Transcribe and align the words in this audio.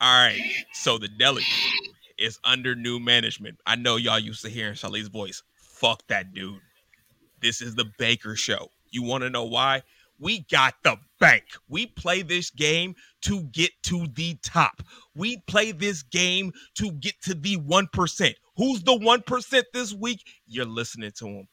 All 0.00 0.26
right. 0.26 0.40
So 0.72 0.96
the 0.96 1.08
deli 1.08 1.44
is 2.18 2.38
under 2.44 2.74
new 2.74 2.98
management. 2.98 3.58
I 3.66 3.76
know 3.76 3.96
y'all 3.96 4.18
used 4.18 4.42
to 4.42 4.48
hearing 4.48 4.74
Sully's 4.74 5.08
voice. 5.08 5.42
Fuck 5.56 6.06
that 6.08 6.32
dude. 6.32 6.60
This 7.42 7.60
is 7.60 7.74
the 7.74 7.86
Baker 7.98 8.34
Show. 8.34 8.68
You 8.90 9.02
want 9.02 9.24
to 9.24 9.30
know 9.30 9.44
why? 9.44 9.82
We 10.18 10.46
got 10.50 10.74
the 10.84 10.96
bank. 11.18 11.44
We 11.68 11.86
play 11.86 12.22
this 12.22 12.50
game 12.50 12.94
to 13.22 13.42
get 13.44 13.70
to 13.84 14.06
the 14.14 14.36
top. 14.42 14.82
We 15.14 15.38
play 15.46 15.72
this 15.72 16.02
game 16.02 16.52
to 16.74 16.92
get 16.92 17.14
to 17.22 17.34
the 17.34 17.56
1%. 17.56 18.34
Who's 18.56 18.82
the 18.82 18.92
1% 18.92 19.62
this 19.72 19.94
week? 19.94 20.22
You're 20.46 20.66
listening 20.66 21.12
to 21.16 21.26
him. 21.26 21.48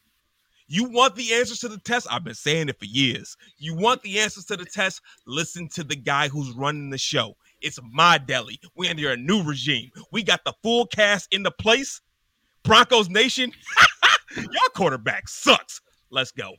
You 0.68 0.84
want 0.84 1.16
the 1.16 1.34
answers 1.34 1.60
to 1.60 1.70
the 1.70 1.78
test? 1.78 2.08
I've 2.12 2.26
been 2.26 2.34
saying 2.34 2.68
it 2.68 2.78
for 2.78 2.86
years. 2.86 3.38
You 3.58 3.74
want 3.74 4.02
the 4.04 4.20
answers 4.20 4.44
to 4.46 4.58
the 4.58 4.66
test? 4.66 5.02
Listen 5.26 5.70
to 5.70 5.84
the 5.86 5.96
guy 5.96 6.28
who's 6.28 6.52
running 6.52 6.90
the 6.90 6.98
show. 6.98 7.38
It's 7.62 7.80
my 7.92 8.18
deli. 8.18 8.60
We're 8.76 8.92
under 8.92 9.12
a 9.12 9.18
new 9.18 9.44
regime. 9.44 9.90
We 10.12 10.24
got 10.24 10.42
the 10.46 10.54
full 10.64 10.86
cast 10.88 11.28
in 11.34 11.44
the 11.44 11.52
place. 11.52 12.02
Broncos 12.64 13.10
Nation, 13.10 13.52
your 14.36 14.70
quarterback 14.76 15.28
sucks. 15.28 15.82
Let's 16.12 16.32
go. 16.32 16.54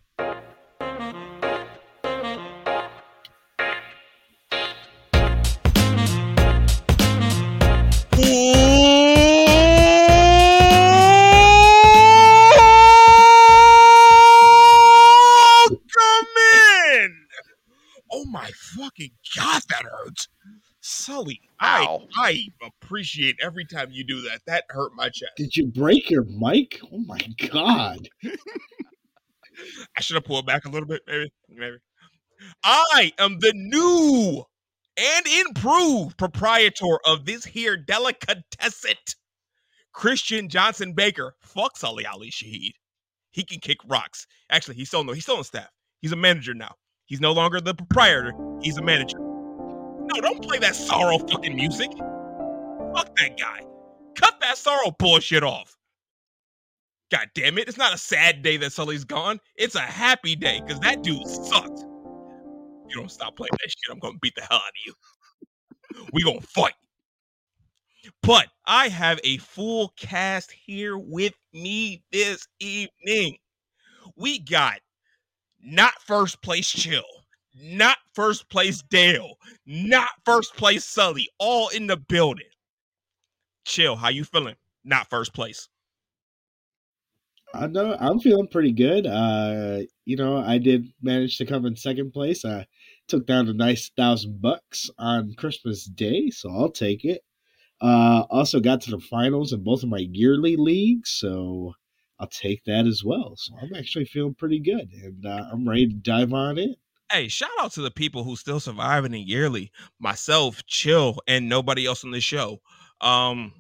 Oh 18.11 18.25
my 18.25 18.51
fucking 18.77 19.11
god. 19.37 19.63
Sully, 21.09 21.41
I 21.59 21.99
I 22.17 22.49
appreciate 22.63 23.37
every 23.43 23.65
time 23.65 23.89
you 23.91 24.05
do 24.05 24.21
that. 24.21 24.41
That 24.47 24.65
hurt 24.69 24.93
my 24.95 25.09
chest. 25.09 25.33
Did 25.39 25.57
you 25.57 25.67
break 25.67 26.11
your 26.11 26.25
mic? 26.25 26.79
Oh 26.93 26.99
my 26.99 27.19
god. 27.51 28.11
I 29.97 30.01
should 30.01 30.17
have 30.17 30.25
pulled 30.25 30.45
back 30.45 30.67
a 30.67 30.69
little 30.69 30.87
bit, 30.87 31.01
maybe. 31.07 31.33
Maybe. 31.49 31.77
I 32.63 33.13
am 33.19 33.39
the 33.41 33.55
new 33.55 34.45
and 34.99 35.27
improved 35.47 36.19
proprietor 36.19 36.99
of 37.07 37.25
this 37.25 37.47
here 37.47 37.79
delicatessen. 37.79 38.97
Christian 39.95 40.51
Johnson 40.51 40.93
Baker. 40.93 41.37
Fuck 41.41 41.79
Sully 41.79 42.05
Ali 42.05 42.31
Shaheed. 42.31 42.73
He 43.31 43.45
can 43.45 43.61
kick 43.61 43.79
rocks. 43.89 44.27
Actually, 44.51 44.75
he's 44.75 44.89
still 44.89 45.05
no, 45.05 45.13
he's 45.13 45.23
still 45.23 45.39
on 45.39 45.45
staff. 45.45 45.71
He's 46.03 46.13
a 46.13 46.17
manager 46.17 46.53
now. 46.53 46.75
He's 47.07 47.21
no 47.21 47.33
longer 47.33 47.63
the 47.63 47.75
proprietor. 47.75 48.35
He's 48.61 48.77
a 48.77 48.83
manager. 48.83 49.28
No, 50.09 50.21
don't 50.21 50.43
play 50.43 50.59
that 50.59 50.75
sorrow 50.75 51.19
fucking 51.19 51.55
music. 51.55 51.91
Fuck 51.93 53.15
that 53.17 53.37
guy. 53.39 53.61
Cut 54.17 54.41
that 54.41 54.57
sorrow 54.57 54.91
bullshit 54.99 55.43
off. 55.43 55.77
God 57.11 57.29
damn 57.35 57.59
it. 57.59 57.69
It's 57.69 57.79
not 57.79 57.95
a 57.95 57.99
sad 57.99 58.43
day 58.43 58.57
that 58.59 58.73
Sully's 58.73 59.05
gone. 59.05 59.39
It's 59.57 59.75
a 59.75 59.81
happy 59.81 60.35
day 60.35 60.61
because 60.65 60.81
that 60.81 61.03
dude 61.03 61.27
sucked. 61.27 61.81
You 62.89 62.97
don't 62.97 63.11
stop 63.11 63.37
playing 63.37 63.51
that 63.53 63.71
shit, 63.71 63.91
I'm 63.91 63.99
gonna 63.99 64.19
beat 64.21 64.35
the 64.35 64.43
hell 64.43 64.59
out 64.59 64.63
of 64.63 64.75
you. 64.87 64.95
We 66.13 66.23
gonna 66.23 66.41
fight. 66.41 66.75
But 68.23 68.49
I 68.67 68.89
have 68.89 69.21
a 69.25 69.37
full 69.39 69.93
cast 69.97 70.53
here 70.53 70.97
with 70.97 71.35
me 71.53 72.03
this 72.13 72.47
evening. 72.61 73.37
We 74.17 74.39
got 74.39 74.81
not 75.63 76.01
first 76.03 76.43
place 76.43 76.69
chill, 76.69 77.05
not 77.61 77.99
first 78.15 78.49
place 78.49 78.83
Dale, 78.83 79.35
not 79.67 80.11
first 80.25 80.57
place 80.57 80.85
Sully, 80.85 81.29
all 81.39 81.69
in 81.69 81.87
the 81.87 81.97
building. 81.97 82.47
Chill, 83.65 83.97
how 83.97 84.09
you 84.09 84.25
feeling? 84.25 84.57
Not 84.85 85.11
first 85.11 85.35
place. 85.35 85.69
I 87.55 87.67
know 87.67 87.97
I'm 87.99 88.21
feeling 88.21 88.49
pretty 88.49 88.73
good. 88.73 89.07
Uh, 89.07 89.81
you 90.05 90.17
know, 90.17 90.37
I 90.37 90.59
did 90.59 90.93
manage 91.01 91.39
to 91.39 91.47
come 91.47 91.65
in 91.65 91.77
second 91.77 92.13
place. 92.13 92.45
I 92.45 92.67
took 93.09 93.27
down 93.27 93.49
a 93.49 93.55
nice 93.55 93.91
thousand 93.97 94.41
bucks 94.41 94.91
on 94.99 95.35
Christmas 95.37 95.85
Day, 95.87 96.31
so 96.31 96.51
I'll 96.51 96.71
take 96.71 97.05
it. 97.05 97.23
Uh, 97.81 98.25
also 98.31 98.61
got 98.61 98.81
to 98.83 98.91
the 98.91 98.99
finals 98.99 99.53
in 99.53 99.63
both 99.63 99.83
of 99.83 99.89
my 99.89 100.07
yearly 100.11 100.57
leagues, 100.57 101.11
so 101.11 101.73
I'll 102.19 102.27
take 102.27 102.65
that 102.65 102.87
as 102.87 103.03
well. 103.05 103.35
So 103.37 103.55
I'm 103.61 103.75
actually 103.75 104.05
feeling 104.05 104.35
pretty 104.35 104.59
good, 104.59 104.91
and 104.93 105.25
uh, 105.25 105.45
I'm 105.51 105.69
ready 105.69 105.87
to 105.87 105.95
dive 105.95 106.33
on 106.33 106.59
in. 106.59 106.75
Hey, 107.11 107.29
shout 107.29 107.51
out 107.59 107.73
to 107.73 107.81
the 107.81 107.91
people 107.91 108.23
who 108.23 108.37
still 108.37 108.61
surviving 108.61 109.15
in 109.15 109.27
yearly. 109.27 109.73
Myself, 109.99 110.65
Chill, 110.67 111.19
and 111.27 111.49
nobody 111.49 111.87
else 111.87 112.05
on 112.05 112.11
the 112.11 112.21
show. 112.21 112.61
Um, 113.01 113.53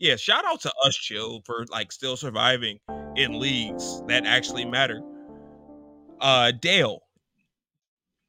yeah, 0.00 0.16
shout 0.16 0.44
out 0.44 0.60
to 0.62 0.72
us, 0.84 0.96
Chill, 0.96 1.40
for 1.44 1.66
like 1.70 1.92
still 1.92 2.16
surviving 2.16 2.80
in 3.16 3.38
leagues 3.38 4.02
that 4.08 4.26
actually 4.26 4.64
matter. 4.64 5.00
Uh, 6.20 6.50
Dale. 6.50 7.02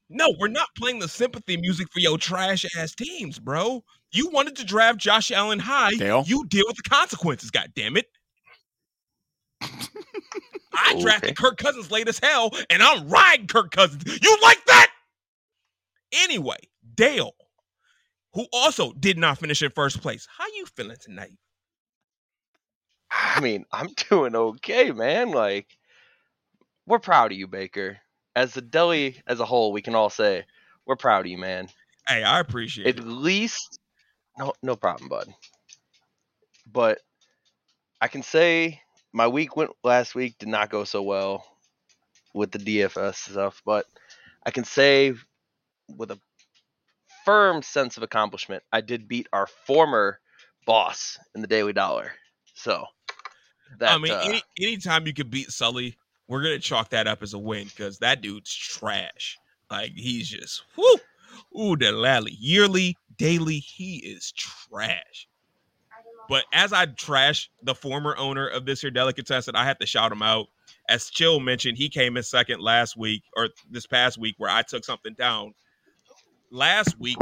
No, 0.08 0.32
we're 0.38 0.48
not 0.48 0.68
playing 0.76 1.00
the 1.00 1.08
sympathy 1.08 1.56
music 1.56 1.88
for 1.92 2.00
your 2.00 2.18
trash 2.18 2.64
ass 2.76 2.94
teams, 2.94 3.38
bro. 3.38 3.84
You 4.12 4.28
wanted 4.30 4.56
to 4.56 4.64
draft 4.64 4.98
Josh 4.98 5.30
Allen 5.30 5.60
high. 5.60 5.92
Dale? 5.92 6.24
You 6.26 6.44
deal 6.46 6.64
with 6.66 6.76
the 6.76 6.88
consequences, 6.88 7.50
god 7.50 7.72
damn 7.74 7.96
it. 7.96 8.06
I 10.72 10.92
oh, 10.92 10.96
Okay. 10.96 11.02
drafted 11.02 11.36
Kirk 11.36 11.56
Cousins 11.58 11.90
late 11.90 12.08
as 12.08 12.18
hell, 12.18 12.50
and 12.68 12.82
I'm 12.82 13.08
riding 13.08 13.46
Kirk 13.46 13.70
Cousins. 13.70 14.04
You 14.22 14.38
like 14.42 14.64
that? 14.66 14.90
Anyway, 16.12 16.58
Dale, 16.94 17.34
who 18.34 18.46
also 18.52 18.92
did 18.92 19.18
not 19.18 19.38
finish 19.38 19.62
in 19.62 19.70
first 19.70 20.00
place. 20.00 20.26
How 20.36 20.46
you 20.54 20.66
feeling 20.66 20.96
tonight? 21.00 21.36
I 23.10 23.40
mean, 23.40 23.64
I'm 23.72 23.88
doing 24.10 24.34
okay, 24.36 24.92
man. 24.92 25.30
Like, 25.30 25.66
we're 26.86 26.98
proud 26.98 27.32
of 27.32 27.38
you, 27.38 27.46
Baker. 27.46 27.98
As 28.36 28.54
the 28.54 28.62
deli 28.62 29.20
as 29.26 29.40
a 29.40 29.44
whole, 29.44 29.72
we 29.72 29.82
can 29.82 29.94
all 29.94 30.10
say 30.10 30.44
we're 30.86 30.96
proud 30.96 31.20
of 31.26 31.30
you, 31.30 31.38
man. 31.38 31.68
Hey, 32.08 32.22
I 32.22 32.40
appreciate 32.40 32.86
At 32.86 32.96
it. 32.96 33.00
At 33.00 33.06
least, 33.06 33.78
no, 34.38 34.52
no 34.62 34.76
problem, 34.76 35.08
bud. 35.08 35.28
But 36.66 37.00
I 38.00 38.08
can 38.08 38.22
say 38.22 38.80
my 39.12 39.28
week 39.28 39.56
went 39.56 39.70
last 39.82 40.14
week 40.14 40.36
did 40.38 40.48
not 40.48 40.70
go 40.70 40.84
so 40.84 41.02
well 41.02 41.44
with 42.34 42.50
the 42.52 42.58
DFS 42.58 43.30
stuff, 43.30 43.62
but 43.64 43.86
I 44.44 44.50
can 44.50 44.64
say 44.64 45.14
with 45.88 46.10
a 46.10 46.18
firm 47.24 47.62
sense 47.62 47.96
of 47.96 48.02
accomplishment, 48.02 48.62
I 48.72 48.80
did 48.80 49.08
beat 49.08 49.28
our 49.32 49.46
former 49.46 50.20
boss 50.66 51.18
in 51.34 51.40
the 51.40 51.46
Daily 51.46 51.72
Dollar. 51.72 52.12
So 52.54 52.84
that 53.78 53.92
I 53.92 53.98
mean, 53.98 54.12
uh, 54.12 54.22
any 54.24 54.42
anytime 54.60 55.06
you 55.06 55.14
can 55.14 55.28
beat 55.28 55.50
Sully, 55.50 55.96
we're 56.28 56.42
gonna 56.42 56.58
chalk 56.58 56.90
that 56.90 57.06
up 57.06 57.22
as 57.22 57.34
a 57.34 57.38
win 57.38 57.64
because 57.64 57.98
that 57.98 58.20
dude's 58.20 58.54
trash. 58.54 59.36
Like 59.70 59.92
he's 59.94 60.28
just 60.28 60.62
whoo, 60.76 60.96
ooh, 61.58 61.76
the 61.76 61.92
lally 61.92 62.36
yearly, 62.38 62.96
daily, 63.16 63.58
he 63.58 63.96
is 63.96 64.32
trash. 64.32 65.28
But 66.30 66.44
as 66.52 66.72
I 66.72 66.86
trash 66.86 67.50
the 67.64 67.74
former 67.74 68.16
owner 68.16 68.46
of 68.46 68.64
this 68.64 68.80
here 68.80 68.90
delicatessen, 68.92 69.56
I 69.56 69.64
have 69.64 69.80
to 69.80 69.86
shout 69.86 70.12
him 70.12 70.22
out. 70.22 70.46
As 70.88 71.10
Chill 71.10 71.40
mentioned, 71.40 71.76
he 71.76 71.88
came 71.88 72.16
in 72.16 72.22
second 72.22 72.60
last 72.60 72.96
week 72.96 73.24
or 73.36 73.48
this 73.68 73.84
past 73.84 74.16
week 74.16 74.36
where 74.38 74.48
I 74.48 74.62
took 74.62 74.84
something 74.84 75.12
down. 75.14 75.52
Last 76.52 76.96
week, 77.00 77.16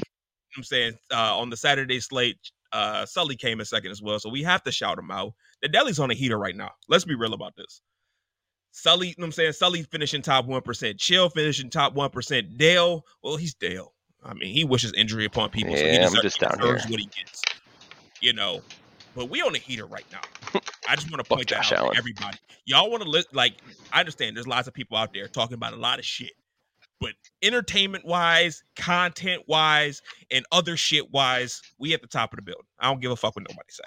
I'm 0.58 0.62
saying 0.62 0.92
uh, 1.10 1.38
on 1.38 1.48
the 1.48 1.56
Saturday 1.56 2.00
slate, 2.00 2.36
uh, 2.74 3.06
Sully 3.06 3.34
came 3.34 3.60
in 3.60 3.64
second 3.64 3.91
as 3.92 4.02
well. 4.02 4.19
So 4.19 4.28
we 4.28 4.42
have 4.42 4.62
to 4.64 4.72
shout 4.72 4.98
him 4.98 5.10
out. 5.10 5.32
The 5.62 5.69
deli's 5.69 5.98
on 5.98 6.10
a 6.10 6.14
heater 6.14 6.38
right 6.38 6.54
now. 6.54 6.72
Let's 6.88 7.06
be 7.06 7.14
real 7.14 7.32
about 7.32 7.56
this. 7.56 7.80
Sully, 8.72 9.08
you 9.08 9.14
know 9.16 9.22
what 9.22 9.26
I'm 9.28 9.32
saying? 9.32 9.52
Sully 9.52 9.84
finishing 9.84 10.20
top 10.20 10.46
1%. 10.46 10.98
Chill 10.98 11.30
finishing 11.30 11.70
top 11.70 11.94
1%. 11.94 12.58
Dale, 12.58 13.06
well, 13.22 13.36
he's 13.36 13.54
Dale. 13.54 13.94
I 14.22 14.34
mean, 14.34 14.52
he 14.52 14.64
wishes 14.64 14.92
injury 14.92 15.25
upon 15.25 15.48
people. 15.48 15.75
so 15.75 15.82
he 15.82 15.94
Yeah, 15.94 16.08
I'm 16.08 16.20
just 16.20 16.40
down 16.40 16.58
deserves 16.58 16.84
here. 16.84 16.90
what 16.90 17.00
he 17.00 17.06
gets. 17.06 17.40
You 18.20 18.34
know, 18.34 18.61
but 19.19 19.31
we 19.31 19.43
on 19.43 19.53
a 19.53 19.59
heater 19.59 19.85
right 19.85 20.05
now. 20.12 20.61
I 20.88 20.94
just 20.94 21.11
want 21.11 21.19
to 21.19 21.25
Fuck 21.29 21.38
point 21.38 21.49
that 21.49 21.56
Josh 21.56 21.73
out 21.73 21.79
Allen. 21.79 21.93
to 21.94 21.99
everybody. 21.99 22.38
Y'all 22.67 22.88
want 22.88 23.03
to 23.03 23.09
look 23.09 23.26
like 23.32 23.55
I 23.93 23.99
understand 23.99 24.37
there's 24.37 24.47
lots 24.47 24.69
of 24.69 24.75
people 24.75 24.97
out 24.97 25.12
there 25.12 25.26
talking 25.26 25.55
about 25.55 25.73
a 25.73 25.76
lot 25.76 25.99
of 25.99 26.05
shit. 26.05 26.31
But 27.00 27.15
entertainment 27.43 28.05
wise, 28.05 28.62
content 28.76 29.43
wise, 29.49 30.03
and 30.31 30.47
other 30.53 30.76
shit 30.76 31.11
wise, 31.11 31.61
we 31.79 31.94
at 31.94 32.00
the 32.00 32.06
top 32.06 32.32
of 32.32 32.37
the 32.37 32.43
building. 32.43 32.65
I 32.79 32.88
don't 32.88 33.00
give 33.00 33.11
a 33.11 33.17
fuck 33.17 33.35
what 33.35 33.43
nobody 33.43 33.69
say. 33.70 33.82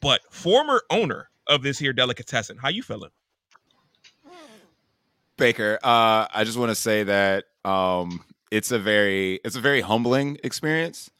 But 0.00 0.22
former 0.30 0.82
owner 0.90 1.30
of 1.46 1.62
this 1.62 1.78
here 1.78 1.92
delicatessen, 1.92 2.56
how 2.56 2.68
you 2.68 2.82
feeling? 2.82 3.10
Baker, 5.36 5.78
uh, 5.84 6.26
I 6.34 6.42
just 6.42 6.58
want 6.58 6.70
to 6.70 6.74
say 6.74 7.04
that 7.04 7.44
um, 7.64 8.24
it's 8.50 8.72
a 8.72 8.78
very 8.80 9.38
it's 9.44 9.54
a 9.54 9.60
very 9.60 9.82
humbling 9.82 10.36
experience 10.42 11.10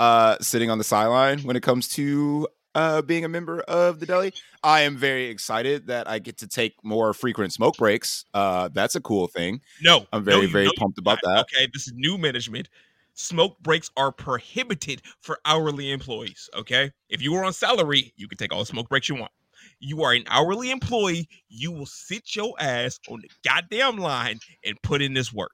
uh, 0.00 0.36
sitting 0.40 0.68
on 0.68 0.78
the 0.78 0.84
sideline 0.84 1.40
when 1.40 1.54
it 1.54 1.62
comes 1.62 1.88
to 1.90 2.48
uh, 2.74 3.02
being 3.02 3.24
a 3.24 3.28
member 3.28 3.60
of 3.60 4.00
the 4.00 4.06
deli. 4.06 4.32
I 4.62 4.80
am 4.82 4.96
very 4.96 5.26
excited 5.26 5.86
that 5.86 6.08
I 6.08 6.18
get 6.18 6.38
to 6.38 6.46
take 6.46 6.74
more 6.82 7.12
frequent 7.14 7.52
smoke 7.52 7.76
breaks. 7.76 8.24
Uh, 8.34 8.68
that's 8.72 8.94
a 8.94 9.00
cool 9.00 9.26
thing. 9.26 9.60
No, 9.82 10.06
I'm 10.12 10.24
very 10.24 10.42
you- 10.42 10.48
very 10.48 10.66
no, 10.66 10.72
pumped 10.78 10.98
about 10.98 11.18
that. 11.22 11.46
Okay, 11.52 11.68
this 11.72 11.86
is 11.86 11.92
new 11.94 12.18
management. 12.18 12.68
Smoke 13.14 13.58
breaks 13.60 13.90
are 13.96 14.12
prohibited 14.12 15.02
for 15.20 15.40
hourly 15.44 15.90
employees. 15.90 16.48
Okay. 16.56 16.92
If 17.08 17.20
you 17.20 17.32
were 17.32 17.44
on 17.44 17.52
salary, 17.52 18.12
you 18.16 18.28
can 18.28 18.38
take 18.38 18.52
all 18.52 18.60
the 18.60 18.66
smoke 18.66 18.88
breaks 18.88 19.08
you 19.08 19.16
want. 19.16 19.32
You 19.80 20.02
are 20.04 20.12
an 20.12 20.22
hourly 20.28 20.70
employee. 20.70 21.28
You 21.48 21.72
will 21.72 21.86
sit 21.86 22.36
your 22.36 22.54
ass 22.60 23.00
on 23.08 23.20
the 23.20 23.30
goddamn 23.44 23.96
line 23.98 24.38
and 24.64 24.80
put 24.82 25.02
in 25.02 25.14
this 25.14 25.32
work. 25.32 25.50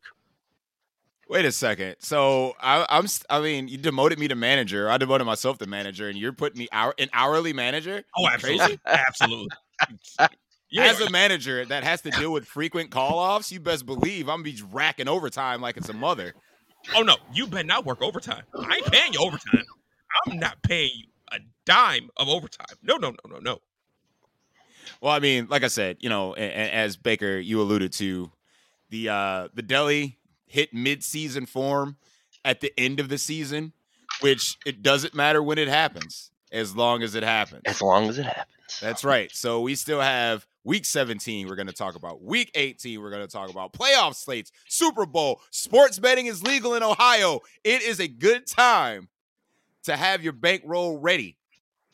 Wait 1.29 1.45
a 1.45 1.53
second. 1.53 1.97
So 2.01 2.55
I, 2.61 2.85
I'm. 2.89 3.05
s- 3.05 3.25
I 3.31 3.41
mean, 3.41 3.69
you 3.69 3.79
demoted 3.79 4.19
me 4.19 4.29
to 4.29 4.35
manager. 4.35 4.91
I 4.91 4.99
demoted 4.99 5.27
myself 5.27 5.59
to 5.59 5.67
manager, 5.67 6.09
and 6.09 6.19
you're 6.19 6.33
putting 6.33 6.59
me 6.59 6.69
hour 6.71 6.95
an 6.99 7.09
hourly 7.13 7.53
manager. 7.53 8.05
Oh, 8.17 8.29
absolutely. 8.29 8.79
absolutely. 8.87 9.49
Yeah. 10.71 10.85
As 10.85 11.01
a 11.01 11.11
manager 11.11 11.65
that 11.65 11.85
has 11.85 12.03
to 12.03 12.11
deal 12.11 12.33
with 12.33 12.45
frequent 12.47 12.91
call 12.91 13.19
offs, 13.19 13.51
you 13.53 13.61
best 13.61 13.87
believe 13.87 14.29
I'm 14.29 14.43
gonna 14.43 14.55
be 14.55 14.63
racking 14.73 15.09
overtime 15.09 15.61
like 15.61 15.77
it's 15.77 15.89
a 15.89 15.95
mother. 15.95 16.35
Oh 16.95 17.03
no, 17.03 17.17
you 17.33 17.47
better 17.47 17.65
not 17.67 17.87
work 17.87 18.03
overtime. 18.03 18.43
I 18.69 18.77
ain't 18.77 18.87
paying 18.87 19.13
you 19.15 19.21
overtime. 19.21 19.65
I'm 20.27 20.39
not 20.39 20.63
paying 20.63 20.91
you 20.95 21.07
a 21.33 21.39
dime 21.65 22.11
of 22.17 22.29
overtime. 22.29 22.77
No, 22.83 22.97
no, 22.97 23.11
no, 23.11 23.35
no, 23.35 23.39
no. 23.39 23.59
Well, 25.01 25.13
I 25.13 25.19
mean, 25.19 25.47
like 25.49 25.65
I 25.65 25.69
said, 25.69 25.97
you 26.01 26.09
know, 26.09 26.35
a- 26.37 26.41
a- 26.41 26.73
as 26.73 26.97
Baker 26.97 27.39
you 27.39 27.61
alluded 27.61 27.93
to, 27.95 28.31
the 28.91 29.09
uh 29.09 29.49
the 29.55 29.63
deli 29.63 30.19
hit 30.55 30.73
mid-season 30.73 31.47
form 31.47 31.97
at 32.45 32.61
the 32.61 32.73
end 32.79 33.01
of 33.01 33.09
the 33.09 33.19
season, 33.19 33.73
which 34.21 34.57
it 34.65 34.83
doesn't 34.83 35.13
matter 35.13 35.43
when 35.43 35.59
it 35.59 35.67
happens, 35.67 36.31
as 36.53 36.77
long 36.77 37.03
as 37.03 37.17
it 37.17 37.25
happens. 37.25 37.63
As 37.65 37.83
long 37.83 38.09
as 38.09 38.19
it 38.19 38.25
happens. 38.25 38.79
That's 38.81 39.03
right. 39.03 39.31
So 39.33 39.63
we 39.63 39.75
still 39.75 40.01
have 40.01 40.47
week 40.63 40.85
17 40.85 41.49
we're 41.49 41.57
going 41.57 41.67
to 41.67 41.73
talk 41.73 41.97
about. 41.97 42.23
Week 42.23 42.53
18 42.55 43.03
we're 43.03 43.11
going 43.11 43.27
to 43.27 43.33
talk 43.33 43.51
about 43.51 43.73
playoff 43.73 44.15
slates, 44.15 44.53
Super 44.69 45.07
Bowl. 45.07 45.41
Sports 45.51 45.99
betting 45.99 46.27
is 46.27 46.41
legal 46.41 46.75
in 46.75 46.85
Ohio. 46.85 47.41
It 47.65 47.83
is 47.83 47.99
a 47.99 48.07
good 48.07 48.47
time 48.47 49.09
to 49.83 49.97
have 49.97 50.23
your 50.23 50.33
bankroll 50.33 50.99
ready 50.99 51.37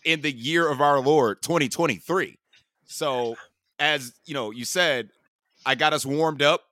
in 0.05 0.21
the 0.21 0.31
year 0.31 0.69
of 0.71 0.83
our 0.83 1.01
Lord 1.01 1.41
2023. 1.41 2.39
So 2.85 3.37
as, 3.79 4.13
you 4.27 4.35
know, 4.35 4.51
you 4.51 4.67
said 4.67 5.09
I 5.65 5.77
got 5.77 5.95
us 5.95 6.05
warmed 6.05 6.43
up, 6.43 6.65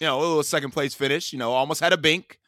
you 0.00 0.06
know, 0.06 0.18
a 0.18 0.20
little 0.20 0.42
second 0.42 0.70
place 0.70 0.94
finish, 0.94 1.32
you 1.32 1.38
know, 1.38 1.52
almost 1.52 1.80
had 1.80 1.92
a 1.92 1.98
bink. 1.98 2.38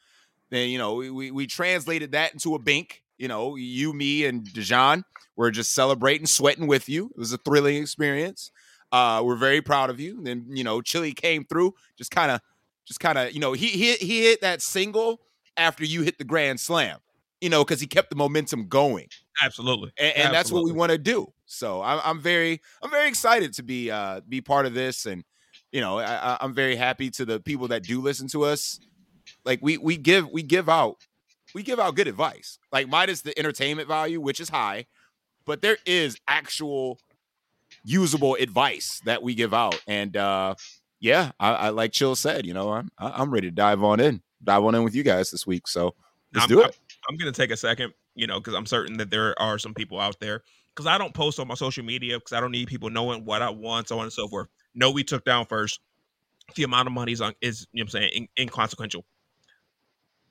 Then, 0.50 0.68
you 0.68 0.78
know, 0.78 0.94
we 0.94 1.30
we, 1.30 1.46
translated 1.46 2.12
that 2.12 2.32
into 2.32 2.54
a 2.54 2.58
bink. 2.58 3.02
You 3.18 3.28
know, 3.28 3.56
you, 3.56 3.92
me, 3.92 4.24
and 4.24 4.44
Dejan 4.44 5.04
we're 5.40 5.50
just 5.50 5.72
celebrating, 5.72 6.26
sweating 6.26 6.66
with 6.66 6.86
you. 6.86 7.06
It 7.06 7.18
was 7.18 7.32
a 7.32 7.38
thrilling 7.38 7.76
experience. 7.76 8.50
Uh, 8.92 9.22
we're 9.24 9.36
very 9.36 9.62
proud 9.62 9.88
of 9.88 9.98
you. 9.98 10.18
And 10.18 10.26
then 10.26 10.46
you 10.50 10.64
know, 10.64 10.82
Chili 10.82 11.12
came 11.12 11.46
through, 11.46 11.74
just 11.96 12.10
kind 12.10 12.30
of, 12.30 12.42
just 12.84 13.00
kind 13.00 13.16
of, 13.16 13.32
you 13.32 13.40
know, 13.40 13.54
he 13.54 13.68
he 13.68 13.94
he 13.94 14.22
hit 14.22 14.42
that 14.42 14.60
single 14.60 15.22
after 15.56 15.82
you 15.82 16.02
hit 16.02 16.18
the 16.18 16.24
grand 16.24 16.60
slam. 16.60 16.98
You 17.40 17.48
know, 17.48 17.64
because 17.64 17.80
he 17.80 17.86
kept 17.86 18.10
the 18.10 18.16
momentum 18.16 18.68
going, 18.68 19.06
Absolutely. 19.42 19.92
and, 19.96 20.14
and 20.14 20.34
that's 20.34 20.52
what 20.52 20.62
we 20.62 20.72
want 20.72 20.92
to 20.92 20.98
do. 20.98 21.32
So 21.46 21.80
I'm, 21.80 21.98
I'm 22.04 22.20
very, 22.20 22.60
I'm 22.82 22.90
very 22.90 23.08
excited 23.08 23.54
to 23.54 23.62
be 23.62 23.90
uh 23.90 24.20
be 24.28 24.42
part 24.42 24.66
of 24.66 24.74
this, 24.74 25.06
and 25.06 25.24
you 25.72 25.80
know, 25.80 25.98
I, 25.98 26.36
I'm 26.40 26.54
very 26.54 26.76
happy 26.76 27.10
to 27.10 27.24
the 27.24 27.40
people 27.40 27.68
that 27.68 27.82
do 27.82 28.00
listen 28.00 28.28
to 28.28 28.44
us. 28.44 28.80
Like 29.44 29.60
we 29.62 29.78
we 29.78 29.96
give 29.96 30.28
we 30.30 30.42
give 30.42 30.68
out 30.68 30.96
we 31.54 31.62
give 31.62 31.78
out 31.78 31.94
good 31.94 32.08
advice. 32.08 32.58
Like 32.72 32.88
minus 32.88 33.22
the 33.22 33.38
entertainment 33.38 33.88
value, 33.88 34.20
which 34.20 34.40
is 34.40 34.48
high, 34.48 34.86
but 35.46 35.62
there 35.62 35.78
is 35.86 36.18
actual 36.26 36.98
usable 37.84 38.34
advice 38.34 39.00
that 39.04 39.22
we 39.22 39.34
give 39.34 39.54
out. 39.54 39.80
And 39.86 40.16
uh 40.16 40.54
yeah, 40.98 41.32
I, 41.40 41.52
I 41.52 41.68
like 41.70 41.92
Chill 41.92 42.14
said, 42.14 42.44
you 42.46 42.52
know, 42.54 42.72
I'm 42.72 42.90
I'm 42.98 43.30
ready 43.30 43.48
to 43.48 43.54
dive 43.54 43.82
on 43.82 44.00
in, 44.00 44.22
dive 44.42 44.64
on 44.64 44.74
in 44.74 44.84
with 44.84 44.94
you 44.94 45.02
guys 45.02 45.30
this 45.30 45.46
week. 45.46 45.66
So 45.68 45.94
let's 46.34 46.42
I'm- 46.42 46.48
do 46.48 46.60
it. 46.60 46.66
I'm, 46.66 46.72
I'm 47.08 47.16
gonna 47.16 47.32
take 47.32 47.50
a 47.50 47.56
second, 47.56 47.94
you 48.14 48.26
know, 48.26 48.38
because 48.38 48.54
I'm 48.54 48.66
certain 48.66 48.98
that 48.98 49.10
there 49.10 49.40
are 49.40 49.58
some 49.58 49.74
people 49.74 49.98
out 50.00 50.18
there. 50.20 50.42
Because 50.74 50.86
I 50.86 50.98
don't 50.98 51.12
post 51.12 51.40
on 51.40 51.48
my 51.48 51.54
social 51.54 51.84
media 51.84 52.18
because 52.18 52.32
I 52.32 52.40
don't 52.40 52.52
need 52.52 52.68
people 52.68 52.90
knowing 52.90 53.24
what 53.24 53.42
I 53.42 53.50
want, 53.50 53.88
so 53.88 53.98
on 53.98 54.04
and 54.04 54.12
so 54.12 54.28
forth. 54.28 54.48
No, 54.74 54.90
we 54.90 55.04
took 55.04 55.24
down 55.24 55.46
first. 55.46 55.80
The 56.56 56.64
amount 56.64 56.88
of 56.88 56.92
money 56.92 57.12
is 57.12 57.20
on 57.20 57.34
is 57.40 57.66
you 57.72 57.82
know 57.82 57.84
I'm 57.84 57.88
saying 57.88 58.10
in, 58.14 58.28
inconsequential. 58.38 59.04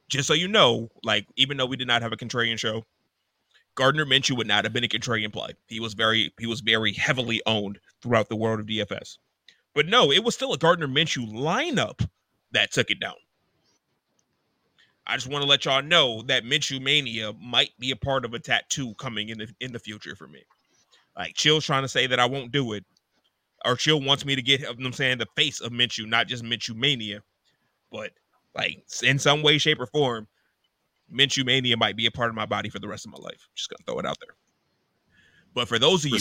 Just 0.09 0.27
so 0.27 0.33
you 0.33 0.47
know, 0.47 0.89
like 1.03 1.27
even 1.35 1.57
though 1.57 1.65
we 1.65 1.77
did 1.77 1.87
not 1.87 2.01
have 2.01 2.11
a 2.11 2.17
contrarian 2.17 2.57
show, 2.57 2.83
Gardner 3.75 4.05
Minshew 4.05 4.35
would 4.35 4.47
not 4.47 4.65
have 4.65 4.73
been 4.73 4.83
a 4.83 4.87
contrarian 4.87 5.31
play. 5.31 5.51
He 5.67 5.79
was 5.79 5.93
very 5.93 6.33
he 6.39 6.47
was 6.47 6.61
very 6.61 6.93
heavily 6.93 7.41
owned 7.45 7.79
throughout 8.01 8.29
the 8.29 8.35
world 8.35 8.59
of 8.59 8.65
DFS. 8.65 9.17
But 9.73 9.87
no, 9.87 10.11
it 10.11 10.23
was 10.23 10.35
still 10.35 10.53
a 10.53 10.57
Gardner 10.57 10.87
Minshew 10.87 11.31
lineup 11.31 12.05
that 12.51 12.71
took 12.71 12.89
it 12.91 12.99
down. 12.99 13.13
I 15.05 15.15
just 15.15 15.27
want 15.27 15.43
to 15.43 15.49
let 15.49 15.65
y'all 15.65 15.81
know 15.81 16.21
that 16.23 16.43
Minshew 16.43 16.81
mania 16.81 17.33
might 17.41 17.71
be 17.79 17.91
a 17.91 17.95
part 17.95 18.25
of 18.25 18.33
a 18.33 18.39
tattoo 18.39 18.93
coming 18.95 19.29
in 19.29 19.39
the 19.39 19.47
in 19.59 19.71
the 19.71 19.79
future 19.79 20.15
for 20.15 20.27
me. 20.27 20.43
Like 21.17 21.33
Chill's 21.33 21.65
trying 21.65 21.83
to 21.83 21.87
say 21.87 22.05
that 22.07 22.19
I 22.19 22.25
won't 22.25 22.51
do 22.51 22.73
it, 22.73 22.85
or 23.65 23.75
Chill 23.75 24.01
wants 24.01 24.25
me 24.25 24.35
to 24.35 24.41
get. 24.41 24.63
I'm 24.67 24.93
saying 24.93 25.17
the 25.17 25.27
face 25.35 25.59
of 25.61 25.71
Minshew, 25.71 26.07
not 26.07 26.27
just 26.27 26.43
Minshew 26.43 26.75
mania, 26.75 27.21
but 27.91 28.11
like 28.55 28.83
in 29.03 29.19
some 29.19 29.41
way, 29.41 29.57
shape, 29.57 29.79
or 29.79 29.87
form, 29.87 30.27
Minshew 31.13 31.45
mania 31.45 31.77
might 31.77 31.95
be 31.97 32.05
a 32.05 32.11
part 32.11 32.29
of 32.29 32.35
my 32.35 32.45
body 32.45 32.69
for 32.69 32.79
the 32.79 32.87
rest 32.87 33.05
of 33.05 33.11
my 33.11 33.17
life. 33.19 33.47
Just 33.55 33.69
gonna 33.69 33.83
throw 33.85 33.99
it 33.99 34.05
out 34.05 34.17
there. 34.19 34.35
But 35.53 35.67
for 35.67 35.79
those 35.79 36.05
of 36.05 36.11
you 36.11 36.17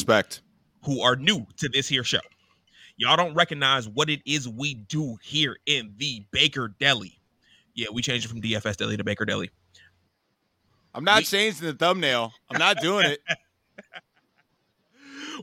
who 0.85 1.01
are 1.03 1.17
new 1.17 1.47
to 1.59 1.69
this 1.69 1.89
here 1.89 2.05
show. 2.05 2.21
Y'all 2.97 3.17
don't 3.17 3.35
recognize 3.35 3.89
what 3.89 4.11
it 4.11 4.21
is 4.27 4.49
we 4.49 4.75
do 4.75 5.17
here 5.23 5.57
in 5.67 5.95
the 5.99 6.25
Baker 6.33 6.75
Deli. 6.81 7.21
Yeah, 7.75 7.89
we 7.93 8.03
changed 8.03 8.27
it 8.27 8.29
from 8.29 8.41
DFS 8.43 8.77
Deli 8.77 8.97
to 8.97 9.05
Baker 9.05 9.25
Deli. 9.25 9.51
I'm 10.95 11.05
not 11.05 11.19
We- 11.19 11.25
changing 11.25 11.67
the 11.67 11.75
thumbnail. 11.75 12.33
I'm 12.51 12.59
not 12.59 12.81
doing 12.81 13.07
it. 13.07 13.21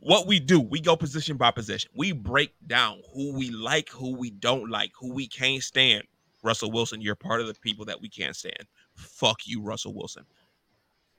What 0.01 0.27
we 0.27 0.39
do, 0.39 0.59
we 0.59 0.79
go 0.79 0.95
position 0.95 1.37
by 1.37 1.51
position. 1.51 1.91
We 1.95 2.11
break 2.11 2.53
down 2.67 3.01
who 3.13 3.35
we 3.37 3.49
like, 3.49 3.89
who 3.89 4.15
we 4.15 4.31
don't 4.31 4.69
like, 4.69 4.91
who 4.99 5.13
we 5.13 5.27
can't 5.27 5.63
stand. 5.63 6.03
Russell 6.43 6.71
Wilson, 6.71 7.01
you're 7.01 7.15
part 7.15 7.41
of 7.41 7.47
the 7.47 7.55
people 7.55 7.85
that 7.85 7.99
we 8.01 8.09
can't 8.09 8.35
stand. 8.35 8.65
Fuck 8.93 9.47
you, 9.47 9.61
Russell 9.61 9.93
Wilson. 9.93 10.25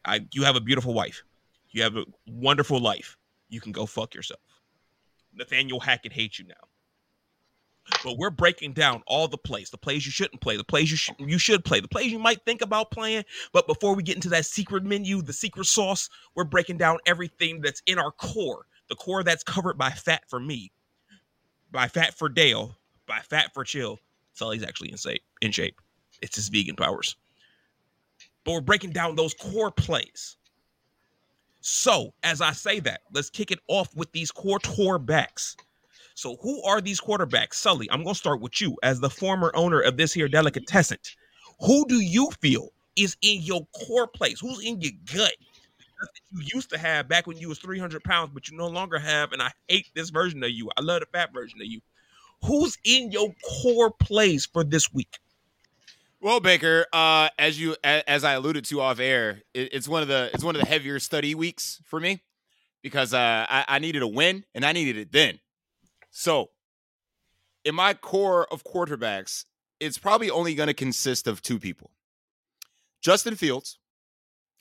I 0.05 0.27
you 0.33 0.45
have 0.45 0.57
a 0.57 0.61
beautiful 0.61 0.95
wife. 0.95 1.25
You 1.71 1.83
have 1.83 1.97
a 1.97 2.05
wonderful 2.27 2.79
life. 2.79 3.17
You 3.49 3.61
can 3.61 3.73
go 3.73 3.87
fuck 3.87 4.15
yourself. 4.15 4.41
Nathaniel 5.35 5.81
Hackett 5.81 6.13
hates 6.13 6.39
you 6.39 6.47
now. 6.47 6.55
But 8.05 8.19
we're 8.19 8.31
breaking 8.31 8.73
down 8.73 9.03
all 9.07 9.29
the 9.29 9.39
plays, 9.39 9.71
the 9.71 9.79
plays 9.79 10.05
you 10.07 10.13
shouldn't 10.13 10.41
play, 10.41 10.57
the 10.57 10.65
plays 10.65 10.91
you, 10.91 10.97
sh- 10.97 11.11
you 11.19 11.39
should 11.39 11.65
play, 11.65 11.81
the 11.81 11.89
plays 11.89 12.13
you 12.13 12.19
might 12.19 12.45
think 12.45 12.63
about 12.63 12.91
playing. 12.91 13.25
But 13.53 13.67
before 13.67 13.95
we 13.95 14.03
get 14.03 14.17
into 14.17 14.29
that 14.31 14.47
secret 14.47 14.85
menu, 14.85 15.23
the 15.23 15.33
secret 15.33 15.67
sauce, 15.67 16.09
we're 16.35 16.45
breaking 16.45 16.79
down 16.79 16.99
everything 17.07 17.61
that's 17.61 17.83
in 17.87 17.99
our 17.99 18.13
core, 18.13 18.67
the 18.89 18.97
core 18.97 19.23
that's 19.23 19.45
covered 19.45 19.79
by 19.79 19.91
fat 19.91 20.23
for 20.29 20.41
me, 20.41 20.73
by 21.71 21.89
fat 21.89 22.15
for 22.17 22.29
Dale, 22.29 22.77
by 23.07 23.21
fat 23.21 23.53
for 23.55 23.65
Chill. 23.65 23.99
Sully's 24.33 24.63
actually 24.65 24.91
in 24.91 24.97
shape. 24.97 25.23
In 25.41 25.53
shape, 25.53 25.81
it's 26.23 26.37
his 26.37 26.49
vegan 26.49 26.77
powers. 26.77 27.17
But 28.45 28.53
we're 28.53 28.61
breaking 28.61 28.91
down 28.91 29.17
those 29.17 29.35
core 29.35 29.71
plays. 29.71 30.37
So, 31.61 32.15
as 32.23 32.41
I 32.41 32.53
say 32.53 32.79
that, 32.81 33.01
let's 33.13 33.29
kick 33.31 33.51
it 33.51 33.59
off 33.67 33.95
with 33.97 34.13
these 34.13 34.31
core 34.31 34.61
tour 34.61 34.99
backs. 34.99 35.57
So, 36.17 36.37
who 36.41 36.63
are 36.63 36.81
these 36.81 36.99
quarterbacks? 36.99 37.55
Sully, 37.55 37.91
I'm 37.91 38.03
going 38.03 38.15
to 38.15 38.19
start 38.19 38.41
with 38.41 38.59
you 38.59 38.75
as 38.83 39.01
the 39.01 39.11
former 39.11 39.53
owner 39.55 39.81
of 39.81 39.99
this 39.99 40.15
here 40.15 40.29
delicatessen. 40.29 40.97
Who 41.61 41.85
do 41.89 42.01
you 42.01 42.31
feel 42.41 42.71
is 42.97 43.19
in 43.21 43.43
your 43.43 43.67
core 43.87 44.07
place? 44.07 44.41
Who's 44.41 44.65
in 44.65 44.81
your 44.81 44.93
gut? 45.15 45.35
You 46.33 46.43
used 46.55 46.71
to 46.71 46.79
have 46.79 47.07
back 47.07 47.27
when 47.27 47.37
you 47.37 47.51
was 47.51 47.59
300 47.59 48.03
pounds, 48.03 48.31
but 48.33 48.49
you 48.49 48.57
no 48.57 48.67
longer 48.67 48.99
have. 48.99 49.33
And 49.33 49.43
I 49.43 49.51
hate 49.69 49.89
this 49.95 50.09
version 50.09 50.43
of 50.43 50.51
you. 50.51 50.71
I 50.79 50.81
love 50.81 51.01
the 51.01 51.07
fat 51.13 51.35
version 51.35 51.61
of 51.61 51.67
you. 51.67 51.83
Who's 52.43 52.79
in 52.85 53.13
your 53.13 53.35
core 53.63 53.91
place 53.91 54.47
for 54.47 54.65
this 54.65 54.91
week? 54.95 55.19
Well, 56.23 56.41
Baker, 56.41 56.87
uh, 56.95 57.29
as 57.39 57.61
you 57.61 57.77
as 57.85 58.25
I 58.25 58.33
alluded 58.33 58.65
to 58.65 58.81
off 58.81 59.01
air, 59.01 59.43
it, 59.53 59.69
it's 59.75 59.87
one 59.87 60.01
of 60.01 60.09
the 60.09 60.31
it's 60.33 60.43
one 60.43 60.57
of 60.57 60.63
the 60.63 60.67
heavier 60.67 60.99
study 60.99 61.35
weeks 61.35 61.83
for 61.85 62.01
me 62.01 62.23
because 62.81 63.13
uh, 63.13 63.45
I, 63.51 63.67
I 63.69 63.79
needed 63.81 64.01
a 64.01 64.09
win 64.09 64.47
and 64.55 64.65
I 64.65 64.73
needed 64.73 64.97
it 64.97 65.13
then. 65.13 65.41
So, 66.19 66.49
in 67.63 67.75
my 67.75 67.93
core 67.93 68.51
of 68.51 68.65
quarterbacks, 68.65 69.45
it's 69.81 69.99
probably 69.99 70.31
only 70.31 70.55
going 70.55 70.69
to 70.69 70.73
consist 70.73 71.27
of 71.27 71.43
two 71.43 71.59
people: 71.59 71.91
Justin 73.03 73.37
Fields, 73.37 73.79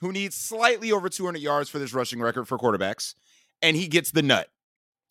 who 0.01 0.12
needs 0.12 0.35
slightly 0.35 0.91
over 0.91 1.07
200 1.07 1.41
yards 1.41 1.69
for 1.69 1.79
this 1.79 1.93
rushing 1.93 2.19
record 2.19 2.45
for 2.45 2.57
quarterbacks, 2.57 3.15
and 3.62 3.77
he 3.77 3.88
gets 3.88 4.12
the 4.12 4.21
nut. 4.21 4.50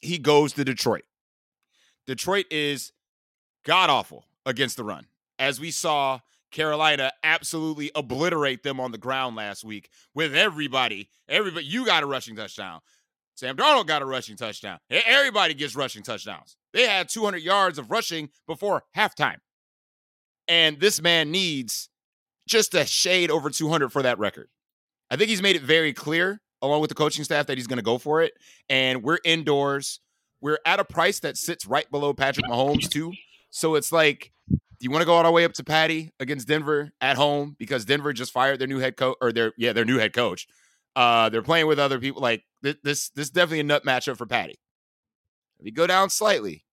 He 0.02 0.18
goes 0.18 0.52
to 0.52 0.66
Detroit. 0.66 1.04
Detroit 2.06 2.44
is 2.50 2.92
god 3.64 3.88
awful 3.88 4.26
against 4.44 4.76
the 4.76 4.84
run, 4.84 5.06
as 5.38 5.58
we 5.58 5.70
saw 5.70 6.20
Carolina 6.50 7.10
absolutely 7.22 7.90
obliterate 7.94 8.62
them 8.62 8.80
on 8.80 8.92
the 8.92 8.98
ground 8.98 9.34
last 9.34 9.64
week 9.64 9.88
with 10.12 10.34
everybody. 10.34 11.08
Everybody, 11.26 11.64
you 11.64 11.86
got 11.86 12.02
a 12.02 12.06
rushing 12.06 12.36
touchdown. 12.36 12.82
Sam 13.34 13.56
Darnold 13.56 13.86
got 13.86 14.02
a 14.02 14.04
rushing 14.06 14.36
touchdown. 14.36 14.78
Everybody 14.90 15.54
gets 15.54 15.74
rushing 15.74 16.02
touchdowns. 16.02 16.56
They 16.72 16.86
had 16.86 17.08
200 17.08 17.38
yards 17.38 17.78
of 17.78 17.90
rushing 17.90 18.30
before 18.46 18.84
halftime. 18.96 19.38
And 20.46 20.78
this 20.78 21.00
man 21.02 21.30
needs 21.30 21.88
just 22.46 22.74
a 22.74 22.84
shade 22.84 23.30
over 23.30 23.50
200 23.50 23.90
for 23.90 24.02
that 24.02 24.18
record. 24.18 24.48
I 25.10 25.16
think 25.16 25.30
he's 25.30 25.42
made 25.42 25.56
it 25.56 25.62
very 25.62 25.92
clear, 25.92 26.40
along 26.62 26.80
with 26.80 26.88
the 26.88 26.94
coaching 26.94 27.24
staff, 27.24 27.46
that 27.46 27.58
he's 27.58 27.66
going 27.66 27.78
to 27.78 27.82
go 27.84 27.98
for 27.98 28.22
it. 28.22 28.34
And 28.68 29.02
we're 29.02 29.18
indoors. 29.24 30.00
We're 30.40 30.58
at 30.66 30.80
a 30.80 30.84
price 30.84 31.20
that 31.20 31.36
sits 31.36 31.66
right 31.66 31.90
below 31.90 32.12
Patrick 32.12 32.46
Mahomes, 32.46 32.88
too. 32.88 33.12
So 33.50 33.74
it's 33.76 33.92
like, 33.92 34.32
do 34.48 34.58
you 34.80 34.90
want 34.90 35.02
to 35.02 35.06
go 35.06 35.14
all 35.14 35.22
the 35.22 35.30
way 35.30 35.44
up 35.44 35.54
to 35.54 35.64
Patty 35.64 36.12
against 36.20 36.46
Denver 36.48 36.92
at 37.00 37.16
home 37.16 37.56
because 37.58 37.84
Denver 37.84 38.12
just 38.12 38.32
fired 38.32 38.58
their 38.58 38.68
new 38.68 38.78
head 38.78 38.96
coach 38.96 39.16
or 39.20 39.32
their 39.32 39.52
yeah 39.56 39.72
their 39.72 39.84
new 39.84 39.98
head 39.98 40.12
coach. 40.12 40.46
Uh, 40.96 41.28
they're 41.28 41.42
playing 41.42 41.66
with 41.66 41.78
other 41.78 41.98
people. 41.98 42.22
Like 42.22 42.44
this, 42.62 42.76
this, 42.82 43.08
this 43.10 43.26
is 43.26 43.30
definitely 43.30 43.60
a 43.60 43.64
nut 43.64 43.84
matchup 43.84 44.16
for 44.16 44.26
Patty. 44.26 44.58
If 45.58 45.66
you 45.66 45.72
go 45.72 45.86
down 45.86 46.10
slightly, 46.10 46.64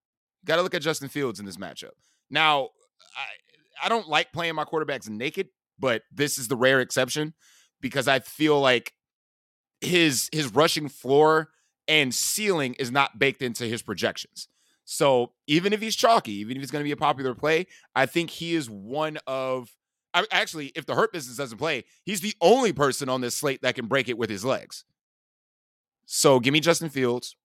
got 0.45 0.57
to 0.57 0.61
look 0.61 0.73
at 0.73 0.81
Justin 0.81 1.09
Fields 1.09 1.39
in 1.39 1.45
this 1.45 1.57
matchup. 1.57 1.91
Now, 2.29 2.69
I 3.15 3.85
I 3.85 3.89
don't 3.89 4.07
like 4.07 4.31
playing 4.31 4.55
my 4.55 4.63
quarterbacks 4.63 5.09
naked, 5.09 5.49
but 5.79 6.03
this 6.11 6.37
is 6.37 6.47
the 6.47 6.55
rare 6.55 6.81
exception 6.81 7.33
because 7.79 8.07
I 8.07 8.19
feel 8.19 8.59
like 8.59 8.93
his 9.81 10.29
his 10.31 10.53
rushing 10.53 10.87
floor 10.87 11.49
and 11.87 12.13
ceiling 12.13 12.75
is 12.75 12.91
not 12.91 13.17
baked 13.17 13.41
into 13.41 13.65
his 13.65 13.81
projections. 13.81 14.47
So 14.85 15.31
even 15.47 15.73
if 15.73 15.81
he's 15.81 15.95
chalky, 15.95 16.33
even 16.33 16.57
if 16.57 16.61
he's 16.61 16.71
going 16.71 16.83
to 16.83 16.87
be 16.87 16.91
a 16.91 16.97
popular 16.97 17.33
play, 17.33 17.67
I 17.95 18.05
think 18.05 18.29
he 18.29 18.55
is 18.55 18.69
one 18.69 19.17
of 19.25 19.69
I, 20.13 20.25
actually, 20.32 20.72
if 20.75 20.86
the 20.86 20.96
hurt 20.96 21.13
business 21.13 21.38
doesn't 21.38 21.58
play, 21.58 21.86
he's 22.03 22.22
the 22.22 22.34
only 22.41 22.74
person 22.74 23.10
on 23.10 23.22
this 23.22 23.36
slate 23.36 23.62
that 23.62 23.75
can 23.75 23.88
break 23.88 24.10
it 24.10 24.18
with 24.18 24.30
his 24.30 24.44
legs. 24.44 24.84
So 26.06 26.39
give 26.39 26.51
me 26.51 26.60
Justin 26.60 26.89
Fields, 26.89 27.36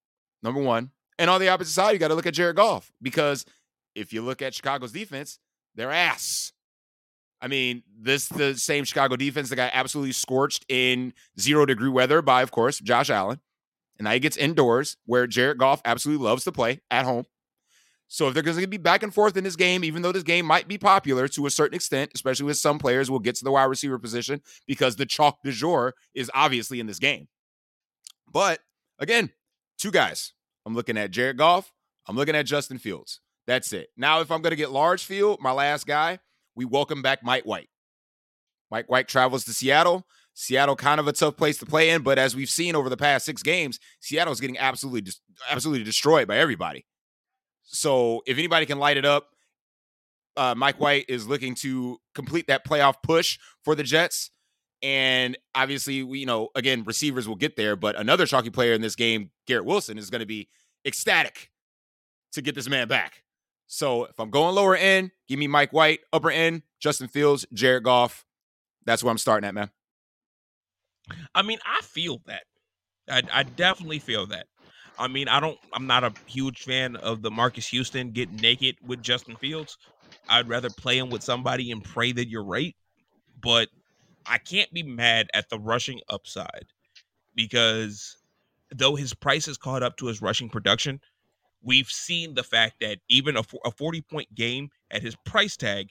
number 0.42 0.60
one. 0.60 0.90
And 1.18 1.30
on 1.30 1.40
the 1.40 1.48
opposite 1.48 1.72
side, 1.72 1.92
you 1.92 1.98
got 1.98 2.08
to 2.08 2.14
look 2.14 2.26
at 2.26 2.34
Jared 2.34 2.56
Goff 2.56 2.92
because 3.00 3.46
if 3.94 4.12
you 4.12 4.22
look 4.22 4.42
at 4.42 4.54
Chicago's 4.54 4.92
defense, 4.92 5.38
they're 5.74 5.92
ass. 5.92 6.52
I 7.40 7.48
mean, 7.48 7.82
this 7.98 8.28
the 8.28 8.54
same 8.54 8.84
Chicago 8.84 9.16
defense 9.16 9.50
that 9.50 9.56
got 9.56 9.70
absolutely 9.74 10.12
scorched 10.12 10.64
in 10.68 11.12
zero 11.38 11.66
degree 11.66 11.88
weather 11.88 12.22
by, 12.22 12.42
of 12.42 12.50
course, 12.50 12.78
Josh 12.78 13.10
Allen. 13.10 13.40
And 13.98 14.04
now 14.04 14.12
he 14.12 14.20
gets 14.20 14.36
indoors 14.36 14.96
where 15.06 15.26
Jared 15.26 15.58
Goff 15.58 15.80
absolutely 15.84 16.24
loves 16.24 16.44
to 16.44 16.52
play 16.52 16.80
at 16.90 17.04
home. 17.04 17.24
So 18.08 18.28
if 18.28 18.34
they're 18.34 18.42
going 18.42 18.58
to 18.58 18.66
be 18.66 18.76
back 18.76 19.02
and 19.02 19.12
forth 19.12 19.36
in 19.36 19.44
this 19.44 19.56
game, 19.56 19.84
even 19.84 20.02
though 20.02 20.12
this 20.12 20.22
game 20.22 20.46
might 20.46 20.68
be 20.68 20.78
popular 20.78 21.26
to 21.28 21.46
a 21.46 21.50
certain 21.50 21.74
extent, 21.74 22.12
especially 22.14 22.46
with 22.46 22.56
some 22.56 22.78
players, 22.78 23.10
we'll 23.10 23.20
get 23.20 23.34
to 23.36 23.44
the 23.44 23.50
wide 23.50 23.64
receiver 23.64 23.98
position 23.98 24.40
because 24.66 24.96
the 24.96 25.06
chalk 25.06 25.38
du 25.42 25.50
jour 25.50 25.94
is 26.14 26.30
obviously 26.32 26.78
in 26.78 26.86
this 26.86 26.98
game. 26.98 27.26
But 28.30 28.60
again, 28.98 29.30
two 29.78 29.90
guys. 29.90 30.32
I'm 30.64 30.74
looking 30.74 30.96
at 30.98 31.10
Jared 31.10 31.36
Goff. 31.36 31.72
I'm 32.06 32.16
looking 32.16 32.36
at 32.36 32.46
Justin 32.46 32.78
Fields. 32.78 33.20
That's 33.46 33.72
it. 33.72 33.88
Now, 33.96 34.20
if 34.20 34.30
I'm 34.30 34.42
going 34.42 34.50
to 34.50 34.56
get 34.56 34.70
large 34.70 35.04
field, 35.04 35.40
my 35.40 35.52
last 35.52 35.86
guy, 35.86 36.18
we 36.54 36.64
welcome 36.64 37.02
back 37.02 37.22
Mike 37.22 37.44
White. 37.44 37.68
Mike 38.70 38.90
White 38.90 39.08
travels 39.08 39.44
to 39.44 39.52
Seattle. 39.52 40.06
Seattle 40.34 40.76
kind 40.76 41.00
of 41.00 41.08
a 41.08 41.12
tough 41.12 41.36
place 41.36 41.56
to 41.58 41.66
play 41.66 41.90
in, 41.90 42.02
but 42.02 42.18
as 42.18 42.36
we've 42.36 42.50
seen 42.50 42.76
over 42.76 42.90
the 42.90 42.96
past 42.96 43.24
six 43.24 43.42
games, 43.42 43.80
Seattle's 44.00 44.40
getting 44.40 44.58
absolutely 44.58 45.10
absolutely 45.50 45.84
destroyed 45.84 46.28
by 46.28 46.36
everybody. 46.36 46.84
So 47.66 48.22
if 48.26 48.38
anybody 48.38 48.64
can 48.64 48.78
light 48.78 48.96
it 48.96 49.04
up, 49.04 49.28
uh, 50.36 50.54
Mike 50.56 50.80
White 50.80 51.06
is 51.08 51.26
looking 51.26 51.54
to 51.56 51.98
complete 52.14 52.46
that 52.46 52.64
playoff 52.64 52.96
push 53.02 53.38
for 53.64 53.74
the 53.74 53.82
Jets. 53.82 54.30
And 54.82 55.36
obviously, 55.54 56.02
we 56.02 56.20
you 56.20 56.26
know 56.26 56.48
again 56.54 56.84
receivers 56.84 57.26
will 57.26 57.36
get 57.36 57.56
there, 57.56 57.76
but 57.76 57.96
another 57.96 58.26
chalky 58.26 58.50
player 58.50 58.72
in 58.72 58.80
this 58.80 58.94
game, 58.94 59.30
Garrett 59.46 59.64
Wilson, 59.64 59.98
is 59.98 60.10
going 60.10 60.20
to 60.20 60.26
be 60.26 60.48
ecstatic 60.86 61.50
to 62.32 62.42
get 62.42 62.54
this 62.54 62.68
man 62.68 62.86
back. 62.86 63.22
So 63.66 64.04
if 64.04 64.20
I'm 64.20 64.30
going 64.30 64.54
lower 64.54 64.76
end, 64.76 65.10
give 65.28 65.38
me 65.38 65.48
Mike 65.48 65.72
White. 65.72 66.00
Upper 66.12 66.30
end, 66.30 66.62
Justin 66.78 67.08
Fields, 67.08 67.46
Jared 67.52 67.82
Goff. 67.82 68.24
That's 68.84 69.02
where 69.02 69.10
I'm 69.10 69.18
starting 69.18 69.48
at, 69.48 69.54
man. 69.54 69.70
I 71.34 71.42
mean, 71.42 71.58
I 71.66 71.82
feel 71.82 72.20
that. 72.26 72.44
I, 73.08 73.22
I 73.32 73.42
definitely 73.44 73.98
feel 73.98 74.26
that. 74.26 74.46
I 74.98 75.08
mean, 75.08 75.28
I 75.28 75.40
don't. 75.40 75.58
I'm 75.72 75.86
not 75.86 76.04
a 76.04 76.12
huge 76.26 76.62
fan 76.62 76.96
of 76.96 77.22
the 77.22 77.30
Marcus 77.30 77.68
Houston 77.68 78.12
getting 78.12 78.36
naked 78.36 78.76
with 78.86 79.02
Justin 79.02 79.36
Fields. 79.36 79.76
I'd 80.28 80.48
rather 80.48 80.70
play 80.70 80.98
him 80.98 81.10
with 81.10 81.22
somebody 81.22 81.70
and 81.70 81.84
pray 81.84 82.12
that 82.12 82.28
you're 82.28 82.44
right. 82.44 82.74
But 83.40 83.68
I 84.26 84.38
can't 84.38 84.72
be 84.72 84.82
mad 84.82 85.28
at 85.34 85.48
the 85.50 85.58
rushing 85.58 86.00
upside 86.08 86.66
because 87.34 88.16
though 88.74 88.96
his 88.96 89.14
price 89.14 89.46
has 89.46 89.56
caught 89.56 89.82
up 89.82 89.96
to 89.98 90.06
his 90.06 90.22
rushing 90.22 90.48
production, 90.48 91.00
we've 91.62 91.88
seen 91.88 92.34
the 92.34 92.42
fact 92.42 92.76
that 92.80 92.98
even 93.08 93.36
a, 93.36 93.42
a 93.64 93.70
40 93.70 94.00
point 94.02 94.34
game 94.34 94.70
at 94.90 95.02
his 95.02 95.14
price 95.24 95.56
tag 95.56 95.88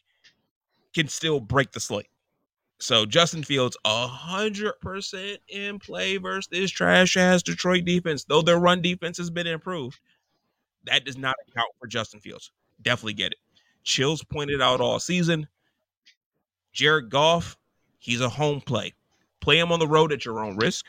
can 0.93 1.07
still 1.07 1.39
break 1.39 1.71
the 1.71 1.79
slate. 1.79 2.09
So 2.79 3.05
Justin 3.05 3.43
Fields, 3.43 3.77
hundred 3.85 4.73
percent 4.81 5.39
in 5.47 5.79
play 5.79 6.17
versus 6.17 6.47
this 6.51 6.71
trash 6.71 7.15
ass 7.17 7.41
Detroit 7.41 7.85
defense. 7.85 8.25
Though 8.25 8.41
their 8.41 8.59
run 8.59 8.81
defense 8.81 9.17
has 9.17 9.29
been 9.29 9.47
improved, 9.47 9.99
that 10.85 11.05
does 11.05 11.17
not 11.17 11.35
account 11.47 11.71
for 11.79 11.87
Justin 11.87 12.19
Fields. 12.19 12.51
Definitely 12.81 13.13
get 13.13 13.31
it. 13.31 13.39
Chills 13.83 14.23
pointed 14.23 14.61
out 14.61 14.81
all 14.81 14.99
season. 14.99 15.47
Jared 16.73 17.09
Goff, 17.09 17.57
he's 17.99 18.21
a 18.21 18.29
home 18.29 18.59
play. 18.59 18.93
Play 19.39 19.59
him 19.59 19.71
on 19.71 19.79
the 19.79 19.87
road 19.87 20.11
at 20.11 20.25
your 20.25 20.43
own 20.43 20.57
risk. 20.57 20.85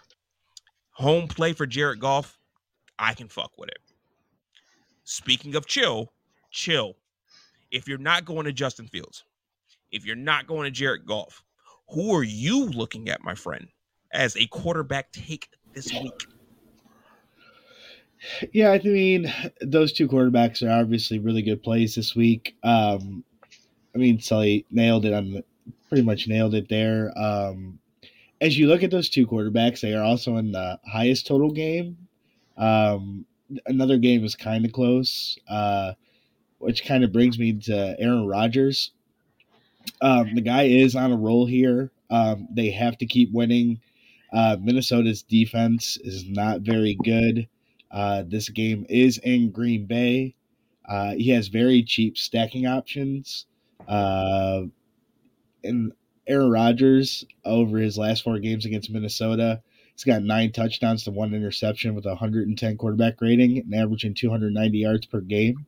Home 0.92 1.28
play 1.28 1.52
for 1.52 1.66
Jared 1.66 2.00
Goff, 2.00 2.38
I 2.98 3.14
can 3.14 3.28
fuck 3.28 3.52
with 3.58 3.68
it. 3.68 3.78
Speaking 5.04 5.54
of 5.54 5.66
chill, 5.66 6.12
chill. 6.50 6.96
If 7.70 7.86
you're 7.86 7.98
not 7.98 8.24
going 8.24 8.46
to 8.46 8.52
Justin 8.52 8.88
Fields, 8.88 9.24
if 9.92 10.04
you're 10.04 10.16
not 10.16 10.46
going 10.46 10.64
to 10.64 10.70
Jared 10.70 11.06
Goff, 11.06 11.44
who 11.90 12.14
are 12.14 12.22
you 12.22 12.66
looking 12.66 13.08
at, 13.08 13.22
my 13.22 13.34
friend, 13.34 13.68
as 14.12 14.36
a 14.36 14.46
quarterback 14.46 15.12
take 15.12 15.48
this 15.72 15.92
week? 15.92 16.26
Yeah, 18.52 18.72
I 18.72 18.78
mean, 18.78 19.32
those 19.60 19.92
two 19.92 20.08
quarterbacks 20.08 20.66
are 20.66 20.80
obviously 20.80 21.18
really 21.18 21.42
good 21.42 21.62
plays 21.62 21.94
this 21.94 22.16
week. 22.16 22.56
Um, 22.62 23.24
I 23.94 23.98
mean, 23.98 24.20
Sully 24.20 24.66
nailed 24.70 25.04
it 25.04 25.12
on 25.12 25.42
pretty 25.88 26.02
much 26.02 26.28
nailed 26.28 26.54
it 26.54 26.68
there. 26.68 27.12
Um, 27.16 27.78
as 28.40 28.58
you 28.58 28.68
look 28.68 28.82
at 28.82 28.90
those 28.90 29.08
two 29.08 29.26
quarterbacks, 29.26 29.80
they 29.80 29.94
are 29.94 30.02
also 30.02 30.36
in 30.36 30.52
the 30.52 30.78
highest 30.86 31.26
total 31.26 31.50
game. 31.50 31.96
Um, 32.56 33.26
another 33.66 33.98
game 33.98 34.24
is 34.24 34.34
kind 34.34 34.64
of 34.64 34.72
close, 34.72 35.38
uh, 35.48 35.92
which 36.58 36.84
kind 36.84 37.04
of 37.04 37.12
brings 37.12 37.38
me 37.38 37.52
to 37.52 37.96
Aaron 37.98 38.26
Rodgers. 38.26 38.92
Um, 40.00 40.34
the 40.34 40.40
guy 40.40 40.64
is 40.64 40.94
on 40.94 41.12
a 41.12 41.16
roll 41.16 41.46
here. 41.46 41.90
Um, 42.10 42.48
they 42.52 42.70
have 42.70 42.98
to 42.98 43.06
keep 43.06 43.32
winning. 43.32 43.80
Uh, 44.32 44.56
Minnesota's 44.60 45.22
defense 45.22 45.98
is 46.02 46.28
not 46.28 46.60
very 46.60 46.96
good. 47.02 47.48
Uh, 47.90 48.24
this 48.26 48.48
game 48.48 48.84
is 48.88 49.18
in 49.18 49.50
Green 49.50 49.86
Bay. 49.86 50.34
Uh, 50.84 51.12
he 51.12 51.30
has 51.30 51.48
very 51.48 51.82
cheap 51.82 52.16
stacking 52.18 52.66
options. 52.66 53.46
Uh, 53.88 54.62
and 55.64 55.92
Aaron 56.26 56.50
Rodgers, 56.50 57.24
over 57.44 57.78
his 57.78 57.96
last 57.96 58.22
four 58.22 58.38
games 58.38 58.66
against 58.66 58.90
Minnesota, 58.90 59.62
he's 59.92 60.04
got 60.04 60.22
nine 60.22 60.52
touchdowns 60.52 61.04
to 61.04 61.10
one 61.10 61.34
interception 61.34 61.94
with 61.94 62.04
a 62.06 62.10
110 62.10 62.76
quarterback 62.76 63.20
rating 63.20 63.58
and 63.58 63.74
averaging 63.74 64.14
290 64.14 64.78
yards 64.78 65.06
per 65.06 65.20
game 65.20 65.66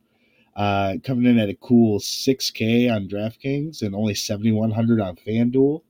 uh, 0.59 0.97
coming 1.05 1.23
in 1.23 1.39
at 1.39 1.47
a 1.47 1.55
cool 1.55 1.99
6K 1.99 2.93
on 2.93 3.07
DraftKings 3.07 3.81
and 3.81 3.95
only 3.95 4.13
7,100 4.13 4.99
on 4.99 5.15
FanDuel. 5.15 5.81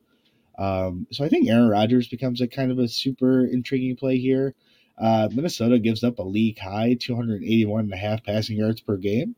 Um, 0.59 1.07
so 1.11 1.25
I 1.25 1.29
think 1.29 1.49
Aaron 1.49 1.69
Rodgers 1.69 2.07
becomes 2.07 2.39
a 2.39 2.47
kind 2.47 2.71
of 2.71 2.77
a 2.77 2.87
super 2.87 3.45
intriguing 3.45 3.95
play 3.95 4.19
here. 4.19 4.53
Uh, 4.95 5.27
Minnesota 5.33 5.79
gives 5.79 6.03
up 6.03 6.19
a 6.19 6.23
league 6.23 6.59
high 6.59 6.95
281 6.99 7.85
and 7.85 7.93
a 7.93 7.97
half 7.97 8.23
passing 8.23 8.57
yards 8.57 8.79
per 8.79 8.95
game. 8.97 9.35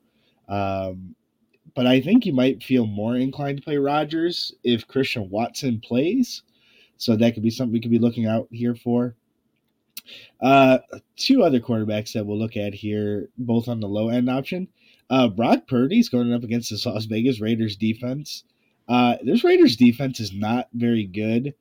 Um, 0.50 1.16
but 1.76 1.88
I 1.88 2.02
think 2.02 2.26
you 2.26 2.34
might 2.34 2.62
feel 2.62 2.86
more 2.86 3.16
inclined 3.16 3.60
to 3.60 3.64
play 3.64 3.78
Rodgers 3.78 4.54
if 4.66 4.86
Christian 4.86 5.30
Watson 5.30 5.80
plays. 5.80 6.44
So 6.98 7.16
that 7.16 7.36
could 7.36 7.44
be 7.44 7.52
something 7.52 7.72
we 7.72 7.80
could 7.80 7.90
be 7.90 8.00
looking 8.00 8.26
out 8.26 8.50
here 8.52 8.76
for. 8.76 9.16
Uh, 10.42 10.80
two 11.16 11.42
other 11.42 11.62
quarterbacks 11.62 12.12
that 12.12 12.26
we'll 12.26 12.38
look 12.38 12.58
at 12.58 12.74
here, 12.74 13.30
both 13.38 13.70
on 13.70 13.80
the 13.80 13.88
low 13.88 14.10
end 14.10 14.30
option. 14.30 14.68
Uh, 15.12 15.28
Brock 15.28 15.68
Purdy's 15.68 16.08
going 16.08 16.34
up 16.34 16.44
against 16.44 16.70
the 16.70 16.90
Las 16.90 17.04
Vegas 17.06 17.42
Raiders 17.42 17.76
defense. 17.76 18.46
Uh, 18.88 19.18
this 19.22 19.44
Raiders 19.44 19.76
defense 19.76 20.22
is 20.22 20.34
not 20.34 20.70
very 20.74 21.06
good. 21.06 21.54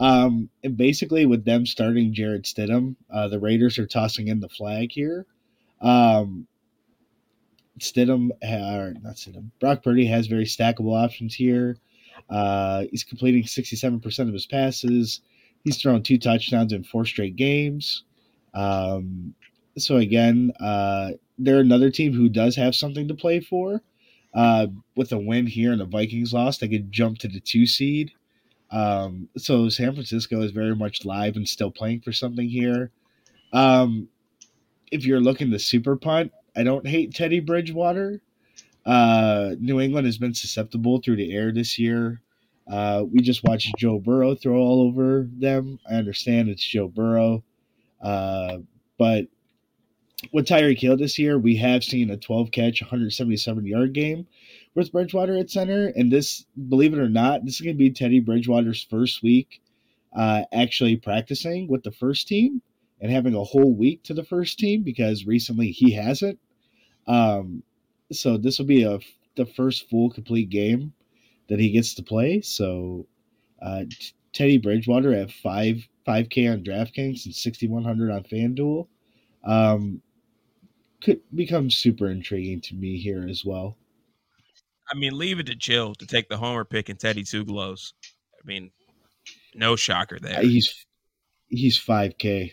Um, 0.00 0.50
and 0.64 0.76
basically, 0.76 1.24
with 1.24 1.44
them 1.44 1.64
starting 1.66 2.12
Jarrett 2.12 2.42
Stidham, 2.42 2.96
uh, 3.08 3.28
the 3.28 3.38
Raiders 3.38 3.78
are 3.78 3.86
tossing 3.86 4.26
in 4.26 4.40
the 4.40 4.48
flag 4.48 4.90
here. 4.90 5.24
Um, 5.80 6.48
Stidham, 7.78 8.30
or 8.42 8.94
not 9.00 9.14
Stidham, 9.14 9.50
Brock 9.60 9.84
Purdy 9.84 10.06
has 10.06 10.26
very 10.26 10.44
stackable 10.44 11.00
options 11.00 11.34
here. 11.34 11.78
Uh, 12.28 12.84
he's 12.90 13.04
completing 13.04 13.44
67% 13.44 14.18
of 14.20 14.32
his 14.32 14.46
passes. 14.46 15.20
He's 15.64 15.80
thrown 15.80 16.02
two 16.02 16.18
touchdowns 16.18 16.72
in 16.72 16.82
four 16.82 17.04
straight 17.04 17.36
games. 17.36 18.02
Um, 18.52 19.34
so 19.78 19.96
again, 19.96 20.52
uh, 20.60 21.12
they're 21.38 21.60
another 21.60 21.90
team 21.90 22.12
who 22.12 22.28
does 22.28 22.56
have 22.56 22.74
something 22.74 23.08
to 23.08 23.14
play 23.14 23.40
for. 23.40 23.82
Uh, 24.34 24.66
with 24.96 25.12
a 25.12 25.18
win 25.18 25.46
here 25.46 25.72
and 25.72 25.80
the 25.80 25.86
Vikings 25.86 26.32
lost, 26.32 26.60
they 26.60 26.68
could 26.68 26.92
jump 26.92 27.18
to 27.18 27.28
the 27.28 27.40
two 27.40 27.66
seed. 27.66 28.12
Um, 28.70 29.28
so 29.36 29.68
San 29.68 29.92
Francisco 29.92 30.42
is 30.42 30.50
very 30.50 30.74
much 30.74 31.04
live 31.04 31.36
and 31.36 31.48
still 31.48 31.70
playing 31.70 32.00
for 32.00 32.12
something 32.12 32.48
here. 32.48 32.90
Um, 33.52 34.08
if 34.92 35.06
you're 35.06 35.20
looking 35.20 35.50
to 35.50 35.58
super 35.58 35.96
punt, 35.96 36.32
I 36.54 36.64
don't 36.64 36.86
hate 36.86 37.14
Teddy 37.14 37.40
Bridgewater. 37.40 38.20
Uh, 38.84 39.54
New 39.58 39.80
England 39.80 40.06
has 40.06 40.18
been 40.18 40.34
susceptible 40.34 41.00
through 41.00 41.16
the 41.16 41.34
air 41.34 41.52
this 41.52 41.78
year. 41.78 42.20
Uh, 42.70 43.04
we 43.10 43.20
just 43.20 43.44
watched 43.44 43.76
Joe 43.78 43.98
Burrow 43.98 44.34
throw 44.34 44.56
all 44.56 44.82
over 44.82 45.28
them. 45.32 45.78
I 45.88 45.94
understand 45.94 46.48
it's 46.48 46.64
Joe 46.64 46.88
Burrow, 46.88 47.44
uh, 48.02 48.58
but 48.98 49.26
with 50.32 50.46
Tyreek 50.46 50.78
Hill 50.78 50.96
this 50.96 51.18
year, 51.18 51.38
we 51.38 51.56
have 51.56 51.84
seen 51.84 52.10
a 52.10 52.16
12 52.16 52.50
catch, 52.50 52.80
177 52.80 53.66
yard 53.66 53.92
game 53.92 54.26
with 54.74 54.92
Bridgewater 54.92 55.36
at 55.36 55.50
center. 55.50 55.92
And 55.94 56.10
this, 56.10 56.46
believe 56.68 56.94
it 56.94 56.98
or 56.98 57.08
not, 57.08 57.44
this 57.44 57.56
is 57.56 57.60
going 57.60 57.76
to 57.76 57.78
be 57.78 57.90
Teddy 57.90 58.20
Bridgewater's 58.20 58.82
first 58.82 59.22
week 59.22 59.60
uh, 60.14 60.44
actually 60.52 60.96
practicing 60.96 61.68
with 61.68 61.82
the 61.82 61.92
first 61.92 62.28
team 62.28 62.62
and 63.00 63.12
having 63.12 63.34
a 63.34 63.44
whole 63.44 63.74
week 63.74 64.02
to 64.04 64.14
the 64.14 64.24
first 64.24 64.58
team 64.58 64.82
because 64.82 65.26
recently 65.26 65.70
he 65.70 65.92
hasn't. 65.92 66.38
Um, 67.06 67.62
so 68.10 68.38
this 68.38 68.58
will 68.58 68.66
be 68.66 68.84
a 68.84 68.98
the 69.36 69.46
first 69.46 69.90
full 69.90 70.10
complete 70.10 70.48
game 70.48 70.94
that 71.48 71.60
he 71.60 71.70
gets 71.70 71.92
to 71.94 72.02
play. 72.02 72.40
So 72.40 73.06
uh, 73.60 73.84
T- 73.90 74.12
Teddy 74.32 74.56
Bridgewater 74.56 75.12
at 75.12 75.30
five 75.30 75.86
five 76.06 76.30
K 76.30 76.46
on 76.46 76.64
DraftKings 76.64 77.26
and 77.26 77.34
sixty 77.34 77.68
one 77.68 77.84
hundred 77.84 78.10
on 78.10 78.22
FanDuel 78.22 78.86
um, 79.46 80.02
could 81.06 81.20
become 81.34 81.70
super 81.70 82.10
intriguing 82.10 82.60
to 82.60 82.74
me 82.74 82.98
here 82.98 83.26
as 83.28 83.44
well. 83.44 83.76
I 84.92 84.96
mean, 84.98 85.16
leave 85.16 85.38
it 85.38 85.46
to 85.46 85.54
Jill 85.54 85.94
to 85.94 86.06
take 86.06 86.28
the 86.28 86.36
homer 86.36 86.64
pick 86.64 86.88
and 86.88 86.98
Teddy 86.98 87.22
two 87.22 87.44
gloves. 87.44 87.94
I 88.34 88.44
mean, 88.44 88.72
no 89.54 89.76
shocker 89.76 90.18
there. 90.20 90.38
Uh, 90.38 90.42
he's 90.42 90.84
he's 91.48 91.78
five 91.78 92.18
K. 92.18 92.52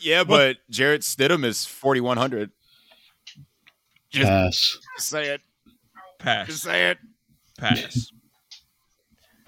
Yeah, 0.00 0.22
but 0.24 0.58
Jarrett 0.70 1.02
Stidham 1.02 1.44
is 1.44 1.66
forty 1.66 2.00
one 2.00 2.16
hundred. 2.16 2.50
Just 4.10 4.28
Pass. 4.28 4.78
say 4.98 5.34
it. 5.34 5.40
Just 5.66 6.18
Pass. 6.20 6.62
say 6.62 6.90
it. 6.90 6.98
Pass. 7.58 8.06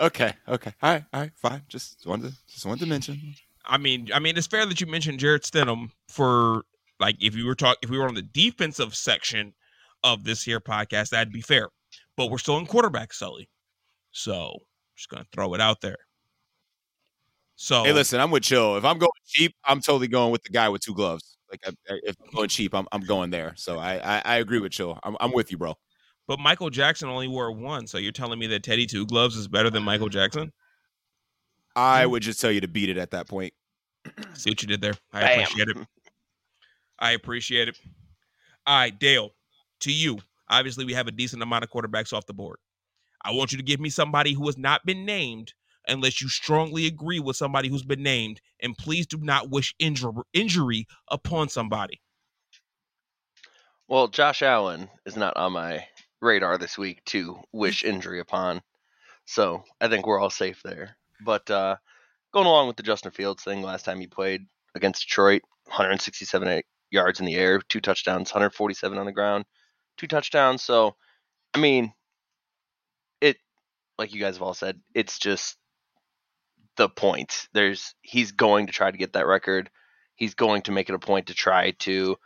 Okay. 0.01 0.33
Okay. 0.49 0.73
All 0.83 0.91
right. 0.91 1.05
All 1.13 1.21
right. 1.21 1.31
Fine. 1.37 1.63
Just 1.69 2.05
wanted 2.05 2.33
to 2.33 2.37
just 2.53 2.67
wanted 2.67 2.81
to 2.81 2.87
mention. 2.87 3.37
I 3.65 3.79
mean, 3.79 4.11
I 4.13 4.19
mean, 4.19 4.37
it's 4.37 4.49
fair 4.49 4.67
that 4.67 4.81
you 4.81 4.89
mentioned 4.89 5.21
Jarrett 5.21 5.45
Stidham 5.45 5.91
for 6.09 6.65
like 7.01 7.17
if 7.21 7.35
you 7.35 7.47
were 7.47 7.55
talking 7.55 7.79
if 7.83 7.91
we 7.91 7.99
were 7.99 8.09
on 8.09 8.15
the 8.15 8.23
defensive 8.23 8.95
section 8.95 9.55
of 10.03 10.25
this 10.25 10.43
here 10.43 10.61
podcast, 10.61 11.11
that'd 11.11 11.33
be 11.33 11.41
fair. 11.41 11.69
But 12.17 12.31
we're 12.31 12.39
still 12.39 12.59
in 12.59 12.67
quarterback, 12.67 13.13
Sully. 13.13 13.49
So 14.13 14.59
just 14.97 15.09
gonna 15.09 15.27
throw 15.33 15.55
it 15.55 15.61
out 15.61 15.81
there. 15.81 15.97
So 17.57 17.85
Hey, 17.85 17.93
listen, 17.93 18.21
I'm 18.21 18.31
with 18.31 18.43
chill. 18.43 18.77
If 18.77 18.85
I'm 18.85 18.99
going 18.99 19.11
cheap, 19.27 19.55
I'm 19.65 19.81
totally 19.81 20.09
going 20.09 20.33
with 20.33 20.43
the 20.43 20.51
guy 20.51 20.69
with 20.69 20.83
two 20.83 20.95
gloves. 20.95 21.37
Like, 21.51 21.61
I, 21.67 21.93
I- 21.93 22.01
if 22.05 22.17
I'm 22.21 22.35
going 22.35 22.49
cheap, 22.49 22.75
I'm, 22.75 22.87
I'm 22.91 23.03
going 23.03 23.31
there. 23.31 23.55
So 23.57 23.79
I, 23.79 23.95
I, 24.17 24.23
I 24.25 24.37
agree 24.37 24.59
with 24.59 24.73
chill. 24.73 24.99
I'm, 25.05 25.17
I'm 25.21 25.33
with 25.33 25.53
you, 25.53 25.59
bro. 25.59 25.75
but 26.27 26.41
Michael 26.41 26.71
Jackson 26.71 27.09
only 27.09 27.29
wore 27.29 27.53
one, 27.53 27.87
so 27.87 27.99
you're 27.99 28.13
telling 28.13 28.39
me 28.39 28.47
that 28.49 28.65
Teddy 28.65 28.87
Two 28.87 29.07
Gloves 29.07 29.37
is 29.37 29.47
better 29.47 29.71
than 29.71 29.83
Michael 29.83 30.09
Jackson? 30.09 30.53
I 31.77 32.05
hmm. 32.05 32.11
would 32.11 32.23
just 32.23 32.41
tell 32.41 32.51
you 32.51 32.61
to 32.61 32.69
beat 32.69 32.89
it 32.89 32.99
at 32.99 33.13
that 33.13 33.29
point. 33.29 33.53
See 34.35 34.51
what 34.51 34.63
you 34.63 34.69
did 34.69 34.81
there. 34.81 34.95
I 35.13 35.21
Bam. 35.21 35.41
appreciate 35.41 35.69
it. 35.69 35.77
I 37.05 37.11
appreciate 37.11 37.69
it. 37.69 37.79
All 38.67 38.79
right, 38.79 38.99
Dale, 38.99 39.35
to 39.81 39.93
you. 39.93 40.21
Obviously, 40.49 40.87
we 40.87 40.95
have 40.95 41.07
a 41.07 41.13
decent 41.13 41.43
amount 41.43 41.63
of 41.63 41.71
quarterbacks 41.71 42.15
off 42.15 42.25
the 42.25 42.33
board. 42.33 42.57
I 43.23 43.33
want 43.33 43.53
you 43.53 43.59
to 43.59 43.65
give 43.65 43.79
me 43.79 43.91
somebody 43.91 44.33
who 44.33 44.47
has 44.47 44.57
not 44.57 44.87
been 44.87 45.05
named 45.05 45.53
unless 45.87 46.23
you 46.23 46.31
strongly 46.31 46.87
agree 46.87 47.21
with 47.21 47.37
somebody 47.37 47.69
who's 47.69 47.83
been 47.83 48.03
named. 48.03 48.41
And 48.63 48.77
please 48.79 49.07
do 49.07 49.19
not 49.19 49.51
wish 49.51 49.75
injur- 49.79 50.23
injury 50.33 50.87
upon 51.11 51.51
somebody. 51.51 52.01
Well, 53.87 54.09
Josh 54.09 54.41
Allen 54.41 54.89
is 55.05 55.15
not 55.15 55.37
on 55.37 55.53
my 55.53 55.87
radar 56.23 56.57
this 56.57 56.79
week 56.79 57.05
to 57.07 57.39
wish 57.53 57.85
injury 57.85 58.21
upon. 58.21 58.63
So 59.27 59.63
I 59.79 59.89
think 59.89 60.07
we're 60.07 60.19
all 60.19 60.31
safe 60.31 60.63
there. 60.65 60.97
But 61.23 61.51
uh, 61.51 61.77
going 62.33 62.47
along 62.47 62.69
with 62.69 62.77
the 62.79 62.83
Justin 62.83 63.11
Fields 63.11 63.45
thing, 63.45 63.61
last 63.61 63.85
time 63.85 64.01
he 64.01 64.07
played 64.07 64.47
against 64.75 65.07
Detroit, 65.07 65.43
167 65.67 66.49
yards 66.95 67.21
in 67.21 67.27
the 67.27 67.35
air, 67.35 67.61
two 67.69 67.81
touchdowns, 67.81 68.33
147 68.33 68.99
on 68.99 69.07
the 69.07 69.13
ground, 69.13 69.45
two 69.99 70.07
touchdowns. 70.07 70.63
So, 70.63 70.97
I 71.53 71.59
mean, 71.59 71.93
it, 73.21 73.37
like 73.99 74.15
you 74.15 74.21
guys 74.21 74.37
have 74.37 74.43
all 74.43 74.55
said, 74.55 74.81
it's 74.95 75.19
just 75.19 75.57
the 76.77 76.89
point. 76.89 77.49
There's, 77.53 77.95
he's 78.03 78.33
going 78.33 78.67
to 78.67 78.73
try 78.73 78.91
to 78.91 78.99
get 78.99 79.13
that 79.13 79.27
record. 79.27 79.71
He's 80.17 80.35
going 80.35 80.63
to 80.63 80.73
make 80.73 80.89
it 80.89 80.95
a 80.95 80.99
point 80.99 81.27
to 81.27 81.35
try 81.35 81.73
to 81.81 82.17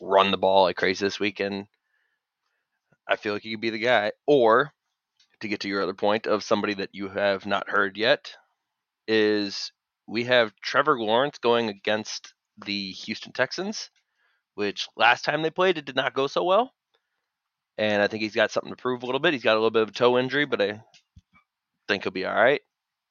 run 0.00 0.30
the 0.30 0.38
ball 0.38 0.64
like 0.64 0.76
crazy 0.76 1.04
this 1.04 1.20
weekend. 1.20 1.66
I 3.08 3.16
feel 3.16 3.32
like 3.32 3.42
he 3.42 3.52
could 3.52 3.60
be 3.60 3.70
the 3.70 3.78
guy. 3.78 4.12
Or 4.26 4.72
to 5.40 5.48
get 5.48 5.60
to 5.60 5.68
your 5.68 5.82
other 5.82 5.94
point 5.94 6.26
of 6.26 6.44
somebody 6.44 6.74
that 6.74 6.90
you 6.92 7.08
have 7.08 7.46
not 7.46 7.68
heard 7.68 7.96
yet, 7.96 8.34
is 9.08 9.72
we 10.06 10.24
have 10.24 10.52
Trevor 10.62 10.98
Lawrence 10.98 11.38
going 11.38 11.68
against 11.68 12.34
the 12.64 12.92
Houston 12.92 13.32
Texans, 13.32 13.90
which 14.54 14.88
last 14.96 15.24
time 15.24 15.42
they 15.42 15.50
played 15.50 15.78
it 15.78 15.84
did 15.84 15.96
not 15.96 16.14
go 16.14 16.26
so 16.26 16.44
well. 16.44 16.72
And 17.78 18.02
I 18.02 18.06
think 18.06 18.22
he's 18.22 18.34
got 18.34 18.50
something 18.50 18.70
to 18.72 18.76
prove 18.76 19.02
a 19.02 19.06
little 19.06 19.20
bit. 19.20 19.32
He's 19.32 19.42
got 19.42 19.54
a 19.54 19.60
little 19.60 19.70
bit 19.70 19.82
of 19.82 19.88
a 19.88 19.92
toe 19.92 20.18
injury, 20.18 20.44
but 20.44 20.60
I 20.60 20.82
think 21.88 22.02
he'll 22.02 22.12
be 22.12 22.26
all 22.26 22.34
right. 22.34 22.60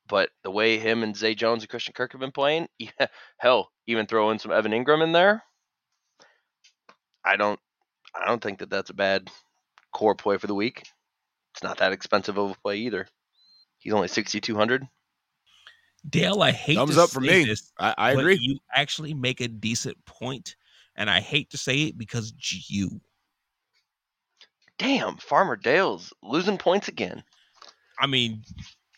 But 0.08 0.30
the 0.44 0.52
way 0.52 0.78
him 0.78 1.04
and 1.04 1.16
Zay 1.16 1.36
Jones 1.36 1.64
and 1.64 1.70
Christian 1.70 1.94
Kirk 1.94 2.12
have 2.12 2.22
been 2.22 2.32
playing, 2.32 2.68
yeah, 2.80 3.08
hell, 3.38 3.72
even 3.88 4.06
throw 4.06 4.32
in 4.32 4.40
some 4.40 4.52
Evan 4.52 4.72
Engram 4.72 5.04
in 5.04 5.12
there. 5.12 5.44
I 7.24 7.38
don't, 7.38 7.60
I 8.16 8.28
don't 8.28 8.42
think 8.42 8.60
that 8.60 8.70
that's 8.70 8.90
a 8.90 8.96
bad 8.96 9.30
core 9.94 10.16
play 10.16 10.38
for 10.38 10.48
the 10.48 10.56
week. 10.56 10.84
It's 11.54 11.64
not 11.64 11.78
that 11.78 11.92
expensive 11.92 12.38
of 12.38 12.52
a 12.52 12.56
play 12.64 12.78
either. 12.78 13.08
He's 13.80 13.94
only 13.94 14.08
sixty 14.08 14.40
two 14.40 14.56
hundred. 14.56 14.88
Dale, 16.10 16.42
I 16.42 16.52
hate 16.52 16.76
Thumbs 16.76 16.96
to 16.96 17.04
up 17.04 17.10
for 17.10 17.20
me. 17.20 17.46
this, 17.46 17.72
I, 17.80 17.94
I 17.98 18.12
agree. 18.12 18.38
You 18.40 18.58
actually 18.74 19.14
make 19.14 19.40
a 19.40 19.48
decent 19.48 20.04
point, 20.06 20.56
and 20.96 21.10
I 21.10 21.20
hate 21.20 21.50
to 21.52 21.58
say 21.58 21.84
it 21.84 21.98
because 21.98 22.34
it's 22.38 22.70
you. 22.70 23.02
Damn, 24.78 25.18
Farmer 25.18 25.56
Dale's 25.56 26.12
losing 26.24 26.58
points 26.58 26.88
again. 26.88 27.24
I 28.00 28.08
mean, 28.08 28.44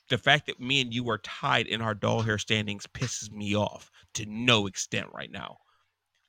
the 0.10 0.18
fact 0.18 0.48
that 0.48 0.60
me 0.60 0.80
and 0.82 0.94
you 0.94 1.10
are 1.10 1.18
tied 1.18 1.68
in 1.68 1.82
our 1.82 1.94
doll 1.94 2.22
hair 2.22 2.38
standings 2.38 2.88
pisses 2.88 3.32
me 3.32 3.56
off 3.56 3.92
to 4.14 4.26
no 4.26 4.68
extent 4.68 5.08
right 5.14 5.32
now. 5.32 5.58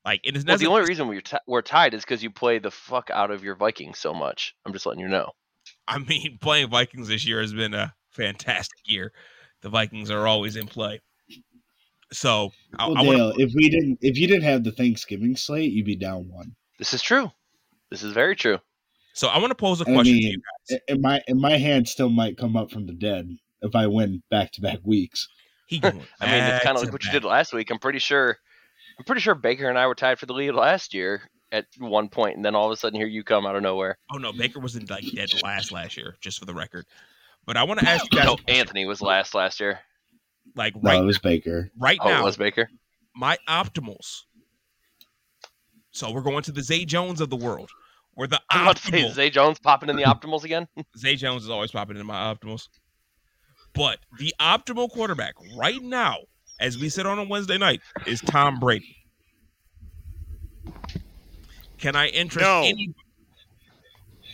Like 0.05 0.21
it 0.25 0.37
is 0.37 0.45
Well, 0.45 0.59
the 0.59 0.67
only 0.67 0.83
reason 0.83 1.09
we're, 1.09 1.21
t- 1.21 1.37
we're 1.47 1.63
tied 1.63 1.95
is 1.95 2.03
because 2.03 2.23
you 2.23 2.31
play 2.31 2.59
the 2.59 2.71
fuck 2.71 3.11
out 3.11 3.31
of 3.31 3.43
your 3.43 3.55
Vikings 3.55 3.99
so 3.99 4.13
much. 4.13 4.55
I'm 4.67 4.73
just 4.73 4.87
letting 4.87 5.01
you 5.01 5.09
know. 5.09 5.31
I 5.89 5.99
mean, 5.99 6.39
playing 6.43 6.71
Vikings 6.71 7.09
this 7.09 7.27
year 7.27 7.41
has 7.41 7.55
been 7.55 7.75
a 7.75 7.95
fantastic 8.11 8.81
year. 8.85 9.13
The 9.63 9.71
Vikings 9.71 10.11
are 10.11 10.27
always 10.27 10.57
in 10.57 10.67
play. 10.67 11.01
So 12.13 12.53
I, 12.79 12.89
Well, 12.89 12.99
I 12.99 13.03
wanna- 13.03 13.19
Dale, 13.19 13.35
if 13.39 13.53
we 13.55 13.69
didn't, 13.69 13.99
if 14.03 14.17
you 14.19 14.27
didn't 14.27 14.45
have 14.45 14.65
the 14.65 14.73
Thanksgiving 14.73 15.37
slate, 15.37 15.73
you'd 15.73 15.87
be 15.87 15.97
down 15.97 16.29
one. 16.29 16.55
This 16.79 16.93
is 16.95 17.03
true. 17.03 17.31
This 17.91 18.03
is 18.03 18.13
very 18.13 18.35
true. 18.37 18.59
so 19.15 19.29
I 19.29 19.39
want 19.39 19.51
to 19.53 19.55
pose 19.55 19.81
a 19.81 19.85
I 19.85 19.93
question 19.93 20.05
to 20.05 20.13
mean, 20.13 20.33
you 20.33 20.43
guys. 20.71 20.81
And 20.89 21.01
my 21.01 21.21
and 21.29 21.41
my 21.41 21.57
hand 21.57 21.89
still 21.89 22.09
might 22.11 22.37
come 22.37 22.57
up 22.57 22.71
from 22.71 22.87
the 22.87 22.93
dead 22.93 23.29
if 23.63 23.75
I 23.75 23.87
win 23.87 24.23
back 24.31 24.51
to 24.53 24.61
back 24.61 24.79
weeks. 24.83 25.29
He 25.67 25.81
I 25.83 25.91
mean, 25.91 26.03
it's 26.21 26.65
kind 26.65 26.77
of 26.77 26.83
like 26.83 26.93
what 26.93 27.01
to 27.03 27.07
you 27.09 27.13
did 27.13 27.25
last 27.25 27.53
week. 27.53 27.71
I'm 27.71 27.79
pretty 27.79 27.99
sure. 28.01 28.37
I'm 28.99 29.05
pretty 29.05 29.21
sure 29.21 29.35
Baker 29.35 29.69
and 29.69 29.79
I 29.79 29.87
were 29.87 29.95
tied 29.95 30.19
for 30.19 30.27
the 30.27 30.33
lead 30.35 30.53
last 30.53 30.95
year 30.95 31.23
at 31.53 31.67
one 31.79 32.09
point, 32.09 32.37
and 32.37 32.45
then 32.45 32.55
all 32.55 32.67
of 32.67 32.73
a 32.73 32.77
sudden 32.77 32.99
here 32.99 33.07
you 33.09 33.23
come 33.25 33.47
out 33.47 33.57
of 33.57 33.63
nowhere. 33.63 33.97
Oh 34.13 34.19
no, 34.19 34.33
Baker 34.33 34.61
was 34.61 34.77
in 34.77 34.87
like 34.87 35.05
dead 35.15 35.31
last 35.43 35.73
last 35.73 35.97
year, 35.97 36.17
just 36.21 36.39
for 36.39 36.45
the 36.45 36.55
record. 36.55 36.85
But 37.47 37.57
I 37.57 37.63
want 37.65 37.81
to 37.81 37.89
ask 37.89 38.05
you 38.13 38.19
guys, 38.19 38.27
No. 38.27 38.37
Anthony 38.49 38.85
was 38.87 39.01
last 39.01 39.35
last 39.35 39.61
year. 39.61 39.81
Like 40.57 40.75
No, 40.77 40.91
right 40.91 41.01
it 41.01 41.05
was 41.05 41.19
Baker. 41.19 41.71
right 41.79 41.99
Oh, 42.03 42.09
now, 42.09 42.21
it 42.23 42.25
was 42.25 42.37
Baker. 42.37 42.69
my 43.15 43.37
optimals. 43.49 44.23
So 45.91 46.11
we're 46.13 46.23
going 46.23 46.43
to 46.45 46.53
the 46.53 46.63
Zay 46.63 46.85
Jones 46.85 47.21
of 47.21 47.31
the 47.31 47.37
world. 47.37 47.71
We're 48.17 48.27
the 48.27 48.41
I'm 48.51 48.63
about 48.63 48.77
to 48.77 48.83
say. 48.91 49.11
Zay 49.13 49.31
Jones 49.31 49.59
popping 49.59 49.89
in 49.89 49.97
the 49.97 50.03
optimals 50.05 50.45
again. 50.45 50.67
Zay 50.99 51.17
Jones 51.17 51.45
is 51.45 51.51
always 51.51 51.71
popping 51.73 51.97
in 51.97 52.07
my 52.07 52.15
optimals. 52.35 52.69
But 53.75 53.99
the 54.19 54.33
optimal 54.41 54.89
quarterback 54.91 55.35
right 55.57 55.83
now, 55.83 56.19
as 56.61 56.79
we 56.79 56.89
sit 56.89 57.07
on 57.07 57.19
a 57.19 57.25
Wednesday 57.25 57.59
night, 57.59 57.81
is 58.07 58.21
Tom 58.21 58.61
Brady. 58.61 58.97
Can 61.79 61.97
I 61.97 62.07
interest 62.09 62.45
No. 62.45 62.63
any 62.63 62.95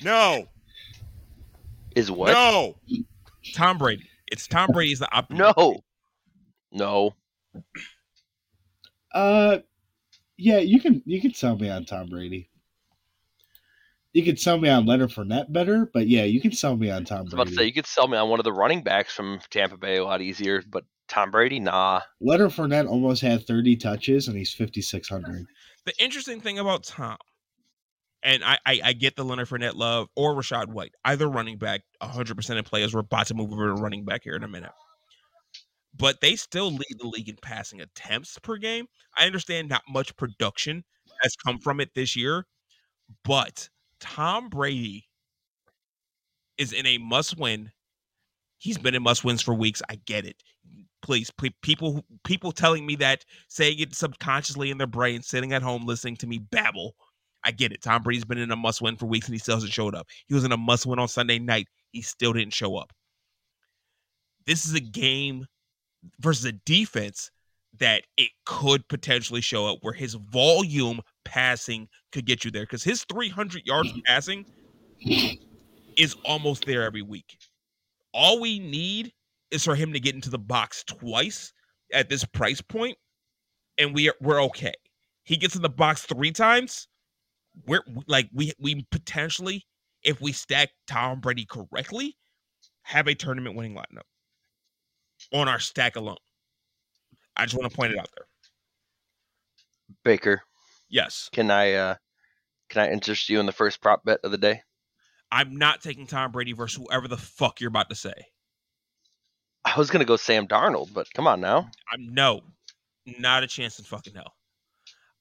No, 0.03 0.47
Is 1.97 2.11
what? 2.11 2.33
no. 2.33 2.77
Tom 3.55 3.79
Brady? 3.79 4.09
It's 4.31 4.47
Tom 4.47 4.71
Brady's 4.73 4.99
the 5.01 5.09
optimal. 5.13 5.55
No. 5.57 5.81
No. 6.73 7.15
Uh, 9.13 9.59
yeah, 10.37 10.59
you 10.59 10.81
can 10.81 11.03
you 11.05 11.21
can 11.21 11.35
sell 11.35 11.57
me 11.57 11.69
on 11.69 11.85
Tom 11.85 12.09
Brady. 12.09 12.49
you 14.13 14.25
could 14.25 14.39
sell 14.39 14.59
me 14.59 14.69
on 14.69 14.87
Leonard 14.87 15.11
Fournette 15.11 15.53
better, 15.53 15.91
but 15.93 16.09
yeah, 16.09 16.25
you 16.25 16.41
can 16.41 16.53
sell 16.53 16.77
me 16.77 16.91
on 16.91 17.05
Tom 17.05 17.19
Brady. 17.19 17.21
I 17.21 17.23
was 17.25 17.33
about 17.35 17.49
to 17.49 17.55
say 17.55 17.65
you 17.65 17.73
could 17.73 17.87
sell 17.87 18.09
me 18.09 18.17
on 18.17 18.29
one 18.29 18.41
of 18.41 18.45
the 18.45 18.53
running 18.53 18.83
backs 18.83 19.15
from 19.15 19.41
Tampa 19.51 19.77
Bay 19.77 19.97
a 19.97 20.05
lot 20.05 20.21
easier, 20.21 20.63
but 20.69 20.85
Tom 21.09 21.31
Brady, 21.33 21.59
nah. 21.59 22.01
Leonard 22.21 22.53
Fournette 22.53 22.89
almost 22.89 23.21
had 23.21 23.47
30 23.47 23.77
touches 23.77 24.29
and 24.29 24.37
he's 24.37 24.55
5,600. 24.55 25.45
The 25.85 25.93
interesting 25.99 26.41
thing 26.41 26.59
about 26.59 26.85
Tom, 26.85 27.17
and 28.23 28.45
I, 28.45 28.59
I, 28.65 28.81
I 28.85 28.93
get 28.93 29.17
the 29.17 29.25
Leonard 29.25 29.49
Fournette 29.49 29.75
love 29.75 30.09
or 30.15 30.35
Rachaad 30.35 30.69
White, 30.69 30.95
either 31.05 31.29
running 31.29 31.59
back 31.59 31.83
100% 32.03 32.57
in 32.57 32.65
players. 32.65 32.87
as 32.87 32.95
we're 32.95 33.01
about 33.01 33.27
to 33.27 33.35
move 33.35 33.53
over 33.53 33.69
to 33.69 33.75
running 33.75 34.05
back 34.05 34.23
here 34.23 34.37
in 34.37 34.45
a 34.45 34.49
minute. 34.49 34.73
But 36.01 36.21
they 36.23 36.35
still 36.35 36.71
lead 36.71 36.97
the 36.99 37.09
league 37.09 37.29
in 37.29 37.37
passing 37.43 37.83
attempts 37.83 38.39
per 38.39 38.57
game. 38.57 38.87
I 39.17 39.27
understand 39.27 39.69
not 39.69 39.83
much 39.89 40.17
production 40.17 40.83
has 41.23 41.37
come 41.37 41.59
from 41.59 41.79
it 41.79 41.91
this 41.95 42.17
year, 42.17 42.47
but 43.23 43.69
Tom 44.01 44.49
Brady 44.49 45.07
is 46.57 46.73
in 46.73 46.87
a 46.87 46.97
must 46.99 47.39
win. 47.39 47.71
He's 48.59 48.79
been 48.79 48.95
in 48.95 49.03
must 49.03 49.25
wins 49.25 49.43
for 49.43 49.55
weeks. 49.55 49.83
I 49.91 49.97
get 50.07 50.25
it. 50.25 50.43
Please, 51.03 51.31
pe- 51.31 51.51
people 51.63 52.05
people 52.25 52.53
telling 52.53 52.87
me 52.87 52.97
that, 52.97 53.25
saying 53.49 53.79
it 53.79 53.95
subconsciously 53.95 54.71
in 54.71 54.79
their 54.79 54.87
brain, 54.87 55.23
sitting 55.23 55.53
at 55.53 55.63
home 55.63 55.87
listening 55.87 56.17
to 56.17 56.27
me 56.27 56.39
babble. 56.39 56.95
I 57.45 57.53
get 57.53 57.73
it. 57.73 57.83
Tom 57.83 58.03
Brady's 58.03 58.25
been 58.25 58.39
in 58.39 58.51
a 58.51 58.57
must 58.57 58.83
win 58.83 58.97
for 58.97 59.07
weeks 59.07 59.27
and 59.27 59.35
he 59.35 59.39
still 59.39 59.57
hasn't 59.57 59.73
showed 59.73 59.95
up. 59.95 60.07
He 60.27 60.35
was 60.35 60.45
in 60.45 60.53
a 60.53 60.59
must 60.59 60.87
win 60.87 60.99
on 60.99 61.09
Sunday 61.09 61.39
night. 61.39 61.69
He 61.93 62.03
still 62.03 62.33
didn't 62.35 62.53
show 62.53 62.77
up. 62.77 62.93
This 64.47 64.67
is 64.67 64.75
a 64.75 64.81
game 64.81 65.47
versus 66.21 66.45
a 66.45 66.53
defense 66.53 67.31
that 67.79 68.03
it 68.17 68.31
could 68.45 68.87
potentially 68.89 69.41
show 69.41 69.67
up 69.67 69.79
where 69.83 69.93
his 69.93 70.15
volume 70.15 71.01
passing 71.25 71.89
could 72.13 72.27
get 72.27 72.45
you 72.45 72.51
there 72.51 72.65
because 72.65 72.83
his 72.83 73.05
300 73.05 73.65
yards 73.65 73.91
mm-hmm. 73.91 74.01
passing 74.07 74.45
is 75.97 76.17
almost 76.25 76.65
there 76.67 76.83
every 76.83 77.03
week. 77.03 77.39
All 78.13 78.41
we 78.41 78.59
need 78.59 79.13
is 79.51 79.65
for 79.65 79.75
him 79.75 79.93
to 79.93 80.01
get 80.01 80.15
into 80.15 80.31
the 80.31 80.39
box 80.39 80.85
twice 80.85 81.53
at 81.93 82.09
this 82.09 82.25
price 82.25 82.61
point, 82.61 82.97
and 83.79 83.95
we 83.95 84.09
are, 84.09 84.15
we're 84.21 84.43
okay. 84.45 84.75
He 85.25 85.37
gets 85.37 85.55
in 85.55 85.63
the 85.63 85.69
box 85.69 86.03
three 86.03 86.33
times. 86.33 86.89
We're 87.67 87.83
like 88.07 88.29
we 88.33 88.53
we 88.61 88.87
potentially, 88.91 89.65
if 90.03 90.21
we 90.21 90.33
stack 90.33 90.71
Tom 90.87 91.21
Brady 91.21 91.47
correctly, 91.47 92.17
have 92.83 93.07
a 93.07 93.15
tournament 93.15 93.57
winning 93.57 93.75
lineup 93.75 94.03
on 95.33 95.49
our 95.49 95.59
stack 95.59 95.97
alone. 95.97 96.17
I 97.37 97.45
just 97.45 97.57
want 97.57 97.71
to 97.71 97.77
point 97.77 97.93
it 97.93 97.99
out 97.99 98.09
there. 98.17 98.27
Baker, 100.05 100.43
Yes, 100.91 101.31
can 101.33 101.53
I 101.53 101.73
uh 101.75 101.95
can 102.69 102.83
I 102.83 102.93
interest 102.93 103.29
you 103.29 103.39
in 103.41 103.47
the 103.47 103.53
first 103.53 103.81
prop 103.81 104.05
bet 104.05 104.21
of 104.25 104.33
the 104.33 104.39
day? 104.39 104.63
I'm 105.33 105.57
not 105.57 105.81
taking 105.81 106.07
Tom 106.07 106.33
Brady 106.33 106.53
versus 106.53 106.83
whoever 106.83 107.07
the 107.07 107.17
fuck 107.17 107.61
you're 107.61 107.69
about 107.69 107.89
to 107.91 107.95
say. 107.95 108.13
I 109.65 109.79
was 109.79 109.89
gonna 109.89 110.05
go 110.05 110.17
Sam 110.17 110.49
Darnold, 110.49 110.93
but 110.93 111.07
come 111.15 111.29
on 111.29 111.41
now. 111.41 111.71
I'm 111.93 112.13
no, 112.13 112.41
not 113.07 113.45
a 113.45 113.47
chance 113.47 113.79
in 113.79 113.85
fucking 113.85 114.15
hell. 114.15 114.35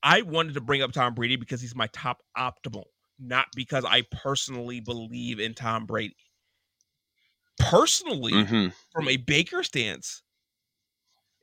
I 0.01 0.23
wanted 0.23 0.55
to 0.55 0.61
bring 0.61 0.81
up 0.81 0.91
Tom 0.91 1.13
Brady 1.13 1.35
because 1.35 1.61
he's 1.61 1.75
my 1.75 1.87
top 1.93 2.23
optimal, 2.35 2.85
not 3.19 3.45
because 3.55 3.85
I 3.85 4.03
personally 4.11 4.79
believe 4.79 5.39
in 5.39 5.53
Tom 5.53 5.85
Brady. 5.85 6.15
Personally, 7.59 8.43
hmm 8.43 8.67
from 8.91 9.07
a 9.07 9.17
Baker 9.17 9.63
stance, 9.63 10.23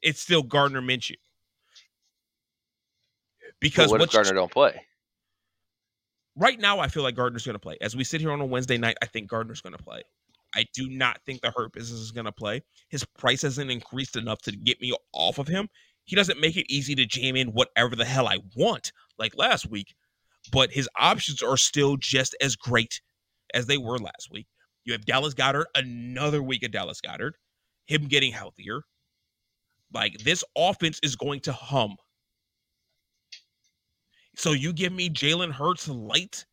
it's 0.02 0.20
still 0.20 0.42
Gardner 0.42 0.82
Minshew. 0.82 1.16
Because 3.60 3.90
But 3.90 4.00
what 4.00 4.08
if 4.08 4.12
Gardner 4.12 4.34
don't 4.34 4.50
play? 4.50 4.82
right 6.36 6.58
now, 6.60 6.78
I 6.78 6.88
feel 6.88 7.02
like 7.02 7.14
Gardner's 7.14 7.46
going 7.46 7.54
to 7.54 7.60
play. 7.60 7.78
As 7.80 7.96
we 7.96 8.04
sit 8.04 8.20
here 8.20 8.30
on 8.30 8.40
a 8.40 8.44
Wednesday 8.44 8.78
night, 8.78 8.96
I 9.02 9.06
think 9.06 9.28
Gardner's 9.28 9.60
going 9.60 9.76
to 9.76 9.82
play. 9.82 10.02
I 10.54 10.66
do 10.74 10.88
not 10.88 11.20
think 11.26 11.40
the 11.40 11.50
Hurt 11.50 11.72
business 11.72 12.00
is 12.00 12.12
going 12.12 12.24
to 12.26 12.32
play. 12.32 12.62
His 12.88 13.04
price 13.18 13.42
hasn't 13.42 13.70
increased 13.70 14.16
enough 14.16 14.40
to 14.42 14.52
get 14.52 14.80
me 14.80 14.92
off 15.12 15.38
of 15.38 15.48
him. 15.48 15.68
He 16.04 16.14
doesn't 16.14 16.40
make 16.40 16.56
it 16.56 16.72
easy 16.72 16.94
to 16.94 17.04
jam 17.04 17.36
in 17.36 17.48
whatever 17.48 17.96
the 17.96 18.04
hell 18.04 18.28
I 18.28 18.38
want, 18.56 18.92
like 19.18 19.36
last 19.36 19.68
week, 19.68 19.94
but 20.52 20.70
his 20.70 20.88
options 20.98 21.42
are 21.42 21.56
still 21.56 21.96
just 21.96 22.36
as 22.40 22.54
great 22.54 23.00
as 23.54 23.66
they 23.66 23.76
were 23.76 23.98
last 23.98 24.28
week. 24.30 24.46
You 24.86 24.92
have 24.92 25.04
Dallas 25.04 25.34
Goedert, 25.34 25.66
another 25.74 26.42
week 26.42 26.62
of 26.62 26.70
Dallas 26.70 27.00
Goedert, 27.00 27.32
him 27.86 28.06
getting 28.06 28.32
healthier. 28.32 28.80
Like 29.92 30.18
this 30.18 30.42
offense 30.56 31.00
is 31.02 31.16
going 31.16 31.40
to 31.40 31.52
hum. 31.52 31.96
So 34.36 34.52
you 34.52 34.72
give 34.72 34.92
me 34.92 35.10
Jalen 35.10 35.50
Hurts 35.50 35.88
light. 35.88 36.46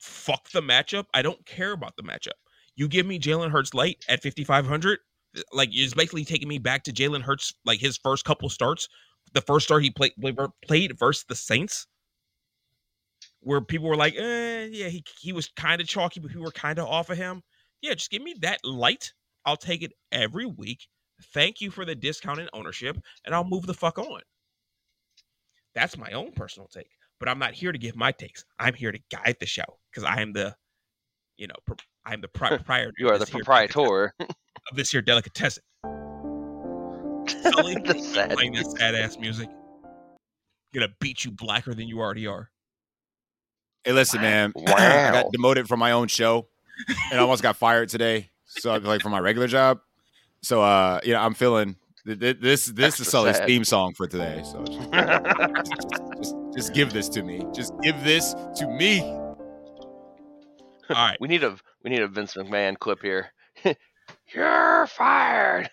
Fuck 0.00 0.48
the 0.50 0.60
matchup. 0.60 1.06
I 1.12 1.22
don't 1.22 1.44
care 1.44 1.72
about 1.72 1.96
the 1.96 2.02
matchup. 2.02 2.38
You 2.76 2.86
give 2.86 3.06
me 3.06 3.18
Jalen 3.18 3.50
Hurts 3.50 3.74
light 3.74 4.04
at 4.08 4.22
5,500. 4.22 5.00
Like 5.52 5.70
it's 5.72 5.94
basically 5.94 6.24
taking 6.24 6.48
me 6.48 6.58
back 6.58 6.84
to 6.84 6.92
Jalen 6.92 7.22
Hurts, 7.22 7.52
like 7.64 7.80
his 7.80 7.98
first 7.98 8.24
couple 8.24 8.48
starts. 8.48 8.88
The 9.34 9.40
first 9.40 9.66
start 9.66 9.82
he 9.82 9.90
played 9.90 10.12
played 10.64 10.98
versus 10.98 11.24
the 11.28 11.34
Saints, 11.34 11.86
where 13.40 13.60
people 13.60 13.88
were 13.88 13.96
like, 13.96 14.14
eh, 14.16 14.66
yeah, 14.70 14.88
he 14.88 15.04
he 15.20 15.32
was 15.32 15.48
kind 15.56 15.80
of 15.80 15.86
chalky, 15.86 16.20
but 16.20 16.28
people 16.28 16.44
were 16.44 16.50
kind 16.50 16.78
of 16.78 16.86
off 16.86 17.10
of 17.10 17.16
him. 17.16 17.42
Yeah, 17.80 17.94
just 17.94 18.10
give 18.10 18.22
me 18.22 18.34
that 18.40 18.58
light. 18.64 19.12
I'll 19.44 19.56
take 19.56 19.82
it 19.82 19.92
every 20.12 20.46
week. 20.46 20.86
Thank 21.32 21.60
you 21.60 21.70
for 21.70 21.84
the 21.84 21.94
discount 21.94 22.40
and 22.40 22.50
ownership, 22.52 22.96
and 23.24 23.34
I'll 23.34 23.44
move 23.44 23.66
the 23.66 23.74
fuck 23.74 23.98
on. 23.98 24.20
That's 25.74 25.96
my 25.96 26.10
own 26.12 26.32
personal 26.32 26.68
take. 26.68 26.90
But 27.20 27.28
I'm 27.28 27.38
not 27.38 27.52
here 27.52 27.72
to 27.72 27.78
give 27.78 27.96
my 27.96 28.12
takes. 28.12 28.44
I'm 28.58 28.74
here 28.74 28.92
to 28.92 28.98
guide 29.10 29.36
the 29.40 29.46
show 29.46 29.64
because 29.90 30.04
I 30.04 30.20
am 30.20 30.32
the, 30.32 30.54
you 31.36 31.48
know, 31.48 31.54
pro- 31.66 31.76
I'm 32.04 32.20
the 32.20 32.28
pri- 32.28 32.48
proprietor. 32.50 32.92
You 32.98 33.08
are 33.08 33.14
of 33.14 33.18
the 33.20 33.24
this 33.26 33.34
here 33.34 33.42
proprietor. 33.44 34.14
delicatessen- 34.20 34.34
of 34.70 34.76
this 34.76 34.90
here 34.90 35.02
delicatessen. 35.02 35.62
Sully, 37.42 37.74
the 37.74 38.00
sad 38.00 38.30
playing 38.30 38.52
that 38.54 38.66
sad 38.78 38.94
ass 38.94 39.18
music. 39.18 39.48
Gonna 40.74 40.88
beat 41.00 41.24
you 41.24 41.30
blacker 41.30 41.74
than 41.74 41.88
you 41.88 41.98
already 42.00 42.26
are. 42.26 42.50
Hey, 43.88 43.94
listen, 43.94 44.20
man. 44.20 44.52
I 44.66 44.70
Wow. 44.70 45.12
got 45.12 45.32
demoted 45.32 45.66
from 45.66 45.80
my 45.80 45.92
own 45.92 46.08
show 46.08 46.46
and 47.10 47.18
almost 47.18 47.42
got 47.42 47.56
fired 47.56 47.88
today. 47.88 48.28
So 48.44 48.70
I 48.70 48.76
like 48.76 49.00
from 49.00 49.12
my 49.12 49.18
regular 49.18 49.46
job. 49.48 49.80
So 50.42 50.60
uh, 50.60 51.00
you 51.02 51.14
know, 51.14 51.20
I'm 51.20 51.32
feeling 51.32 51.76
th- 52.04 52.20
th- 52.20 52.36
this. 52.38 52.66
This 52.66 52.84
Extra 53.00 53.02
is 53.04 53.08
Sully's 53.08 53.38
theme 53.38 53.64
song 53.64 53.94
for 53.94 54.06
today. 54.06 54.42
So 54.44 54.62
just, 54.66 54.90
just, 56.18 56.34
just 56.54 56.74
give 56.74 56.92
this 56.92 57.08
to 57.08 57.22
me. 57.22 57.46
Just 57.54 57.72
give 57.82 58.04
this 58.04 58.34
to 58.56 58.66
me. 58.68 59.00
All 59.00 59.36
right. 60.90 61.16
we 61.18 61.28
need 61.28 61.42
a 61.42 61.56
we 61.82 61.88
need 61.88 62.02
a 62.02 62.08
Vince 62.08 62.34
McMahon 62.34 62.78
clip 62.78 63.00
here. 63.00 63.28
You're 64.34 64.86
fired. 64.88 65.70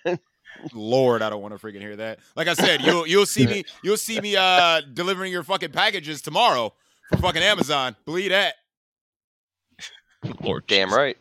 Lord, 0.73 1.21
I 1.21 1.30
don't 1.30 1.41
want 1.41 1.54
to 1.54 1.60
freaking 1.67 1.82
hear 1.82 1.97
that. 1.97 2.19
Like 2.38 2.47
I 2.47 2.54
said, 2.54 2.82
you'll 2.82 3.06
you'll 3.06 3.25
see 3.25 3.45
me 3.45 3.65
you'll 3.84 3.97
see 3.97 4.21
me 4.21 4.38
uh 4.38 4.80
delivering 4.93 5.34
your 5.34 5.43
fucking 5.43 5.73
packages 5.73 6.21
tomorrow 6.21 6.73
for 7.10 7.18
fucking 7.18 7.44
Amazon. 7.44 7.96
Believe 8.06 8.32
that. 8.32 8.56
Lord 10.41 10.65
Damn 10.68 10.94
right. 10.94 11.18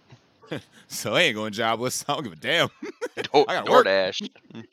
So 0.86 1.14
I 1.14 1.22
ain't 1.22 1.34
going 1.34 1.52
jobless. 1.52 2.04
I 2.06 2.14
don't 2.14 2.22
give 2.22 2.32
a 2.34 2.36
damn. 2.36 2.68
Door, 3.32 3.46
I 3.48 3.54
gotta 3.54 3.70
work. 3.70 3.86
DoorDash. 3.86 4.28
All 4.54 4.64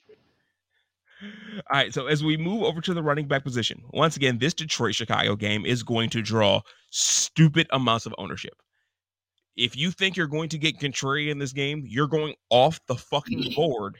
right, 1.72 1.94
so 1.94 2.08
as 2.08 2.24
we 2.24 2.38
move 2.38 2.64
over 2.64 2.82
to 2.82 2.94
the 2.94 3.02
running 3.02 3.28
back 3.28 3.44
position, 3.44 3.82
once 3.92 4.18
again, 4.18 4.38
this 4.38 4.54
Detroit 4.54 4.94
Chicago 4.94 5.36
game 5.36 5.66
is 5.66 5.84
going 5.84 6.10
to 6.12 6.22
draw 6.22 6.62
stupid 6.92 7.68
amounts 7.72 8.06
of 8.06 8.14
ownership. 8.18 8.54
If 9.56 9.76
you 9.76 9.92
think 9.92 10.16
you're 10.16 10.28
going 10.28 10.50
to 10.50 10.58
get 10.58 10.80
contrarian 10.80 11.32
in 11.32 11.40
this 11.40 11.54
game, 11.54 11.84
you're 11.88 12.08
going 12.08 12.36
off 12.50 12.80
the 12.88 12.96
fucking 12.96 13.40
mm. 13.40 13.56
board 13.56 13.98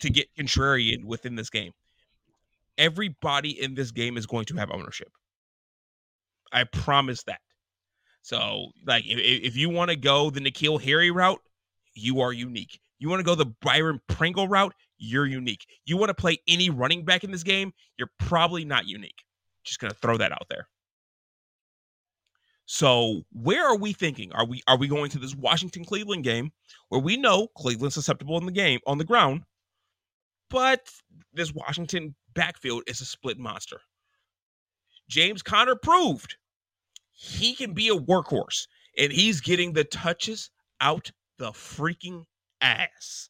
to 0.00 0.10
get 0.10 0.28
contrarian 0.38 1.04
within 1.04 1.34
this 1.34 1.50
game. 1.50 1.72
Everybody 2.78 3.60
in 3.60 3.74
this 3.74 3.90
game 3.90 4.16
is 4.16 4.26
going 4.26 4.46
to 4.46 4.56
have 4.56 4.70
ownership. 4.70 5.12
I 6.52 6.64
promise 6.64 7.22
that. 7.24 7.40
So, 8.22 8.68
like, 8.86 9.04
if, 9.06 9.18
if 9.18 9.56
you 9.56 9.68
want 9.68 9.90
to 9.90 9.96
go 9.96 10.30
the 10.30 10.40
N'Keal 10.40 10.80
Harry 10.82 11.10
route, 11.10 11.40
you 11.94 12.20
are 12.20 12.32
unique. 12.32 12.80
You 12.98 13.08
want 13.08 13.20
to 13.20 13.24
go 13.24 13.34
the 13.34 13.52
Byron 13.60 14.00
Pringle 14.06 14.46
route, 14.46 14.74
you're 14.96 15.26
unique. 15.26 15.66
You 15.84 15.96
want 15.96 16.10
to 16.10 16.14
play 16.14 16.38
any 16.46 16.70
running 16.70 17.04
back 17.04 17.24
in 17.24 17.32
this 17.32 17.42
game, 17.42 17.72
you're 17.98 18.10
probably 18.18 18.64
not 18.64 18.86
unique. 18.86 19.24
Just 19.64 19.80
gonna 19.80 19.94
throw 19.94 20.16
that 20.18 20.32
out 20.32 20.46
there. 20.48 20.68
So 22.66 23.22
where 23.32 23.66
are 23.66 23.76
we 23.76 23.92
thinking? 23.92 24.32
Are 24.32 24.46
we 24.46 24.62
are 24.66 24.76
we 24.76 24.88
going 24.88 25.10
to 25.10 25.18
this 25.18 25.34
Washington 25.34 25.84
Cleveland 25.84 26.24
game 26.24 26.52
where 26.88 27.00
we 27.00 27.16
know 27.16 27.48
Cleveland's 27.56 27.94
susceptible 27.94 28.38
in 28.38 28.46
the 28.46 28.52
game 28.52 28.80
on 28.86 28.98
the 28.98 29.04
ground, 29.04 29.42
but 30.48 30.88
this 31.32 31.52
Washington 31.52 32.14
backfield 32.34 32.84
is 32.86 33.00
a 33.00 33.04
split 33.04 33.38
monster. 33.38 33.80
James 35.08 35.42
Conner 35.42 35.74
proved 35.74 36.36
he 37.22 37.54
can 37.54 37.72
be 37.72 37.88
a 37.88 37.94
workhorse, 37.96 38.66
and 38.98 39.12
he's 39.12 39.40
getting 39.40 39.72
the 39.72 39.84
touches 39.84 40.50
out 40.80 41.12
the 41.38 41.52
freaking 41.52 42.24
ass 42.60 43.28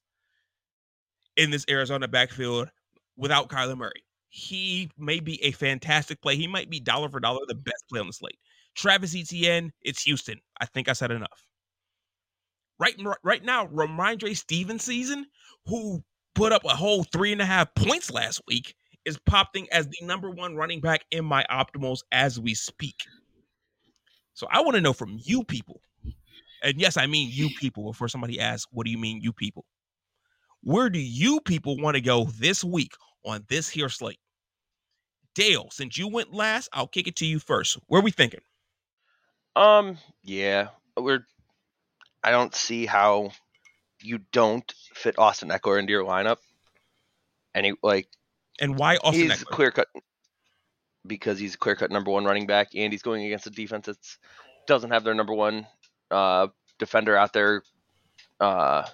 in 1.37 1.51
this 1.51 1.67
Arizona 1.69 2.09
backfield 2.09 2.71
without 3.19 3.51
Kyler 3.51 3.77
Murray. 3.77 4.03
He 4.31 4.91
may 4.97 5.21
be 5.21 5.43
a 5.45 5.51
fantastic 5.51 6.23
play. 6.23 6.37
He 6.37 6.47
might 6.47 6.71
be 6.71 6.81
dollar 6.81 7.11
for 7.11 7.21
dollar 7.21 7.41
the 7.47 7.55
best 7.55 7.85
play 7.91 8.01
on 8.01 8.07
the 8.07 8.15
slate. 8.15 8.39
Travis 8.75 9.15
Etienne, 9.15 9.73
it's 9.83 10.03
Houston. 10.05 10.41
I 10.59 10.65
think 10.65 10.89
I 10.89 10.95
said 10.95 11.11
enough. 11.11 11.47
Right, 12.79 12.97
right 13.23 13.45
now, 13.45 13.67
Rhamondre 13.67 14.35
Stevenson, 14.35 15.27
who 15.67 16.03
put 16.35 16.53
up 16.53 16.65
a 16.65 16.71
whole 16.71 17.05
three 17.05 17.33
and 17.33 17.43
a 17.43 17.47
half 17.47 17.75
points 17.75 18.11
last 18.11 18.41
week, 18.49 18.75
is 19.05 19.19
popping 19.27 19.69
as 19.71 19.87
the 19.87 20.07
number 20.07 20.31
one 20.31 20.57
running 20.57 20.81
back 20.81 21.05
in 21.11 21.27
my 21.27 21.45
optimals 21.51 21.99
as 22.11 22.41
we 22.41 22.55
speak. 22.55 22.97
So 24.35 24.47
I 24.51 24.61
want 24.61 24.75
to 24.77 24.81
know 24.81 24.93
from 24.93 25.19
you 25.23 25.45
people, 25.45 25.81
and 26.63 26.81
yes, 26.81 26.97
I 26.97 27.07
mean 27.07 27.31
you 27.31 27.51
people. 27.51 27.85
Before 27.85 28.09
somebody 28.09 28.41
asks, 28.41 28.71
"What 28.73 28.87
do 28.87 28.91
you 28.91 28.99
mean, 28.99 29.21
you 29.21 29.33
people?" 29.33 29.65
Where 30.63 30.89
do 30.89 30.99
you 30.99 31.41
people 31.41 31.77
want 31.77 31.97
to 31.97 32.01
go 32.01 32.25
this 32.39 32.63
week 32.63 32.93
on 33.25 33.45
this 33.49 33.69
here 33.69 33.89
slate? 33.89 34.21
Dale, 35.35 35.69
since 35.71 35.99
you 35.99 36.09
went 36.09 36.33
last, 36.33 36.69
I'll 36.73 36.87
kick 36.87 37.09
it 37.09 37.17
to 37.17 37.27
you 37.27 37.39
first. 37.39 37.79
Where 37.87 38.01
are 38.01 38.05
we 38.05 38.11
thinking? 38.11 38.41
Um, 39.57 39.99
yeah, 40.23 40.69
we're. 40.97 41.27
I 42.23 42.31
don't 42.31 42.55
see 42.55 42.87
how 42.87 43.33
you 44.01 44.21
don't 44.33 44.71
fit 44.95 45.19
Austin 45.19 45.49
Ekeler 45.49 45.79
into 45.79 45.91
your 45.91 46.05
lineup. 46.05 46.37
And 47.55 47.67
he 47.67 47.73
like, 47.83 48.09
and 48.61 48.79
why 48.79 48.97
Austin 48.97 49.31
he's 49.31 49.45
clear 49.45 49.71
cut 49.71 49.89
because 51.07 51.39
he's 51.39 51.55
a 51.55 51.59
clear 51.59 51.77
cut 51.77 51.91
number 51.91 52.11
one 52.11 52.25
running 52.25 52.47
back, 52.47 52.69
and 52.75 52.93
he's 52.93 53.03
going 53.03 53.25
against 53.25 53.47
a 53.47 53.51
defense 53.51 53.87
that 53.87 53.97
doesn't 54.67 54.91
have 54.91 55.05
their 55.05 55.15
number 55.15 55.35
one 55.35 55.67
uh, 56.11 56.49
defender 56.79 57.17
out 57.17 57.33
there 57.33 57.63
uh, 58.41 58.87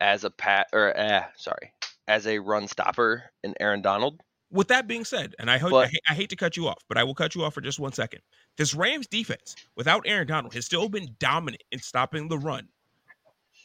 as 0.00 0.24
a 0.24 0.30
pat 0.30 0.68
or 0.72 0.96
eh, 0.96 1.24
sorry 1.36 1.72
as 2.08 2.26
a 2.26 2.38
run 2.38 2.68
stopper 2.68 3.24
in 3.42 3.54
Aaron 3.60 3.82
Donald. 3.82 4.20
With 4.52 4.68
that 4.68 4.86
being 4.86 5.04
said, 5.04 5.34
and 5.40 5.50
I, 5.50 5.58
hope, 5.58 5.72
But- 5.72 5.86
I, 5.86 5.88
hate, 5.88 6.02
I 6.10 6.14
hate 6.14 6.30
to 6.30 6.36
cut 6.36 6.56
you 6.56 6.68
off, 6.68 6.82
but 6.88 6.96
I 6.96 7.02
will 7.02 7.14
cut 7.14 7.34
you 7.34 7.42
off 7.42 7.54
for 7.54 7.60
just 7.60 7.80
one 7.80 7.92
second. 7.92 8.20
This 8.56 8.74
Rams 8.74 9.08
defense, 9.08 9.56
without 9.76 10.04
Aaron 10.06 10.26
Donald, 10.26 10.54
has 10.54 10.64
still 10.64 10.88
been 10.88 11.16
dominant 11.18 11.64
in 11.72 11.80
stopping 11.80 12.28
the 12.28 12.38
run. 12.38 12.68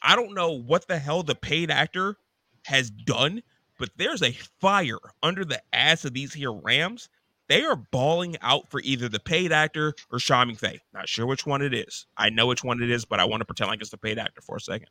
I 0.02 0.16
don't 0.16 0.34
know 0.34 0.50
what 0.50 0.88
the 0.88 0.98
hell 0.98 1.22
the 1.22 1.36
paid 1.36 1.70
actor 1.70 2.16
has 2.64 2.90
done, 2.90 3.42
but 3.82 3.90
there's 3.96 4.22
a 4.22 4.30
fire 4.60 5.00
under 5.24 5.44
the 5.44 5.60
ass 5.72 6.04
of 6.04 6.14
these 6.14 6.32
here 6.32 6.52
Rams. 6.52 7.08
They 7.48 7.64
are 7.64 7.74
bawling 7.74 8.36
out 8.40 8.70
for 8.70 8.80
either 8.84 9.08
the 9.08 9.18
paid 9.18 9.50
actor 9.50 9.92
or 10.12 10.20
Sean 10.20 10.52
McVay. 10.52 10.78
Not 10.94 11.08
sure 11.08 11.26
which 11.26 11.46
one 11.46 11.62
it 11.62 11.74
is. 11.74 12.06
I 12.16 12.30
know 12.30 12.46
which 12.46 12.62
one 12.62 12.80
it 12.80 12.90
is, 12.92 13.04
but 13.04 13.18
I 13.18 13.24
want 13.24 13.40
to 13.40 13.44
pretend 13.44 13.70
like 13.70 13.80
it's 13.80 13.90
the 13.90 13.98
paid 13.98 14.20
actor 14.20 14.40
for 14.40 14.54
a 14.54 14.60
second. 14.60 14.86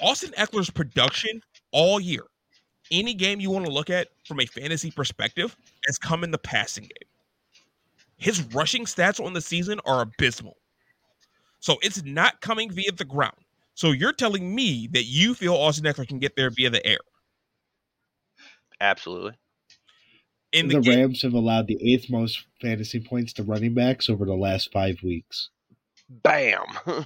Austin 0.00 0.30
Ekeler's 0.38 0.70
production 0.70 1.42
all 1.72 2.00
year, 2.00 2.22
any 2.90 3.12
game 3.12 3.38
you 3.38 3.50
want 3.50 3.66
to 3.66 3.70
look 3.70 3.90
at 3.90 4.08
from 4.24 4.40
a 4.40 4.46
fantasy 4.46 4.90
perspective, 4.90 5.54
has 5.86 5.98
come 5.98 6.24
in 6.24 6.30
the 6.30 6.38
passing 6.38 6.84
game. 6.84 7.10
His 8.16 8.42
rushing 8.54 8.86
stats 8.86 9.22
on 9.22 9.34
the 9.34 9.42
season 9.42 9.78
are 9.84 10.00
abysmal. 10.00 10.56
So 11.60 11.76
it's 11.82 12.02
not 12.02 12.40
coming 12.40 12.70
via 12.70 12.92
the 12.92 13.04
ground. 13.04 13.36
So 13.76 13.92
you're 13.92 14.14
telling 14.14 14.54
me 14.54 14.88
that 14.92 15.04
you 15.04 15.34
feel 15.34 15.54
Austin 15.54 15.84
Ekeler 15.84 16.08
can 16.08 16.18
get 16.18 16.34
there 16.34 16.48
via 16.48 16.70
the 16.70 16.84
air. 16.84 16.98
Absolutely. 18.80 19.34
In 20.52 20.68
the 20.68 20.76
the, 20.76 20.80
game, 20.80 20.98
Rams 21.00 21.20
have 21.22 21.34
allowed 21.34 21.66
the 21.66 21.78
eighth 21.92 22.08
most 22.08 22.42
fantasy 22.62 23.00
points 23.00 23.34
to 23.34 23.42
running 23.42 23.74
backs 23.74 24.08
over 24.08 24.24
the 24.24 24.34
last 24.34 24.72
five 24.72 24.96
weeks. 25.02 25.50
Bam. 26.08 26.64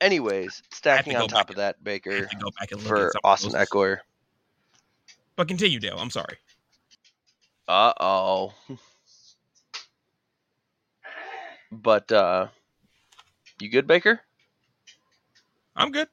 Anyways, 0.00 0.60
stacking 0.72 1.12
go 1.12 1.22
on 1.22 1.28
top 1.28 1.50
of 1.50 1.56
that, 1.56 1.82
Baker 1.84 2.26
to 2.26 2.36
go 2.36 2.50
back 2.58 2.72
and 2.72 2.82
for 2.82 3.06
at 3.06 3.12
some 3.12 3.20
of 3.22 3.30
Austin 3.30 3.52
those. 3.52 3.68
Ekeler. 3.68 3.98
But 5.36 5.46
continue, 5.46 5.78
Dale. 5.78 5.98
I'm 5.98 6.10
sorry. 6.10 6.36
Uh 7.68 7.92
oh. 8.00 8.52
But 11.72 12.10
uh 12.12 12.46
you 13.60 13.70
good, 13.70 13.86
Baker? 13.86 14.20
I'm 15.74 15.90
good. 15.90 16.08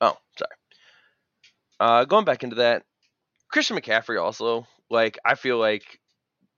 Oh, 0.00 0.16
sorry. 0.38 0.50
Uh 1.80 2.04
going 2.04 2.24
back 2.24 2.42
into 2.42 2.56
that, 2.56 2.84
Christian 3.50 3.76
McCaffrey 3.76 4.22
also, 4.22 4.66
like 4.90 5.18
I 5.24 5.34
feel 5.34 5.58
like 5.58 6.00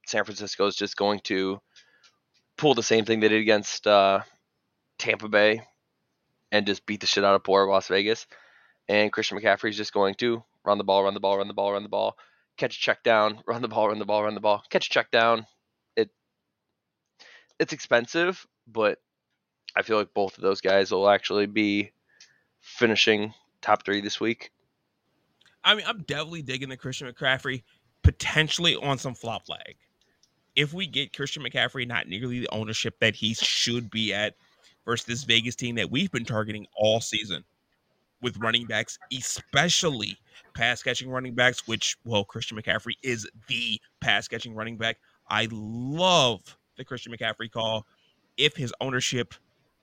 San 0.07 0.25
Francisco 0.25 0.67
is 0.67 0.77
just 0.77 0.97
going 0.97 1.21
to 1.25 1.61
pull 2.57 2.75
the 2.75 2.83
same 2.83 3.05
thing 3.05 3.21
they 3.21 3.29
did 3.29 3.41
against 3.41 3.87
uh 3.87 4.21
Tampa 4.99 5.29
Bay 5.29 5.63
and 6.53 6.67
just 6.67 6.87
beat 6.87 7.01
the 7.01 7.07
shit 7.07 7.25
out 7.25 7.35
of 7.35 7.45
poor 7.45 7.67
Las 7.67 7.89
Vegas. 7.89 8.27
And 8.89 9.13
Christian 9.13 9.39
McCaffrey 9.39 9.71
is 9.71 9.77
just 9.77 9.93
going 9.93 10.15
to 10.17 10.43
run 10.65 10.79
the 10.79 10.85
ball, 10.85 11.05
run 11.05 11.15
the 11.15 11.21
ball, 11.21 11.39
run 11.39 11.49
the 11.49 11.55
ball, 11.55 11.73
run 11.73 11.83
the 11.83 11.89
ball, 11.89 12.17
catch 12.57 12.77
a 12.77 12.81
check 12.81 13.03
down, 13.03 13.41
run 13.47 13.63
the 13.63 13.69
ball, 13.69 13.89
run 13.89 13.99
the 13.99 14.05
ball, 14.05 14.25
run 14.25 14.35
the 14.35 14.41
ball, 14.41 14.63
catch 14.71 14.87
a 14.87 14.91
check 14.91 15.11
down. 15.11 15.47
It 15.97 16.11
it's 17.59 17.73
expensive, 17.73 18.47
but 18.67 18.99
I 19.76 19.83
feel 19.83 19.96
like 19.96 20.12
both 20.14 20.37
of 20.37 20.42
those 20.42 20.61
guys 20.61 20.90
will 20.90 21.09
actually 21.09 21.46
be 21.46 21.92
finishing 22.61 23.33
top 23.61 23.85
three 23.85 24.00
this 24.00 24.20
week. 24.20 24.50
I 25.64 25.74
mean, 25.74 25.85
I'm 25.87 26.02
definitely 26.02 26.42
digging 26.42 26.68
the 26.68 26.76
Christian 26.76 27.11
McCaffrey 27.12 27.62
potentially 28.02 28.76
on 28.76 28.98
some 28.98 29.14
flop 29.14 29.48
lag. 29.48 29.76
If 30.56 30.72
we 30.72 30.87
get 30.87 31.14
Christian 31.14 31.42
McCaffrey 31.42 31.87
not 31.87 32.09
nearly 32.09 32.40
the 32.40 32.48
ownership 32.50 32.98
that 33.00 33.14
he 33.14 33.35
should 33.35 33.90
be 33.90 34.12
at 34.12 34.35
versus 34.85 35.06
this 35.06 35.24
Vegas 35.24 35.54
team 35.54 35.76
that 35.76 35.90
we've 35.90 36.11
been 36.11 36.24
targeting 36.24 36.66
all 36.76 37.00
season 37.00 37.44
with 38.22 38.37
running 38.38 38.66
backs, 38.66 38.98
especially 39.16 40.18
pass 40.54 40.83
catching 40.83 41.11
running 41.11 41.35
backs, 41.35 41.66
which, 41.68 41.96
well, 42.04 42.24
Christian 42.24 42.59
McCaffrey 42.59 42.94
is 43.02 43.28
the 43.48 43.80
pass 44.00 44.26
catching 44.28 44.54
running 44.54 44.76
back. 44.76 44.98
I 45.28 45.48
love 45.50 46.56
the 46.76 46.85
Christian 46.85 47.12
McCaffrey 47.12 47.50
call. 47.50 47.87
If 48.37 48.56
his 48.56 48.72
ownership, 48.80 49.35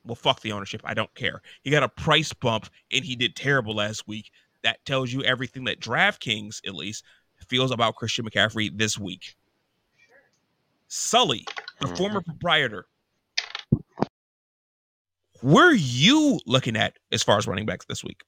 well, 0.08 0.16
fuck 0.16 0.42
the 0.42 0.52
ownership. 0.52 0.82
I 0.84 0.94
don't 0.94 1.14
care. 1.16 1.42
He 1.64 1.70
got 1.70 1.84
a 1.84 1.90
price 1.90 2.34
bump 2.34 2.70
and 2.92 3.04
he 3.06 3.16
did 3.16 3.36
terrible 3.36 3.76
last 3.76 4.08
week 4.08 4.32
that 4.64 4.84
tells 4.86 5.14
you 5.14 5.24
everything 5.24 5.66
that 5.66 5.80
DraftKings, 5.80 6.62
at 6.66 6.74
least, 6.74 7.04
feels 7.48 7.72
about 7.72 7.96
Christian 7.96 8.26
McCaffrey 8.26 8.76
this 8.76 8.98
week. 8.98 9.36
Sully, 10.88 11.46
the 11.80 11.88
Mhm. 11.88 11.98
former 11.98 12.22
proprietor, 12.22 12.88
where 15.42 15.68
are 15.68 15.74
you 15.74 16.40
looking 16.46 16.76
at 16.76 16.98
as 17.12 17.22
far 17.24 17.38
as 17.38 17.48
running 17.48 17.66
backs 17.66 17.86
this 17.88 18.04
week? 18.04 18.24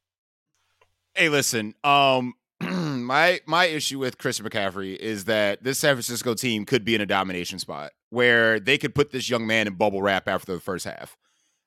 Hey, 1.16 1.30
listen. 1.30 1.74
Um, 1.84 2.36
my 2.62 3.40
my 3.46 3.66
issue 3.66 4.00
with 4.00 4.18
Christian 4.18 4.46
McCaffrey 4.46 4.96
is 4.96 5.26
that 5.26 5.64
this 5.64 5.80
San 5.80 5.96
Francisco 5.96 6.34
team 6.36 6.66
could 6.66 6.86
be 6.86 6.94
in 6.96 7.02
a 7.02 7.06
domination 7.06 7.58
spot 7.60 7.92
where 8.10 8.60
they 8.60 8.78
could 8.78 8.94
put 8.94 9.12
this 9.12 9.30
young 9.30 9.48
man 9.48 9.66
in 9.68 9.76
bubble 9.76 10.02
wrap 10.02 10.28
after 10.28 10.54
the 10.54 10.60
first 10.60 10.86
half. 10.86 11.18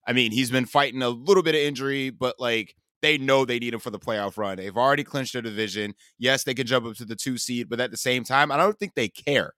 I 0.07 0.13
mean, 0.13 0.33
he's 0.33 0.51
been 0.51 0.67
fighting 0.67 1.03
a 1.03 1.09
little 1.09 1.43
bit 1.43 1.55
of 1.55 1.61
injury, 1.61 2.11
but 2.11 2.37
like 2.39 2.75
they 3.03 3.19
know 3.19 3.45
they 3.45 3.59
need 3.59 3.75
him 3.75 3.81
for 3.81 3.91
the 3.91 3.99
playoff 3.99 4.37
run. 4.37 4.57
They've 4.57 4.77
already 4.77 5.05
clinched 5.05 5.33
their 5.33 5.43
division. 5.43 5.95
Yes, 6.19 6.45
they 6.45 6.55
can 6.55 6.67
jump 6.67 6.87
up 6.87 6.95
to 6.97 7.05
the 7.05 7.17
two 7.17 7.37
seed, 7.37 7.69
but 7.69 7.81
at 7.81 7.91
the 7.91 7.97
same 7.97 8.25
time, 8.25 8.51
I 8.53 8.57
don't 8.57 8.79
think 8.79 8.95
they 8.95 9.09
care. 9.09 9.53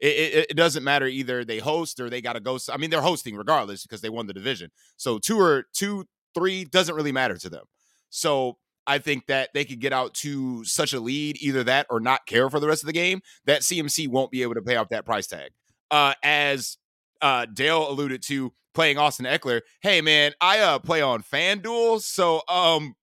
It, 0.00 0.06
it, 0.06 0.46
it 0.50 0.56
doesn't 0.56 0.82
matter 0.82 1.06
either 1.06 1.44
they 1.44 1.58
host 1.58 2.00
or 2.00 2.08
they 2.08 2.20
got 2.20 2.32
to 2.32 2.40
go. 2.40 2.58
I 2.72 2.78
mean, 2.78 2.90
they're 2.90 3.02
hosting 3.02 3.36
regardless 3.36 3.82
because 3.82 4.00
they 4.00 4.08
won 4.08 4.26
the 4.26 4.32
division. 4.32 4.70
So 4.96 5.18
two 5.18 5.38
or 5.38 5.66
two, 5.72 6.04
three 6.34 6.64
doesn't 6.64 6.94
really 6.94 7.12
matter 7.12 7.36
to 7.36 7.50
them. 7.50 7.64
So 8.08 8.56
I 8.86 8.98
think 8.98 9.26
that 9.26 9.50
they 9.54 9.64
could 9.64 9.78
get 9.80 9.92
out 9.92 10.14
to 10.14 10.64
such 10.64 10.92
a 10.92 11.00
lead, 11.00 11.36
either 11.40 11.62
that 11.64 11.86
or 11.90 12.00
not 12.00 12.26
care 12.26 12.50
for 12.50 12.58
the 12.58 12.66
rest 12.66 12.82
of 12.82 12.86
the 12.86 12.92
game, 12.92 13.20
that 13.44 13.60
CMC 13.60 14.08
won't 14.08 14.30
be 14.30 14.42
able 14.42 14.54
to 14.54 14.62
pay 14.62 14.76
off 14.76 14.88
that 14.88 15.04
price 15.04 15.26
tag. 15.26 15.50
Uh, 15.90 16.14
as 16.22 16.78
uh, 17.22 17.46
Dale 17.46 17.90
alluded 17.90 18.22
to, 18.24 18.52
playing 18.72 18.98
Austin 18.98 19.26
Ekeler. 19.26 19.62
Hey 19.82 20.00
man, 20.00 20.32
I 20.40 20.60
uh 20.60 20.78
play 20.78 21.02
on 21.02 21.24
FanDuel, 21.24 22.00
so 22.00 22.40
um 22.48 22.94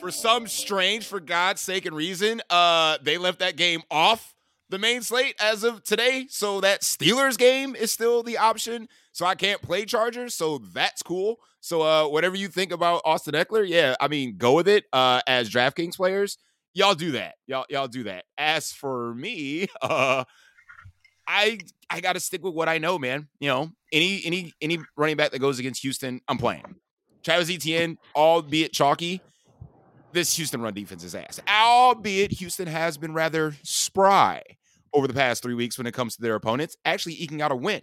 for 0.00 0.10
some 0.10 0.46
strange, 0.46 1.06
for 1.06 1.20
God's 1.20 1.60
sake 1.60 1.84
and 1.84 1.94
reason, 1.94 2.40
uh 2.48 2.96
they 3.02 3.18
left 3.18 3.40
that 3.40 3.56
game 3.56 3.82
off 3.90 4.34
the 4.70 4.78
main 4.78 5.02
slate 5.02 5.34
as 5.38 5.62
of 5.62 5.84
today. 5.84 6.26
So 6.30 6.62
that 6.62 6.80
Steelers 6.80 7.36
game 7.36 7.76
is 7.76 7.92
still 7.92 8.22
the 8.22 8.38
option. 8.38 8.88
So 9.12 9.26
I 9.26 9.34
can't 9.34 9.60
play 9.60 9.84
Chargers. 9.84 10.34
So 10.34 10.58
that's 10.72 11.02
cool. 11.02 11.36
So 11.60 11.82
uh 11.82 12.08
whatever 12.08 12.36
you 12.36 12.48
think 12.48 12.72
about 12.72 13.02
Austin 13.04 13.34
Ekeler, 13.34 13.68
yeah, 13.68 13.94
I 14.00 14.08
mean 14.08 14.36
go 14.38 14.54
with 14.54 14.68
it. 14.68 14.86
Uh 14.90 15.20
as 15.26 15.50
DraftKings 15.50 15.96
players, 15.96 16.38
y'all 16.74 16.94
do 16.94 17.12
that. 17.12 17.34
Y'all 17.46 17.66
y'all 17.68 17.88
do 17.88 18.04
that. 18.04 18.24
As 18.36 18.72
for 18.72 19.14
me, 19.14 19.66
uh 19.82 20.24
I 21.26 21.58
I 21.90 22.00
gotta 22.00 22.20
stick 22.20 22.42
with 22.42 22.54
what 22.54 22.68
I 22.68 22.78
know, 22.78 22.98
man. 22.98 23.28
You 23.40 23.48
know, 23.48 23.70
any 23.92 24.22
any 24.24 24.52
any 24.60 24.78
running 24.96 25.16
back 25.16 25.32
that 25.32 25.40
goes 25.40 25.58
against 25.58 25.82
Houston, 25.82 26.20
I'm 26.28 26.38
playing. 26.38 26.76
Travis 27.22 27.50
Etienne, 27.50 27.98
albeit 28.14 28.72
chalky, 28.72 29.20
this 30.12 30.36
Houston 30.36 30.62
run 30.62 30.72
defense 30.72 31.04
is 31.04 31.14
ass. 31.14 31.40
Albeit 31.48 32.32
Houston 32.32 32.66
has 32.66 32.96
been 32.96 33.12
rather 33.12 33.54
spry 33.62 34.42
over 34.94 35.06
the 35.06 35.14
past 35.14 35.42
three 35.42 35.54
weeks 35.54 35.76
when 35.76 35.86
it 35.86 35.92
comes 35.92 36.16
to 36.16 36.22
their 36.22 36.34
opponents, 36.34 36.76
actually 36.84 37.14
eking 37.14 37.42
out 37.42 37.52
a 37.52 37.56
win. 37.56 37.82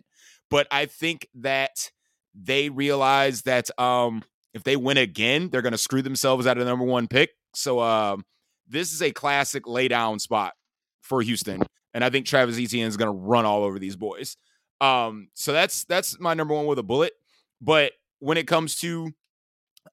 But 0.50 0.68
I 0.72 0.86
think 0.88 1.28
that 1.36 1.92
they 2.34 2.70
realize 2.70 3.44
that 3.44 3.70
um 3.80 4.24
if 4.56 4.64
they 4.64 4.78
win 4.78 4.98
again, 4.98 5.50
they're 5.50 5.62
gonna 5.62 5.78
screw 5.78 6.02
themselves 6.02 6.48
out 6.48 6.58
of 6.58 6.64
the 6.64 6.70
number 6.70 6.86
one 6.86 7.08
pick. 7.08 7.32
So 7.54 7.80
um, 7.82 8.26
this 8.68 8.94
is 8.94 9.02
a 9.02 9.12
classic 9.12 9.68
lay 9.68 9.88
down 9.88 10.20
spot 10.20 10.54
for 11.02 11.22
Houston, 11.22 11.62
and 11.94 12.04
I 12.04 12.10
think 12.10 12.26
Travis 12.26 12.58
Etienne 12.60 12.88
is 12.88 12.98
going 12.98 13.12
to 13.12 13.18
run 13.18 13.46
all 13.46 13.64
over 13.64 13.80
these 13.80 13.96
boys. 13.96 14.38
Um, 14.82 15.30
so 15.34 15.54
that's 15.54 15.86
that's 15.86 16.20
my 16.20 16.34
number 16.34 16.54
one 16.54 16.66
with 16.66 16.80
a 16.80 16.84
bullet. 16.84 17.14
But 17.62 17.94
when 18.20 18.38
it 18.38 18.48
comes 18.48 18.76
to 18.78 19.12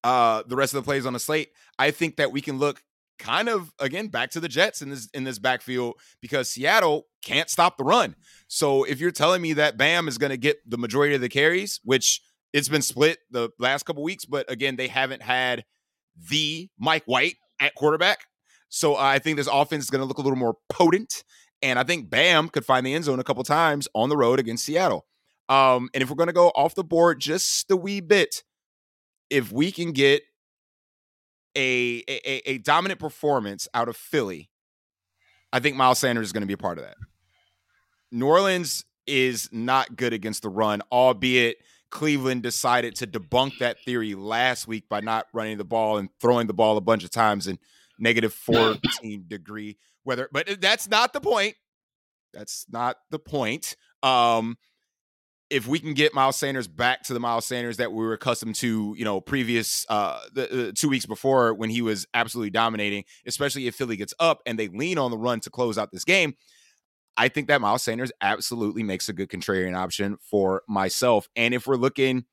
uh 0.05 0.43
the 0.47 0.57
rest 0.57 0.75
of 0.75 0.83
the 0.83 0.87
plays 0.87 1.07
on 1.07 1.13
the 1.13 1.21
slate, 1.21 1.51
I 1.79 1.91
think 1.91 2.17
that 2.17 2.33
we 2.33 2.41
can 2.41 2.59
look 2.59 2.83
kind 3.19 3.49
of 3.49 3.73
again 3.79 4.09
back 4.09 4.31
to 4.31 4.41
the 4.41 4.49
Jets 4.49 4.83
in 4.83 4.91
this 4.91 5.09
in 5.15 5.25
this 5.25 5.39
backfield 5.39 5.95
because 6.21 6.51
Seattle 6.51 7.07
can't 7.25 7.49
stop 7.49 7.77
the 7.77 7.85
run. 7.85 8.17
So 8.49 8.85
if 8.85 9.01
you're 9.01 9.13
telling 9.13 9.41
me 9.41 9.53
that 9.55 9.77
Bam 9.77 10.09
is 10.09 10.19
going 10.19 10.31
to 10.31 10.37
get 10.37 10.59
the 10.69 10.79
majority 10.79 11.15
of 11.15 11.21
the 11.21 11.29
carries, 11.29 11.81
which 11.85 12.21
it's 12.53 12.69
been 12.69 12.83
split 12.83 13.19
the 13.31 13.51
last 13.59 13.85
couple 13.85 14.03
weeks, 14.03 14.25
but 14.25 14.51
again 14.51 14.77
they 14.77 14.89
haven't 14.89 15.23
had 15.23 15.65
the 16.31 16.69
Mike 16.79 17.05
White 17.07 17.37
at 17.61 17.75
quarterback. 17.75 18.25
So 18.75 18.97
I 18.97 19.19
think 19.19 19.37
this 19.37 19.51
offense 19.53 19.85
is 19.85 19.91
going 19.91 20.01
to 20.01 20.07
look 20.07 20.17
a 20.17 20.23
little 20.23 20.39
more 20.39 20.57
potent, 20.71 21.25
and 21.61 21.79
I 21.79 21.83
think 21.83 22.09
Bam 22.09 22.49
could 22.49 22.65
find 22.65 22.87
the 22.87 22.95
end 22.95 23.05
zone 23.05 23.21
a 23.21 23.25
couple 23.25 23.45
times 23.45 23.87
on 23.95 24.09
the 24.09 24.17
road 24.17 24.41
against 24.41 24.65
Seattle. 24.65 25.05
Um, 25.51 25.91
and 25.93 26.03
if 26.03 26.09
we're 26.09 26.17
going 26.17 26.29
to 26.29 26.33
go 26.33 26.49
off 26.57 26.75
the 26.75 26.83
board 26.83 27.21
just 27.21 27.71
a 27.71 27.77
wee 27.77 28.01
bit, 28.01 28.43
if 29.29 29.53
we 29.53 29.73
can 29.73 29.93
get 29.93 30.23
a, 31.55 32.03
a 32.09 32.51
a 32.51 32.59
dominant 32.59 32.99
performance 32.99 33.69
out 33.75 33.91
of 33.91 33.97
Philly, 33.97 34.49
I 35.53 35.61
think 35.61 35.77
Miles 35.77 35.99
Sanders 35.99 36.29
is 36.29 36.33
going 36.33 36.41
to 36.41 36.47
be 36.47 36.55
a 36.55 36.59
part 36.59 36.79
of 36.79 36.85
that. 36.85 36.97
New 38.11 38.27
Orleans 38.27 38.87
is 39.07 39.51
not 39.53 39.97
good 39.97 40.15
against 40.15 40.43
the 40.45 40.49
run, 40.49 40.81
albeit 40.91 41.59
Cleveland 41.91 42.43
decided 42.43 42.97
to 42.97 43.07
debunk 43.07 43.59
that 43.59 43.79
theory 43.85 44.15
last 44.15 44.67
week 44.67 44.89
by 44.89 45.01
not 45.01 45.27
running 45.35 45.59
the 45.59 45.65
ball 45.65 45.99
and 45.99 46.09
throwing 46.23 46.47
the 46.47 46.55
ball 46.55 46.79
a 46.79 46.81
bunch 46.81 47.05
of 47.05 47.11
times 47.11 47.47
in 47.47 47.59
negative 47.99 48.35
14 48.47 49.25
degree 49.27 49.79
weather. 50.05 50.29
But 50.33 50.61
that's 50.61 50.89
not 50.89 51.13
the 51.13 51.21
point. 51.21 51.55
That's 52.33 52.67
not 52.71 52.97
the 53.11 53.19
point. 53.19 53.77
Um, 54.03 54.57
if 55.51 55.69
we 55.69 55.79
can 55.79 55.93
get 55.93 56.15
Miles 56.15 56.37
Sanders 56.37 56.67
back 56.67 57.03
to 57.05 57.13
the 57.13 57.21
Miles 57.21 57.45
Sanders 57.45 57.77
that 57.77 57.93
we 57.93 58.03
were 58.03 58.15
accustomed 58.15 58.55
to, 58.57 58.95
you 58.97 59.05
know, 59.05 59.21
previous 59.21 59.85
uh 59.91 60.19
the, 60.33 60.69
uh, 60.69 60.73
two 60.75 60.89
weeks 60.89 61.05
before 61.05 61.53
when 61.53 61.69
he 61.69 61.83
was 61.83 62.07
absolutely 62.15 62.49
dominating, 62.51 63.05
especially 63.27 63.67
if 63.67 63.75
Philly 63.75 63.97
gets 63.97 64.15
up 64.19 64.41
and 64.47 64.59
they 64.59 64.69
lean 64.69 64.97
on 64.97 65.11
the 65.11 65.19
run 65.19 65.41
to 65.41 65.51
close 65.51 65.77
out 65.77 65.91
this 65.93 66.05
game, 66.05 66.35
I 67.17 67.29
think 67.29 67.49
that 67.49 67.61
Miles 67.61 67.83
Sanders 67.83 68.13
absolutely 68.23 68.83
makes 68.83 69.09
a 69.09 69.13
good 69.13 69.29
contrarian 69.29 69.77
option 69.77 70.17
for 70.23 70.63
myself. 70.67 71.29
And 71.37 71.53
if 71.53 71.67
we're 71.67 71.77
looking, 71.77 72.25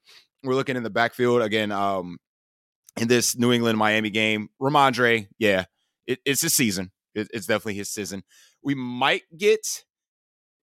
we're 0.44 0.56
looking 0.56 0.78
in 0.78 0.84
the 0.84 0.90
backfield 0.90 1.42
again, 1.42 1.72
um, 1.72 2.18
in 2.98 3.08
this 3.08 3.38
New 3.38 3.52
England 3.52 3.78
Miami 3.78 4.10
game, 4.10 4.50
Rhamondre, 4.62 5.28
yeah, 5.38 5.66
it, 6.08 6.20
it's 6.26 6.42
his 6.42 6.54
season. 6.54 6.92
It, 7.16 7.30
it's 7.34 7.46
definitely 7.46 7.76
his 7.76 7.90
season. 7.90 8.24
We 8.64 8.76
might 8.76 9.24
get 9.38 9.84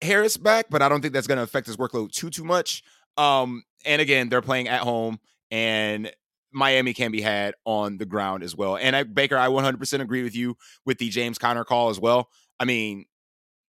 Harris 0.02 0.38
back, 0.38 0.68
but 0.70 0.82
I 0.82 0.90
don't 0.90 1.02
think 1.02 1.14
that's 1.14 1.28
going 1.28 1.38
to 1.38 1.44
affect 1.44 1.68
his 1.68 1.78
workload 1.78 2.12
too 2.12 2.30
too 2.30 2.44
much. 2.44 2.84
Um, 3.18 3.64
and 3.86 4.02
again, 4.02 4.30
they're 4.30 4.42
playing 4.42 4.68
at 4.68 4.82
home, 4.82 5.20
and 5.52 6.12
Miami 6.52 6.94
can 6.94 7.12
be 7.12 7.22
had 7.22 7.54
on 7.66 7.98
the 7.98 8.06
ground 8.06 8.44
as 8.44 8.56
well. 8.56 8.78
And 8.78 8.96
I, 8.96 9.04
Baker, 9.04 9.38
I 9.38 9.48
100% 9.48 10.02
agree 10.02 10.24
with 10.24 10.36
you 10.36 10.58
with 10.86 10.98
the 10.98 11.10
James 11.10 11.38
Conner 11.38 11.64
call 11.64 11.90
as 11.90 12.00
well. 12.00 12.30
I 12.60 12.66
mean, 12.66 13.06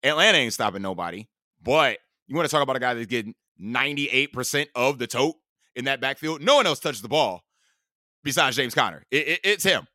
Atlanta 0.03 0.39
ain't 0.39 0.53
stopping 0.53 0.83
nobody, 0.83 1.27
but 1.63 1.99
you 2.27 2.37
want 2.37 2.49
to 2.49 2.51
talk 2.51 2.63
about 2.63 2.77
a 2.77 2.81
guy 2.81 2.95
that's 2.95 3.07
getting 3.07 3.35
98% 3.61 4.67
of 4.75 4.99
the 4.99 5.07
tote 5.07 5.37
in 5.75 5.87
that 5.87 6.01
backfield. 6.01 6.43
No 6.43 6.57
one 6.57 6.67
else 6.67 6.79
touches 6.79 7.03
the 7.03 7.09
ball 7.09 7.43
besides 8.25 8.57
James 8.57 8.75
Conner. 8.75 9.05
It, 9.11 9.29
it, 9.29 9.41
it's 9.45 9.65
him. 9.65 9.87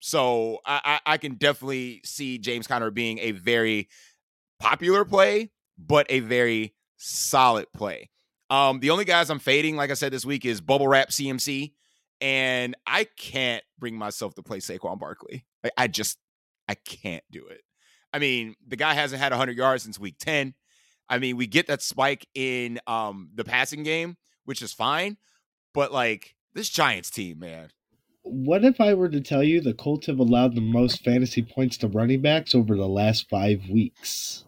So 0.00 0.58
I, 0.66 1.00
I, 1.06 1.14
I 1.14 1.18
can 1.18 1.34
definitely 1.34 2.02
see 2.04 2.38
James 2.38 2.66
Conner 2.66 2.90
being 2.90 3.18
a 3.20 3.32
very 3.32 3.88
popular 4.60 5.04
play, 5.04 5.50
but 5.78 6.06
a 6.10 6.20
very 6.20 6.74
solid 6.96 7.66
play. 7.72 8.10
Um, 8.50 8.80
the 8.80 8.90
only 8.90 9.06
guys 9.06 9.30
I'm 9.30 9.38
fading, 9.38 9.76
like 9.76 9.90
I 9.90 9.94
said 9.94 10.12
this 10.12 10.26
week, 10.26 10.44
is 10.44 10.60
Bubble 10.60 10.86
Wrap 10.86 11.08
CMC, 11.08 11.72
and 12.20 12.76
I 12.86 13.04
can't 13.16 13.64
bring 13.78 13.96
myself 13.96 14.34
to 14.34 14.42
play 14.42 14.58
Saquon 14.58 14.98
Barkley. 15.00 15.46
Like, 15.62 15.72
I 15.78 15.88
just 15.88 16.18
I 16.68 16.74
can't 16.74 17.24
do 17.30 17.46
it. 17.46 17.62
I 18.12 18.18
mean, 18.18 18.54
the 18.66 18.76
guy 18.76 18.94
hasn't 18.94 19.20
had 19.20 19.32
100 19.32 19.56
yards 19.56 19.82
since 19.82 19.98
week 19.98 20.16
10. 20.18 20.54
I 21.08 21.18
mean, 21.18 21.36
we 21.36 21.46
get 21.46 21.66
that 21.66 21.82
spike 21.82 22.26
in 22.34 22.78
um 22.86 23.30
the 23.34 23.44
passing 23.44 23.82
game, 23.82 24.16
which 24.44 24.62
is 24.62 24.72
fine, 24.72 25.16
but 25.72 25.92
like 25.92 26.34
this 26.54 26.70
Giants 26.70 27.10
team, 27.10 27.40
man. 27.40 27.70
What 28.22 28.64
if 28.64 28.80
I 28.80 28.94
were 28.94 29.10
to 29.10 29.20
tell 29.20 29.42
you 29.42 29.60
the 29.60 29.74
Colts 29.74 30.06
have 30.06 30.18
allowed 30.18 30.54
the 30.54 30.62
most 30.62 31.04
fantasy 31.04 31.42
points 31.42 31.76
to 31.78 31.88
running 31.88 32.22
backs 32.22 32.54
over 32.54 32.74
the 32.74 32.88
last 32.88 33.28
five 33.28 33.60
weeks? 33.70 34.44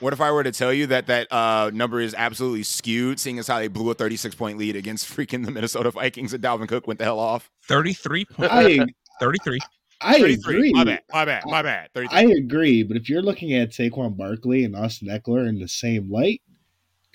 What 0.00 0.12
if 0.12 0.20
I 0.20 0.30
were 0.30 0.44
to 0.44 0.52
tell 0.52 0.72
you 0.72 0.86
that 0.88 1.06
that 1.06 1.32
uh, 1.32 1.70
number 1.74 2.00
is 2.00 2.14
absolutely 2.14 2.62
skewed, 2.62 3.18
seeing 3.18 3.38
as 3.38 3.48
how 3.48 3.58
they 3.58 3.68
blew 3.68 3.90
a 3.90 3.94
36 3.94 4.34
point 4.34 4.58
lead 4.58 4.76
against 4.76 5.08
freaking 5.16 5.44
the 5.44 5.50
Minnesota 5.50 5.90
Vikings 5.90 6.34
and 6.34 6.42
Dalvin 6.42 6.68
Cook 6.68 6.86
went 6.86 6.98
the 6.98 7.04
hell 7.04 7.18
off? 7.18 7.50
33 7.66 8.24
points. 8.26 8.52
I 8.52 8.86
33. 9.20 9.58
I 10.00 10.20
33. 10.20 10.34
agree. 10.34 10.72
My 10.72 10.84
bad. 10.84 11.02
My 11.12 11.24
bad. 11.24 11.42
My 11.46 11.62
bad. 11.62 11.88
33. 11.94 12.16
I 12.16 12.22
agree, 12.36 12.82
but 12.84 12.96
if 12.96 13.08
you're 13.08 13.22
looking 13.22 13.54
at 13.54 13.70
Saquon 13.70 14.16
Barkley 14.16 14.64
and 14.64 14.76
Austin 14.76 15.08
Ekeler 15.08 15.48
in 15.48 15.58
the 15.58 15.66
same 15.66 16.10
light, 16.10 16.42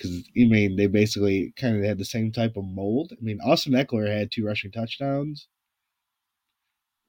because 0.03 0.23
I 0.37 0.45
mean 0.45 0.75
they 0.75 0.87
basically 0.87 1.53
kind 1.57 1.77
of 1.77 1.83
had 1.83 1.97
the 1.97 2.05
same 2.05 2.31
type 2.31 2.57
of 2.57 2.65
mold. 2.65 3.13
I 3.13 3.23
mean 3.23 3.39
Austin 3.41 3.73
Ekeler 3.73 4.07
had 4.07 4.31
two 4.31 4.45
rushing 4.45 4.71
touchdowns. 4.71 5.47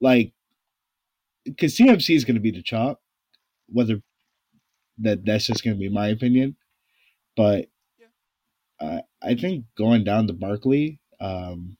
Like, 0.01 0.33
because 1.45 1.75
CMC 1.77 2.15
is 2.15 2.25
going 2.25 2.35
to 2.35 2.41
be 2.41 2.51
the 2.51 2.61
chop, 2.61 3.01
whether 3.67 4.01
that 4.99 5.25
that's 5.25 5.47
just 5.47 5.63
going 5.63 5.75
to 5.75 5.79
be 5.79 5.89
my 5.89 6.07
opinion, 6.07 6.55
but 7.35 7.67
uh, 8.79 8.99
I 9.21 9.35
think 9.35 9.65
going 9.77 10.03
down 10.03 10.27
to 10.27 10.33
Barkley, 10.33 10.99
um, 11.19 11.77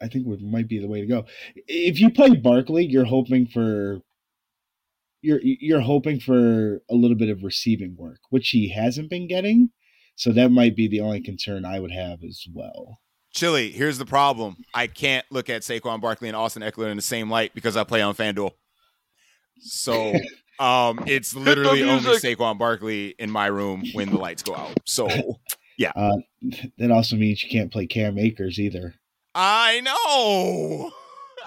I 0.00 0.08
think 0.08 0.26
would 0.26 0.42
might 0.42 0.68
be 0.68 0.78
the 0.78 0.88
way 0.88 1.00
to 1.00 1.06
go. 1.06 1.26
If 1.66 2.00
you 2.00 2.10
play 2.10 2.34
Barkley, 2.34 2.86
you're 2.86 3.04
hoping 3.04 3.46
for 3.46 4.00
you're 5.22 5.40
you're 5.42 5.80
hoping 5.80 6.20
for 6.20 6.82
a 6.90 6.94
little 6.94 7.16
bit 7.16 7.28
of 7.28 7.42
receiving 7.42 7.96
work, 7.98 8.18
which 8.30 8.50
he 8.50 8.68
hasn't 8.70 9.10
been 9.10 9.26
getting. 9.28 9.70
So 10.16 10.32
that 10.32 10.50
might 10.50 10.76
be 10.76 10.88
the 10.88 11.00
only 11.00 11.22
concern 11.22 11.64
I 11.64 11.80
would 11.80 11.92
have 11.92 12.22
as 12.22 12.44
well. 12.52 12.98
Chili, 13.32 13.70
here's 13.70 13.96
the 13.96 14.04
problem. 14.04 14.56
I 14.74 14.86
can't 14.86 15.24
look 15.30 15.48
at 15.48 15.62
Saquon 15.62 16.02
Barkley 16.02 16.28
and 16.28 16.36
Austin 16.36 16.62
Ekeler 16.62 16.90
in 16.90 16.96
the 16.96 17.02
same 17.02 17.30
light 17.30 17.54
because 17.54 17.78
I 17.78 17.84
play 17.84 18.02
on 18.02 18.14
FanDuel. 18.14 18.50
So 19.60 20.12
um 20.58 21.04
it's 21.06 21.34
literally 21.34 21.82
only 21.82 22.04
music. 22.04 22.38
Saquon 22.38 22.58
Barkley 22.58 23.14
in 23.18 23.30
my 23.30 23.46
room 23.46 23.84
when 23.94 24.10
the 24.10 24.18
lights 24.18 24.42
go 24.42 24.54
out. 24.54 24.76
So 24.84 25.08
Uh, 25.96 26.18
that 26.78 26.90
also 26.90 27.16
means 27.16 27.42
you 27.42 27.50
can't 27.50 27.72
play 27.72 27.86
Cam 27.86 28.18
Akers 28.18 28.60
either. 28.60 28.94
I 29.34 29.80
know. 29.80 30.92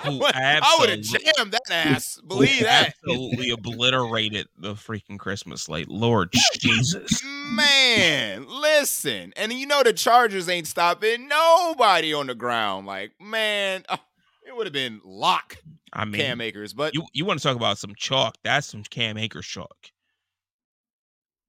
I 0.03 0.77
would 0.79 0.89
have 0.89 1.01
jammed 1.01 1.51
that 1.51 1.61
ass. 1.71 2.19
Believe 2.25 2.61
that. 2.61 2.93
Absolutely 3.05 3.51
obliterated 3.51 4.47
the 4.57 4.73
freaking 4.73 5.19
Christmas 5.19 5.63
slate. 5.63 5.89
Lord 5.89 6.33
Jesus. 6.57 7.21
Man, 7.51 8.45
listen. 8.47 9.33
And 9.35 9.53
you 9.53 9.65
know 9.65 9.83
the 9.83 9.93
Chargers 9.93 10.49
ain't 10.49 10.67
stopping 10.67 11.27
nobody 11.27 12.13
on 12.13 12.27
the 12.27 12.35
ground. 12.35 12.87
Like, 12.87 13.11
man, 13.19 13.83
uh, 13.87 13.97
it 14.45 14.55
would 14.55 14.65
have 14.65 14.73
been 14.73 15.01
lock 15.03 15.57
I 15.93 16.05
mean, 16.05 16.21
Cam 16.21 16.41
Akers. 16.41 16.73
But 16.73 16.93
you, 16.93 17.05
you 17.13 17.25
want 17.25 17.39
to 17.39 17.43
talk 17.43 17.55
about 17.55 17.77
some 17.77 17.93
chalk? 17.95 18.35
That's 18.43 18.67
some 18.67 18.83
Cam 18.83 19.17
Akers 19.17 19.45
chalk. 19.45 19.91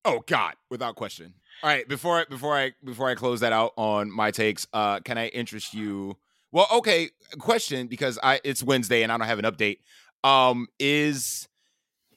oh 0.04 0.22
God, 0.26 0.54
without 0.70 0.96
question. 0.96 1.35
All 1.62 1.70
right, 1.70 1.88
before 1.88 2.20
I 2.20 2.24
before 2.28 2.56
I 2.56 2.72
before 2.85 3.09
I 3.09 3.14
close 3.14 3.40
that 3.40 3.52
out 3.52 3.72
on 3.76 4.11
my 4.11 4.30
takes, 4.30 4.66
uh, 4.72 5.00
can 5.00 5.18
I 5.18 5.28
interest 5.28 5.74
you? 5.74 6.16
Well, 6.57 6.69
okay, 6.73 7.11
question 7.38 7.87
because 7.87 8.19
I 8.23 8.40
it's 8.42 8.62
Wednesday 8.62 9.03
and 9.03 9.12
I 9.12 9.19
don't 9.19 9.27
have 9.27 9.38
an 9.38 9.45
update. 9.45 9.81
Um, 10.25 10.69
is 10.81 11.47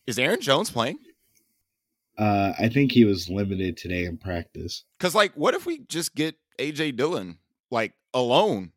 is 0.07 0.17
Aaron 0.17 0.39
Jones 0.39 0.71
playing? 0.71 0.97
Uh, 2.17 2.53
I 2.57 2.69
think 2.69 2.93
he 2.93 3.03
was 3.03 3.27
limited 3.27 3.75
today 3.75 4.05
in 4.05 4.17
practice. 4.17 4.85
Because 4.97 5.13
like, 5.13 5.33
what 5.33 5.55
if 5.55 5.65
we 5.65 5.79
just 5.89 6.15
get 6.15 6.35
AJ 6.57 6.95
Dillon 6.95 7.37
like 7.69 7.95
alone 8.13 8.71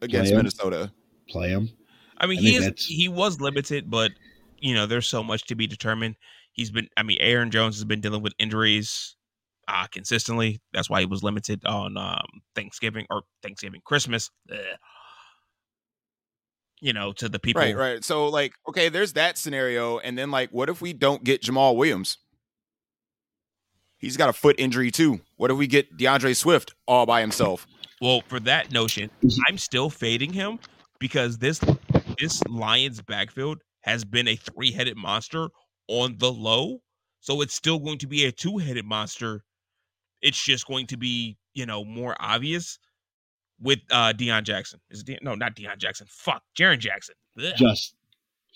against 0.00 0.32
Play. 0.32 0.36
Minnesota? 0.36 0.92
Play 1.28 1.50
him. 1.50 1.68
I 2.18 2.26
mean, 2.26 2.40
I 2.40 2.42
he 2.42 2.56
is 2.56 2.64
that's- 2.64 2.84
he 2.84 3.08
was 3.08 3.40
limited, 3.40 3.88
but 3.88 4.10
you 4.58 4.74
know, 4.74 4.86
there's 4.86 5.06
so 5.06 5.22
much 5.22 5.44
to 5.44 5.54
be 5.54 5.68
determined. 5.68 6.16
He's 6.54 6.72
been 6.72 6.88
I 6.96 7.04
mean, 7.04 7.18
Aaron 7.20 7.52
Jones 7.52 7.76
has 7.76 7.84
been 7.84 8.00
dealing 8.00 8.22
with 8.22 8.32
injuries 8.36 9.14
uh 9.68 9.86
consistently. 9.86 10.60
That's 10.72 10.90
why 10.90 11.00
he 11.00 11.06
was 11.06 11.22
limited 11.22 11.64
on 11.64 11.96
um 11.96 12.26
Thanksgiving 12.54 13.06
or 13.10 13.22
Thanksgiving 13.42 13.80
Christmas. 13.84 14.30
Ugh. 14.50 14.58
You 16.80 16.92
know, 16.92 17.12
to 17.12 17.28
the 17.28 17.38
people 17.38 17.62
Right, 17.62 17.76
right. 17.76 18.04
So 18.04 18.28
like, 18.28 18.54
okay, 18.68 18.88
there's 18.88 19.12
that 19.12 19.38
scenario, 19.38 19.98
and 19.98 20.18
then 20.18 20.30
like, 20.32 20.50
what 20.50 20.68
if 20.68 20.80
we 20.80 20.92
don't 20.92 21.22
get 21.22 21.42
Jamaal 21.42 21.76
Williams? 21.76 22.18
He's 23.98 24.16
got 24.16 24.28
a 24.28 24.32
foot 24.32 24.56
injury 24.58 24.90
too. 24.90 25.20
What 25.36 25.52
if 25.52 25.56
we 25.56 25.68
get 25.68 25.96
D'Andre 25.96 26.32
Swift 26.32 26.74
all 26.88 27.06
by 27.06 27.20
himself? 27.20 27.68
Well, 28.00 28.22
for 28.26 28.40
that 28.40 28.72
notion, 28.72 29.10
I'm 29.46 29.58
still 29.58 29.88
fading 29.88 30.32
him 30.32 30.58
because 30.98 31.38
this 31.38 31.60
this 32.18 32.42
Lions 32.48 33.00
backfield 33.00 33.62
has 33.82 34.04
been 34.04 34.26
a 34.26 34.34
three-headed 34.34 34.96
monster 34.96 35.48
on 35.86 36.16
the 36.18 36.32
low, 36.32 36.80
so 37.20 37.42
it's 37.42 37.54
still 37.54 37.78
going 37.78 37.98
to 37.98 38.08
be 38.08 38.24
a 38.24 38.32
two-headed 38.32 38.84
monster. 38.84 39.44
It's 40.22 40.42
just 40.42 40.66
going 40.66 40.86
to 40.88 40.96
be, 40.96 41.36
you 41.54 41.66
know, 41.66 41.84
more 41.84 42.16
obvious 42.20 42.78
with 43.60 43.80
uh 43.90 44.12
Deion 44.12 44.44
Jackson. 44.44 44.80
Is 44.90 45.00
it 45.00 45.06
De- 45.06 45.18
no, 45.22 45.34
not 45.34 45.54
Deion 45.56 45.78
Jackson. 45.78 46.06
Fuck, 46.10 46.42
Jaron 46.58 46.78
Jackson. 46.78 47.14
Ugh. 47.38 47.52
Just 47.56 47.94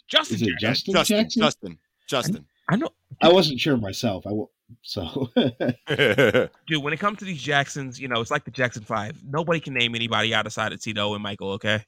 Justin 0.09 0.37
is 0.37 0.43
it 0.43 0.49
Jackson. 0.59 0.93
Justin, 0.93 0.95
Justin, 0.95 1.19
Jackson? 1.25 1.43
Justin, 1.43 1.79
Justin. 2.09 2.47
I 2.69 2.77
know, 2.77 2.89
I 3.21 3.33
wasn't 3.33 3.61
sure 3.61 3.77
myself. 3.77 4.27
I 4.27 4.31
w- 4.31 4.49
so 4.83 5.29
dude. 6.67 6.83
When 6.83 6.93
it 6.93 6.99
comes 6.99 7.19
to 7.19 7.25
these 7.25 7.43
Jacksons, 7.43 8.01
you 8.01 8.09
know, 8.09 8.21
it's 8.21 8.31
like 8.31 8.45
the 8.45 8.51
Jackson 8.51 8.83
Five. 8.85 9.23
Nobody 9.25 9.61
can 9.61 9.75
name 9.75 9.95
anybody 9.95 10.35
outside 10.35 10.73
of 10.73 10.81
Tito 10.81 11.15
and 11.15 11.23
Michael. 11.23 11.53
Okay, 11.53 11.85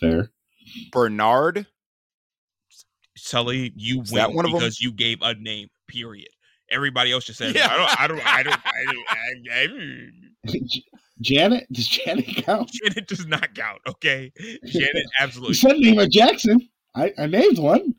fair. 0.00 0.30
Bernard. 0.92 1.66
Sully, 3.16 3.72
you 3.76 4.02
Is 4.02 4.10
win 4.12 4.18
that 4.22 4.32
one 4.32 4.44
of 4.44 4.50
'em? 4.50 4.58
because 4.58 4.80
you 4.80 4.92
gave 4.92 5.18
a 5.22 5.34
name. 5.34 5.68
Period. 5.86 6.28
Everybody 6.74 7.12
else 7.12 7.24
just 7.24 7.38
said, 7.38 7.54
Yeah. 7.54 7.68
I 7.70 7.76
don't, 7.76 8.00
I 8.00 8.06
don't, 8.06 8.26
I 8.26 8.42
don't, 8.42 8.60
I 8.66 8.84
don't, 8.92 9.06
I, 9.08 9.62
I, 9.62 9.66
J- 10.66 10.82
Janet 11.20 11.66
does 11.72 11.86
Janet 11.88 12.26
count? 12.44 12.70
Janet 12.72 13.06
does 13.06 13.24
not 13.26 13.54
count. 13.54 13.80
Okay, 13.88 14.32
Janet 14.38 14.94
You 14.94 15.04
absolutely. 15.20 15.54
said 15.54 15.76
name 15.78 15.98
of 15.98 16.10
Jackson. 16.10 16.68
I, 16.94 17.12
I 17.18 17.26
named 17.26 17.58
one. 17.58 17.94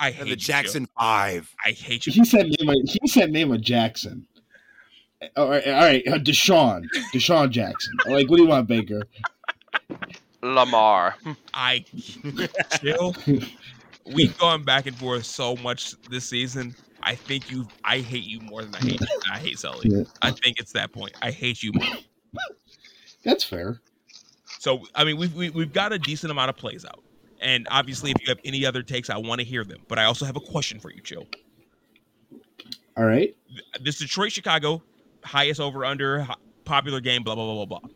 I 0.00 0.10
hate 0.10 0.24
the 0.24 0.30
you, 0.30 0.36
Joe. 0.36 0.52
Jackson 0.52 0.88
Five. 0.98 1.52
I 1.64 1.70
hate 1.70 2.06
you. 2.06 2.12
He 2.12 2.24
said 2.24 2.46
name. 2.46 2.68
Of, 2.68 2.76
he 2.84 3.08
said 3.08 3.30
name 3.30 3.52
of 3.52 3.60
Jackson. 3.60 4.26
All 5.36 5.48
right, 5.48 5.66
all 5.66 5.72
right. 5.72 6.02
Uh, 6.06 6.18
DeSean, 6.18 6.84
DeSean 7.12 7.50
Jackson. 7.50 7.92
Like, 8.06 8.28
what 8.30 8.36
do 8.36 8.42
you 8.44 8.48
want, 8.48 8.68
Baker? 8.68 9.02
Lamar. 10.42 11.16
I 11.52 11.84
chill. 12.80 13.14
We've 14.12 14.36
gone 14.38 14.64
back 14.64 14.86
and 14.86 14.96
forth 14.96 15.24
so 15.24 15.56
much 15.56 15.94
this 16.10 16.28
season. 16.28 16.74
I 17.02 17.14
think 17.14 17.50
you. 17.50 17.66
I 17.84 17.98
hate 17.98 18.24
you 18.24 18.40
more 18.40 18.62
than 18.62 18.74
I 18.74 18.78
hate. 18.78 19.00
You. 19.00 19.06
I 19.32 19.38
hate 19.38 19.58
Sully. 19.58 19.88
Yeah, 19.88 20.04
I 20.22 20.30
think 20.30 20.58
it's 20.58 20.72
that 20.72 20.92
point. 20.92 21.12
I 21.22 21.30
hate 21.30 21.62
you 21.62 21.72
more. 21.72 21.86
that's 23.24 23.44
fair. 23.44 23.80
So 24.58 24.84
I 24.94 25.04
mean, 25.04 25.16
we've 25.16 25.34
we, 25.34 25.50
we've 25.50 25.72
got 25.72 25.92
a 25.92 25.98
decent 25.98 26.30
amount 26.30 26.50
of 26.50 26.56
plays 26.56 26.84
out, 26.84 27.02
and 27.40 27.66
obviously, 27.70 28.10
if 28.10 28.16
you 28.20 28.26
have 28.28 28.40
any 28.44 28.66
other 28.66 28.82
takes, 28.82 29.10
I 29.10 29.16
want 29.16 29.40
to 29.40 29.46
hear 29.46 29.64
them. 29.64 29.78
But 29.86 29.98
I 29.98 30.04
also 30.04 30.24
have 30.24 30.36
a 30.36 30.40
question 30.40 30.80
for 30.80 30.90
you, 30.90 31.00
Chill. 31.00 31.26
All 32.96 33.04
right. 33.04 33.34
This 33.80 33.98
Detroit 33.98 34.32
Chicago 34.32 34.82
highest 35.24 35.60
over 35.60 35.84
under 35.84 36.26
popular 36.64 37.00
game. 37.00 37.22
Blah 37.22 37.36
blah 37.36 37.54
blah 37.54 37.64
blah 37.64 37.80
blah. 37.80 37.90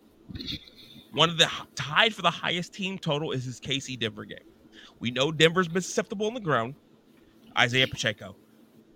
One 1.13 1.29
of 1.29 1.39
the 1.39 1.51
tied 1.75 2.15
for 2.15 2.23
the 2.23 2.31
highest 2.31 2.73
team 2.73 2.99
total 2.99 3.33
is 3.33 3.45
this 3.45 3.59
KC 3.61 3.99
Denver 3.99 4.25
game. 4.25 4.39
We 5.03 5.11
know 5.11 5.33
Denver's 5.33 5.67
been 5.67 5.83
susceptible 5.83 6.29
on 6.29 6.35
the 6.35 6.41
ground. 6.41 6.77
Isaiah 7.59 7.89
Pacheco, 7.89 8.37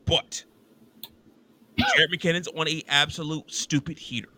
but 0.04 0.44
Jared 1.76 2.12
McKinnon's 2.12 2.46
on 2.46 2.68
a 2.68 2.84
absolute 2.86 3.50
stupid 3.52 3.98
heater. 3.98 4.28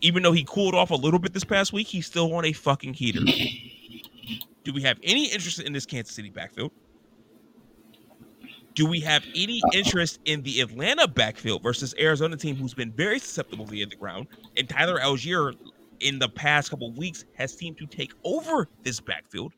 Even 0.00 0.22
though 0.22 0.32
he 0.32 0.44
cooled 0.48 0.74
off 0.74 0.90
a 0.90 0.94
little 0.94 1.18
bit 1.18 1.34
this 1.34 1.44
past 1.44 1.74
week, 1.74 1.86
he's 1.86 2.06
still 2.06 2.34
on 2.34 2.46
a 2.46 2.52
fucking 2.54 2.94
heater. 2.94 3.20
Do 4.64 4.72
we 4.72 4.80
have 4.80 4.98
any 5.02 5.26
interest 5.26 5.60
in 5.60 5.74
this 5.74 5.84
Kansas 5.84 6.16
City 6.16 6.30
backfield? 6.30 6.72
Do 8.74 8.86
we 8.86 9.00
have 9.00 9.22
any 9.34 9.60
interest 9.74 10.20
in 10.24 10.42
the 10.42 10.62
Atlanta 10.62 11.06
backfield 11.06 11.62
versus 11.62 11.94
Arizona 11.98 12.38
team 12.38 12.56
who's 12.56 12.72
been 12.72 12.92
very 12.92 13.18
susceptible 13.18 13.66
to 13.66 13.72
the 13.72 13.96
ground? 13.96 14.26
And 14.56 14.66
Tyler 14.66 14.98
Allgeier 14.98 15.54
in 16.00 16.18
the 16.18 16.30
past 16.30 16.70
couple 16.70 16.90
weeks 16.92 17.26
has 17.34 17.52
seemed 17.52 17.76
to 17.76 17.86
take 17.86 18.14
over 18.24 18.68
this 18.84 19.00
backfield. 19.00 19.52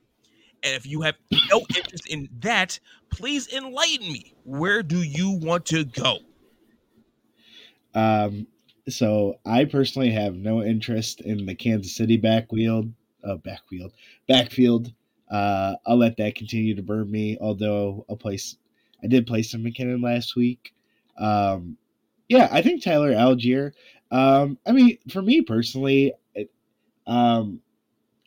And 0.62 0.74
if 0.74 0.86
you 0.86 1.02
have 1.02 1.16
no 1.50 1.64
interest 1.76 2.08
in 2.08 2.28
that, 2.40 2.78
please 3.10 3.52
enlighten 3.52 4.12
me. 4.12 4.34
Where 4.44 4.82
do 4.82 5.02
you 5.02 5.30
want 5.30 5.66
to 5.66 5.84
go? 5.84 6.18
Um, 7.94 8.46
so 8.88 9.38
I 9.44 9.64
personally 9.64 10.10
have 10.10 10.34
no 10.34 10.62
interest 10.62 11.20
in 11.20 11.46
the 11.46 11.54
Kansas 11.54 11.94
City 11.94 12.16
backfield. 12.16 12.92
Uh, 13.24 13.36
backfield, 13.36 13.92
backfield. 14.26 14.92
Uh, 15.30 15.76
I'll 15.86 15.96
let 15.96 16.16
that 16.16 16.34
continue 16.34 16.74
to 16.74 16.82
burn 16.82 17.08
me. 17.10 17.38
Although 17.40 18.04
I'll 18.08 18.16
place, 18.16 18.56
I 19.02 19.06
did 19.06 19.26
play 19.26 19.42
some 19.42 19.62
McKinnon 19.62 20.02
last 20.02 20.34
week. 20.34 20.74
Um, 21.16 21.76
yeah, 22.28 22.48
I 22.50 22.62
think 22.62 22.82
Tyler 22.82 23.12
Allgeier. 23.12 23.72
Um, 24.10 24.58
I 24.66 24.72
mean, 24.72 24.98
for 25.10 25.22
me 25.22 25.42
personally, 25.42 26.12
it, 26.34 26.50
um, 27.06 27.60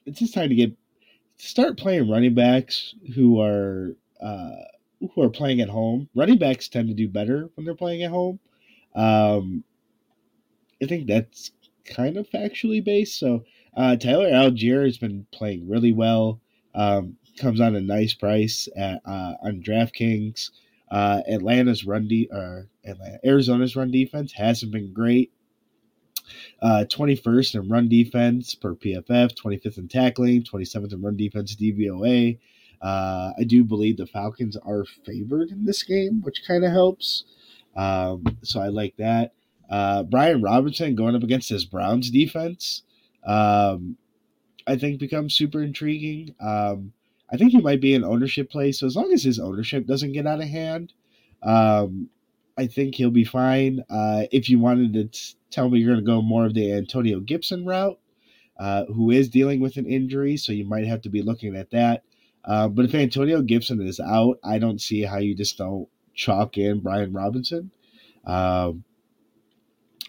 it's 0.05 0.19
just 0.19 0.33
time 0.33 0.49
to 0.49 0.55
get 0.55 0.73
start 1.37 1.77
playing 1.77 2.09
running 2.09 2.33
backs 2.33 2.95
who 3.15 3.41
are 3.41 3.95
uh, 4.21 4.55
who 5.13 5.21
are 5.21 5.29
playing 5.29 5.61
at 5.61 5.69
home. 5.69 6.09
Running 6.15 6.37
backs 6.37 6.67
tend 6.67 6.87
to 6.89 6.93
do 6.93 7.07
better 7.07 7.49
when 7.55 7.65
they're 7.65 7.75
playing 7.75 8.03
at 8.03 8.11
home. 8.11 8.39
Um, 8.95 9.63
I 10.81 10.85
think 10.85 11.07
that's 11.07 11.51
kind 11.85 12.17
of 12.17 12.29
factually 12.29 12.83
based. 12.83 13.19
So 13.19 13.43
uh, 13.75 13.95
Tyler 13.95 14.29
Allgeier 14.29 14.85
has 14.85 14.97
been 14.97 15.27
playing 15.31 15.67
really 15.67 15.91
well. 15.91 16.39
Um, 16.73 17.17
comes 17.39 17.59
on 17.61 17.75
a 17.75 17.81
nice 17.81 18.13
price 18.13 18.67
at 18.75 19.01
uh, 19.05 19.33
on 19.43 19.61
DraftKings. 19.61 20.51
Uh, 20.91 21.21
Atlanta's 21.27 21.85
run 21.85 22.07
de- 22.07 22.29
or 22.31 22.67
Atlanta, 22.85 23.19
Arizona's 23.25 23.75
run 23.75 23.91
defense 23.91 24.31
hasn't 24.33 24.71
been 24.71 24.93
great. 24.93 25.31
Uh, 26.61 26.85
21st 26.89 27.55
in 27.55 27.69
run 27.69 27.87
defense 27.87 28.55
per 28.55 28.75
PFF, 28.75 29.35
25th 29.35 29.77
in 29.77 29.87
tackling, 29.87 30.43
27th 30.43 30.93
in 30.93 31.01
run 31.01 31.15
defense 31.15 31.55
DVOA. 31.55 32.37
Uh, 32.81 33.31
I 33.37 33.43
do 33.43 33.63
believe 33.63 33.97
the 33.97 34.05
Falcons 34.05 34.57
are 34.57 34.85
favored 35.05 35.49
in 35.49 35.65
this 35.65 35.83
game, 35.83 36.21
which 36.21 36.43
kind 36.47 36.63
of 36.63 36.71
helps. 36.71 37.23
Um, 37.75 38.23
so 38.43 38.61
I 38.61 38.67
like 38.67 38.95
that. 38.97 39.33
Uh, 39.69 40.03
Brian 40.03 40.41
Robinson 40.41 40.95
going 40.95 41.15
up 41.15 41.23
against 41.23 41.49
this 41.49 41.65
Browns 41.65 42.09
defense, 42.11 42.83
um, 43.25 43.97
I 44.67 44.75
think 44.75 44.99
becomes 44.99 45.33
super 45.33 45.63
intriguing. 45.63 46.35
Um, 46.39 46.93
I 47.31 47.37
think 47.37 47.51
he 47.51 47.61
might 47.61 47.81
be 47.81 47.95
an 47.95 48.03
ownership 48.03 48.51
play. 48.51 48.71
So 48.71 48.85
as 48.85 48.95
long 48.95 49.11
as 49.11 49.23
his 49.23 49.39
ownership 49.39 49.87
doesn't 49.87 50.11
get 50.13 50.27
out 50.27 50.41
of 50.41 50.47
hand, 50.47 50.93
um, 51.41 52.09
I 52.57 52.67
think 52.67 52.95
he'll 52.95 53.11
be 53.11 53.25
fine. 53.25 53.83
Uh, 53.89 54.23
if 54.31 54.49
you 54.49 54.59
wanted 54.59 54.93
to 54.93 55.05
t- 55.05 55.35
tell 55.51 55.69
me 55.69 55.79
you're 55.79 55.93
going 55.93 56.05
to 56.05 56.11
go 56.11 56.21
more 56.21 56.45
of 56.45 56.53
the 56.53 56.71
Antonio 56.71 57.19
Gibson 57.19 57.65
route, 57.65 57.99
uh, 58.57 58.85
who 58.85 59.11
is 59.11 59.29
dealing 59.29 59.59
with 59.59 59.77
an 59.77 59.85
injury, 59.85 60.37
so 60.37 60.53
you 60.53 60.65
might 60.65 60.85
have 60.85 61.01
to 61.01 61.09
be 61.09 61.21
looking 61.21 61.55
at 61.55 61.71
that. 61.71 62.03
Uh, 62.45 62.67
but 62.67 62.85
if 62.85 62.95
Antonio 62.95 63.41
Gibson 63.41 63.81
is 63.81 63.99
out, 63.99 64.39
I 64.43 64.59
don't 64.59 64.79
see 64.79 65.01
how 65.01 65.17
you 65.17 65.35
just 65.35 65.57
don't 65.57 65.89
chalk 66.13 66.57
in 66.57 66.79
Brian 66.79 67.11
Robinson. 67.11 67.71
Um, 68.25 68.83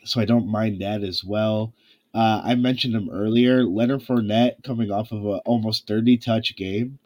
so 0.05 0.20
I 0.20 0.24
don't 0.24 0.47
mind 0.47 0.80
that 0.82 1.03
as 1.03 1.24
well. 1.24 1.74
Uh, 2.14 2.40
I 2.44 2.55
mentioned 2.55 2.94
him 2.94 3.11
earlier. 3.11 3.64
Leonard 3.64 4.03
Fournette, 4.03 4.62
coming 4.62 4.90
off 4.90 5.12
of 5.12 5.24
an 5.26 5.40
almost 5.44 5.86
30 5.86 6.16
touch 6.18 6.57
game, 6.57 6.99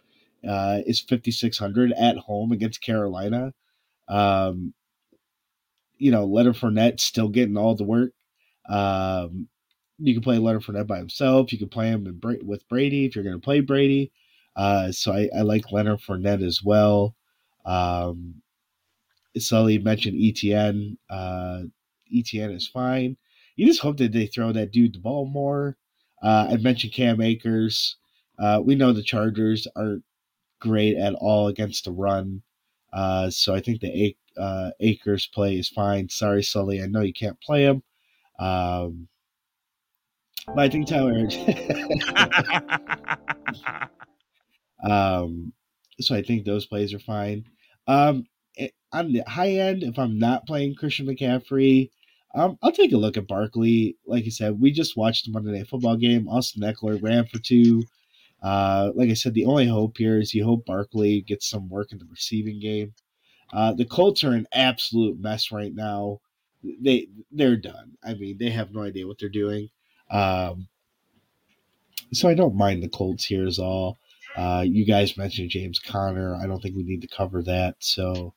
uh, 0.47 0.81
is 0.87 1.01
5,600 1.01 1.93
at 1.93 2.17
home 2.19 2.53
against 2.53 2.83
Carolina. 2.83 3.55
Um, 4.09 4.75
you 6.01 6.11
know, 6.11 6.25
Leonard 6.25 6.57
Fournette 6.57 6.99
still 6.99 7.29
getting 7.29 7.57
all 7.57 7.77
the 7.77 7.85
work. 7.85 8.13
Um, 8.69 9.49
you 9.99 10.15
can 10.15 10.23
play 10.23 10.39
Leonard 10.39 10.63
Fournette 10.63 10.87
by 10.87 10.97
himself. 10.99 11.53
You 11.53 11.59
can 11.59 11.69
play 11.69 11.89
him 11.89 12.05
Bra- 12.19 12.35
with 12.43 12.67
Brady 12.69 13.05
if 13.05 13.15
you're 13.15 13.25
going 13.25 13.39
to 13.39 13.45
play 13.45 13.61
Brady. 13.61 14.11
Uh, 14.57 14.91
so 14.91 15.13
I, 15.13 15.29
I 15.37 15.43
like 15.43 15.71
Leonard 15.71 16.01
Fournette 16.01 16.45
as 16.45 16.63
well. 16.63 17.15
Um, 17.67 18.43
Sully 19.37 19.79
mentioned 19.79 20.17
ETN. 20.17 20.97
Uh, 21.09 21.63
ETN 22.13 22.57
is 22.57 22.67
fine. 22.67 23.17
You 23.57 23.67
just 23.67 23.81
hope 23.81 23.99
that 23.99 24.13
they 24.13 24.27
throw 24.27 24.53
that 24.53 24.73
dude 24.73 24.95
the 24.95 25.01
ball 25.01 25.27
more. 25.27 25.77
Uh, 26.23 26.49
I 26.51 26.57
mentioned 26.57 26.95
Cam 26.95 27.21
Akers. 27.21 27.97
Uh, 28.39 28.61
we 28.65 28.75
know 28.75 28.93
the 28.93 29.03
Chargers 29.03 29.69
aren't 29.77 30.03
great 30.61 30.97
at 30.97 31.15
all 31.15 31.49
against 31.49 31.85
the 31.85 31.93
run. 31.93 32.43
Uh, 32.93 33.29
so 33.29 33.55
I 33.55 33.61
think 33.61 33.81
the 33.81 34.17
uh, 34.41 34.71
Akers 34.81 35.27
play 35.27 35.57
is 35.57 35.69
fine. 35.69 36.09
Sorry, 36.09 36.43
Sully. 36.43 36.83
I 36.83 36.87
know 36.87 37.03
you 37.03 37.13
can't 37.13 37.41
play 37.41 37.65
him. 37.65 37.83
Um, 38.39 39.09
but 40.47 40.59
I 40.59 40.69
think 40.69 40.87
Tyler. 40.87 41.29
um, 44.83 45.53
so 46.01 46.15
I 46.15 46.23
think 46.23 46.45
those 46.45 46.67
plays 46.67 46.95
are 46.95 46.99
fine. 46.99 47.45
Um, 47.87 48.27
on 48.93 49.13
the 49.13 49.23
high 49.27 49.51
end, 49.51 49.83
if 49.83 49.99
I'm 49.99 50.19
not 50.19 50.47
playing 50.47 50.75
Christian 50.75 51.07
McCaffrey, 51.07 51.91
um, 52.35 52.59
I'll 52.63 52.73
take 52.73 52.93
a 52.93 52.97
look 52.97 53.17
at 53.17 53.27
Barkley. 53.27 53.97
Like 54.07 54.25
I 54.25 54.29
said, 54.29 54.61
we 54.61 54.71
just 54.71 54.97
watched 54.97 55.27
the 55.27 55.33
Monday 55.33 55.53
Night 55.53 55.69
Football 55.69 55.97
game. 55.97 56.29
Austin 56.29 56.63
Ekeler 56.63 57.03
ran 57.03 57.27
for 57.27 57.39
two. 57.39 57.85
Uh, 58.43 58.91
like 58.95 59.11
I 59.11 59.15
said, 59.15 59.35
the 59.35 59.45
only 59.45 59.67
hope 59.67 59.99
here 59.99 60.19
is 60.19 60.33
you 60.33 60.45
hope 60.45 60.65
Barkley 60.65 61.21
gets 61.23 61.49
some 61.49 61.69
work 61.69 61.93
in 61.93 61.99
the 61.99 62.07
receiving 62.11 62.61
game. 62.61 62.95
Uh, 63.53 63.73
the 63.73 63.85
Colts 63.85 64.25
are 64.25 64.33
an 64.33 64.47
absolute 64.53 65.19
mess 65.21 65.51
right 65.51 65.75
now. 65.75 66.21
They 66.63 67.09
they're 67.33 67.57
done. 67.57 67.97
I 68.05 68.15
mean, 68.15 68.39
they 68.39 68.51
have 68.51 68.73
no 68.73 68.83
idea 68.83 69.07
what 69.07 69.19
they're 69.19 69.29
doing. 69.29 69.71
Um, 70.11 70.69
so 72.13 72.29
I 72.29 72.35
don't 72.35 72.55
mind 72.57 72.83
the 72.83 72.89
Colts 72.89 73.25
here 73.25 73.47
as 73.47 73.59
all. 73.59 73.99
Uh, 74.37 74.65
you 74.67 74.85
guys 74.85 75.17
mentioned 75.17 75.51
James 75.51 75.79
Conner. 75.79 76.37
I 76.37 76.47
don't 76.47 76.61
think 76.63 76.77
we 76.77 76.85
need 76.85 77.03
to 77.03 77.09
cover 77.09 77.43
that. 77.43 77.77
So, 77.81 78.35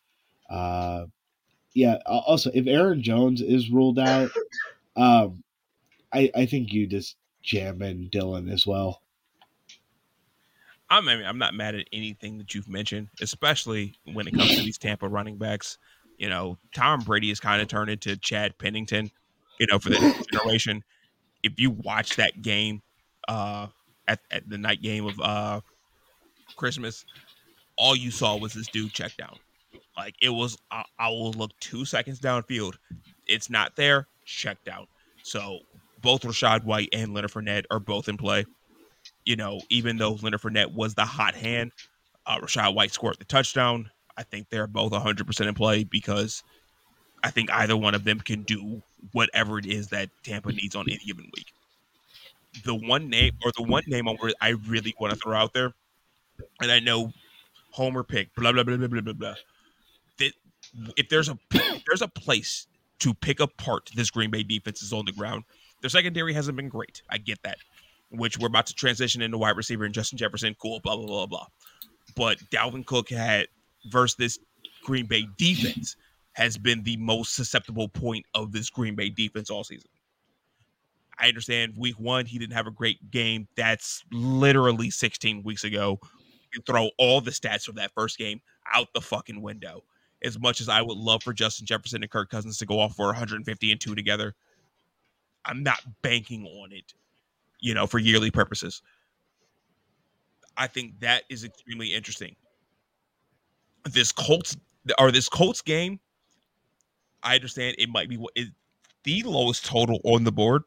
uh, 0.50 1.06
yeah. 1.74 1.98
Also, 2.06 2.50
if 2.54 2.66
Aaron 2.68 3.04
Jones 3.04 3.42
is 3.42 3.70
ruled 3.70 4.00
out, 4.00 4.32
um, 4.96 5.44
I 6.12 6.32
I 6.36 6.46
think 6.46 6.74
you 6.74 6.88
just 6.88 7.16
jam 7.44 7.82
in 7.82 8.10
Dillon 8.10 8.50
as 8.50 8.66
well. 8.66 9.03
I'm 10.94 11.08
I 11.08 11.16
mean, 11.16 11.26
I'm 11.26 11.40
not 11.40 11.54
mad 11.56 11.76
at 11.76 11.88
anything 11.92 12.38
that 12.38 12.54
you've 12.54 12.70
mentioned, 12.70 13.10
especially 13.20 13.96
when 14.06 14.28
it 14.28 14.36
comes 14.36 14.56
to 14.56 14.62
these 14.62 14.78
Tampa 14.78 15.08
running 15.08 15.38
backs. 15.38 15.78
You 16.18 16.30
know, 16.30 16.58
Tom 16.76 17.00
Brady 17.00 17.30
has 17.30 17.40
kind 17.40 17.62
of 17.62 17.68
turned 17.68 17.90
into 17.90 18.16
Chad 18.18 18.58
Pennington. 18.60 19.10
You 19.60 19.68
know, 19.72 19.80
for 19.80 19.90
the 19.90 20.00
next 20.00 20.30
generation. 20.34 20.84
If 21.42 21.60
you 21.60 21.72
watch 21.72 22.16
that 22.16 22.42
game, 22.42 22.82
uh, 23.28 23.68
at, 24.08 24.20
at 24.32 24.48
the 24.48 24.58
night 24.58 24.82
game 24.82 25.06
of 25.06 25.20
uh 25.20 25.62
Christmas, 26.56 27.06
all 27.78 27.96
you 27.96 28.12
saw 28.12 28.38
was 28.38 28.54
this 28.54 28.68
dude 28.68 28.94
check 28.94 29.16
down. 29.18 29.38
Like 29.98 30.16
it 30.22 30.30
was, 30.30 30.58
I, 30.72 30.84
I 31.00 31.10
will 31.10 31.34
look 31.34 31.52
two 31.60 31.86
seconds 31.86 32.20
downfield. 32.20 32.76
It's 33.28 33.50
not 33.50 33.76
there. 33.76 34.08
Check 34.26 34.64
down. 34.64 34.88
So 35.24 35.60
both 36.02 36.22
Rachaad 36.22 36.64
White 36.64 36.90
and 36.94 37.14
Leonard 37.14 37.32
Fournette 37.32 37.66
are 37.72 37.80
both 37.80 38.10
in 38.10 38.18
play. 38.18 38.46
You 39.26 39.36
know, 39.36 39.62
even 39.70 39.98
though 39.98 40.18
Leonard 40.22 40.42
Fournette 40.42 40.74
was 40.74 40.96
the 40.96 41.06
hot 41.06 41.36
hand, 41.36 41.72
uh, 42.26 42.40
Rachaad 42.40 42.76
White 42.76 42.92
scored 42.92 43.18
the 43.20 43.26
touchdown. 43.26 43.90
I 44.18 44.24
think 44.24 44.50
they're 44.50 44.68
both 44.68 44.92
100% 44.92 45.48
in 45.48 45.54
play 45.54 45.84
because 45.84 46.44
I 47.24 47.32
think 47.32 47.52
either 47.52 47.76
one 47.76 47.96
of 47.96 48.04
them 48.04 48.20
can 48.20 48.44
do 48.44 48.82
whatever 49.12 49.58
it 49.58 49.66
is 49.66 49.88
that 49.88 50.10
Tampa 50.24 50.52
needs 50.52 50.76
on 50.76 50.86
any 50.88 51.00
given 51.06 51.30
week. 51.36 51.54
The 52.64 52.76
one 52.76 53.10
name 53.10 53.34
or 53.44 53.52
the 53.56 53.64
one 53.64 53.84
name 53.88 54.08
I 54.40 54.50
really 54.68 54.94
want 55.00 55.14
to 55.14 55.20
throw 55.20 55.36
out 55.36 55.54
there, 55.54 55.74
and 56.62 56.72
I 56.72 56.80
know 56.80 57.12
Homer 57.72 58.04
pick, 58.04 58.36
blah 58.36 58.52
blah 58.52 58.64
blah 58.64 58.78
blah 58.78 58.88
blah 58.88 59.02
blah 59.02 59.14
blah. 59.14 59.36
If 60.96 61.10
there's 61.10 61.30
a 61.30 61.38
if 61.52 61.84
there's 61.86 62.04
a 62.04 62.08
place 62.08 62.68
to 63.00 63.14
pick 63.14 63.42
apart 63.42 63.90
this 63.96 64.10
Green 64.10 64.32
Bay 64.32 64.44
defense 64.44 64.82
is 64.82 64.94
on 64.94 65.06
the 65.06 65.12
ground. 65.12 65.44
Their 65.82 65.90
secondary 65.90 66.34
hasn't 66.34 66.56
been 66.56 66.70
great. 66.70 67.02
I 67.10 67.18
get 67.18 67.42
that. 67.44 67.58
Which 68.14 68.38
we're 68.38 68.48
about 68.48 68.68
to 68.68 68.74
transition 68.74 69.22
into 69.22 69.38
wide 69.38 69.58
receiver 69.58 69.86
and 69.86 69.94
Justin 69.94 70.18
Jefferson. 70.18 70.56
Cool, 70.62 70.80
blah 70.80 70.96
blah 70.96 71.06
blah 71.06 71.26
blah. 71.26 71.48
But 72.16 72.38
Dalvin 72.52 72.86
Cook 72.86 73.10
had 73.10 73.48
versus 73.90 74.16
this 74.16 74.40
Green 74.84 75.06
Bay 75.06 75.28
defense 75.38 75.96
has 76.34 76.58
been 76.58 76.84
the 76.84 76.98
most 76.98 77.36
susceptible 77.36 77.88
point 77.88 78.26
of 78.34 78.52
this 78.52 78.70
Green 78.70 78.96
Bay 78.96 79.10
defense 79.10 79.50
all 79.50 79.64
season. 79.64 79.90
I 81.20 81.28
understand 81.28 81.74
week 81.78 82.00
one, 82.00 82.26
he 82.26 82.40
didn't 82.40 82.54
have 82.54 82.68
a 82.68 82.72
great 82.72 83.12
game. 83.12 83.48
That's 83.56 84.04
literally 84.12 84.90
16 84.90 85.44
weeks 85.44 85.64
ago. 85.64 86.00
You 86.54 86.62
throw 86.66 86.90
all 86.98 87.22
the 87.22 87.32
stats 87.32 87.64
from 87.64 87.76
that 87.76 87.92
first 87.94 88.18
game 88.18 88.42
out 88.74 88.88
the 88.94 89.02
fucking 89.02 89.42
window. 89.42 89.84
As 90.24 90.40
much 90.40 90.62
as 90.62 90.70
I 90.70 90.82
would 90.82 90.98
love 90.98 91.22
for 91.24 91.34
Justin 91.34 91.66
Jefferson 91.66 92.02
and 92.02 92.12
Kirk 92.12 92.30
Cousins 92.30 92.58
to 92.60 92.66
go 92.66 92.80
off 92.80 92.96
for 92.96 93.08
150 93.08 93.72
and 93.72 93.82
two 93.82 93.96
together, 93.96 94.34
I'm 95.46 95.64
not 95.64 95.82
banking 96.02 96.46
on 96.46 96.72
it, 96.72 96.94
you 97.64 97.74
know, 97.74 97.88
for 97.88 97.98
yearly 97.98 98.30
purposes. 98.30 98.82
I 100.58 100.68
think 100.68 101.00
that 101.00 101.24
is 101.30 101.44
extremely 101.46 101.94
interesting. 101.94 102.36
This 103.86 104.12
Colts 104.12 104.56
or 105.00 105.12
this 105.12 105.30
Colts 105.30 105.62
game, 105.62 106.00
I 107.24 107.36
understand 107.36 107.76
it 107.80 107.90
might 107.90 108.10
be 108.10 108.18
what 108.18 108.34
is 108.36 108.50
the 109.04 109.24
lowest 109.24 109.66
total 109.66 110.00
on 110.04 110.26
the 110.26 110.32
board. 110.32 110.64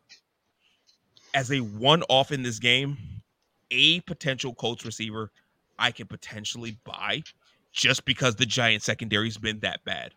As 1.34 1.53
a 1.53 1.59
one 1.59 2.03
off 2.09 2.32
in 2.32 2.42
this 2.42 2.59
game, 2.59 2.97
a 3.70 4.01
potential 4.01 4.55
Colts 4.55 4.84
receiver 4.84 5.30
I 5.78 5.90
can 5.90 6.07
potentially 6.07 6.78
buy 6.84 7.22
just 7.72 8.07
because 8.07 8.36
the 8.36 8.47
Giant 8.47 8.82
secondary's 8.82 9.36
been 9.36 9.61
that 9.61 9.84
bad. 9.84 10.14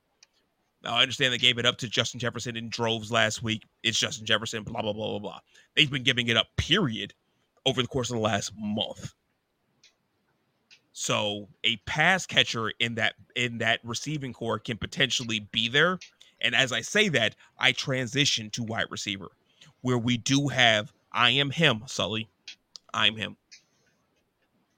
I 0.86 1.02
understand 1.02 1.34
they 1.34 1.38
gave 1.38 1.58
it 1.58 1.66
up 1.66 1.78
to 1.80 1.90
Justin 1.90 2.20
Jefferson 2.20 2.56
in 2.56 2.70
droves 2.70 3.12
last 3.12 3.44
week. 3.44 3.66
It's 3.84 4.00
Justin 4.00 4.26
Jefferson, 4.26 4.64
blah, 4.64 4.82
blah, 4.82 4.94
blah, 4.94 5.10
blah, 5.10 5.20
blah. 5.20 5.40
They've 5.76 5.92
been 5.92 6.04
giving 6.04 6.28
it 6.28 6.38
up, 6.38 6.48
period, 6.56 7.14
over 7.66 7.82
the 7.82 7.88
course 7.88 8.10
of 8.10 8.16
the 8.16 8.22
last 8.22 8.54
month. 8.58 9.14
So 10.94 11.48
a 11.64 11.78
pass 11.86 12.26
catcher 12.26 12.72
in 12.80 12.96
that 12.96 13.14
in 13.36 13.60
that 13.60 13.80
receiving 13.84 14.34
core 14.34 14.60
can 14.60 14.78
potentially 14.78 15.48
be 15.52 15.70
there. 15.70 16.00
And 16.42 16.56
as 16.56 16.72
I 16.72 16.82
say 16.82 17.10
that, 17.10 17.36
I 17.58 17.72
transition 17.72 18.50
to 18.52 18.64
wide 18.64 18.88
receiver, 18.90 19.30
where 19.82 19.98
we 19.98 20.18
do 20.18 20.48
have 20.48 20.92
I 21.12 21.32
am 21.32 21.52
him, 21.52 21.84
Sully. 21.88 22.30
I'm 22.94 23.16
him. 23.16 23.38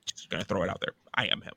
Just 0.06 0.30
gonna 0.30 0.44
throw 0.44 0.64
it 0.64 0.70
out 0.70 0.80
there. 0.80 0.94
I 1.14 1.26
am 1.28 1.42
him. 1.42 1.54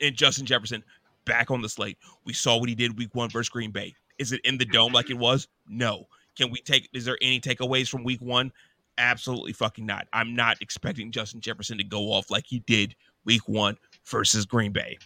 And 0.00 0.14
Justin 0.14 0.46
Jefferson 0.46 0.84
back 1.28 1.52
on 1.52 1.62
the 1.62 1.68
slate. 1.68 1.98
We 2.24 2.32
saw 2.32 2.58
what 2.58 2.68
he 2.68 2.74
did 2.74 2.98
week 2.98 3.14
one 3.14 3.30
versus 3.30 3.48
Green 3.48 3.70
Bay. 3.70 3.94
Is 4.18 4.32
it 4.32 4.40
in 4.44 4.58
the 4.58 4.64
dome 4.64 4.92
like 4.92 5.10
it 5.10 5.18
was? 5.18 5.46
No. 5.68 6.08
Can 6.36 6.50
we 6.50 6.60
take 6.60 6.88
is 6.92 7.04
there 7.04 7.18
any 7.22 7.40
takeaways 7.40 7.88
from 7.88 8.02
week 8.02 8.20
one? 8.20 8.50
Absolutely 8.96 9.52
fucking 9.52 9.86
not. 9.86 10.08
I'm 10.12 10.34
not 10.34 10.56
expecting 10.60 11.12
Justin 11.12 11.40
Jefferson 11.40 11.78
to 11.78 11.84
go 11.84 12.12
off 12.12 12.30
like 12.30 12.44
he 12.46 12.60
did 12.60 12.96
week 13.24 13.48
one 13.48 13.76
versus 14.04 14.44
Green 14.44 14.72
Bay. 14.72 14.98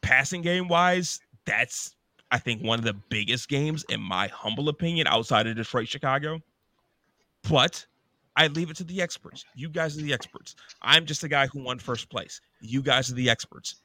Passing 0.00 0.40
game 0.40 0.68
wise, 0.68 1.20
that's 1.44 1.94
I 2.30 2.38
think 2.38 2.62
one 2.62 2.78
of 2.78 2.84
the 2.84 2.94
biggest 3.10 3.48
games 3.48 3.84
in 3.90 4.00
my 4.00 4.28
humble 4.28 4.70
opinion 4.70 5.06
outside 5.06 5.46
of 5.46 5.56
Detroit, 5.56 5.88
Chicago. 5.88 6.40
But 7.48 7.84
I 8.36 8.46
leave 8.46 8.70
it 8.70 8.76
to 8.76 8.84
the 8.84 9.02
experts. 9.02 9.44
You 9.54 9.68
guys 9.68 9.98
are 9.98 10.02
the 10.02 10.12
experts. 10.12 10.56
I'm 10.80 11.04
just 11.04 11.24
a 11.24 11.28
guy 11.28 11.46
who 11.46 11.62
won 11.62 11.78
first 11.78 12.08
place. 12.08 12.40
You 12.60 12.80
guys 12.80 13.10
are 13.10 13.14
the 13.14 13.28
experts. 13.28 13.81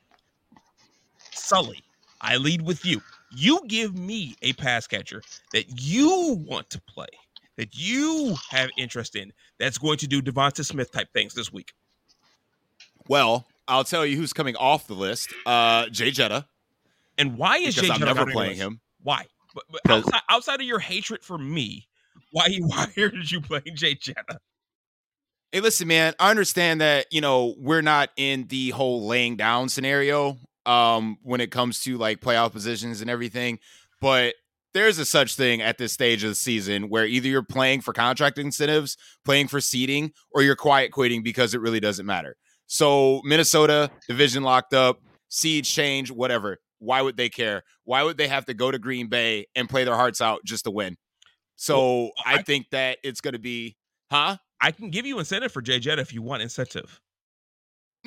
Sully, 1.38 1.84
I 2.22 2.38
lead 2.38 2.62
with 2.62 2.86
you. 2.86 3.02
You 3.32 3.62
give 3.68 3.98
me 3.98 4.36
a 4.42 4.54
pass 4.54 4.88
catcher 4.88 5.22
that 5.54 5.66
you 5.82 6.44
want 6.48 6.70
to 6.72 6.82
play, 6.82 7.08
that 7.58 7.78
you 7.78 8.36
have 8.50 8.70
interest 8.78 9.16
in, 9.16 9.34
that's 9.60 9.78
going 9.78 9.98
to 9.98 10.08
do 10.08 10.22
Devonta 10.22 10.64
Smith 10.64 10.92
type 10.92 11.12
things 11.14 11.34
this 11.34 11.52
week. 11.52 11.74
Well, 13.08 13.46
I'll 13.68 13.84
tell 13.84 14.06
you 14.06 14.18
who's 14.18 14.34
coming 14.34 14.56
off 14.56 14.88
the 14.88 14.94
list. 14.94 15.34
Uh, 15.46 15.88
Jay 15.90 16.12
Jetta. 16.12 16.46
And 17.18 17.38
why 17.38 17.58
is 17.58 17.76
because 17.76 17.90
Jay 17.90 17.94
I'm 17.94 18.00
Jetta 18.00 18.14
never 18.14 18.32
playing 18.32 18.38
on 18.38 18.44
your 18.44 18.50
list? 18.50 18.62
him. 18.62 18.82
Why? 19.04 19.26
But, 19.54 19.64
but 19.72 19.92
outside, 19.92 20.22
outside 20.30 20.62
of 20.62 20.68
your 20.68 20.80
hatred 20.80 21.24
for 21.24 21.38
me, 21.38 21.88
why 22.32 22.50
why 22.60 22.88
did 22.96 23.32
you 23.32 23.42
play 23.42 23.62
Jay 23.74 23.96
Jetta? 23.96 24.40
Hey, 25.52 25.62
listen, 25.62 25.88
man. 25.88 26.14
I 26.20 26.30
understand 26.30 26.82
that 26.82 27.08
you 27.12 27.22
know 27.22 27.56
we're 27.58 27.82
not 27.82 28.10
in 28.18 28.48
the 28.48 28.70
whole 28.72 29.08
laying 29.08 29.36
down 29.36 29.70
scenario 29.70 30.38
um, 30.68 31.18
when 31.24 31.42
it 31.42 31.50
comes 31.52 31.80
to 31.82 31.98
like 31.98 32.20
playoff 32.20 32.52
positions 32.52 33.02
and 33.02 33.10
everything, 33.10 33.60
but 34.02 34.36
there's 34.74 35.00
a 35.00 35.06
such 35.06 35.36
thing 35.36 35.62
at 35.62 35.78
this 35.78 35.94
stage 35.94 36.24
of 36.24 36.30
the 36.30 36.36
season 36.36 36.90
where 36.90 37.06
either 37.06 37.28
you're 37.28 37.42
playing 37.42 37.82
for 37.82 37.94
contract 37.94 38.38
incentives, 38.38 38.98
playing 39.26 39.48
for 39.48 39.60
seeding, 39.62 40.12
or 40.32 40.44
you're 40.44 40.56
quiet 40.56 40.92
quitting 40.92 41.24
because 41.24 41.54
it 41.56 41.62
really 41.62 41.80
doesn't 41.80 42.06
matter. 42.06 42.36
So 42.68 43.22
Minnesota 43.24 43.90
division 44.08 44.44
locked 44.44 44.74
up, 44.74 45.00
seeds 45.30 45.70
change, 45.70 46.12
whatever. 46.12 46.58
Why 46.80 47.02
would 47.02 47.18
they 47.18 47.30
care? 47.30 47.64
Why 47.86 48.04
would 48.04 48.18
they 48.18 48.28
have 48.28 48.46
to 48.46 48.54
go 48.54 48.70
to 48.70 48.78
Green 48.78 49.08
Bay 49.08 49.48
and 49.56 49.68
play 49.68 49.84
their 49.84 49.96
hearts 49.96 50.22
out 50.22 50.42
just 50.46 50.66
to 50.66 50.72
win? 50.72 50.98
So 51.56 52.12
I, 52.24 52.36
I- 52.36 52.42
think 52.44 52.70
that 52.72 53.00
it's 53.04 53.22
going 53.22 53.34
to 53.34 53.40
be, 53.40 53.78
huh? 54.12 54.38
I 54.62 54.72
can 54.72 54.90
give 54.90 55.06
you 55.06 55.18
incentive 55.20 55.52
for 55.52 55.62
Jay 55.62 55.80
Jetta 55.80 56.02
if 56.02 56.14
you 56.14 56.22
want 56.22 56.42
incentive. 56.42 57.00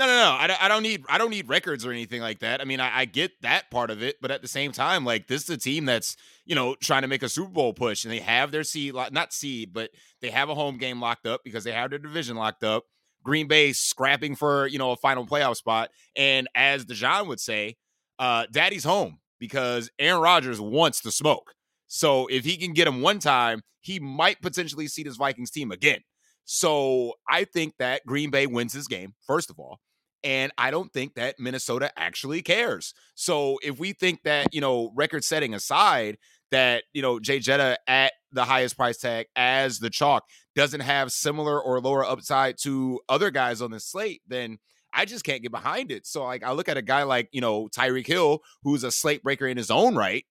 No, 0.00 0.06
no, 0.06 0.14
no. 0.14 0.36
I 0.38 0.46
don't, 0.46 0.62
I 0.62 0.68
don't 0.68 0.82
need 0.82 1.04
I 1.10 1.18
don't 1.18 1.28
need 1.28 1.50
records 1.50 1.84
or 1.84 1.92
anything 1.92 2.22
like 2.22 2.38
that. 2.38 2.62
I 2.62 2.64
mean, 2.64 2.80
I, 2.80 3.00
I 3.00 3.04
get 3.04 3.32
that 3.42 3.70
part 3.70 3.90
of 3.90 4.02
it, 4.02 4.16
but 4.22 4.30
at 4.30 4.40
the 4.40 4.48
same 4.48 4.72
time, 4.72 5.04
like 5.04 5.26
this 5.26 5.42
is 5.42 5.50
a 5.50 5.58
team 5.58 5.84
that's 5.84 6.16
you 6.46 6.54
know 6.54 6.74
trying 6.76 7.02
to 7.02 7.08
make 7.08 7.22
a 7.22 7.28
Super 7.28 7.50
Bowl 7.50 7.74
push, 7.74 8.04
and 8.04 8.10
they 8.10 8.20
have 8.20 8.50
their 8.50 8.64
seed, 8.64 8.94
not 8.94 9.34
seed, 9.34 9.74
but 9.74 9.90
they 10.22 10.30
have 10.30 10.48
a 10.48 10.54
home 10.54 10.78
game 10.78 11.02
locked 11.02 11.26
up 11.26 11.42
because 11.44 11.64
they 11.64 11.72
have 11.72 11.90
their 11.90 11.98
division 11.98 12.34
locked 12.34 12.64
up. 12.64 12.84
Green 13.22 13.46
Bay 13.46 13.74
scrapping 13.74 14.36
for 14.36 14.66
you 14.68 14.78
know 14.78 14.92
a 14.92 14.96
final 14.96 15.26
playoff 15.26 15.56
spot, 15.56 15.90
and 16.16 16.48
as 16.54 16.86
Dejan 16.86 17.26
would 17.26 17.38
say, 17.38 17.76
uh, 18.18 18.46
Daddy's 18.50 18.84
home 18.84 19.18
because 19.38 19.90
Aaron 19.98 20.22
Rodgers 20.22 20.62
wants 20.62 21.02
to 21.02 21.12
smoke. 21.12 21.52
So 21.88 22.26
if 22.28 22.46
he 22.46 22.56
can 22.56 22.72
get 22.72 22.88
him 22.88 23.02
one 23.02 23.18
time, 23.18 23.60
he 23.80 24.00
might 24.00 24.40
potentially 24.40 24.86
see 24.86 25.02
this 25.02 25.16
Vikings 25.16 25.50
team 25.50 25.70
again. 25.70 26.00
So 26.46 27.16
I 27.28 27.44
think 27.44 27.74
that 27.78 28.06
Green 28.06 28.30
Bay 28.30 28.46
wins 28.46 28.72
this 28.72 28.88
game, 28.88 29.12
first 29.26 29.50
of 29.50 29.58
all. 29.58 29.78
And 30.22 30.52
I 30.58 30.70
don't 30.70 30.92
think 30.92 31.14
that 31.14 31.38
Minnesota 31.38 31.90
actually 31.96 32.42
cares. 32.42 32.94
So 33.14 33.58
if 33.62 33.78
we 33.78 33.92
think 33.92 34.22
that, 34.24 34.52
you 34.52 34.60
know, 34.60 34.92
record 34.94 35.24
setting 35.24 35.54
aside, 35.54 36.18
that, 36.50 36.84
you 36.92 37.00
know, 37.00 37.20
Jay 37.20 37.38
Jetta 37.38 37.78
at 37.86 38.12
the 38.32 38.44
highest 38.44 38.76
price 38.76 38.98
tag 38.98 39.26
as 39.36 39.78
the 39.78 39.90
chalk 39.90 40.24
doesn't 40.54 40.80
have 40.80 41.12
similar 41.12 41.60
or 41.60 41.80
lower 41.80 42.04
upside 42.04 42.56
to 42.62 43.00
other 43.08 43.30
guys 43.30 43.62
on 43.62 43.70
the 43.70 43.80
slate, 43.80 44.20
then 44.26 44.58
I 44.92 45.04
just 45.04 45.24
can't 45.24 45.42
get 45.42 45.52
behind 45.52 45.92
it. 45.92 46.06
So 46.06 46.24
like 46.24 46.42
I 46.42 46.52
look 46.52 46.68
at 46.68 46.76
a 46.76 46.82
guy 46.82 47.04
like, 47.04 47.28
you 47.32 47.40
know, 47.40 47.68
Tyreek 47.68 48.06
Hill, 48.06 48.40
who's 48.62 48.84
a 48.84 48.90
slate 48.90 49.22
breaker 49.22 49.46
in 49.46 49.56
his 49.56 49.70
own 49.70 49.94
right, 49.94 50.24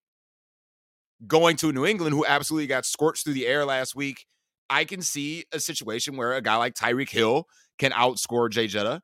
going 1.25 1.55
to 1.57 1.71
New 1.71 1.85
England, 1.85 2.13
who 2.13 2.25
absolutely 2.25 2.67
got 2.67 2.85
scorched 2.85 3.23
through 3.23 3.33
the 3.33 3.47
air 3.47 3.65
last 3.65 3.95
week 3.95 4.25
I 4.69 4.85
can 4.85 5.01
see 5.01 5.45
a 5.51 5.59
situation 5.59 6.15
where 6.15 6.33
a 6.33 6.41
guy 6.41 6.55
like 6.55 6.75
Tyreek 6.75 7.09
Hill 7.09 7.47
can 7.79 7.91
outscore 7.91 8.49
Jay 8.49 8.67
Jetta. 8.67 9.01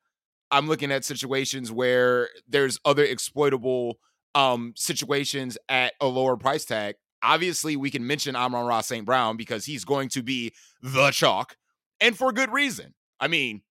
I'm 0.52 0.68
looking 0.68 0.92
at 0.92 1.04
situations 1.04 1.72
where 1.72 2.30
there's 2.48 2.80
other 2.86 3.04
exploitable 3.04 3.98
um, 4.34 4.74
situations 4.76 5.58
at 5.70 5.94
a 6.00 6.08
lower 6.08 6.38
price 6.38 6.66
tag. 6.66 6.96
Obviously, 7.24 7.76
we 7.76 7.90
can 7.90 8.06
mention 8.06 8.36
Amon-Ra 8.36 8.82
St. 8.82 9.06
Brown 9.06 9.38
because 9.38 9.66
he's 9.66 9.84
going 9.84 10.10
to 10.10 10.22
be 10.22 10.54
the 10.82 11.10
chalk, 11.12 11.56
and 12.00 12.16
for 12.16 12.32
good 12.32 12.52
reason. 12.52 12.94
I 13.20 13.28
mean, 13.28 13.62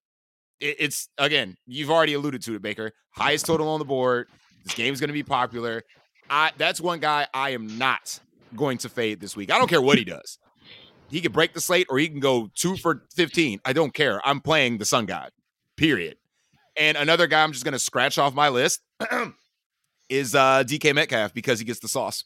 it, 0.60 0.76
it's 0.80 1.08
again, 1.18 1.56
you've 1.66 1.90
already 1.90 2.14
alluded 2.14 2.42
to 2.42 2.54
it, 2.54 2.62
Baker. 2.62 2.92
Highest 3.10 3.46
total 3.46 3.68
on 3.68 3.78
the 3.78 3.84
board. 3.84 4.28
This 4.64 4.74
game's 4.74 4.98
going 4.98 5.08
to 5.08 5.14
be 5.14 5.22
popular. 5.22 5.82
I 6.28 6.52
that's 6.56 6.80
one 6.80 7.00
guy 7.00 7.26
I 7.32 7.50
am 7.50 7.78
not 7.78 8.18
going 8.56 8.78
to 8.78 8.88
fade 8.88 9.20
this 9.20 9.36
week. 9.36 9.52
I 9.52 9.58
don't 9.58 9.68
care 9.68 9.82
what 9.82 9.98
he 9.98 10.04
does. 10.04 10.38
He 11.10 11.20
can 11.20 11.32
break 11.32 11.52
the 11.52 11.60
slate 11.60 11.86
or 11.90 11.98
he 11.98 12.08
can 12.08 12.18
go 12.18 12.50
two 12.54 12.76
for 12.76 13.04
15. 13.14 13.60
I 13.64 13.72
don't 13.72 13.92
care. 13.92 14.20
I'm 14.26 14.40
playing 14.40 14.78
the 14.78 14.84
Sun 14.84 15.06
God, 15.06 15.30
period. 15.76 16.16
And 16.76 16.96
another 16.96 17.26
guy 17.26 17.42
I'm 17.42 17.52
just 17.52 17.64
going 17.64 17.72
to 17.72 17.78
scratch 17.78 18.18
off 18.18 18.34
my 18.34 18.48
list 18.48 18.80
is 20.08 20.34
uh, 20.34 20.64
DK 20.64 20.94
Metcalf 20.94 21.32
because 21.32 21.58
he 21.58 21.64
gets 21.64 21.80
the 21.80 21.88
sauce. 21.88 22.24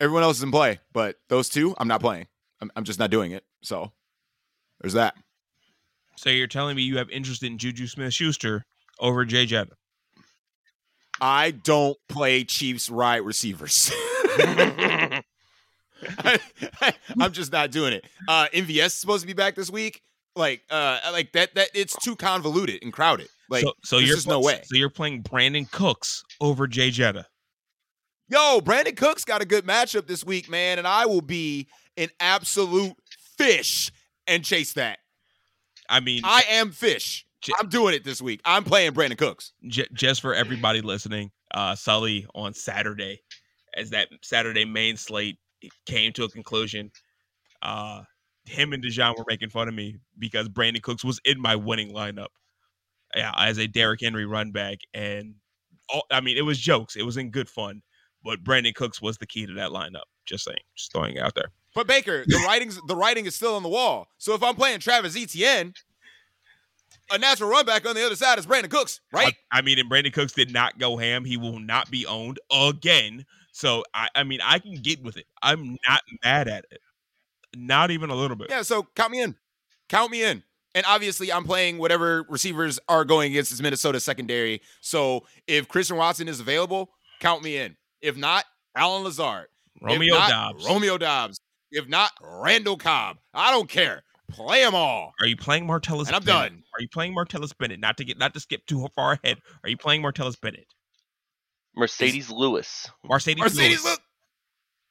Everyone 0.00 0.24
else 0.24 0.38
is 0.38 0.42
in 0.42 0.50
play, 0.50 0.80
but 0.92 1.16
those 1.28 1.48
two, 1.48 1.74
I'm 1.78 1.86
not 1.86 2.00
playing. 2.00 2.26
I'm, 2.60 2.70
I'm 2.74 2.84
just 2.84 2.98
not 2.98 3.10
doing 3.10 3.30
it. 3.32 3.44
So 3.62 3.92
there's 4.80 4.94
that. 4.94 5.14
So 6.16 6.30
you're 6.30 6.46
telling 6.46 6.76
me 6.76 6.82
you 6.82 6.98
have 6.98 7.10
interest 7.10 7.42
in 7.42 7.58
Juju 7.58 7.86
Smith 7.86 8.12
Schuster 8.12 8.64
over 8.98 9.24
Jay 9.24 9.46
Jetta? 9.46 9.72
I 11.20 11.52
don't 11.52 11.96
play 12.08 12.44
Chiefs 12.44 12.90
right 12.90 13.22
receivers. 13.22 13.92
I, 16.18 16.40
am 17.20 17.32
just 17.32 17.52
not 17.52 17.70
doing 17.70 17.92
it. 17.92 18.04
Uh 18.28 18.46
MVS 18.52 18.86
is 18.86 18.94
supposed 18.94 19.22
to 19.22 19.26
be 19.26 19.32
back 19.32 19.54
this 19.54 19.70
week. 19.70 20.02
Like 20.36 20.62
uh 20.70 20.98
like 21.12 21.32
that 21.32 21.54
that 21.54 21.68
it's 21.74 21.96
too 22.02 22.16
convoluted 22.16 22.82
and 22.82 22.92
crowded. 22.92 23.28
Like 23.48 23.62
so, 23.64 23.72
so 23.84 23.96
there's 23.96 24.08
you're 24.08 24.16
just 24.16 24.28
no 24.28 24.40
way. 24.40 24.62
So 24.64 24.76
you're 24.76 24.90
playing 24.90 25.22
Brandin 25.22 25.70
Cooks 25.70 26.24
over 26.40 26.66
Jay 26.66 26.90
Jetta. 26.90 27.26
Yo, 28.28 28.60
Brandin 28.60 28.96
Cooks 28.96 29.24
got 29.24 29.42
a 29.42 29.44
good 29.44 29.66
matchup 29.66 30.06
this 30.06 30.24
week, 30.24 30.48
man, 30.48 30.78
and 30.78 30.88
I 30.88 31.06
will 31.06 31.20
be 31.20 31.68
an 31.96 32.08
absolute 32.18 32.94
fish 33.36 33.92
and 34.26 34.42
chase 34.44 34.72
that. 34.72 34.98
I 35.88 36.00
mean, 36.00 36.22
I 36.24 36.44
am 36.50 36.72
fish. 36.72 37.26
I'm 37.60 37.68
doing 37.68 37.94
it 37.94 38.04
this 38.04 38.22
week. 38.22 38.40
I'm 38.44 38.64
playing 38.64 38.92
Brandin 38.92 39.18
Cooks. 39.18 39.52
J- 39.68 39.86
just 39.92 40.22
for 40.22 40.34
everybody 40.34 40.80
listening, 40.80 41.30
uh, 41.52 41.74
Sully 41.74 42.26
on 42.34 42.54
Saturday, 42.54 43.20
as 43.76 43.90
that 43.90 44.08
Saturday 44.22 44.64
main 44.64 44.96
slate 44.96 45.36
came 45.86 46.12
to 46.14 46.24
a 46.24 46.28
conclusion, 46.28 46.90
uh, 47.60 48.02
him 48.44 48.72
and 48.72 48.82
Dijon 48.82 49.14
were 49.16 49.24
making 49.28 49.50
fun 49.50 49.68
of 49.68 49.74
me 49.74 49.96
because 50.18 50.48
Brandin 50.48 50.82
Cooks 50.82 51.04
was 51.04 51.20
in 51.24 51.40
my 51.40 51.56
winning 51.56 51.92
lineup 51.92 52.28
yeah, 53.14 53.32
as 53.38 53.58
a 53.58 53.66
Derrick 53.66 54.00
Henry 54.02 54.26
run 54.26 54.50
back. 54.50 54.78
And 54.92 55.36
all, 55.92 56.04
I 56.10 56.20
mean, 56.20 56.36
it 56.36 56.42
was 56.42 56.58
jokes, 56.58 56.96
it 56.96 57.02
was 57.02 57.16
in 57.16 57.30
good 57.30 57.48
fun, 57.48 57.82
but 58.22 58.42
Brandin 58.42 58.74
Cooks 58.74 59.00
was 59.00 59.18
the 59.18 59.26
key 59.26 59.46
to 59.46 59.54
that 59.54 59.70
lineup. 59.70 60.04
Just 60.26 60.44
saying, 60.44 60.58
just 60.74 60.92
throwing 60.92 61.16
it 61.16 61.22
out 61.22 61.34
there. 61.34 61.50
But 61.74 61.86
Baker, 61.86 62.24
the 62.26 62.42
writing's 62.46 62.80
the 62.86 62.96
writing 62.96 63.26
is 63.26 63.34
still 63.34 63.56
on 63.56 63.62
the 63.62 63.68
wall. 63.68 64.08
So 64.18 64.34
if 64.34 64.42
I'm 64.42 64.54
playing 64.54 64.78
Travis 64.78 65.16
Etienne, 65.16 65.74
a 67.10 67.18
natural 67.18 67.50
run 67.50 67.66
back 67.66 67.86
on 67.86 67.94
the 67.94 68.06
other 68.06 68.16
side 68.16 68.38
is 68.38 68.46
Brandin 68.46 68.70
Cooks, 68.70 69.00
right? 69.12 69.34
I, 69.52 69.58
I, 69.58 69.62
mean, 69.62 69.78
and 69.78 69.90
Brandin 69.90 70.12
Cooks 70.12 70.32
did 70.32 70.52
not 70.52 70.78
go 70.78 70.96
ham. 70.96 71.24
He 71.24 71.36
will 71.36 71.58
not 71.58 71.90
be 71.90 72.06
owned 72.06 72.38
again. 72.50 73.26
So 73.52 73.84
I, 73.92 74.08
I 74.14 74.24
mean, 74.24 74.40
I 74.42 74.58
can 74.60 74.74
get 74.74 75.02
with 75.02 75.16
it. 75.16 75.26
I'm 75.42 75.76
not 75.86 76.00
mad 76.24 76.48
at 76.48 76.64
it. 76.70 76.80
Not 77.56 77.90
even 77.90 78.10
a 78.10 78.14
little 78.14 78.36
bit. 78.36 78.48
Yeah, 78.50 78.62
so 78.62 78.86
count 78.94 79.12
me 79.12 79.22
in. 79.22 79.36
Count 79.88 80.10
me 80.10 80.22
in. 80.24 80.42
And 80.74 80.84
obviously, 80.86 81.32
I'm 81.32 81.44
playing 81.44 81.78
whatever 81.78 82.24
receivers 82.28 82.80
are 82.88 83.04
going 83.04 83.30
against 83.30 83.50
this 83.50 83.60
Minnesota 83.60 84.00
secondary. 84.00 84.60
So 84.80 85.24
if 85.46 85.68
Christian 85.68 85.96
Watson 85.96 86.28
is 86.28 86.40
available, 86.40 86.90
count 87.20 87.42
me 87.44 87.56
in. 87.56 87.76
If 88.02 88.16
not, 88.16 88.44
Allen 88.76 89.04
Lazard. 89.04 89.46
Romeo 89.80 90.14
not, 90.14 90.30
Doubs. 90.30 90.66
Romeo 90.66 90.98
Doubs. 90.98 91.38
If 91.70 91.88
not, 91.88 92.10
Randall 92.20 92.76
Cobb. 92.76 93.18
I 93.32 93.50
don't 93.50 93.68
care. 93.68 94.02
Play 94.30 94.64
them 94.64 94.74
all. 94.74 95.12
Are 95.20 95.26
you 95.26 95.36
playing 95.36 95.66
Martellus? 95.66 96.06
And 96.06 96.16
I'm 96.16 96.24
Bennett? 96.24 96.52
done. 96.52 96.62
Are 96.74 96.80
you 96.80 96.88
playing 96.88 97.14
Martellus 97.14 97.56
Bennett? 97.56 97.78
Not 97.78 97.98
to 97.98 98.04
get 98.04 98.18
not 98.18 98.34
to 98.34 98.40
skip 98.40 98.66
too 98.66 98.88
far 98.96 99.18
ahead. 99.22 99.38
Are 99.62 99.68
you 99.68 99.76
playing 99.76 100.02
Martellus 100.02 100.40
Bennett? 100.40 100.66
Marcedes 101.76 102.30
Lewis. 102.30 102.90
Marcedes, 103.04 103.36
Marcedes 103.36 103.56
Lewis. 103.56 103.84
Lewis. 103.84 103.98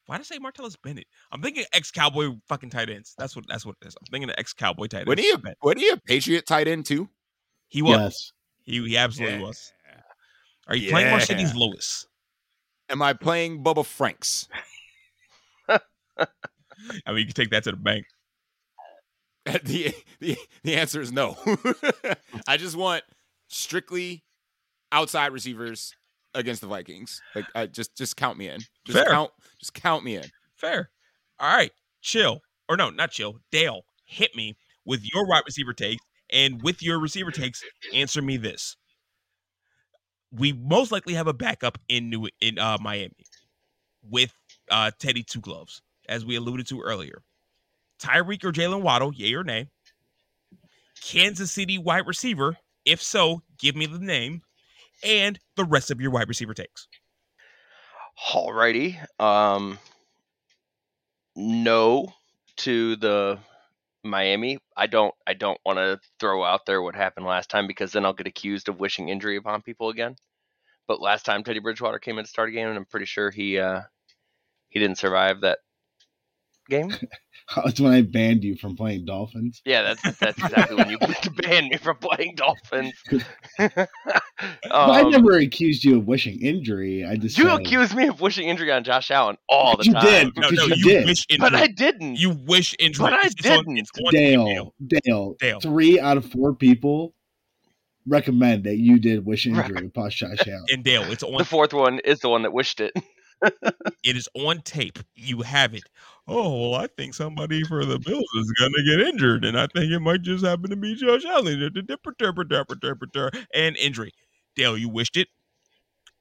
Why 0.05 0.17
did 0.17 0.21
I 0.21 0.35
say 0.35 0.39
Martellus 0.39 0.75
Bennett? 0.81 1.07
I'm 1.31 1.41
thinking 1.41 1.63
ex 1.73 1.91
Cowboy 1.91 2.31
fucking 2.47 2.69
tight 2.69 2.89
ends. 2.89 3.15
That's 3.17 3.35
what 3.35 3.45
that's 3.47 3.65
what 3.65 3.75
it 3.81 3.87
is. 3.87 3.95
I'm 3.99 4.05
thinking 4.11 4.29
of 4.29 4.35
ex 4.37 4.53
Cowboy 4.53 4.87
tight 4.87 5.07
ends. 5.07 5.07
Wasn't 5.07 5.21
he, 5.25 5.31
a, 5.31 5.55
wasn't 5.61 5.81
he 5.81 5.89
a 5.89 5.97
Patriot 5.97 6.45
tight 6.45 6.67
end 6.67 6.85
too? 6.85 7.09
He 7.69 7.81
was. 7.81 7.99
Yes. 7.99 8.31
He, 8.63 8.87
he 8.89 8.97
absolutely 8.97 9.37
Yeah. 9.39 9.43
was. 9.43 9.71
Are 10.67 10.75
you 10.75 10.89
playing 10.89 11.07
Yeah. 11.07 11.19
Marcedes 11.19 11.55
Lewis? 11.55 12.05
Am 12.89 13.01
I 13.01 13.13
playing 13.13 13.63
Bubba 13.63 13.85
Franks? 13.85 14.47
I 15.69 16.27
mean, 17.07 17.17
you 17.17 17.25
can 17.25 17.33
take 17.33 17.49
that 17.51 17.63
to 17.63 17.71
the 17.71 17.77
bank. 17.77 18.05
the, 19.63 19.93
the 20.19 20.37
the 20.63 20.75
answer 20.75 21.01
is 21.01 21.11
no. 21.11 21.37
I 22.47 22.57
just 22.57 22.75
want 22.77 23.03
strictly 23.49 24.23
outside 24.91 25.31
receivers 25.33 25.95
against 26.35 26.61
the 26.61 26.67
Vikings. 26.67 27.21
Like 27.35 27.45
I 27.55 27.65
just 27.67 27.95
just 27.95 28.17
count 28.17 28.37
me 28.37 28.49
in. 28.49 28.59
Just 28.85 28.97
Fair. 28.97 29.05
count 29.05 29.31
just 29.59 29.73
count 29.73 30.03
me 30.03 30.17
in. 30.17 30.25
Fair. 30.55 30.89
All 31.39 31.55
right. 31.55 31.71
Chill. 32.01 32.41
Or 32.69 32.77
no, 32.77 32.89
not 32.89 33.11
chill. 33.11 33.39
Dale, 33.51 33.81
hit 34.05 34.35
me 34.35 34.55
with 34.85 35.03
your 35.13 35.27
wide 35.27 35.43
receiver 35.45 35.73
takes. 35.73 36.01
And 36.31 36.61
with 36.63 36.81
your 36.81 36.99
receiver 36.99 37.31
takes, 37.31 37.61
answer 37.93 38.21
me 38.21 38.37
this. 38.37 38.75
We 40.31 40.53
most 40.53 40.91
likely 40.91 41.13
have 41.13 41.27
a 41.27 41.33
backup 41.33 41.77
in 41.89 42.09
New 42.09 42.27
in 42.41 42.57
uh, 42.57 42.77
Miami 42.81 43.25
with 44.09 44.33
uh, 44.71 44.91
Teddy 44.97 45.23
Two 45.23 45.41
Gloves, 45.41 45.81
as 46.09 46.25
we 46.25 46.35
alluded 46.35 46.65
to 46.67 46.81
earlier. 46.81 47.21
Tyreek 47.99 48.43
or 48.43 48.51
Jaylen 48.51 48.81
Waddle, 48.81 49.13
yay 49.13 49.33
or 49.35 49.43
nay. 49.43 49.67
Kansas 51.03 51.51
City 51.51 51.77
wide 51.77 52.07
receiver. 52.07 52.57
If 52.85 53.01
so, 53.01 53.43
give 53.59 53.75
me 53.75 53.85
the 53.85 53.99
name 53.99 54.41
and 55.03 55.39
the 55.55 55.65
rest 55.65 55.91
of 55.91 56.01
your 56.01 56.11
wide 56.11 56.27
receiver 56.27 56.53
takes. 56.53 56.87
Alrighty. 58.31 58.97
Um, 59.19 59.79
no 61.35 62.13
to 62.57 62.95
the 62.97 63.39
Miami. 64.03 64.59
I 64.77 64.87
don't. 64.87 65.13
I 65.25 65.33
don't 65.33 65.59
want 65.65 65.77
to 65.77 65.99
throw 66.19 66.43
out 66.43 66.65
there 66.65 66.81
what 66.81 66.95
happened 66.95 67.25
last 67.25 67.49
time 67.49 67.67
because 67.67 67.91
then 67.91 68.05
I'll 68.05 68.13
get 68.13 68.27
accused 68.27 68.69
of 68.69 68.79
wishing 68.79 69.09
injury 69.09 69.37
upon 69.37 69.61
people 69.61 69.89
again. 69.89 70.15
But 70.87 71.01
last 71.01 71.25
time 71.25 71.43
Teddy 71.43 71.59
Bridgewater 71.59 71.99
came 71.99 72.17
in 72.17 72.25
to 72.25 72.29
start 72.29 72.49
a 72.49 72.51
game, 72.51 72.67
and 72.67 72.77
I'm 72.77 72.85
pretty 72.85 73.05
sure 73.05 73.31
he 73.31 73.57
uh, 73.57 73.81
he 74.69 74.79
didn't 74.79 74.97
survive 74.97 75.41
that 75.41 75.59
game. 76.69 76.91
That's 77.55 77.79
when 77.79 77.91
I 77.93 78.01
banned 78.01 78.43
you 78.43 78.55
from 78.55 78.75
playing 78.75 79.05
Dolphins. 79.05 79.61
Yeah, 79.65 79.81
that's 79.83 80.17
that's 80.19 80.37
exactly 80.39 80.75
when 80.77 80.89
you 80.89 80.97
banned 81.41 81.69
me 81.69 81.77
from 81.77 81.97
playing 81.97 82.35
Dolphins. 82.35 82.93
But 83.57 83.89
I 84.71 85.01
Um, 85.03 85.11
never 85.11 85.37
accused 85.37 85.83
you 85.83 85.97
of 85.99 86.05
wishing 86.05 86.41
injury. 86.41 87.05
I 87.05 87.15
just 87.15 87.37
You 87.37 87.49
said, 87.49 87.59
accused 87.61 87.95
me 87.95 88.07
of 88.07 88.19
wishing 88.21 88.47
injury 88.47 88.71
on 88.71 88.83
Josh 88.83 89.11
Allen 89.11 89.37
all 89.47 89.77
the 89.77 89.85
You 89.85 89.93
time. 89.93 90.31
did. 90.33 90.37
No, 90.37 90.49
no, 90.49 90.65
you 90.65 90.75
you 90.75 90.83
did. 90.85 91.05
wish 91.05 91.25
injury. 91.29 91.49
But 91.49 91.55
I 91.55 91.67
didn't. 91.67 92.15
You 92.17 92.31
wish 92.31 92.75
injury. 92.79 93.03
But 93.05 93.13
I 93.13 93.27
didn't. 93.29 93.77
it's 93.77 93.91
on 93.97 94.11
Dale. 94.11 94.73
Dale, 94.85 95.35
Dale. 95.39 95.59
three 95.59 95.99
out 95.99 96.17
of 96.17 96.25
four 96.25 96.53
people 96.55 97.13
recommend 98.07 98.63
that 98.65 98.77
you 98.77 98.99
did 98.99 99.25
wish 99.25 99.45
Right. 99.47 99.65
injury 99.69 99.85
upon 99.87 100.09
Josh 100.09 100.47
Allen. 100.47 100.65
And 100.71 100.83
Dale, 100.83 101.03
it's 101.11 101.23
on. 101.23 101.37
the 101.37 101.45
fourth 101.45 101.73
one 101.73 101.99
is 101.99 102.19
the 102.19 102.29
one 102.29 102.41
that 102.43 102.51
wished 102.53 102.81
it. 102.81 102.93
It 104.03 104.17
is 104.17 104.27
on 104.35 104.61
tape. 104.61 104.99
You 105.15 105.41
have 105.41 105.73
it. 105.73 105.83
Oh 106.27 106.71
well, 106.71 106.79
I 106.81 106.87
think 106.87 107.13
somebody 107.13 107.63
for 107.63 107.85
the 107.85 107.99
Bills 107.99 108.29
is 108.35 108.51
gonna 108.59 108.83
get 108.85 109.07
injured, 109.07 109.45
and 109.45 109.59
I 109.59 109.67
think 109.67 109.91
it 109.91 109.99
might 109.99 110.21
just 110.21 110.45
happen 110.45 110.69
to 110.69 110.75
be 110.75 110.95
Josh 110.95 111.25
Allen. 111.25 111.71
And 113.53 113.77
injury. 113.77 114.11
Dale, 114.55 114.77
you 114.77 114.89
wished 114.89 115.17
it. 115.17 115.27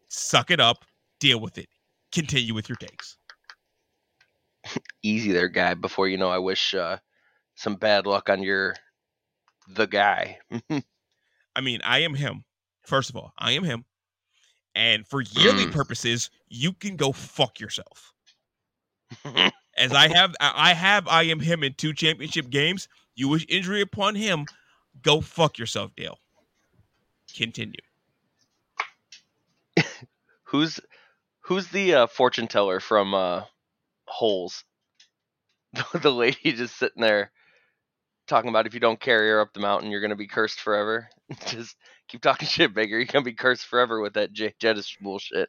Suck 0.09 0.51
it 0.51 0.61
up. 0.61 0.85
Deal 1.21 1.41
with 1.41 1.59
it. 1.59 1.69
Continue 2.13 2.55
with 2.55 2.69
your 2.69 2.77
takes. 2.77 3.17
Easy 5.03 5.33
there, 5.33 5.49
guy. 5.49 5.75
Before 5.75 6.09
you 6.09 6.17
know, 6.17 6.29
I 6.31 6.39
wish 6.39 6.75
uh, 6.75 6.99
some 7.57 7.77
bad 7.77 8.07
luck 8.07 8.29
on 8.29 8.43
your 8.43 8.75
the 9.69 9.87
guy. 9.87 10.39
I 11.57 11.61
mean, 11.61 11.81
I 11.85 12.01
am 12.01 12.15
him. 12.15 12.45
First 12.85 13.11
of 13.11 13.17
all, 13.17 13.33
I 13.39 13.53
am 13.53 13.65
him. 13.65 13.85
And 14.75 15.07
for 15.07 15.21
yearly 15.21 15.67
Mm. 15.67 15.73
purposes, 15.73 16.31
you 16.49 16.73
can 16.73 16.97
go 16.97 17.13
fuck 17.13 17.61
yourself. 17.61 18.13
As 19.77 19.93
I 19.93 20.09
have, 20.09 20.35
I 20.41 20.75
have, 20.75 21.09
I 21.09 21.25
am 21.25 21.41
him 21.41 21.63
in 21.63 21.75
two 21.75 21.93
championship 21.93 22.51
games. 22.51 22.89
You 23.15 23.29
wish 23.29 23.47
injury 23.49 23.81
upon 23.81 24.15
him, 24.15 24.47
go 25.03 25.21
fuck 25.21 25.59
yourself, 25.59 25.95
Dale. 25.97 26.19
Continue. 27.35 27.81
who's 30.45 30.81
who's 31.41 31.69
the 31.69 31.95
uh, 31.95 32.07
fortune 32.07 32.47
teller 32.49 32.81
from 32.81 33.15
uh, 33.15 33.43
Holes? 34.07 34.65
the 35.95 36.13
lady 36.13 36.53
just 36.53 36.77
sitting 36.79 37.01
there 37.01 37.33
talking 38.27 38.51
about 38.51 38.67
if 38.67 38.75
you 38.75 38.81
don't 38.81 39.01
carry 39.01 39.29
her 39.31 39.41
up 39.41 39.53
the 39.53 39.61
mountain, 39.61 39.91
you're 39.91 40.01
gonna 40.03 40.17
be 40.17 40.27
cursed 40.27 40.61
forever. 40.61 41.09
just 41.47 41.77
keep 42.13 42.21
talking 42.21 42.47
shit, 42.49 42.73
Baker. 42.75 42.97
You're 42.97 43.07
gonna 43.07 43.25
be 43.25 43.33
cursed 43.33 43.67
forever 43.67 44.01
with 44.01 44.15
that 44.15 44.33
J- 44.33 44.55
Jettis 44.61 44.97
bullshit. 45.01 45.49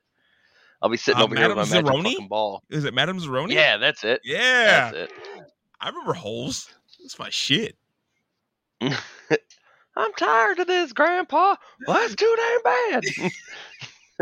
I'll 0.82 0.90
be 0.90 0.98
sitting 0.98 1.22
Uh, 1.22 1.26
over 1.26 1.36
here 1.36 1.48
with 1.50 1.58
my 1.58 1.64
Madame 1.66 1.86
magic 1.86 2.12
fucking 2.12 2.28
ball. 2.28 2.64
Is 2.70 2.86
it 2.86 2.94
Madame 2.94 3.20
Zeroni? 3.20 3.52
Yeah, 3.54 3.78
that's 3.78 4.04
it. 4.04 4.22
Yeah. 4.24 4.92
That's 4.92 4.96
it. 4.98 5.12
I 5.80 5.90
remember 5.90 6.14
holes. 6.14 6.74
That's 7.02 7.20
my 7.20 7.30
shit. 7.30 7.76
I'm 8.82 10.14
tired 10.18 10.60
of 10.60 10.68
this, 10.68 10.92
Grandpa. 10.92 11.56
Well, 11.88 11.98
that's 12.00 12.16
too 12.16 12.36
damn 12.38 13.02
bad. 14.20 14.22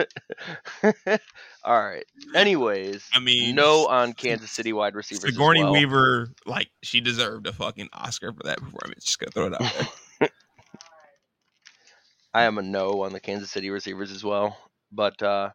All 1.63 1.79
right. 1.81 2.05
Anyways, 2.35 3.07
I 3.13 3.19
mean, 3.19 3.55
no 3.55 3.87
on 3.87 4.13
Kansas 4.13 4.51
City 4.51 4.73
wide 4.73 4.95
receivers. 4.95 5.31
Sigourney 5.31 5.63
well. 5.63 5.73
Weaver, 5.73 6.29
like 6.45 6.69
she 6.83 7.01
deserved 7.01 7.47
a 7.47 7.53
fucking 7.53 7.89
Oscar 7.93 8.33
for 8.33 8.43
that 8.43 8.59
performance. 8.59 9.03
Just 9.05 9.19
gonna 9.19 9.31
throw 9.31 9.47
it 9.47 9.53
out 9.53 9.73
there. 9.73 9.87
I 12.33 12.43
am 12.43 12.57
a 12.57 12.61
no 12.61 13.03
on 13.03 13.11
the 13.11 13.19
Kansas 13.19 13.51
City 13.51 13.69
receivers 13.69 14.11
as 14.11 14.23
well, 14.23 14.57
but 14.91 15.21
uh, 15.21 15.49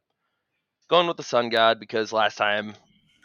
going 0.88 1.06
with 1.06 1.16
the 1.16 1.22
Sun 1.22 1.48
God 1.48 1.80
because 1.80 2.12
last 2.12 2.36
time 2.36 2.74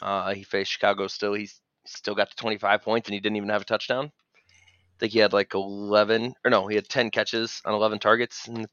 uh, 0.02 0.34
he 0.34 0.44
faced 0.44 0.72
Chicago, 0.72 1.08
still 1.08 1.34
he's 1.34 1.60
still 1.86 2.16
got 2.16 2.30
to 2.30 2.36
25 2.38 2.82
points 2.82 3.10
and 3.10 3.14
he 3.14 3.20
didn't 3.20 3.36
even 3.36 3.50
have 3.50 3.64
a 3.64 3.66
touchdown. 3.66 4.12
I 4.36 5.00
think 5.00 5.14
he 5.14 5.20
had 5.20 5.34
like 5.34 5.54
11 5.54 6.34
or 6.46 6.52
no, 6.52 6.68
he 6.68 6.76
had 6.76 6.88
10 6.88 7.12
catches 7.12 7.62
on 7.66 7.74
11 7.74 8.00
targets 8.00 8.48
and 8.48 8.68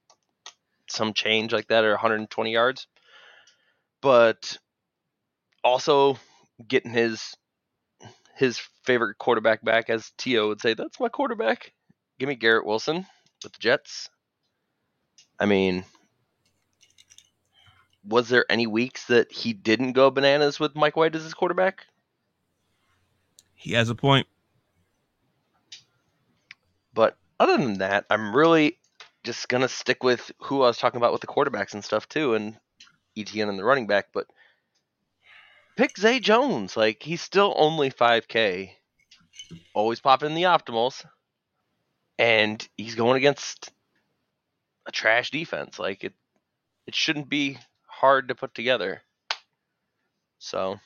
some 0.89 1.13
change 1.13 1.53
like 1.53 1.69
that 1.69 1.85
or 1.85 1.91
120 1.91 2.53
yards. 2.53 2.87
But 4.01 4.59
also 5.65 6.19
getting 6.67 6.93
his 6.93 7.35
his 8.37 8.61
favorite 8.85 9.19
quarterback 9.19 9.65
back, 9.65 9.91
as 9.91 10.13
Tio 10.17 10.49
would 10.49 10.61
say, 10.61 10.75
that's 10.75 11.01
my 11.01 11.09
quarterback. 11.09 11.73
Give 12.21 12.29
me 12.29 12.37
Garrett 12.37 12.65
Wilson 12.65 13.05
with 13.43 13.53
the 13.53 13.59
Jets. 13.59 14.09
I 15.41 15.47
mean, 15.47 15.85
was 18.05 18.29
there 18.29 18.45
any 18.51 18.67
weeks 18.67 19.07
that 19.07 19.31
he 19.31 19.53
didn't 19.53 19.93
go 19.93 20.11
bananas 20.11 20.59
with 20.59 20.75
Mike 20.75 20.97
White 20.97 21.15
as 21.15 21.23
his 21.23 21.35
quarterback? 21.35 21.87
He 23.55 23.73
has 23.73 23.91
a 23.91 23.95
point. 23.95 24.27
But 26.95 27.17
other 27.39 27.57
than 27.57 27.79
that, 27.79 28.07
I'm 28.11 28.35
really 28.35 28.79
just 29.25 29.49
gonna 29.49 29.69
stick 29.69 30.03
with 30.03 30.33
who 30.39 30.63
I 30.63 30.69
was 30.69 30.79
talking 30.79 30.97
about 30.97 31.13
with 31.13 31.21
the 31.21 31.27
quarterbacks 31.27 31.75
and 31.75 31.85
stuff 31.85 32.09
too, 32.09 32.35
and 32.35 32.57
ETN 33.17 33.49
and 33.49 33.59
the 33.59 33.65
running 33.65 33.87
back. 33.87 34.09
But 34.13 34.27
pick 35.77 35.99
Zay 35.99 36.21
Jones. 36.21 36.77
Like 36.77 37.03
he's 37.03 37.21
still 37.21 37.53
only 37.57 37.91
5K, 37.91 38.71
always 39.75 40.01
popping 40.01 40.31
in 40.31 40.35
the 40.35 40.45
optimals, 40.45 41.05
and 42.19 42.67
he's 42.77 42.95
going 42.95 43.17
against 43.17 43.71
a 44.89 44.93
trash 44.93 45.31
defense. 45.31 45.79
Like 45.79 46.03
it, 46.03 46.15
it 46.89 46.95
shouldn't 46.97 47.29
be 47.29 47.59
hard 47.87 48.27
to 48.29 48.35
put 48.35 48.55
together. 48.55 49.03
So 50.39 50.81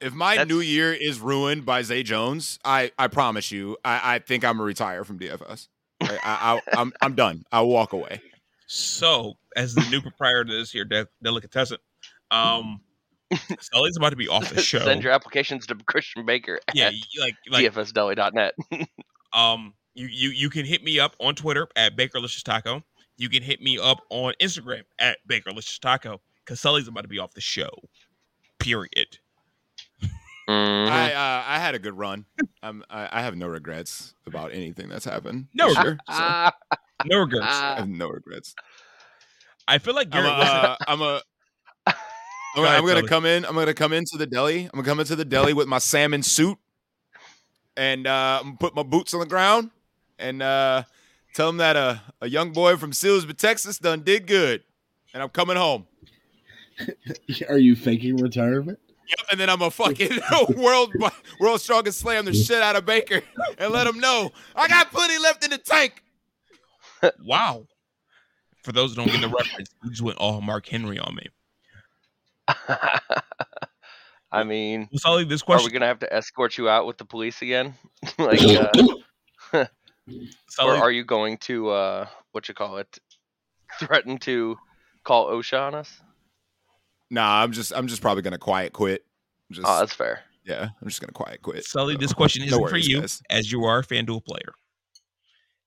If 0.00 0.12
my 0.12 0.36
That's- 0.36 0.48
new 0.48 0.60
year 0.60 0.92
is 0.92 1.18
ruined 1.20 1.64
by 1.66 1.82
Zay 1.82 2.02
Jones, 2.02 2.58
I, 2.64 2.92
I 2.98 3.08
promise 3.08 3.50
you, 3.50 3.76
I, 3.84 4.14
I 4.14 4.18
think 4.20 4.44
I'm 4.44 4.54
gonna 4.56 4.64
retire 4.64 5.02
from 5.04 5.18
DFS. 5.18 5.68
I, 6.00 6.06
I, 6.06 6.18
I, 6.22 6.60
I'm 6.80 6.92
I'm 7.02 7.14
done. 7.16 7.42
I'll 7.50 7.66
walk 7.68 7.92
away. 7.92 8.20
So, 8.68 9.34
as 9.56 9.74
the 9.74 9.80
new 9.90 10.00
proprietor 10.00 10.44
to 10.44 10.52
this 10.52 10.70
here 10.70 10.84
de- 10.84 11.08
delicatessen, 11.22 11.78
um, 12.30 12.80
Sully's 13.60 13.96
about 13.96 14.10
to 14.10 14.16
be 14.16 14.28
off 14.28 14.52
the 14.54 14.60
show. 14.62 14.78
send 14.80 15.02
your 15.02 15.12
applications 15.12 15.66
to 15.66 15.74
Christian 15.74 16.24
Baker 16.26 16.60
yeah, 16.74 16.88
at 16.88 16.92
you- 16.94 17.20
like 17.20 17.34
like 17.50 17.64
dfsdeli.net. 17.72 18.54
um, 19.32 19.74
you 19.94 20.06
you 20.06 20.28
you 20.30 20.50
can 20.50 20.64
hit 20.66 20.84
me 20.84 21.00
up 21.00 21.16
on 21.18 21.34
Twitter 21.34 21.66
at 21.74 21.96
Bakerlicious 21.96 22.42
Taco. 22.44 22.84
You 23.18 23.28
can 23.28 23.42
hit 23.42 23.60
me 23.60 23.78
up 23.78 23.98
on 24.10 24.32
Instagram 24.40 24.82
at 24.98 25.18
Bakerlicious 25.28 25.78
Taco 25.80 26.20
because 26.44 26.60
Sully's 26.60 26.88
about 26.88 27.02
to 27.02 27.08
be 27.08 27.18
off 27.18 27.34
the 27.34 27.40
show. 27.40 27.68
Period. 28.58 29.18
Mhm. 30.48 30.88
I 30.88 31.12
uh, 31.12 31.44
I 31.46 31.58
had 31.58 31.74
a 31.74 31.78
good 31.78 31.92
run. 31.98 32.24
I, 32.62 32.72
I 32.90 33.20
have 33.20 33.36
no 33.36 33.46
regrets 33.46 34.14
about 34.26 34.52
anything 34.52 34.88
that's 34.88 35.04
happened. 35.04 35.48
No 35.54 35.68
this 35.68 35.76
year, 35.84 35.98
so 36.10 36.50
No 37.04 37.18
regrets. 37.18 37.46
ah. 37.48 37.74
have 37.76 37.88
no 37.88 38.08
regrets. 38.08 38.54
I 39.66 39.76
feel 39.78 39.94
like 39.94 40.08
I'm 40.12 40.24
a, 40.24 40.28
Garrett 40.28 40.48
uh, 40.48 40.76
I'm 40.88 41.02
a 41.02 41.22
I'm, 41.86 41.94
Go 42.56 42.64
ahead, 42.64 42.76
I'm 42.78 42.82
gonna 42.86 43.00
Sully. 43.00 43.08
come 43.08 43.26
in. 43.26 43.44
I'm 43.44 43.54
gonna 43.54 43.74
come 43.74 43.92
into 43.92 44.16
the 44.16 44.26
deli. 44.26 44.64
I'm 44.64 44.70
gonna 44.72 44.84
come 44.84 45.00
into 45.00 45.16
the 45.16 45.24
deli 45.24 45.52
with 45.52 45.68
my 45.68 45.78
salmon 45.78 46.22
suit, 46.22 46.56
and 47.76 48.06
uh, 48.06 48.38
I'm 48.40 48.46
gonna 48.46 48.56
put 48.58 48.74
my 48.74 48.82
boots 48.84 49.12
on 49.12 49.20
the 49.20 49.26
ground, 49.26 49.70
and 50.18 50.42
uh, 50.42 50.84
tell 51.38 51.48
him 51.48 51.58
that 51.58 51.76
a 51.76 52.02
a 52.20 52.28
young 52.28 52.52
boy 52.52 52.76
from 52.76 52.90
Silsbee, 52.90 53.36
Texas, 53.36 53.78
done 53.78 54.00
did 54.02 54.26
good, 54.26 54.64
and 55.14 55.22
I'm 55.22 55.28
coming 55.28 55.56
home. 55.56 55.86
Are 57.48 57.58
you 57.58 57.76
faking 57.76 58.16
retirement? 58.16 58.80
Yep, 59.08 59.26
and 59.30 59.40
then 59.40 59.48
I'm 59.48 59.62
a 59.62 59.70
fucking 59.70 60.20
world 60.56 60.92
world 61.38 61.60
strongest 61.60 62.00
slam 62.00 62.24
the 62.24 62.34
shit 62.34 62.60
out 62.60 62.74
of 62.74 62.84
Baker 62.84 63.22
and 63.58 63.72
let 63.72 63.86
him 63.86 64.00
know 64.00 64.32
I 64.56 64.66
got 64.66 64.90
plenty 64.90 65.16
left 65.18 65.44
in 65.44 65.50
the 65.50 65.58
tank. 65.58 66.02
wow. 67.24 67.66
For 68.64 68.72
those 68.72 68.90
who 68.90 68.96
don't 68.96 69.10
get 69.12 69.20
the 69.20 69.28
reference, 69.28 69.70
you 69.84 69.90
just 69.90 70.02
went 70.02 70.18
all 70.18 70.40
Mark 70.40 70.66
Henry 70.66 70.98
on 70.98 71.14
me. 71.14 71.26
I 74.30 74.44
mean, 74.44 74.88
Well, 74.92 74.98
Sully, 74.98 75.24
this 75.24 75.42
are 75.46 75.62
we 75.62 75.70
gonna 75.70 75.86
have 75.86 76.00
to 76.00 76.12
escort 76.12 76.58
you 76.58 76.68
out 76.68 76.84
with 76.86 76.98
the 76.98 77.04
police 77.04 77.40
again? 77.40 77.74
like, 78.18 78.42
uh, 78.42 79.64
or 80.60 80.74
are 80.74 80.90
you 80.90 81.04
going 81.04 81.36
to 81.38 81.70
uh, 81.70 82.06
what 82.32 82.48
you 82.48 82.54
call 82.54 82.76
it? 82.78 82.98
Threaten 83.80 84.18
to 84.18 84.56
call 85.04 85.28
OSHA 85.30 85.60
on 85.68 85.74
us? 85.74 86.00
Nah, 87.10 87.42
I'm 87.42 87.52
just 87.52 87.72
I'm 87.74 87.86
just 87.86 88.02
probably 88.02 88.22
gonna 88.22 88.38
quiet 88.38 88.72
quit. 88.72 89.04
Just 89.50 89.66
Oh, 89.66 89.78
that's 89.80 89.94
fair. 89.94 90.20
yeah, 90.44 90.68
I'm 90.80 90.88
just 90.88 91.00
gonna 91.00 91.12
quiet 91.12 91.42
quit. 91.42 91.64
Sully, 91.64 91.94
So, 91.94 91.98
this 92.00 92.12
question 92.12 92.42
isn't 92.42 92.58
for 92.58 92.62
worries, 92.70 92.86
you, 92.88 93.00
guys. 93.00 93.22
as 93.30 93.50
you 93.50 93.64
are 93.64 93.78
a 93.78 93.82
FanDuel 93.84 94.24
player. 94.24 94.52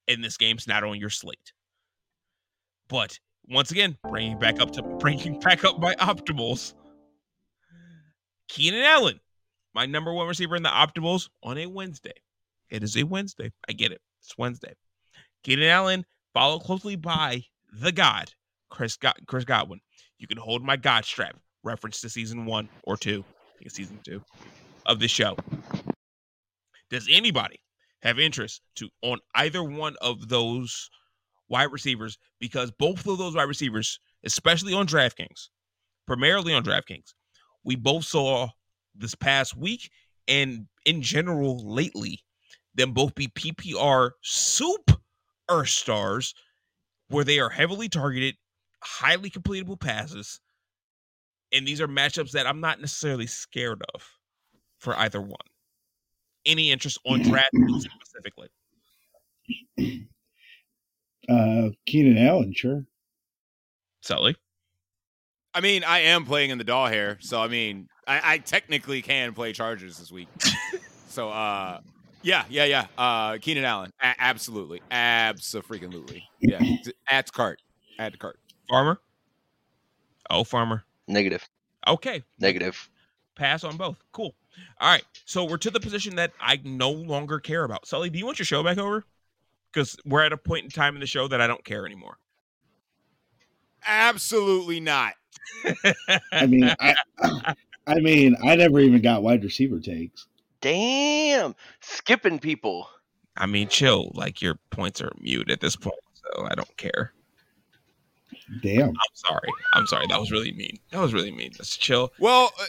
And 0.07 0.23
this 0.23 0.37
game's 0.37 0.67
not 0.67 0.83
on 0.83 0.99
your 0.99 1.09
slate. 1.09 1.53
But 2.87 3.17
once 3.49 3.71
again, 3.71 3.97
bringing 4.09 4.37
back 4.39 4.59
up 4.59 4.71
to 4.71 4.81
bringing 4.83 5.39
back 5.39 5.63
up 5.63 5.79
my 5.79 5.95
optimals. 5.95 6.73
Keenan 8.47 8.83
Allen, 8.83 9.19
my 9.73 9.85
number 9.85 10.11
one 10.13 10.27
receiver 10.27 10.55
in 10.55 10.63
the 10.63 10.69
optimals 10.69 11.29
on 11.41 11.57
a 11.57 11.65
Wednesday. 11.67 12.13
It 12.69 12.83
is 12.83 12.97
a 12.97 13.03
Wednesday. 13.03 13.51
I 13.69 13.73
get 13.73 13.91
it. 13.91 14.01
It's 14.21 14.37
Wednesday. 14.37 14.73
Keenan 15.43 15.69
Allen, 15.69 16.05
followed 16.33 16.59
closely 16.59 16.95
by 16.95 17.43
the 17.73 17.91
God, 17.91 18.31
Chris, 18.69 18.95
God, 18.97 19.15
Chris 19.25 19.43
Godwin. 19.43 19.81
You 20.19 20.27
can 20.27 20.37
hold 20.37 20.63
my 20.63 20.75
God 20.75 21.05
strap, 21.05 21.35
reference 21.63 22.01
to 22.01 22.09
season 22.09 22.45
one 22.45 22.69
or 22.83 22.97
two, 22.97 23.23
I 23.27 23.57
think 23.57 23.65
it's 23.65 23.75
season 23.75 23.99
two 24.03 24.21
of 24.85 24.99
the 24.99 25.07
show. 25.07 25.35
Does 26.89 27.07
anybody 27.11 27.59
have 28.03 28.19
interest 28.19 28.61
to 28.75 28.89
on 29.01 29.19
either 29.35 29.63
one 29.63 29.95
of 30.01 30.27
those 30.29 30.89
wide 31.49 31.71
receivers? 31.71 32.17
Because 32.39 32.71
both 32.71 33.07
of 33.07 33.17
those 33.17 33.35
wide 33.35 33.43
receivers, 33.43 33.99
especially 34.23 34.73
on 34.73 34.87
DraftKings, 34.87 35.49
primarily 36.05 36.53
on 36.53 36.63
DraftKings, 36.63 37.13
we 37.63 37.75
both 37.75 38.05
saw 38.05 38.49
this 38.95 39.15
past 39.15 39.55
week 39.55 39.89
and 40.27 40.67
in 40.85 41.01
general 41.01 41.73
lately 41.73 42.19
them 42.75 42.93
both 42.93 43.15
be 43.15 43.27
PPR 43.27 44.11
soup 44.21 44.91
Earth 45.49 45.69
stars 45.69 46.33
where 47.09 47.25
they 47.25 47.39
are 47.39 47.49
heavily 47.49 47.89
targeted, 47.89 48.35
highly 48.81 49.29
completable 49.29 49.79
passes. 49.79 50.39
And 51.51 51.67
these 51.67 51.81
are 51.81 51.87
matchups 51.87 52.31
that 52.31 52.47
I'm 52.47 52.61
not 52.61 52.79
necessarily 52.79 53.27
scared 53.27 53.83
of 53.93 54.07
for 54.79 54.97
either 54.97 55.21
one. 55.21 55.35
Any 56.45 56.71
interest 56.71 56.99
on 57.05 57.21
draft 57.21 57.51
specifically? 57.79 58.47
Uh, 61.29 61.69
Keenan 61.85 62.17
Allen, 62.17 62.53
sure. 62.55 62.85
Sully? 64.01 64.35
I 65.53 65.59
mean, 65.59 65.83
I 65.83 65.99
am 65.99 66.25
playing 66.25 66.49
in 66.49 66.57
the 66.57 66.63
doll 66.63 66.87
hair, 66.87 67.17
so 67.19 67.41
I 67.41 67.47
mean, 67.49 67.89
I, 68.07 68.33
I 68.33 68.37
technically 68.37 69.01
can 69.01 69.33
play 69.33 69.51
Chargers 69.51 69.97
this 69.97 70.11
week. 70.11 70.29
so, 71.09 71.29
uh, 71.29 71.81
yeah, 72.21 72.45
yeah, 72.49 72.65
yeah. 72.65 72.87
Uh, 72.97 73.37
Keenan 73.39 73.63
Allen, 73.65 73.91
a- 74.01 74.15
absolutely, 74.19 74.81
absolutely, 74.91 76.23
yeah. 76.39 76.59
Add 77.07 77.27
to 77.27 77.31
cart, 77.31 77.61
add 77.99 78.13
to 78.13 78.17
cart. 78.17 78.39
Farmer? 78.69 78.99
Oh, 80.29 80.43
Farmer. 80.43 80.85
Negative. 81.07 81.47
Okay. 81.87 82.23
Negative. 82.39 82.89
Pass 83.35 83.63
on 83.63 83.75
both. 83.75 83.97
Cool. 84.13 84.33
All 84.79 84.89
right. 84.89 85.03
So 85.25 85.43
we're 85.43 85.57
to 85.57 85.69
the 85.69 85.79
position 85.79 86.15
that 86.15 86.31
I 86.39 86.59
no 86.63 86.91
longer 86.91 87.39
care 87.39 87.63
about. 87.63 87.85
Sully, 87.85 88.09
do 88.09 88.17
you 88.17 88.25
want 88.25 88.39
your 88.39 88.45
show 88.45 88.63
back 88.63 88.77
over? 88.77 89.03
Because 89.71 89.97
we're 90.05 90.23
at 90.23 90.31
a 90.31 90.37
point 90.37 90.63
in 90.63 90.69
time 90.69 90.95
in 90.95 91.01
the 91.01 91.07
show 91.07 91.27
that 91.27 91.41
I 91.41 91.47
don't 91.47 91.63
care 91.65 91.85
anymore. 91.85 92.17
Absolutely 93.85 94.79
not. 94.79 95.13
I 96.31 96.45
mean, 96.45 96.69
I, 96.79 96.95
I 97.87 97.95
mean, 97.95 98.35
I 98.43 98.55
never 98.55 98.79
even 98.79 99.01
got 99.01 99.23
wide 99.23 99.43
receiver 99.43 99.79
takes. 99.79 100.27
Damn, 100.61 101.55
skipping 101.81 102.39
people. 102.39 102.87
I 103.35 103.45
mean, 103.45 103.67
chill. 103.67 104.11
Like 104.13 104.41
your 104.41 104.55
points 104.69 105.01
are 105.01 105.11
mute 105.19 105.49
at 105.49 105.59
this 105.59 105.75
point, 105.75 105.95
so 106.13 106.45
I 106.45 106.53
don't 106.55 106.77
care. 106.77 107.13
Damn. 108.61 108.89
I'm 108.89 109.13
sorry. 109.13 109.49
I'm 109.73 109.87
sorry. 109.87 110.07
That 110.07 110.19
was 110.19 110.31
really 110.31 110.51
mean. 110.51 110.77
That 110.91 110.99
was 110.99 111.13
really 111.13 111.31
mean. 111.31 111.51
Let's 111.57 111.77
chill. 111.77 112.11
Well, 112.19 112.51
uh, 112.59 112.65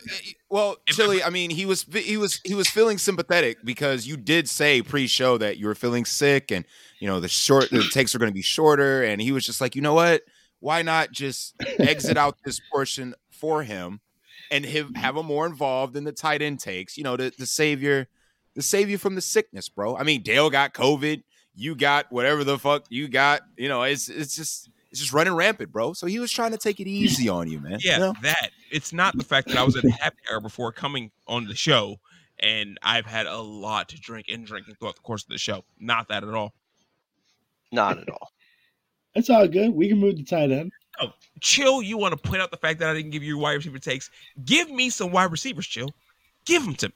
well, 0.48 0.76
Chili. 0.86 1.22
I 1.22 1.30
mean, 1.30 1.50
he 1.50 1.66
was 1.66 1.84
he 1.92 2.16
was 2.16 2.40
he 2.44 2.54
was 2.54 2.68
feeling 2.68 2.98
sympathetic 2.98 3.58
because 3.64 4.06
you 4.06 4.16
did 4.16 4.48
say 4.48 4.80
pre-show 4.80 5.38
that 5.38 5.58
you 5.58 5.66
were 5.66 5.74
feeling 5.74 6.04
sick, 6.04 6.50
and 6.52 6.64
you 7.00 7.08
know 7.08 7.20
the 7.20 7.28
short 7.28 7.70
the 7.70 7.82
takes 7.92 8.14
are 8.14 8.18
going 8.18 8.30
to 8.30 8.34
be 8.34 8.42
shorter, 8.42 9.02
and 9.02 9.20
he 9.20 9.32
was 9.32 9.44
just 9.44 9.60
like, 9.60 9.74
you 9.74 9.82
know 9.82 9.94
what? 9.94 10.22
Why 10.60 10.82
not 10.82 11.10
just 11.10 11.54
exit 11.80 12.16
out 12.16 12.38
this 12.44 12.60
portion 12.70 13.14
for 13.30 13.64
him 13.64 14.00
and 14.52 14.64
have, 14.64 14.86
mm-hmm. 14.86 14.94
have 14.94 15.16
him 15.16 15.26
more 15.26 15.46
involved 15.46 15.96
in 15.96 16.04
the 16.04 16.12
tight 16.12 16.42
end 16.42 16.60
takes? 16.60 16.96
You 16.96 17.04
know, 17.04 17.16
to, 17.16 17.30
to 17.30 17.46
save 17.46 17.82
your 17.82 18.06
to 18.54 18.62
save 18.62 18.88
you 18.88 18.98
from 18.98 19.14
the 19.14 19.20
sickness, 19.20 19.68
bro. 19.68 19.96
I 19.96 20.04
mean, 20.04 20.22
Dale 20.22 20.50
got 20.50 20.74
COVID. 20.74 21.22
You 21.54 21.74
got 21.74 22.10
whatever 22.12 22.44
the 22.44 22.58
fuck 22.58 22.84
you 22.88 23.08
got. 23.08 23.42
You 23.56 23.68
know, 23.68 23.82
it's 23.82 24.08
it's 24.08 24.36
just 24.36 24.70
it's 24.90 25.00
just 25.00 25.12
running 25.12 25.34
rampant, 25.34 25.72
bro. 25.72 25.94
So 25.94 26.06
he 26.06 26.18
was 26.18 26.30
trying 26.30 26.52
to 26.52 26.58
take 26.58 26.78
it 26.78 26.86
easy 26.86 27.28
on 27.28 27.50
you, 27.50 27.58
man. 27.58 27.78
Yeah, 27.82 27.94
You 27.94 28.00
know? 28.00 28.14
that. 28.22 28.50
It's 28.70 28.92
not 28.92 29.16
the 29.16 29.24
fact 29.24 29.48
that 29.48 29.56
I 29.56 29.64
was 29.64 29.76
at 29.76 29.84
a 29.84 29.90
happy 29.90 30.18
hour 30.30 30.40
before 30.40 30.72
coming 30.72 31.10
on 31.26 31.46
the 31.46 31.54
show 31.54 31.98
and 32.42 32.78
I've 32.82 33.06
had 33.06 33.26
a 33.26 33.40
lot 33.40 33.88
to 33.90 34.00
drink 34.00 34.26
and 34.28 34.44
drinking 34.44 34.74
throughout 34.74 34.96
the 34.96 35.02
course 35.02 35.22
of 35.22 35.28
the 35.28 35.38
show. 35.38 35.64
Not 35.78 36.08
that 36.08 36.24
at 36.24 36.34
all. 36.34 36.52
Not 37.70 37.98
at 37.98 38.10
all. 38.10 38.32
That's 39.14 39.30
all 39.30 39.46
good. 39.46 39.70
We 39.70 39.88
can 39.88 39.98
move 39.98 40.16
to 40.16 40.24
tight 40.24 40.50
end. 40.50 40.72
Oh, 41.00 41.12
chill, 41.40 41.82
you 41.82 41.96
want 41.96 42.12
to 42.12 42.28
point 42.28 42.42
out 42.42 42.50
the 42.50 42.56
fact 42.56 42.78
that 42.80 42.90
I 42.90 42.94
didn't 42.94 43.10
give 43.10 43.22
you 43.22 43.38
wide 43.38 43.54
receiver 43.54 43.78
takes. 43.78 44.10
Give 44.44 44.70
me 44.70 44.90
some 44.90 45.10
wide 45.10 45.30
receivers, 45.32 45.66
chill. 45.66 45.88
Give 46.44 46.64
them 46.64 46.74
to 46.76 46.92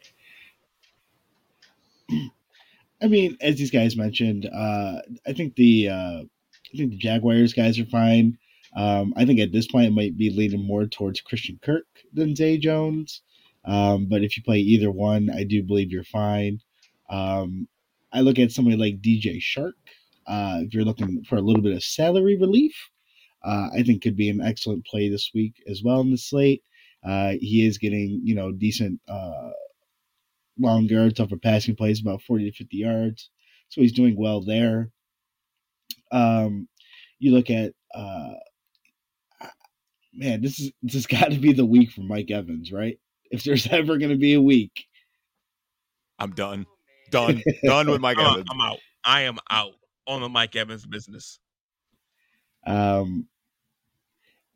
me. 2.11 2.31
I 3.03 3.07
mean, 3.09 3.37
as 3.41 3.57
these 3.57 3.71
guys 3.71 3.97
mentioned, 3.97 4.47
uh, 4.47 5.01
I 5.27 5.33
think 5.33 5.55
the 5.57 5.89
uh, 5.89 6.23
I 6.23 6.77
think 6.77 6.91
the 6.91 6.97
Jaguars 6.97 7.53
guys 7.53 7.79
are 7.79 7.87
fine. 7.87 8.39
Um, 8.75 9.15
I 9.17 9.25
think 9.25 9.41
at 9.41 9.53
this 9.53 9.67
point 9.67 9.87
it 9.87 9.93
might 9.93 10.17
be 10.17 10.31
leaning 10.31 10.67
more 10.67 10.87
towards 10.87 11.21
Christian 11.21 11.59
Kirk 11.63 11.87
than 12.13 12.37
Zay 12.37 12.59
Jones. 12.59 13.23
Um, 13.65 14.07
but 14.07 14.23
if 14.23 14.37
you 14.37 14.43
play 14.43 14.59
either 14.59 14.91
one, 14.91 15.31
I 15.31 15.45
do 15.45 15.63
believe 15.63 15.91
you're 15.91 16.05
fine. 16.05 16.61
Um, 17.11 17.67
I 18.13 18.21
look 18.21 18.39
at 18.39 18.53
somebody 18.53 18.77
like 18.77 19.01
DJ 19.01 19.39
Chark. 19.39 19.73
Uh, 20.27 20.61
if 20.63 20.75
you're 20.75 20.85
looking 20.85 21.25
for 21.25 21.37
a 21.37 21.41
little 21.41 21.63
bit 21.63 21.75
of 21.75 21.83
salary 21.83 22.37
relief, 22.37 22.75
uh, 23.45 23.69
I 23.77 23.83
think 23.83 24.03
could 24.03 24.17
be 24.17 24.29
an 24.29 24.41
excellent 24.41 24.87
play 24.87 25.09
this 25.09 25.31
week 25.35 25.55
as 25.69 25.83
well 25.85 26.01
in 26.01 26.11
the 26.11 26.19
slate. 26.19 26.63
Uh, 27.05 27.35
he 27.41 27.67
is 27.67 27.79
getting 27.79 28.21
you 28.25 28.35
know 28.35 28.53
decent 28.53 29.01
uh, 29.09 29.51
long 30.59 30.85
yards 30.85 31.21
off 31.21 31.33
of 31.33 31.43
passing 31.43 31.77
plays, 31.77 32.01
about 32.01 32.23
40 32.23 32.51
to 32.51 32.57
50 32.57 32.77
yards. 32.77 33.31
So 33.69 33.81
he's 33.81 33.93
doing 33.93 34.17
well 34.17 34.43
there. 34.43 34.91
Um, 36.13 36.69
you 37.19 37.33
look 37.33 37.51
at, 37.51 37.73
uh, 37.95 38.35
man, 40.15 40.41
this 40.41 40.61
is 40.61 40.73
this 40.83 40.95
has 40.95 41.07
got 41.07 41.31
to 41.31 41.39
be 41.39 41.53
the 41.53 41.67
week 41.67 41.91
for 41.91 42.03
Mike 42.03 42.31
Evans, 42.31 42.73
right? 42.73 42.99
If 43.31 43.45
there's 43.45 43.67
ever 43.71 43.99
going 43.99 44.11
to 44.11 44.19
be 44.19 44.35
a 44.35 44.43
week, 44.43 44.87
I'm 46.19 46.33
done, 46.33 46.67
done, 47.11 47.43
done 47.65 47.91
with 47.91 48.01
Mike 48.01 48.19
I'm, 48.21 48.27
Evans. 48.27 48.47
I'm 48.51 48.61
out. 48.61 48.79
I 49.05 49.23
am 49.23 49.39
out 49.51 49.75
on 50.07 50.21
the 50.23 50.29
Mike 50.29 50.57
Evans 50.57 50.87
business. 50.87 51.39
Um, 52.67 53.27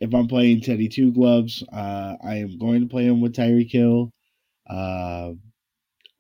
if 0.01 0.15
I'm 0.15 0.29
playing 0.29 0.63
Teddy 0.63 0.89
Two 0.89 1.13
Gloves, 1.13 1.63
uh, 1.73 2.17
I 2.23 2.37
am 2.37 2.59
going 2.59 2.81
to 2.81 2.89
play 2.89 3.05
him 3.05 3.21
with 3.21 3.35
Tyreek 3.35 3.71
Hill. 3.71 4.13
Uh, 4.69 5.33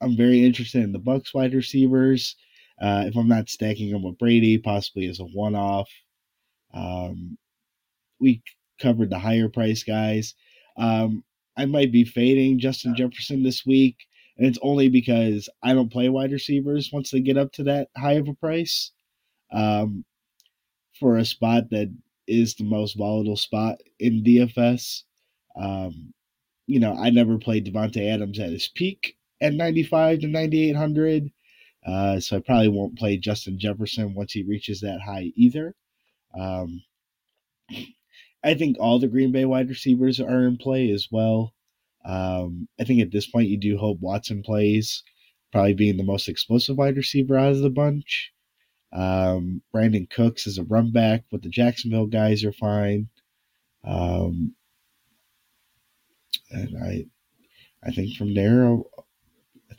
I'm 0.00 0.16
very 0.16 0.44
interested 0.44 0.82
in 0.82 0.92
the 0.92 0.98
Bucs 0.98 1.34
wide 1.34 1.54
receivers. 1.54 2.36
Uh, 2.80 3.04
if 3.06 3.16
I'm 3.16 3.28
not 3.28 3.50
stacking 3.50 3.90
them 3.90 4.02
with 4.02 4.18
Brady, 4.18 4.56
possibly 4.58 5.06
as 5.06 5.20
a 5.20 5.24
one-off. 5.24 5.90
Um, 6.72 7.36
we 8.20 8.42
covered 8.80 9.10
the 9.10 9.18
higher 9.18 9.48
price 9.48 9.82
guys. 9.82 10.34
Um, 10.76 11.22
I 11.56 11.66
might 11.66 11.92
be 11.92 12.04
fading 12.04 12.58
Justin 12.58 12.94
Jefferson 12.94 13.42
this 13.42 13.66
week, 13.66 13.96
and 14.38 14.46
it's 14.46 14.58
only 14.62 14.88
because 14.88 15.48
I 15.62 15.74
don't 15.74 15.92
play 15.92 16.08
wide 16.08 16.32
receivers 16.32 16.90
once 16.92 17.10
they 17.10 17.20
get 17.20 17.36
up 17.36 17.52
to 17.52 17.64
that 17.64 17.88
high 17.96 18.14
of 18.14 18.28
a 18.28 18.34
price. 18.34 18.92
Um, 19.52 20.04
for 21.00 21.16
a 21.16 21.24
spot 21.24 21.70
that 21.70 21.92
is 22.28 22.54
the 22.54 22.64
most 22.64 22.96
volatile 22.96 23.36
spot 23.36 23.78
in 23.98 24.22
DFS. 24.22 25.02
Um, 25.56 26.14
you 26.66 26.78
know, 26.78 26.94
I 26.94 27.10
never 27.10 27.38
played 27.38 27.66
Davante 27.66 28.08
Adams 28.08 28.38
at 28.38 28.50
his 28.50 28.68
peak 28.68 29.16
at 29.40 29.54
95 29.54 30.20
to 30.20 30.28
9800. 30.28 31.30
Uh, 31.84 32.20
so 32.20 32.36
I 32.36 32.40
probably 32.40 32.68
won't 32.68 32.98
play 32.98 33.16
Justin 33.16 33.58
Jefferson 33.58 34.14
once 34.14 34.32
he 34.32 34.42
reaches 34.42 34.80
that 34.82 35.00
high 35.00 35.32
either. 35.34 35.74
Um, 36.38 36.82
I 38.44 38.54
think 38.54 38.76
all 38.78 38.98
the 38.98 39.08
Green 39.08 39.32
Bay 39.32 39.44
wide 39.44 39.68
receivers 39.68 40.20
are 40.20 40.46
in 40.46 40.58
play 40.58 40.90
as 40.90 41.08
well. 41.10 41.54
Um, 42.04 42.68
I 42.78 42.84
think 42.84 43.00
at 43.00 43.10
this 43.10 43.26
point 43.26 43.48
you 43.48 43.58
do 43.58 43.76
hope 43.76 43.98
Watson 44.00 44.42
plays, 44.42 45.02
probably 45.52 45.74
being 45.74 45.96
the 45.96 46.04
most 46.04 46.28
explosive 46.28 46.78
wide 46.78 46.96
receiver 46.96 47.36
out 47.36 47.52
of 47.52 47.60
the 47.60 47.70
bunch. 47.70 48.32
Um, 48.92 49.62
Brandin 49.72 50.10
Cooks 50.10 50.46
is 50.46 50.58
a 50.58 50.64
run 50.64 50.90
back, 50.90 51.24
but 51.30 51.42
the 51.42 51.48
Jacksonville 51.48 52.06
guys 52.06 52.44
are 52.44 52.52
fine. 52.52 53.08
Um, 53.84 54.54
and 56.50 56.76
I, 56.82 57.06
I 57.84 57.92
think 57.92 58.16
from 58.16 58.34
there, 58.34 58.64
I'll, 58.64 58.90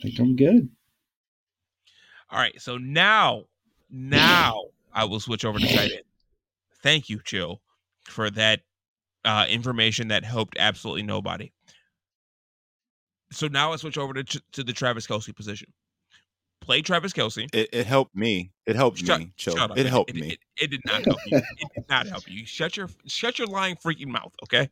think 0.02 0.20
I'm 0.20 0.36
good. 0.36 0.70
All 2.30 2.40
right. 2.40 2.60
So 2.62 2.78
now, 2.78 3.46
now 3.90 4.66
I 4.94 5.06
will 5.06 5.20
switch 5.20 5.46
over 5.46 5.60
to 5.60 5.68
tight 5.68 5.92
end. 5.92 6.04
Thank 6.84 7.10
you, 7.10 7.20
Chill, 7.24 7.62
for 8.06 8.30
that 8.32 8.62
uh, 9.24 9.46
information 9.50 10.08
that 10.08 10.26
helped 10.26 10.58
absolutely 10.60 11.04
nobody. 11.04 11.52
So 13.32 13.48
now 13.48 13.72
I 13.72 13.76
switch 13.78 13.98
over 13.98 14.14
to 14.14 14.42
to 14.52 14.64
the 14.64 14.74
Travis 14.74 15.08
Kelce 15.08 15.34
position. 15.34 15.72
Play 16.62 16.82
Travis 16.82 17.12
Kelce. 17.12 17.48
It, 17.54 17.70
it 17.74 17.86
helped 17.88 18.16
me. 18.16 18.52
It 18.66 18.76
helped 18.76 19.00
Shut, 19.00 19.20
me. 19.20 19.34
Chill. 19.36 19.56
shut 19.58 19.72
up. 19.72 19.78
It 19.78 19.88
helped 19.88 20.12
it, 20.12 20.16
me. 20.16 20.30
It, 20.30 20.40
it 20.58 20.72
did 20.72 20.82
not 20.86 21.04
help 21.04 21.18
you. 21.26 21.38
It 21.38 21.68
did 21.76 21.90
not 21.90 22.08
help 22.08 22.24
you. 22.30 22.46
Shut 22.46 22.78
your 22.78 22.88
shut 23.08 23.40
your 23.40 23.48
lying 23.48 23.76
freaking 23.76 24.08
mouth, 24.08 24.32
okay? 24.44 24.70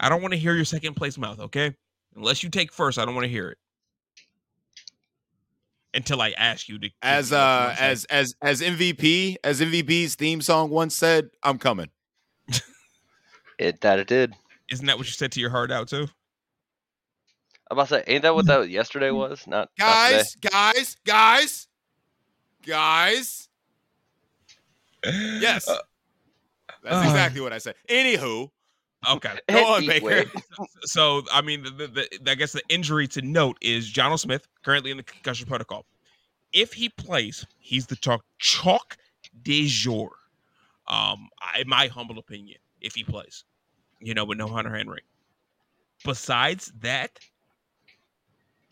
I 0.00 0.08
don't 0.08 0.22
want 0.22 0.32
to 0.32 0.38
hear 0.38 0.54
your 0.54 0.64
second 0.64 0.94
place 0.94 1.18
mouth, 1.18 1.38
okay? 1.40 1.74
Unless 2.16 2.42
you 2.42 2.48
take 2.48 2.72
first, 2.72 2.98
I 2.98 3.04
don't 3.04 3.14
want 3.14 3.26
to 3.26 3.30
hear 3.30 3.50
it. 3.50 3.58
Until 5.94 6.20
I 6.22 6.30
ask 6.30 6.68
you 6.68 6.78
to 6.78 6.90
as 7.02 7.28
to- 7.30 7.34
what 7.34 7.40
you 7.40 7.44
uh 7.44 7.74
as 7.78 8.04
as 8.06 8.34
as 8.42 8.60
MVP, 8.62 9.36
as 9.44 9.60
MVP's 9.60 10.14
theme 10.14 10.40
song 10.40 10.70
once 10.70 10.94
said, 10.94 11.28
I'm 11.42 11.58
coming. 11.58 11.90
It 13.58 13.80
that 13.80 13.98
it 13.98 14.06
did. 14.06 14.34
isn't 14.70 14.86
that 14.86 14.96
what 14.98 15.06
you 15.08 15.12
said 15.12 15.32
to 15.32 15.40
your 15.40 15.50
heart 15.50 15.72
out 15.72 15.88
too? 15.88 16.06
I'm 17.70 17.76
about 17.76 17.88
to 17.88 17.94
say, 17.96 18.04
ain't 18.06 18.22
that 18.22 18.34
what 18.34 18.46
that 18.46 18.68
yesterday 18.70 19.10
was? 19.10 19.46
Not 19.46 19.70
not. 19.78 19.86
Guys, 19.86 20.34
guys, 20.36 20.96
guys, 21.04 21.68
guys. 22.66 23.48
Yes. 25.04 25.68
Uh, 25.68 25.78
That's 26.82 27.06
uh. 27.06 27.10
exactly 27.10 27.40
what 27.40 27.52
I 27.52 27.58
said. 27.58 27.74
Anywho, 27.88 28.50
Okay. 29.08 29.38
go 29.48 29.64
on, 29.74 29.86
Baker. 29.86 30.24
So 30.84 31.22
I 31.32 31.42
mean, 31.42 31.62
the, 31.62 31.70
the, 31.70 32.18
the 32.22 32.30
I 32.30 32.34
guess 32.34 32.52
the 32.52 32.62
injury 32.68 33.06
to 33.08 33.22
note 33.22 33.56
is 33.60 33.92
Jonnu 33.92 34.18
Smith 34.18 34.46
currently 34.64 34.90
in 34.90 34.96
the 34.96 35.02
concussion 35.02 35.46
protocol. 35.46 35.84
If 36.52 36.72
he 36.72 36.88
plays, 36.88 37.44
he's 37.58 37.86
the 37.86 37.96
chalk 37.96 38.24
chalk 38.38 38.96
de 39.42 39.66
jour. 39.68 40.10
Um, 40.88 41.28
I- 41.40 41.60
in 41.60 41.68
my 41.68 41.86
humble 41.88 42.18
opinion, 42.18 42.58
if 42.80 42.94
he 42.94 43.04
plays, 43.04 43.44
you 44.00 44.14
know, 44.14 44.24
with 44.24 44.38
no 44.38 44.48
Hunter 44.48 44.74
Henry. 44.74 45.02
Besides 46.04 46.72
that, 46.80 47.18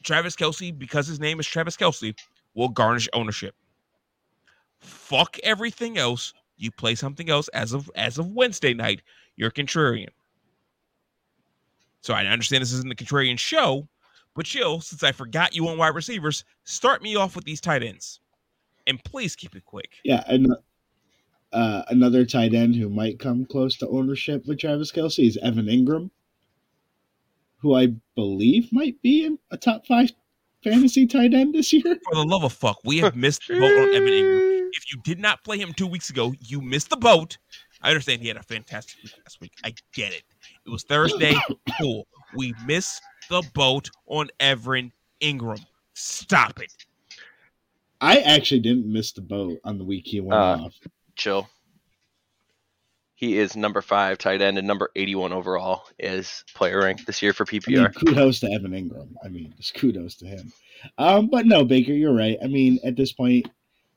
Travis 0.02 0.36
Kelce, 0.36 0.76
because 0.76 1.06
his 1.06 1.20
name 1.20 1.40
is 1.40 1.46
Travis 1.46 1.76
Kelce, 1.76 2.14
will 2.54 2.68
garnish 2.68 3.08
ownership. 3.12 3.54
Fuck 4.78 5.38
everything 5.42 5.98
else. 5.98 6.32
You 6.56 6.70
play 6.70 6.94
something 6.94 7.28
else 7.28 7.48
as 7.48 7.72
of 7.72 7.90
as 7.96 8.18
of 8.18 8.28
Wednesday 8.28 8.74
night. 8.74 9.02
You're 9.36 9.50
contrarian. 9.50 10.08
So 12.00 12.14
I 12.14 12.24
understand 12.26 12.62
this 12.62 12.72
isn't 12.72 12.88
the 12.88 12.94
contrarian 12.94 13.38
show, 13.38 13.88
but 14.34 14.46
chill, 14.46 14.80
since 14.80 15.02
I 15.02 15.12
forgot 15.12 15.54
you 15.56 15.66
on 15.68 15.76
wide 15.76 15.94
receivers, 15.94 16.44
start 16.64 17.02
me 17.02 17.16
off 17.16 17.34
with 17.34 17.44
these 17.44 17.60
tight 17.60 17.82
ends. 17.82 18.20
And 18.86 19.02
please 19.02 19.34
keep 19.34 19.56
it 19.56 19.64
quick. 19.64 19.90
Yeah, 20.04 20.22
and 20.28 20.54
uh, 21.52 21.82
another 21.88 22.24
tight 22.24 22.54
end 22.54 22.76
who 22.76 22.88
might 22.88 23.18
come 23.18 23.44
close 23.44 23.76
to 23.78 23.88
ownership 23.88 24.46
with 24.46 24.60
Travis 24.60 24.92
Kelce 24.92 25.26
is 25.26 25.36
Evan 25.38 25.66
Engram, 25.66 26.10
who 27.58 27.74
I 27.74 27.88
believe 28.14 28.68
might 28.72 29.00
be 29.02 29.24
in 29.24 29.38
a 29.50 29.56
top 29.56 29.86
five 29.86 30.12
fantasy 30.62 31.06
tight 31.06 31.34
end 31.34 31.54
this 31.54 31.72
year. 31.72 31.82
For 32.04 32.14
the 32.14 32.24
love 32.24 32.44
of 32.44 32.52
fuck, 32.52 32.78
we 32.84 32.98
have 32.98 33.16
missed 33.26 33.42
the 33.48 33.54
boat 33.58 33.72
on 33.72 33.94
Evan 33.94 34.08
Engram. 34.08 34.68
If 34.72 34.92
you 34.92 35.00
did 35.04 35.18
not 35.18 35.42
play 35.44 35.58
him 35.58 35.72
two 35.72 35.86
weeks 35.86 36.10
ago, 36.10 36.34
you 36.40 36.60
missed 36.60 36.90
the 36.90 36.96
boat. 36.96 37.38
I 37.82 37.90
understand 37.90 38.20
he 38.22 38.28
had 38.28 38.36
a 38.36 38.42
fantastic 38.42 39.02
week 39.02 39.12
last 39.24 39.40
week. 39.40 39.52
I 39.64 39.74
get 39.94 40.12
it. 40.12 40.22
It 40.66 40.70
was 40.70 40.82
Thursday. 40.84 41.34
cool. 41.80 42.06
We 42.34 42.52
missed 42.66 43.00
the 43.30 43.42
boat 43.54 43.88
on 44.06 44.28
Evan 44.40 44.92
Engram. 45.20 45.64
Stop 45.94 46.60
it. 46.60 46.72
I 48.00 48.18
actually 48.18 48.60
didn't 48.60 48.90
miss 48.92 49.12
the 49.12 49.22
boat 49.22 49.58
on 49.64 49.78
the 49.78 49.84
week 49.84 50.06
he 50.06 50.20
went 50.20 50.34
Uh, 50.34 50.64
off. 50.64 50.74
Chill. 51.16 51.48
He 53.16 53.38
is 53.38 53.56
number 53.56 53.80
five 53.80 54.18
tight 54.18 54.42
end 54.42 54.58
and 54.58 54.66
number 54.66 54.90
81 54.94 55.32
overall 55.32 55.84
is 55.98 56.44
player 56.54 56.80
rank 56.80 57.06
this 57.06 57.22
year 57.22 57.32
for 57.32 57.46
I 57.50 57.52
mean, 57.52 57.60
PPR. 57.62 57.94
kudos 57.94 58.40
to 58.40 58.52
Evan 58.52 58.72
Engram. 58.72 59.08
I 59.24 59.28
mean, 59.28 59.54
just 59.56 59.72
kudos 59.72 60.16
to 60.16 60.26
him. 60.26 60.52
Um, 60.98 61.28
but 61.28 61.46
no, 61.46 61.64
Baker, 61.64 61.92
you're 61.92 62.14
right. 62.14 62.36
I 62.44 62.46
mean, 62.46 62.78
at 62.84 62.94
this 62.94 63.12
point, 63.12 63.48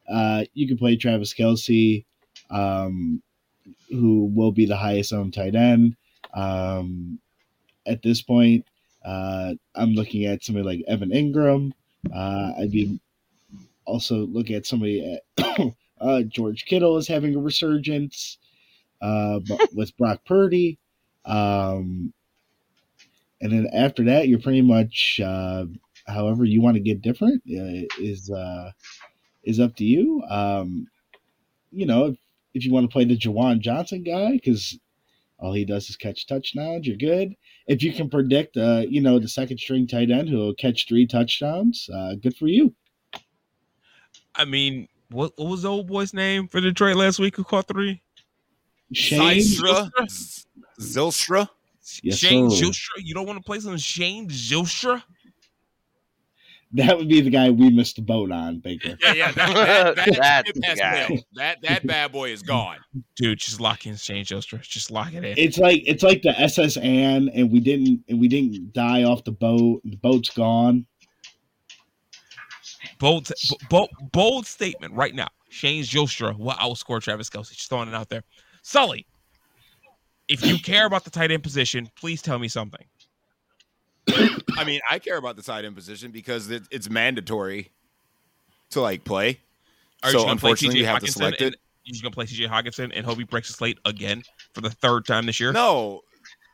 uh, 0.10 0.46
you 0.54 0.70
can 0.70 0.78
play 0.78 0.96
Travis 0.96 1.34
Kelce, 1.34 2.06
um, 2.50 3.22
who 3.90 4.32
will 4.34 4.54
be 4.54 4.66
the 4.66 4.78
highest 4.78 5.12
owned 5.12 5.34
tight 5.34 5.54
end. 5.54 5.98
Um, 6.34 7.20
at 7.86 8.02
this 8.02 8.22
point, 8.22 8.66
uh, 9.04 9.54
I'm 9.76 9.96
looking 9.96 10.26
at 10.26 10.46
somebody 10.46 10.66
like 10.66 10.86
Evan 10.88 11.12
Engram. 11.12 11.74
Uh, 12.14 12.54
I'd 12.58 12.72
be 12.72 13.02
also 13.84 14.28
looking 14.28 14.56
at 14.56 14.66
somebody 14.66 15.20
at 15.38 15.74
uh, 16.00 16.22
George 16.22 16.64
Kittle 16.64 16.98
is 16.98 17.08
having 17.10 17.36
a 17.36 17.40
resurgence 17.40 18.38
uh, 19.02 19.40
with 19.74 19.96
Brock 19.98 20.22
Purdy. 20.26 20.80
Um, 21.26 22.14
and 23.42 23.52
then 23.52 23.68
after 23.74 24.04
that, 24.06 24.28
you're 24.28 24.40
pretty 24.40 24.62
much 24.62 25.20
uh, 25.24 25.66
however 26.08 26.44
you 26.46 26.62
want 26.62 26.76
to 26.76 26.82
get 26.82 27.02
different 27.02 27.42
uh, 27.48 27.88
is 28.00 28.30
uh, 28.30 28.72
is 29.44 29.60
up 29.60 29.76
to 29.78 29.86
you. 29.86 30.22
Um, 30.30 30.88
you 31.72 31.86
know, 31.86 32.08
if, 32.08 32.18
if 32.54 32.66
you 32.66 32.74
want 32.74 32.90
to 32.90 32.92
play 32.92 33.06
the 33.06 33.18
Juwan 33.18 33.60
Johnson 33.60 34.04
guy, 34.04 34.32
because 34.34 34.78
all 35.38 35.54
he 35.54 35.66
does 35.66 35.90
is 35.90 35.96
catch 35.96 36.28
touchdowns, 36.28 36.86
you're 36.86 36.98
good. 36.98 37.36
If 37.68 37.84
you 37.84 37.94
can 37.94 38.10
predict, 38.10 38.58
uh, 38.58 38.84
you 38.90 39.02
know, 39.02 39.20
the 39.20 39.30
second 39.30 39.60
string 39.60 39.88
tight 39.88 40.12
end 40.12 40.28
who 40.28 40.38
will 40.38 40.56
catch 40.56 40.88
three 40.88 41.08
touchdowns, 41.08 41.90
uh, 41.94 42.16
good 42.16 42.36
for 42.36 42.48
you. 42.48 42.74
I 44.36 44.46
mean, 44.46 44.88
what, 45.10 45.34
what 45.38 45.50
was 45.50 45.62
the 45.62 45.70
old 45.70 45.88
boy's 45.88 46.14
name 46.14 46.48
for 46.48 46.60
Detroit 46.60 46.96
last 46.96 47.20
week 47.20 47.36
who 47.36 47.44
caught 47.44 47.68
three? 47.68 48.02
Shane, 48.94 49.40
Zylstra, 49.40 50.10
Z- 50.10 50.46
Zylstra. 50.80 51.50
Yes, 52.04 52.18
Shane 52.18 52.50
sir. 52.50 52.66
Zylstra. 52.66 52.98
You 53.04 53.14
don't 53.14 53.28
want 53.28 53.38
to 53.38 53.44
play 53.44 53.60
some 53.60 53.78
Shane 53.78 54.30
Zylstra? 54.30 55.04
that 56.74 56.96
would 56.98 57.10
be 57.10 57.20
the 57.22 57.32
guy 57.32 57.50
we 57.50 57.70
missed 57.72 57.96
the 57.96 58.02
boat 58.02 58.32
on, 58.32 58.60
Baker. 58.60 58.96
Yeah, 59.02 59.14
yeah, 59.14 59.32
that, 59.32 59.54
that, 59.54 59.96
that, 59.96 60.18
That's 60.18 60.48
ship 60.48 60.56
the 60.56 60.68
has 60.68 60.80
guy. 60.80 61.06
failed. 61.08 61.24
that 61.36 61.58
that 61.64 61.88
bad 61.88 62.12
boy 62.12 62.32
is 62.32 62.44
gone. 62.44 62.78
Dude, 63.16 63.40
just 63.40 63.60
lock 63.60 63.86
in 63.88 63.96
Shane 63.96 64.24
Zylstra. 64.24 64.62
Just 64.62 64.92
lock 64.92 65.14
it 65.14 65.24
in. 65.26 65.34
It's 65.38 65.58
like 65.58 65.82
it's 65.88 66.04
like 66.04 66.22
the 66.22 66.40
SS 66.40 66.78
Anne, 66.78 67.30
and 67.34 67.52
we 67.52 67.60
didn't 67.60 68.04
and 68.08 68.20
we 68.20 68.28
didn't 68.28 68.74
die 68.74 69.04
off 69.04 69.24
the 69.24 69.32
boat. 69.32 69.82
The 69.84 69.98
boat's 69.98 70.30
gone. 70.30 70.86
bold, 73.00 73.32
bold, 73.70 73.90
bold 74.12 74.46
statement 74.46 74.94
right 74.94 75.16
now. 75.16 75.28
Shane 75.50 75.84
Zylstra 75.84 76.38
will 76.38 76.52
outscore 76.52 77.02
Travis 77.02 77.30
Kelce. 77.32 77.52
Just 77.52 77.70
throwing 77.70 77.90
it 77.90 77.96
out 77.96 78.10
there. 78.10 78.24
Sully, 78.62 79.06
if 80.28 80.46
you 80.46 80.60
care 80.60 80.86
about 80.86 81.04
the 81.04 81.10
tight 81.10 81.32
end 81.32 81.44
position, 81.44 81.90
please 82.00 82.22
tell 82.22 82.40
me 82.40 82.48
something. 82.48 82.84
I 84.58 84.64
mean, 84.66 84.82
I 84.90 85.00
care 85.00 85.18
about 85.18 85.36
the 85.36 85.42
tight 85.42 85.66
end 85.66 85.76
position 85.76 86.12
because 86.12 86.50
it, 86.50 86.64
it's 86.72 86.90
mandatory 86.90 87.72
to 88.72 88.82
like 88.82 89.04
play. 89.04 89.40
Are 90.04 90.12
so 90.12 90.20
you 90.20 90.26
gonna 90.26 90.40
play 90.40 90.50
unfortunately, 90.52 90.80
you 90.80 90.86
have 90.86 91.00
to 91.00 91.08
Hockenson 91.08 91.14
select 91.14 91.42
and- 91.42 91.54
it. 91.54 91.60
You're 91.86 91.94
just 91.94 92.04
gonna 92.04 92.14
play 92.14 92.26
TJ 92.26 92.48
Hockenson 92.48 92.92
and 92.94 93.06
hope 93.06 93.18
he 93.18 93.24
breaks 93.24 93.48
the 93.48 93.54
slate 93.54 93.80
again 93.84 94.22
for 94.54 94.62
the 94.62 94.70
third 94.70 95.08
time 95.08 95.26
this 95.26 95.40
year. 95.40 95.52
No, 95.52 96.02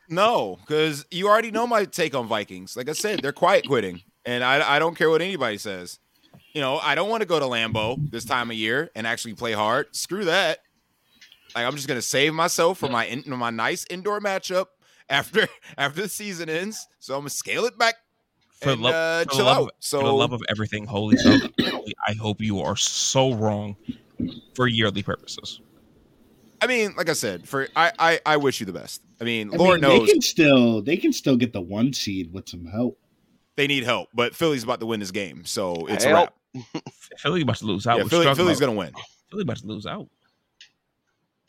no, 0.08 0.56
because 0.60 1.04
you 1.10 1.28
already 1.28 1.50
know 1.50 1.66
my 1.66 1.84
take 1.84 2.14
on 2.14 2.26
Vikings. 2.26 2.74
Like 2.76 2.88
I 2.88 2.92
said, 2.92 3.20
they're 3.20 3.32
quiet 3.32 3.66
quitting, 3.66 4.00
and 4.24 4.42
I 4.42 4.76
I 4.76 4.78
don't 4.78 4.96
care 4.96 5.10
what 5.10 5.20
anybody 5.20 5.58
says. 5.58 5.98
You 6.54 6.62
know, 6.62 6.78
I 6.78 6.94
don't 6.94 7.10
want 7.10 7.20
to 7.20 7.26
go 7.26 7.38
to 7.38 7.44
Lambeau 7.44 8.10
this 8.10 8.24
time 8.24 8.50
of 8.50 8.56
year 8.56 8.90
and 8.94 9.06
actually 9.06 9.34
play 9.34 9.52
hard. 9.52 9.94
Screw 9.94 10.24
that. 10.24 10.60
Like 11.54 11.64
I'm 11.64 11.74
just 11.76 11.88
gonna 11.88 12.02
save 12.02 12.34
myself 12.34 12.78
for 12.78 12.88
my 12.88 13.06
in, 13.06 13.22
my 13.26 13.50
nice 13.50 13.84
indoor 13.90 14.20
matchup 14.20 14.66
after 15.08 15.48
after 15.78 16.02
the 16.02 16.08
season 16.08 16.48
ends. 16.48 16.86
So 16.98 17.14
I'm 17.14 17.20
gonna 17.20 17.30
scale 17.30 17.64
it 17.64 17.78
back 17.78 17.94
For 18.60 18.70
and 18.70 18.82
love- 18.82 18.94
uh, 18.94 19.18
for 19.20 19.24
the 19.30 19.36
chill 19.36 19.44
love 19.46 19.56
out. 19.56 19.62
of- 19.64 19.70
So 19.80 20.00
For 20.00 20.06
the 20.06 20.12
love 20.14 20.32
of 20.32 20.42
everything 20.50 20.84
holy, 20.86 21.16
Sully, 21.18 21.94
I 22.06 22.12
hope 22.14 22.40
you 22.40 22.60
are 22.60 22.76
so 22.76 23.32
wrong 23.34 23.76
for 24.54 24.66
yearly 24.66 25.02
purposes. 25.02 25.60
I 26.60 26.66
mean, 26.66 26.94
like 26.96 27.08
I 27.10 27.12
said, 27.12 27.46
for 27.48 27.68
I 27.76 27.92
I, 27.98 28.20
I 28.26 28.36
wish 28.38 28.60
you 28.60 28.66
the 28.66 28.72
best. 28.72 29.02
I 29.20 29.24
mean, 29.24 29.52
I 29.52 29.56
Lord 29.56 29.80
mean, 29.80 29.90
knows 29.90 30.06
they 30.06 30.12
can 30.12 30.20
still 30.22 30.82
they 30.82 30.96
can 30.96 31.12
still 31.12 31.36
get 31.36 31.52
the 31.52 31.60
one 31.60 31.92
seed 31.92 32.32
with 32.32 32.48
some 32.48 32.64
help. 32.66 32.98
they 33.56 33.66
need 33.66 33.84
help, 33.84 34.08
but 34.14 34.34
Philly's 34.34 34.64
about 34.64 34.80
to 34.80 34.86
win 34.86 35.00
this 35.00 35.10
game, 35.10 35.44
so 35.44 35.86
it's 35.86 36.04
Help. 36.04 36.30
a 36.54 36.58
wrap. 36.58 36.84
Philly 37.18 37.42
about 37.42 37.56
to 37.56 37.66
lose 37.66 37.86
out. 37.86 37.98
Yeah, 37.98 38.04
Philly, 38.04 38.34
Philly's 38.34 38.56
out. 38.56 38.66
gonna 38.66 38.78
win. 38.78 38.90
Philly 39.30 39.42
about 39.42 39.58
to 39.58 39.66
lose 39.66 39.86
out. 39.86 40.08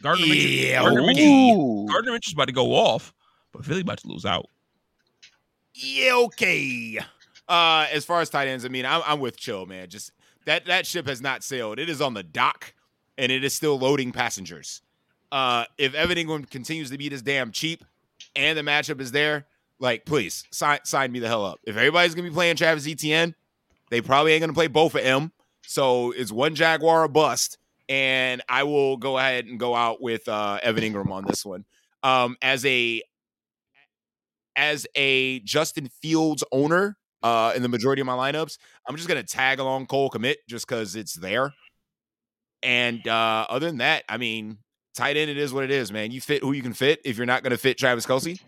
Gardner 0.01 0.25
Yeah, 0.25 0.81
Gardner, 0.81 1.01
Minshew, 1.01 1.55
Ooh. 1.55 1.87
Gardner 1.87 2.11
Minshew's 2.11 2.33
about 2.33 2.47
to 2.47 2.53
go 2.53 2.73
off, 2.73 3.13
but 3.51 3.65
Philly 3.65 3.81
about 3.81 3.97
to 3.99 4.07
lose 4.07 4.25
out. 4.25 4.47
Yeah, 5.73 6.13
okay. 6.15 6.99
Uh, 7.47 7.87
as 7.91 8.03
far 8.05 8.21
as 8.21 8.29
tight 8.29 8.47
ends, 8.47 8.65
I 8.65 8.67
mean, 8.67 8.85
I'm, 8.85 9.01
I'm 9.05 9.19
with 9.19 9.37
Chill, 9.37 9.65
man. 9.65 9.89
Just 9.89 10.11
that 10.45 10.65
that 10.65 10.85
ship 10.85 11.07
has 11.07 11.21
not 11.21 11.43
sailed. 11.43 11.79
It 11.79 11.89
is 11.89 12.01
on 12.01 12.13
the 12.13 12.23
dock, 12.23 12.73
and 13.17 13.31
it 13.31 13.43
is 13.43 13.53
still 13.53 13.77
loading 13.79 14.11
passengers. 14.11 14.81
Uh, 15.31 15.65
if 15.77 15.93
Evan 15.93 16.17
Engram 16.17 16.49
continues 16.49 16.89
to 16.91 16.97
be 16.97 17.09
this 17.09 17.21
damn 17.21 17.51
cheap, 17.51 17.83
and 18.35 18.57
the 18.57 18.61
matchup 18.61 19.01
is 19.01 19.11
there, 19.11 19.45
like, 19.79 20.05
please 20.05 20.45
sign 20.51 20.79
sign 20.83 21.11
me 21.11 21.19
the 21.19 21.27
hell 21.27 21.45
up. 21.45 21.59
If 21.63 21.75
everybody's 21.77 22.15
gonna 22.15 22.27
be 22.27 22.33
playing 22.33 22.55
Travis 22.55 22.87
Etienne, 22.87 23.35
they 23.89 24.01
probably 24.01 24.33
ain't 24.33 24.41
gonna 24.41 24.53
play 24.53 24.67
both 24.67 24.95
of 24.95 25.03
them. 25.03 25.31
So 25.65 26.11
it's 26.11 26.31
one 26.31 26.55
Jaguar 26.55 27.03
or 27.03 27.07
bust, 27.07 27.57
and 27.89 28.41
I 28.49 28.63
will 28.63 28.97
go 28.97 29.17
ahead 29.17 29.45
and 29.45 29.59
go 29.59 29.75
out 29.75 30.01
with 30.01 30.27
uh, 30.27 30.59
Evan 30.61 30.83
Engram 30.83 31.11
on 31.11 31.25
this 31.25 31.45
one. 31.45 31.65
Um, 32.03 32.37
as 32.41 32.65
a 32.65 33.01
as 34.55 34.87
a 34.95 35.39
Justin 35.41 35.89
Fields 36.01 36.43
owner 36.51 36.97
uh, 37.23 37.53
in 37.55 37.61
the 37.61 37.69
majority 37.69 38.01
of 38.01 38.07
my 38.07 38.13
lineups, 38.13 38.57
I'm 38.87 38.95
just 38.95 39.07
gonna 39.07 39.23
tag 39.23 39.59
along 39.59 39.87
Cole 39.87 40.09
Kmet 40.09 40.35
just 40.47 40.67
because 40.67 40.95
it's 40.95 41.13
there. 41.13 41.53
And 42.63 43.07
uh, 43.07 43.45
other 43.49 43.67
than 43.67 43.77
that, 43.77 44.03
I 44.09 44.17
mean, 44.17 44.57
tight 44.95 45.15
end, 45.15 45.29
it 45.29 45.37
is 45.37 45.53
what 45.53 45.63
it 45.63 45.71
is, 45.71 45.91
man. 45.91 46.11
You 46.11 46.21
fit 46.21 46.41
who 46.41 46.53
you 46.53 46.63
can 46.63 46.73
fit. 46.73 46.99
If 47.05 47.17
you're 47.17 47.25
not 47.25 47.43
gonna 47.43 47.57
fit 47.57 47.77
Travis 47.77 48.05
Kelce, 48.05 48.39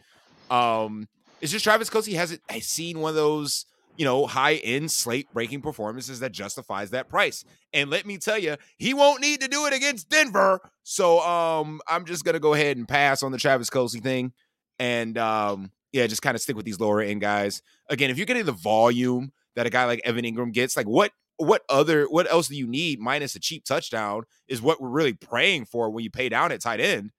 um, 0.50 1.08
it's 1.42 1.52
just 1.52 1.64
Travis 1.64 1.90
Kelce 1.90 2.14
hasn't 2.16 2.42
has 2.50 2.66
seen 2.66 3.00
one 3.00 3.10
of 3.10 3.16
those 3.16 3.66
you 4.00 4.06
know 4.06 4.26
high 4.26 4.56
end 4.56 4.90
slate 4.90 5.28
breaking 5.34 5.62
performances 5.62 6.22
that 6.22 6.32
justifies 6.32 6.92
that 6.92 7.10
price. 7.10 7.44
And 7.74 7.90
let 7.90 8.06
me 8.06 8.18
tell 8.18 8.38
you, 8.38 8.56
he 8.78 8.94
won't 8.94 9.20
need 9.20 9.42
to 9.42 9.50
do 9.50 9.66
it 9.66 9.74
against 9.74 10.10
Denver. 10.10 10.62
So 10.84 11.20
um, 11.20 11.82
I'm 11.86 12.06
just 12.06 12.24
gonna 12.24 12.40
go 12.40 12.54
ahead 12.54 12.78
and 12.78 12.88
pass 12.88 13.22
on 13.22 13.34
the 13.34 13.38
Travis 13.38 13.70
Kelce 13.70 14.02
thing, 14.02 14.32
and 14.80 15.18
um, 15.18 15.72
yeah, 15.92 16.08
just 16.08 16.22
kind 16.22 16.34
of 16.34 16.42
stick 16.42 16.56
with 16.56 16.66
these 16.66 16.80
lower 16.80 17.02
end 17.02 17.20
guys. 17.20 17.62
Again, 17.90 18.10
if 18.10 18.18
you're 18.18 18.26
getting 18.26 18.46
the 18.46 18.54
volume 18.54 19.34
that 19.58 19.68
a 19.68 19.70
guy 19.70 19.84
like 19.84 20.00
Evan 20.06 20.24
Engram 20.24 20.54
gets, 20.54 20.78
like 20.78 20.88
what 20.88 21.12
what 21.36 21.64
other 21.68 22.06
what 22.06 22.32
else 22.32 22.48
do 22.48 22.56
you 22.56 22.68
need 22.68 23.02
minus 23.02 23.36
a 23.36 23.40
cheap 23.40 23.66
touchdown 23.66 24.24
is 24.48 24.62
what 24.62 24.80
we're 24.80 24.88
really 24.88 25.14
praying 25.14 25.66
for 25.66 25.90
when 25.90 26.06
you 26.06 26.10
pay 26.10 26.30
down 26.30 26.54
at 26.54 26.62
tight 26.62 26.80
end. 26.80 27.12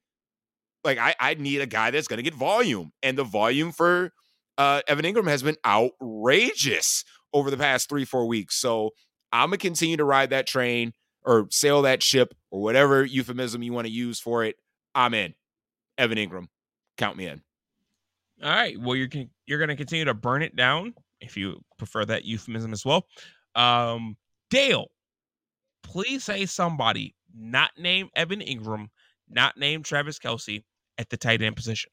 Like 0.83 0.97
I 0.97 1.15
I 1.21 1.35
need 1.35 1.61
a 1.61 1.67
guy 1.67 1.91
that's 1.91 2.09
going 2.09 2.17
to 2.17 2.23
get 2.23 2.33
volume, 2.33 2.93
and 3.03 3.19
the 3.19 3.25
volume 3.25 3.71
for 3.71 4.13
uh, 4.61 4.83
Evan 4.87 5.07
Engram 5.07 5.27
has 5.27 5.43
been 5.43 5.57
outrageous 5.65 7.05
over 7.33 7.51
the 7.51 7.57
past 7.57 7.89
three 7.89 8.05
four 8.05 8.27
weeks. 8.27 8.57
So 8.61 8.91
I'm 9.33 9.49
gonna 9.49 9.57
continue 9.57 9.97
to 9.97 10.05
ride 10.05 10.31
that 10.31 10.47
train 10.47 10.93
or 11.25 11.47
sail 11.51 11.83
that 11.83 12.03
ship 12.03 12.35
or 12.51 12.61
whatever 12.61 13.03
euphemism 13.03 13.63
you 13.63 13.73
want 13.73 13.87
to 13.87 13.93
use 13.93 14.21
for 14.21 14.45
it. 14.45 14.57
I'm 14.95 15.15
in. 15.15 15.35
Evan 15.97 16.19
Engram, 16.19 16.49
count 16.99 17.17
me 17.17 17.27
in. 17.27 17.41
All 18.43 18.51
right. 18.51 18.79
Well, 18.79 18.97
you're 18.97 19.09
con- 19.09 19.31
you're 19.47 19.59
going 19.59 19.69
to 19.69 19.77
continue 19.77 20.05
to 20.05 20.15
burn 20.15 20.43
it 20.43 20.57
down 20.57 20.95
if 21.21 21.37
you 21.37 21.63
prefer 21.79 22.05
that 22.07 22.25
euphemism 22.25 22.73
as 22.73 22.85
well. 22.85 23.07
Um, 23.55 24.17
Dale, 24.51 24.91
please 25.83 26.25
say 26.25 26.45
somebody 26.47 27.15
not 27.35 27.71
named 27.79 28.11
Evan 28.15 28.41
Engram, 28.41 28.89
not 29.29 29.57
named 29.57 29.85
Travis 29.85 30.19
Kelce 30.19 30.63
at 30.99 31.09
the 31.09 31.17
tight 31.17 31.41
end 31.41 31.57
position. 31.57 31.91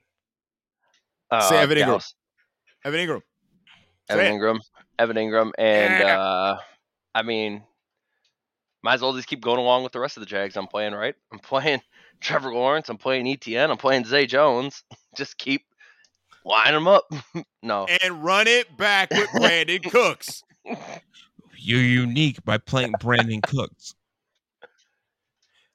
Uh, 1.32 1.42
Say 1.42 1.58
Evan 1.58 1.78
Engram. 1.78 2.14
Gauss. 2.92 2.94
Evan 2.94 3.08
Engram. 3.08 3.22
Say 4.10 4.14
Evan 4.14 4.26
it. 4.26 4.30
Engram. 4.40 4.60
Evan 5.00 5.18
Engram. 5.18 5.52
And 5.58 6.04
Yeah. 6.04 6.20
uh 6.20 6.58
I 7.16 7.22
mean 7.24 7.64
might 8.84 8.94
as 8.96 9.02
well 9.02 9.14
just 9.14 9.28
keep 9.28 9.42
going 9.42 9.60
along 9.60 9.84
with 9.84 9.92
the 9.92 10.00
rest 10.00 10.18
of 10.18 10.22
the 10.22 10.28
Jags 10.28 10.56
I'm 10.56 10.68
playing, 10.68 10.94
right? 10.94 11.16
I'm 11.32 11.40
playing 11.40 11.82
Trevor 12.22 12.52
Lawrence, 12.54 12.90
I'm 12.90 12.98
playing 12.98 13.26
ETN, 13.26 13.70
I'm 13.70 13.78
playing 13.78 14.06
Zay 14.06 14.26
Jones. 14.26 14.84
Just 15.16 15.38
keep 15.38 15.64
line 16.46 16.74
them 16.74 16.88
up. 16.88 17.04
no. 17.64 17.86
And 18.02 18.24
run 18.24 18.48
it 18.48 18.76
back 18.78 19.10
with 19.12 19.28
Brandin 19.30 19.84
Cooks. 19.92 20.44
You're 21.58 21.82
unique 21.82 22.44
by 22.46 22.58
playing 22.60 22.94
Brandin 22.94 23.42
Cooks. 23.44 23.94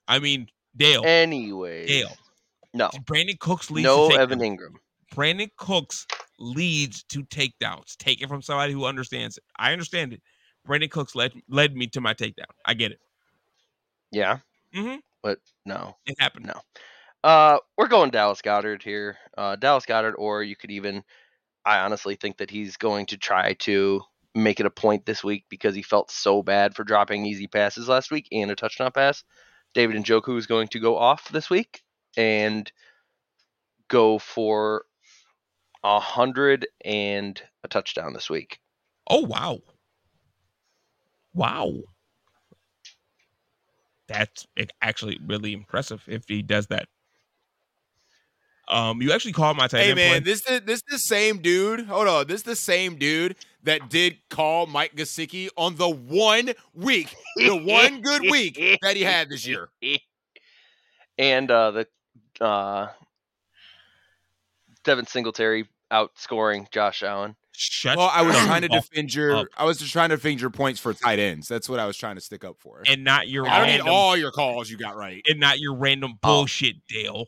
I 0.08 0.18
mean, 0.18 0.48
Dale, 0.76 1.02
Anyway. 1.04 1.86
Dale. 1.86 2.16
No. 2.74 2.88
Brandin 3.04 3.38
Cooks 3.38 3.70
leads 3.70 3.84
No 3.84 4.10
to 4.10 4.16
Evan 4.16 4.38
Engram. 4.40 4.74
Brandin 5.14 5.50
Cooks 5.56 6.06
leads 6.38 7.04
to 7.04 7.22
takedowns. 7.24 7.96
Take 7.98 8.22
it 8.22 8.28
from 8.28 8.42
somebody 8.42 8.72
who 8.72 8.84
understands 8.84 9.36
it. 9.38 9.44
I 9.56 9.72
understand 9.72 10.12
it. 10.12 10.22
Brandin 10.66 10.90
Cooks 10.90 11.14
led 11.14 11.32
led 11.48 11.76
me 11.76 11.86
to 11.88 12.00
my 12.00 12.14
takedown. 12.14 12.46
I 12.64 12.74
get 12.74 12.92
it. 12.92 13.00
Yeah. 14.10 14.38
Mhm. 14.74 15.00
But 15.22 15.38
no. 15.64 15.96
It 16.06 16.16
happened. 16.18 16.46
No. 16.46 16.60
Uh, 17.24 17.58
we're 17.78 17.88
going 17.88 18.10
Dallas 18.10 18.42
Goedert 18.42 18.82
here. 18.82 19.18
Uh, 19.38 19.56
Dallas 19.56 19.86
Goedert, 19.86 20.14
or 20.18 20.42
you 20.42 20.56
could 20.56 20.70
even, 20.70 21.04
I 21.64 21.80
honestly 21.80 22.16
think 22.16 22.38
that 22.38 22.50
he's 22.50 22.76
going 22.76 23.06
to 23.06 23.18
try 23.18 23.54
to 23.60 24.02
make 24.34 24.60
it 24.60 24.66
a 24.66 24.70
point 24.70 25.06
this 25.06 25.24
week 25.24 25.46
because 25.50 25.74
he 25.74 25.82
felt 25.82 26.10
so 26.10 26.42
bad 26.42 26.74
for 26.76 26.84
dropping 26.84 27.26
easy 27.26 27.46
passes 27.48 27.88
last 27.88 28.10
week 28.10 28.28
and 28.32 28.50
a 28.50 28.56
touchdown 28.56 28.92
pass. 28.92 29.24
David 29.74 29.96
and 29.96 30.04
Njoku 30.04 30.38
is 30.38 30.46
going 30.46 30.68
to 30.68 30.80
go 30.80 30.96
off 30.98 31.28
this 31.30 31.50
week 31.50 31.82
and 32.16 32.70
go 33.88 34.18
for 34.18 34.84
a 35.84 36.00
hundred 36.00 36.66
and 36.84 37.40
a 37.64 37.68
touchdown 37.68 38.12
this 38.12 38.30
week. 38.30 38.58
Oh 39.08 39.22
wow. 39.22 39.60
Wow. 41.34 41.74
That's 44.08 44.46
actually 44.82 45.18
really 45.26 45.52
impressive 45.52 46.02
if 46.06 46.24
he 46.28 46.42
does 46.42 46.66
that. 46.68 46.88
Um, 48.68 49.02
you 49.02 49.12
actually 49.12 49.32
called 49.32 49.56
my 49.56 49.66
tight 49.66 49.82
Hey 49.82 49.90
end 49.90 49.96
man, 49.96 50.10
play. 50.10 50.20
this 50.20 50.46
is 50.48 50.60
this 50.62 50.76
is 50.76 50.84
the 50.88 50.98
same 50.98 51.38
dude. 51.38 51.86
Hold 51.86 52.08
on, 52.08 52.26
this 52.26 52.36
is 52.36 52.42
the 52.44 52.56
same 52.56 52.96
dude 52.96 53.36
that 53.64 53.90
did 53.90 54.16
call 54.30 54.66
Mike 54.66 54.94
Gesicki 54.94 55.48
on 55.56 55.76
the 55.76 55.88
one 55.88 56.52
week, 56.74 57.14
the 57.36 57.56
one 57.56 58.00
good 58.02 58.22
week 58.22 58.78
that 58.82 58.96
he 58.96 59.02
had 59.02 59.28
this 59.28 59.46
year. 59.46 59.68
and 61.18 61.50
uh, 61.50 61.70
the 61.72 62.44
uh, 62.44 62.88
Devin 64.84 65.06
Singletary 65.06 65.68
outscoring 65.92 66.70
Josh 66.70 67.02
Allen. 67.02 67.36
Shut 67.54 67.98
Well, 67.98 68.10
I 68.12 68.22
was 68.22 68.34
trying 68.36 68.62
to 68.62 68.68
defend 68.68 69.14
your. 69.14 69.36
up. 69.36 69.46
I 69.56 69.64
was 69.66 69.78
just 69.78 69.92
trying 69.92 70.08
to 70.08 70.16
defend 70.16 70.40
your 70.40 70.48
points 70.50 70.80
for 70.80 70.94
tight 70.94 71.18
ends. 71.18 71.46
That's 71.48 71.68
what 71.68 71.78
I 71.78 71.86
was 71.86 71.96
trying 71.98 72.14
to 72.14 72.20
stick 72.22 72.44
up 72.44 72.56
for. 72.58 72.82
and 72.86 73.04
not 73.04 73.28
your 73.28 73.46
I 73.46 73.58
don't 73.58 73.68
need 73.68 73.90
all 73.92 74.16
your 74.16 74.30
calls 74.32 74.70
you 74.70 74.78
got 74.78 74.96
right. 74.96 75.22
and 75.28 75.38
not 75.38 75.58
your 75.60 75.74
random 75.76 76.12
Oh. 76.14 76.18
bullshit, 76.38 76.76
Dale. 76.88 77.26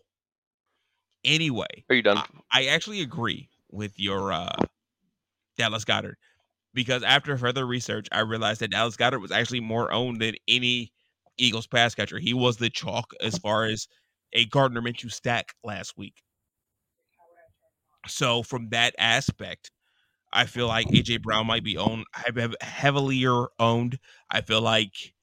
Anyway, 1.25 1.85
Are 1.89 1.95
you 1.97 2.03
done? 2.03 2.23
I 2.53 2.67
actually 2.67 3.01
agree 3.01 3.49
with 3.71 3.99
your 3.99 4.33
uh, 4.33 4.55
Dallas 5.57 5.85
Goedert 5.85 6.17
because 6.75 7.03
after 7.03 7.37
further 7.39 7.67
research, 7.67 8.07
I 8.13 8.21
realized 8.21 8.61
that 8.61 8.71
Dallas 8.71 8.97
Goedert 8.97 9.21
was 9.21 9.33
actually 9.33 9.61
more 9.61 9.91
owned 9.93 10.21
than 10.21 10.35
any 10.49 10.93
Eagles 11.39 11.67
pass 11.67 11.95
catcher. 11.95 12.19
He 12.19 12.35
was 12.35 12.57
the 12.59 12.69
chalk 12.71 13.13
as 13.21 13.39
far 13.39 13.65
as 13.65 13.89
a 14.35 14.45
Gardner 14.47 14.83
Minshew 14.83 15.11
stack 15.11 15.55
last 15.65 15.97
week. 15.97 16.23
So 18.07 18.43
from 18.43 18.69
that 18.71 18.95
aspect, 18.99 19.71
I 20.33 20.47
feel 20.47 20.67
like 20.67 20.89
AJ 20.91 21.23
Brown 21.23 21.47
might 21.47 21.65
be 21.65 21.77
owned 21.77 22.05
heavilier 22.61 23.47
owned. 23.59 23.99
I 24.31 24.41
feel 24.41 24.61
like 24.61 25.15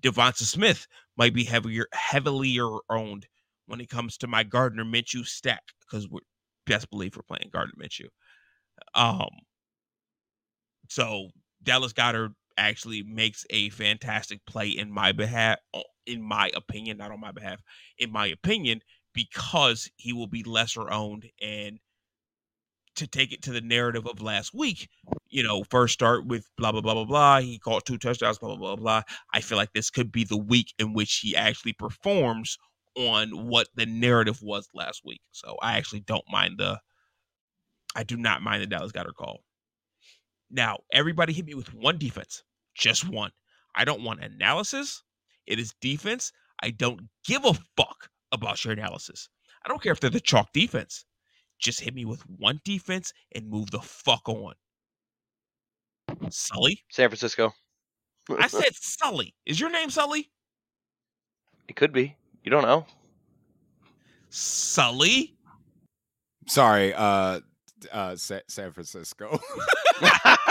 Devonta 0.00 0.44
Smith 0.44 0.86
might 1.16 1.34
be 1.34 1.44
heavier 1.44 1.86
heavilier 1.92 2.68
owned 2.90 3.26
when 3.66 3.80
it 3.80 3.88
comes 3.90 4.16
to 4.18 4.26
my 4.26 4.42
Gardner 4.42 4.84
Minshew 4.84 5.26
stack 5.26 5.62
because 5.80 6.08
we're 6.08 6.20
best 6.66 6.90
believe 6.90 7.16
we're 7.16 7.22
playing 7.22 7.50
Gardner 7.52 7.74
Minshew. 7.78 8.08
Um, 8.94 9.28
so 10.88 11.28
Dallas 11.62 11.92
Goedert 11.92 12.34
actually 12.56 13.02
makes 13.02 13.44
a 13.50 13.70
fantastic 13.70 14.44
play 14.46 14.68
in 14.68 14.90
my 14.90 15.12
behalf, 15.12 15.58
in 16.06 16.22
my 16.22 16.50
opinion, 16.54 16.98
not 16.98 17.10
on 17.10 17.20
my 17.20 17.32
behalf, 17.32 17.60
in 17.98 18.12
my 18.12 18.26
opinion, 18.26 18.80
because 19.12 19.90
he 19.96 20.12
will 20.12 20.26
be 20.26 20.42
lesser 20.42 20.90
owned 20.90 21.26
and 21.40 21.78
to 22.96 23.06
take 23.06 23.32
it 23.32 23.42
to 23.42 23.52
the 23.52 23.60
narrative 23.60 24.06
of 24.06 24.20
last 24.20 24.54
week, 24.54 24.88
you 25.28 25.42
know, 25.42 25.64
first 25.64 25.94
start 25.94 26.26
with 26.26 26.48
blah 26.56 26.72
blah 26.72 26.80
blah 26.80 26.94
blah 26.94 27.04
blah. 27.04 27.40
He 27.40 27.58
caught 27.58 27.84
two 27.84 27.98
touchdowns, 27.98 28.38
blah 28.38 28.56
blah 28.56 28.58
blah 28.58 28.76
blah. 28.76 29.02
I 29.32 29.40
feel 29.40 29.58
like 29.58 29.72
this 29.72 29.90
could 29.90 30.12
be 30.12 30.24
the 30.24 30.36
week 30.36 30.74
in 30.78 30.92
which 30.92 31.16
he 31.16 31.36
actually 31.36 31.72
performs 31.72 32.58
on 32.96 33.48
what 33.48 33.68
the 33.74 33.86
narrative 33.86 34.40
was 34.42 34.68
last 34.74 35.02
week. 35.04 35.20
So 35.32 35.56
I 35.60 35.76
actually 35.76 36.00
don't 36.00 36.24
mind 36.30 36.58
the 36.58 36.80
I 37.96 38.02
do 38.02 38.16
not 38.16 38.42
mind 38.42 38.62
the 38.62 38.66
Dallas 38.66 38.92
Goedert 38.92 39.14
call. 39.14 39.40
Now, 40.50 40.78
everybody 40.92 41.32
hit 41.32 41.46
me 41.46 41.54
with 41.54 41.72
one 41.74 41.98
defense, 41.98 42.42
just 42.74 43.08
one. 43.08 43.30
I 43.74 43.84
don't 43.84 44.02
want 44.02 44.22
analysis. 44.22 45.02
It 45.46 45.58
is 45.58 45.74
defense. 45.80 46.32
I 46.62 46.70
don't 46.70 47.02
give 47.24 47.44
a 47.44 47.54
fuck 47.76 48.08
about 48.32 48.64
your 48.64 48.72
analysis. 48.72 49.28
I 49.64 49.68
don't 49.68 49.82
care 49.82 49.92
if 49.92 50.00
they're 50.00 50.10
the 50.10 50.20
chalk 50.20 50.52
defense. 50.52 51.04
Just 51.58 51.80
hit 51.80 51.94
me 51.94 52.04
with 52.04 52.20
one 52.38 52.60
defense 52.64 53.12
and 53.34 53.48
move 53.48 53.70
the 53.70 53.80
fuck 53.80 54.28
on. 54.28 54.54
Sully? 56.30 56.82
San 56.90 57.08
Francisco. 57.08 57.52
I 58.38 58.46
said 58.48 58.74
Sully. 58.74 59.34
Is 59.46 59.60
your 59.60 59.70
name 59.70 59.90
Sully? 59.90 60.30
It 61.68 61.76
could 61.76 61.92
be. 61.92 62.16
You 62.42 62.50
don't 62.50 62.62
know. 62.62 62.86
Sully? 64.28 65.36
Sorry, 66.46 66.92
uh, 66.92 67.40
uh, 67.90 68.16
Sa- 68.16 68.40
San 68.48 68.72
Francisco. 68.72 69.40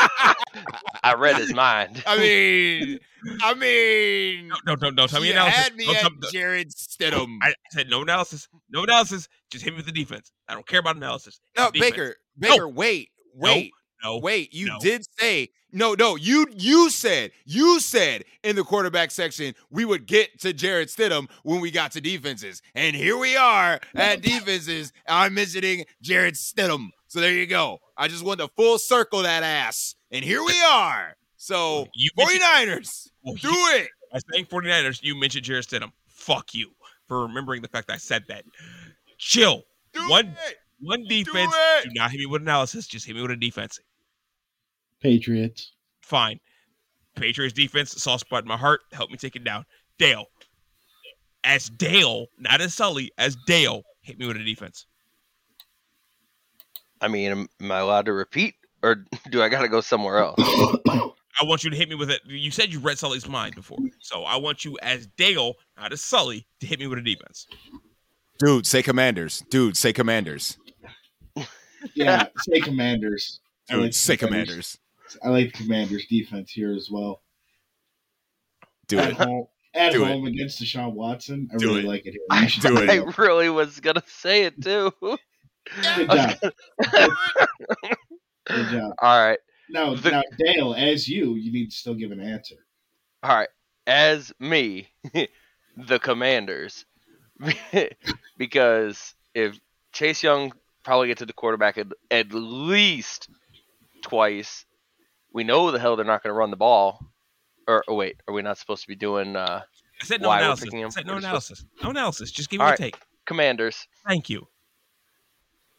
I 1.04 1.14
read 1.16 1.38
his 1.38 1.54
mind. 1.54 2.04
I 2.06 2.18
mean, 2.18 3.00
I 3.42 3.54
mean, 3.54 4.48
No, 4.50 4.56
no, 4.66 4.76
no, 4.76 4.90
no. 4.92 5.08
Tell 5.08 5.22
me 5.22 5.32
analysis. 5.32 5.60
had 5.64 5.76
me 5.76 5.86
Don't 5.86 5.96
at 5.96 6.02
tell- 6.02 6.32
Jarrett 6.32 6.70
Stidham. 6.70 7.38
I 7.42 7.54
said 7.72 7.90
no 7.90 8.02
analysis. 8.02 8.48
No 8.70 8.84
analysis. 8.84 9.28
Just 9.52 9.64
hit 9.64 9.72
me 9.74 9.78
with 9.78 9.86
the 9.86 9.92
defense. 9.92 10.32
I 10.48 10.54
don't 10.54 10.68
care 10.68 10.80
about 10.80 10.96
analysis. 10.96 11.40
no, 11.58 11.72
Defense. 11.72 11.92
Baker, 11.92 12.16
Baker, 12.38 12.68
wait, 12.68 13.10
wait, 13.36 13.72
No. 14.04 14.18
wait. 14.20 14.54
You 14.54 14.68
no. 14.68 14.80
did 14.80 15.06
say 15.20 15.50
no, 15.76 15.96
no. 15.96 16.16
You 16.16 16.46
you 16.56 16.90
said 16.92 17.32
you 17.46 17.80
said 17.80 18.24
in 18.44 18.56
the 18.56 18.64
quarterback 18.64 19.10
section 19.12 19.56
we 19.72 19.86
would 19.86 20.06
get 20.06 20.40
to 20.42 20.54
Jarrett 20.54 20.90
Stidham 20.90 21.28
when 21.44 21.62
we 21.62 21.72
got 21.72 21.92
to 21.94 22.02
defenses, 22.02 22.62
and 22.76 22.96
here 22.96 23.18
we 23.18 23.36
are 23.36 23.80
at 23.96 24.22
defenses. 24.22 24.94
I'm 25.08 25.34
mentioning 25.34 25.86
Jarrett 26.02 26.36
Stidham. 26.36 26.90
So 27.14 27.20
there 27.22 27.32
you 27.32 27.46
go. 27.46 27.78
I 27.96 28.08
just 28.08 28.26
wanted 28.26 28.48
to 28.48 28.52
full 28.56 28.80
circle 28.80 29.22
that 29.22 29.44
ass, 29.44 29.94
and 30.10 30.26
here 30.26 30.44
we 30.44 30.60
are. 30.64 31.16
So 31.38 31.88
You 31.94 32.10
mentioned- 32.18 32.42
49ers, 32.42 33.12
Well, 33.22 33.36
do 33.36 33.50
you- 33.54 33.76
it. 33.76 33.90
I 34.12 34.16
was 34.16 34.24
saying 34.32 34.48
49ers. 34.48 35.04
You 35.04 35.14
mentioned 35.14 35.46
Jarrett 35.46 35.68
Stidham. 35.68 35.92
Fuck 36.08 36.56
you 36.56 36.74
for 37.08 37.22
remembering 37.22 37.62
the 37.62 37.68
fact 37.68 37.92
I 37.92 37.98
said 37.98 38.26
that. 38.30 38.46
Chill. 39.20 39.64
Do 39.94 40.10
One- 40.10 40.36
it. 40.48 40.58
One 40.80 41.04
defense. 41.04 41.54
it. 41.56 41.84
Do 41.84 41.92
not 41.94 42.10
hit 42.10 42.18
me 42.18 42.26
with 42.26 42.42
analysis. 42.42 42.88
Just 42.88 43.06
hit 43.06 43.16
me 43.16 43.22
with 43.22 43.30
a 43.30 43.36
defense. 43.36 43.80
Patriots. 45.00 45.74
Fine. 46.02 46.40
Patriots 47.16 47.54
defense, 47.54 47.92
soft 48.02 48.22
spot 48.26 48.42
in 48.42 48.48
my 48.48 48.58
heart. 48.58 48.82
Help 48.92 49.12
me 49.12 49.18
take 49.18 49.36
it 49.36 49.44
down. 49.44 49.68
Dale. 50.00 50.26
As 51.44 51.70
Dale, 51.70 52.26
not 52.40 52.60
as 52.60 52.74
Sully, 52.74 53.12
as 53.20 53.38
Dale, 53.46 53.84
hit 54.02 54.18
me 54.18 54.26
with 54.26 54.38
a 54.38 54.44
defense. 54.44 54.88
I 57.04 57.08
mean, 57.10 57.32
am, 57.32 57.48
am 57.62 57.72
I 57.72 57.80
allowed 57.80 58.06
to 58.06 58.14
repeat, 58.14 58.56
or 58.82 59.06
do 59.30 59.42
I 59.42 59.50
got 59.50 59.62
to 59.62 59.68
go 59.68 59.82
somewhere 59.82 60.20
else? 60.20 60.36
I 61.42 61.46
want 61.46 61.64
you 61.64 61.70
to 61.70 61.76
hit 61.76 61.90
me 61.90 61.96
with 61.96 62.10
it. 62.12 62.22
You 62.26 62.52
said 62.52 62.72
you 62.72 62.80
read 62.80 62.98
Sully's 62.98 63.28
mind 63.28 63.56
before. 63.56 63.80
So 64.00 64.24
I 64.24 64.38
want 64.38 64.64
you 64.64 64.78
as 64.82 65.08
Dale, 65.18 65.56
not 65.78 65.92
as 65.92 66.02
Sully, 66.02 66.46
to 66.60 66.68
hit 66.68 66.80
me 66.80 66.88
with 66.88 67.00
a 67.00 67.02
defense. 67.02 67.48
Dude, 68.40 68.66
say 68.66 68.82
commanders. 68.84 69.44
Dude, 69.50 69.76
say 69.76 69.94
commanders. 69.94 70.58
Yeah, 71.96 72.28
say 72.38 72.62
Commanders. 72.62 73.42
I 73.70 73.74
Dude, 73.74 73.84
like 73.84 73.94
say 73.94 74.14
the 74.16 74.26
commanders. 74.26 74.78
I 75.24 75.28
like 75.30 75.52
the 75.52 75.58
Commanders 75.64 76.06
defense 76.10 76.50
here 76.52 76.74
as 76.74 76.90
well. 76.90 77.22
Do 78.88 79.00
at 79.00 79.10
it. 79.10 79.16
home, 79.18 79.48
at 79.74 79.92
Do 79.92 80.04
it. 80.06 80.08
home 80.08 80.26
against 80.26 80.62
Deshaun 80.62 80.94
Watson. 80.94 81.50
I 81.54 81.58
Do 81.58 81.68
really 81.68 81.82
it. 81.82 81.86
like 81.86 82.06
it 82.06 82.12
here. 82.12 82.22
I, 82.32 82.44
You 82.44 82.48
should 82.48 82.62
Do 82.64 82.78
it. 82.78 82.90
I 82.90 83.22
really 83.22 83.50
was 83.50 83.80
gonna 83.82 84.04
say 84.08 84.44
it 84.46 84.62
too. 84.62 84.94
Good 85.96 86.10
job. 86.10 86.36
Good 88.48 88.68
job. 88.70 88.94
All 89.02 89.26
right, 89.26 89.40
Now, 89.70 89.96
The- 89.96 90.12
now, 90.12 90.24
Dale, 90.38 90.74
as 90.74 91.08
you, 91.08 91.36
you 91.36 91.52
need 91.52 91.72
to 91.72 91.76
still 91.76 91.94
give 91.96 92.12
an 92.12 92.20
answer. 92.20 92.56
all 93.24 93.36
right. 93.36 93.50
As 93.88 94.32
me, 94.40 94.90
the 95.78 96.00
Commanders, 96.00 96.86
because 98.38 99.14
if 99.34 99.60
Chase 99.92 100.24
Young 100.24 100.54
probably 100.84 101.08
gets 101.08 101.20
to 101.20 101.26
the 101.26 101.34
quarterback 101.34 101.78
at, 101.78 101.88
at 102.12 102.32
least 102.34 103.28
twice, 104.02 104.66
we 105.34 105.44
know 105.44 105.72
the 105.72 105.80
hell 105.80 105.96
they're 105.96 106.06
not 106.06 106.24
going 106.24 106.30
to 106.34 106.38
run 106.38 106.52
the 106.52 106.58
ball. 106.58 107.00
Or, 107.68 107.84
oh 107.88 107.96
wait, 107.96 108.18
are 108.28 108.34
we 108.34 108.42
not 108.42 108.58
supposed 108.58 108.82
to 108.84 108.88
be 108.88 108.96
doing 108.96 109.36
uh, 109.36 109.62
I 110.02 110.06
said 110.06 110.22
no 110.22 110.28
Why 110.30 110.38
we're 110.38 110.44
analysis. 110.44 110.64
picking 110.66 110.86
I 110.86 110.90
said 110.90 111.06
no 111.08 111.14
first. 111.14 111.26
analysis. 111.26 111.66
No 111.82 111.90
analysis. 111.92 112.32
Just 112.32 112.50
give 112.50 112.60
me 112.60 112.64
All 112.64 112.68
a 112.70 112.72
right. 112.72 112.78
take. 112.80 112.98
Commanders? 113.26 113.88
Thank 114.08 114.30
you. 114.30 114.48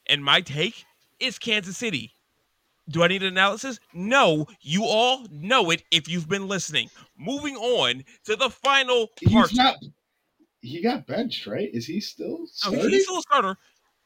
And 0.09 0.23
my 0.25 0.41
take 0.41 0.85
is 1.21 1.39
Kansas 1.39 1.77
City. 1.77 2.13
Do 2.91 3.03
I 3.03 3.09
need 3.09 3.23
an 3.23 3.29
analysis? 3.29 3.81
No, 3.95 4.47
you 4.61 4.85
all 4.85 5.25
know 5.31 5.71
it 5.71 5.83
if 5.91 6.07
you've 6.09 6.29
been 6.29 6.49
listening. 6.49 6.91
Moving 7.17 7.57
on 7.57 8.05
to 8.25 8.37
the 8.37 8.51
final 8.51 9.09
part. 9.31 9.49
He's 9.51 9.59
not. 9.59 9.77
He 10.61 10.83
got 10.83 11.07
benched, 11.07 11.47
right? 11.47 11.71
Is 11.73 11.87
he 11.87 12.01
still 12.01 12.41
No, 12.41 12.47
starting? 12.47 12.91
he's 12.91 13.05
still 13.05 13.19
a 13.19 13.23
starter. 13.23 13.57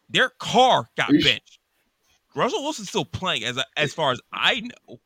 Their 0.09 0.29
car 0.39 0.89
got 0.97 1.11
Are 1.11 1.15
you 1.15 1.25
benched. 1.25 1.59
Russell 2.35 2.63
Wilson's 2.63 2.89
still 2.89 3.05
playing 3.05 3.45
as 3.45 3.59
as 3.77 3.93
far 3.93 4.13
as 4.13 4.21
I 4.33 4.61
know. 4.61 5.01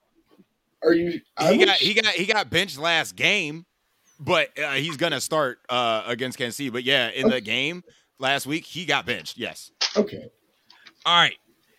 Are 0.82 0.93
you? 0.93 1.20
I 1.39 1.52
he 1.52 1.59
wish- 1.59 1.66
got 1.66 1.77
he 1.77 1.94
got 1.94 2.06
he 2.14 2.27
got 2.27 2.51
benched 2.51 2.78
last 2.78 3.16
game, 3.16 3.64
but 4.20 4.51
uh, 4.59 4.73
he's 4.73 4.97
gonna 4.98 5.20
start 5.20 5.60
uh, 5.70 6.02
against 6.06 6.36
Kansas 6.36 6.56
City. 6.56 6.69
But 6.70 6.85
yeah, 6.85 7.09
in 7.09 7.28
the 7.31 7.40
game 7.40 7.85
last 8.19 8.47
week, 8.47 8.64
he 8.66 8.85
got 8.85 9.06
benched. 9.06 9.39
Yes. 9.39 9.70
okay. 9.97 10.28
All 11.05 11.16
right. 11.16 11.37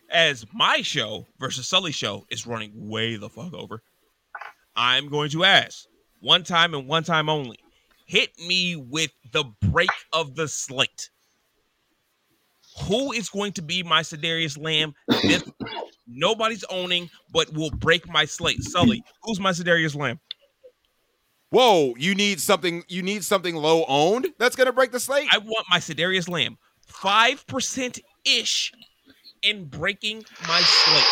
As 0.10 0.45
my 0.54 0.82
show 0.82 1.26
versus 1.40 1.68
Sully's 1.68 1.95
show 1.95 2.26
is 2.30 2.45
running 2.45 2.72
way 2.76 3.16
the 3.16 3.30
fuck 3.30 3.54
over, 3.54 3.82
I'm 4.76 5.10
going 5.10 5.30
to 5.32 5.44
ask 5.44 5.86
one 6.20 6.44
time 6.44 6.74
and 6.74 6.88
one 6.88 7.04
time 7.04 7.30
only. 7.30 7.58
Hit 8.06 8.30
me 8.48 8.76
with 8.76 9.12
the 9.32 9.45
break 9.62 9.90
of 10.12 10.36
the 10.36 10.48
slate. 10.48 11.10
Who 12.88 13.12
is 13.12 13.30
going 13.30 13.54
to 13.54 13.62
be 13.62 13.82
my 13.82 14.02
Sedarius 14.02 14.60
Lamb? 14.60 14.94
This 15.08 15.44
nobody's 16.08 16.64
owning, 16.70 17.10
but 17.32 17.54
will 17.54 17.72
break 17.72 18.08
my 18.10 18.26
slate. 18.26 18.62
Sully, 18.64 19.04
who's 19.24 19.40
my 19.40 19.52
Sedarius 19.52 19.95
Lamb? 19.95 20.20
Whoa, 21.50 21.94
you 21.98 22.16
need 22.16 22.41
something. 22.41 22.84
You 22.88 23.04
need 23.04 23.24
something 23.24 23.56
low 23.56 23.86
owned 23.88 24.28
that's 24.40 24.56
gonna 24.56 24.74
break 24.74 24.91
the 24.91 25.00
slate. 25.00 25.30
I 25.32 25.38
want 25.38 25.68
my 25.70 25.78
Sedarius 25.78 26.28
Lamb 26.28 26.58
five 26.88 27.45
percent 27.48 28.00
ish 28.26 28.72
in 29.44 29.65
breaking 29.65 30.24
my 30.48 30.61
slate. 30.61 31.03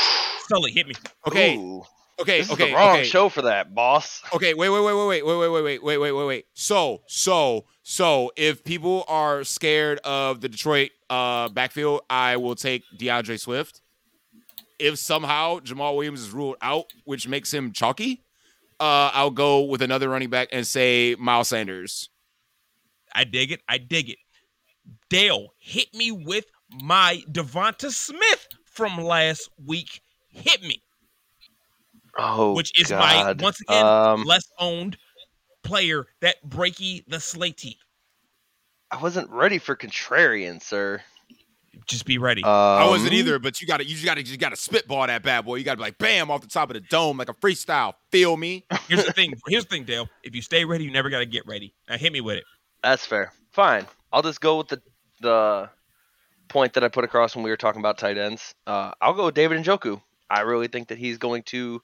Sully, 0.47 0.71
hit 0.71 0.87
me. 0.87 0.93
okay, 1.27 1.57
Ooh, 1.57 1.83
okay, 2.19 2.39
this 2.39 2.51
okay, 2.51 2.63
is 2.63 2.69
the 2.69 2.75
wrong 2.75 2.97
okay. 2.97 3.03
show 3.03 3.29
for 3.29 3.43
that, 3.43 3.75
boss. 3.75 4.21
Okay, 4.33 4.53
wait, 4.53 4.69
wait, 4.69 4.83
wait, 4.83 4.93
wait, 4.93 5.07
wait, 5.07 5.23
wait, 5.23 5.37
wait, 5.37 5.63
wait, 5.63 5.83
wait, 5.83 5.97
wait, 5.97 6.11
wait, 6.11 6.25
wait. 6.25 6.45
So, 6.53 7.01
so, 7.07 7.65
so, 7.83 8.31
if 8.35 8.63
people 8.63 9.05
are 9.07 9.43
scared 9.43 9.99
of 10.03 10.41
the 10.41 10.49
Detroit 10.49 10.91
uh, 11.09 11.49
backfield, 11.49 12.01
I 12.09 12.37
will 12.37 12.55
take 12.55 12.83
D'Andre 12.97 13.37
Swift. 13.37 13.81
If 14.79 14.97
somehow 14.97 15.59
Jamaal 15.59 15.95
Williams 15.95 16.21
is 16.21 16.31
ruled 16.31 16.55
out, 16.61 16.85
which 17.05 17.27
makes 17.27 17.53
him 17.53 17.71
chalky, 17.71 18.23
uh, 18.79 19.11
I'll 19.13 19.29
go 19.29 19.61
with 19.61 19.83
another 19.83 20.09
running 20.09 20.29
back 20.31 20.47
and 20.51 20.65
say 20.65 21.15
Miles 21.19 21.49
Sanders. 21.49 22.09
I 23.13 23.25
dig 23.25 23.51
it. 23.51 23.61
I 23.69 23.77
dig 23.77 24.09
it. 24.09 24.17
Dale, 25.09 25.49
hit 25.59 25.93
me 25.93 26.11
with 26.11 26.45
my 26.81 27.23
Devonta 27.31 27.91
Smith 27.91 28.47
from 28.65 28.97
last 28.97 29.49
week. 29.65 30.01
Hit 30.29 30.61
me, 30.61 30.81
Oh, 32.17 32.53
which 32.53 32.79
is 32.79 32.89
God. 32.89 32.99
my 33.39 33.43
once 33.43 33.59
again 33.61 33.85
Um, 33.85 34.23
less 34.23 34.43
owned 34.59 34.97
player 35.63 36.07
that 36.21 36.37
breaky 36.47 37.03
the 37.07 37.17
slatey. 37.17 37.75
I 38.89 39.01
wasn't 39.01 39.29
ready 39.29 39.57
for 39.57 39.75
contrarian, 39.75 40.61
sir. 40.61 41.01
Just 41.87 42.05
be 42.05 42.17
ready. 42.17 42.43
Um, 42.43 42.49
I 42.51 42.87
wasn't 42.89 43.13
either, 43.13 43.39
but 43.39 43.61
you 43.61 43.67
got 43.67 43.77
to, 43.77 43.85
you 43.85 44.03
got 44.05 44.15
to, 44.15 44.23
you 44.23 44.37
got 44.37 44.49
to 44.49 44.55
spitball 44.57 45.07
that 45.07 45.23
bad 45.23 45.45
boy. 45.45 45.55
You 45.55 45.63
got 45.63 45.71
to 45.73 45.77
be 45.77 45.83
like, 45.83 45.97
bam, 45.97 46.29
off 46.29 46.41
the 46.41 46.47
top 46.47 46.69
of 46.69 46.73
the 46.73 46.81
dome, 46.81 47.17
like 47.17 47.29
a 47.29 47.33
freestyle. 47.33 47.93
Feel 48.11 48.35
me? 48.35 48.65
Here's 48.87 49.05
the 49.05 49.13
thing. 49.13 49.33
Here's 49.47 49.63
the 49.63 49.69
thing, 49.69 49.85
Dale. 49.85 50.07
If 50.23 50.35
you 50.35 50.41
stay 50.41 50.65
ready, 50.65 50.83
you 50.83 50.91
never 50.91 51.09
got 51.09 51.19
to 51.19 51.25
get 51.25 51.45
ready. 51.47 51.73
Now 51.89 51.97
hit 51.97 52.11
me 52.11 52.19
with 52.21 52.37
it. 52.37 52.43
That's 52.83 53.05
fair. 53.05 53.31
Fine. 53.51 53.87
I'll 54.11 54.21
just 54.21 54.41
go 54.41 54.57
with 54.57 54.67
the 54.67 54.81
the 55.21 55.69
point 56.51 56.73
that 56.73 56.83
I 56.83 56.89
put 56.89 57.05
across 57.05 57.35
when 57.35 57.43
we 57.43 57.49
were 57.49 57.57
talking 57.57 57.79
about 57.79 57.97
tight 57.97 58.17
ends. 58.17 58.53
Uh, 58.67 58.91
I'll 59.01 59.13
go 59.13 59.25
with 59.25 59.35
David 59.35 59.63
Njoku. 59.63 60.01
I 60.29 60.41
really 60.41 60.67
think 60.67 60.89
that 60.89 60.97
he's 60.97 61.17
going 61.17 61.43
to 61.43 61.81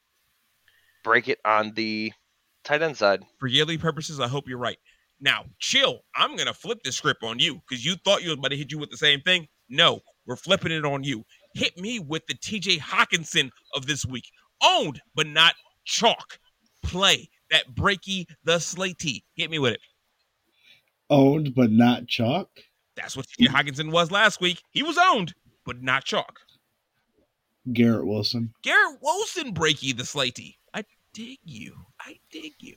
break 1.03 1.29
it 1.29 1.39
on 1.45 1.73
the 1.73 2.11
tight 2.65 2.81
end 2.81 2.97
side. 2.97 3.23
For 3.39 3.47
yearly 3.47 3.77
purposes, 3.77 4.19
I 4.19 4.27
hope 4.27 4.47
you're 4.47 4.57
right. 4.57 4.77
Now, 5.21 5.45
chill. 5.57 6.01
I'm 6.15 6.35
gonna 6.35 6.53
flip 6.53 6.83
the 6.83 6.91
script 6.91 7.23
on 7.23 7.39
you 7.39 7.61
because 7.67 7.83
you 7.83 7.95
thought 7.95 8.21
you 8.21 8.29
was 8.29 8.37
about 8.37 8.49
to 8.49 8.57
hit 8.57 8.71
you 8.71 8.77
with 8.77 8.91
the 8.91 8.97
same 8.97 9.21
thing. 9.21 9.47
No, 9.69 10.01
we're 10.25 10.35
flipping 10.35 10.71
it 10.71 10.85
on 10.85 11.03
you. 11.03 11.23
Hit 11.53 11.77
me 11.77 11.99
with 11.99 12.27
the 12.27 12.35
TJ 12.35 12.79
Hockenson 12.79 13.49
of 13.73 13.87
this 13.87 14.05
week. 14.05 14.29
Owned, 14.61 15.01
but 15.15 15.27
not 15.27 15.55
chalk. 15.85 16.39
Play 16.83 17.29
that 17.49 17.73
breaky 17.73 18.25
the 18.43 18.57
slatey. 18.57 19.23
Hit 19.35 19.49
me 19.49 19.59
with 19.59 19.73
it. 19.73 19.79
Owned 21.09 21.55
but 21.55 21.71
not 21.71 22.07
chalk. 22.07 22.49
That's 22.97 23.15
what 23.15 23.27
TJ 23.27 23.47
Hockenson 23.47 23.91
was 23.91 24.11
last 24.11 24.41
week. 24.41 24.61
He 24.71 24.83
was 24.83 24.97
owned, 24.97 25.33
but 25.65 25.81
not 25.81 26.03
chalk. 26.03 26.39
Garrett 27.71 28.05
Wilson. 28.05 28.53
Garrett 28.63 28.97
Wilson 29.01 29.53
breaky 29.53 29.95
the 29.95 30.03
slatey. 30.03 30.55
I 30.73 30.83
dig 31.13 31.37
you. 31.43 31.75
I 32.01 32.17
dig 32.31 32.53
you. 32.59 32.75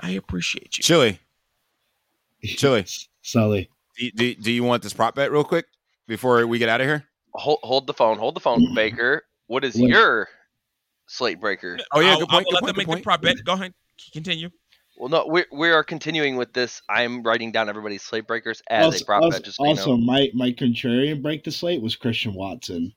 I 0.00 0.10
appreciate 0.12 0.78
you. 0.78 0.82
Chili. 0.82 1.18
Chili. 2.44 2.86
Sully. 3.22 3.68
Do, 3.98 4.10
do, 4.12 4.34
do 4.36 4.50
you 4.50 4.64
want 4.64 4.82
this 4.82 4.94
prop 4.94 5.14
bet 5.14 5.30
real 5.30 5.44
quick 5.44 5.66
before 6.08 6.46
we 6.46 6.58
get 6.58 6.70
out 6.70 6.80
of 6.80 6.86
here? 6.86 7.04
Hold, 7.34 7.58
hold 7.62 7.86
the 7.86 7.92
phone. 7.92 8.18
Hold 8.18 8.34
the 8.34 8.40
phone, 8.40 8.60
mm-hmm. 8.60 8.74
Baker. 8.74 9.22
What 9.48 9.64
is 9.64 9.76
What? 9.76 9.90
your 9.90 10.28
slate 11.06 11.40
breaker? 11.40 11.78
Oh, 11.92 12.00
yeah, 12.00 12.12
I'll, 12.12 12.20
good 12.20 12.30
I'll 12.30 12.38
good 12.38 12.52
let 12.52 12.62
point, 12.62 12.66
them 12.66 12.84
good 12.84 12.88
make 12.88 12.96
the 12.96 13.02
prop 13.02 13.20
bet. 13.20 13.44
Go 13.44 13.52
ahead. 13.52 13.74
Continue. 14.12 14.48
Well, 15.00 15.08
no, 15.08 15.26
we 15.26 15.46
we 15.50 15.70
are 15.70 15.82
continuing 15.82 16.36
with 16.36 16.52
this. 16.52 16.82
I'm 16.88 17.22
writing 17.22 17.52
down 17.52 17.70
everybody's 17.70 18.02
slate 18.02 18.26
breakers 18.26 18.62
as 18.68 18.84
also, 18.84 19.02
a 19.02 19.06
prop 19.06 19.22
also, 19.22 19.38
bet. 19.38 19.44
Just 19.46 19.56
so 19.56 19.64
you 19.64 19.74
know. 19.74 19.80
also, 19.80 19.96
my 19.96 20.28
my 20.34 20.52
contrarian 20.52 21.22
break 21.22 21.42
the 21.42 21.50
slate 21.50 21.80
was 21.80 21.96
Christian 21.96 22.34
Watson 22.34 22.92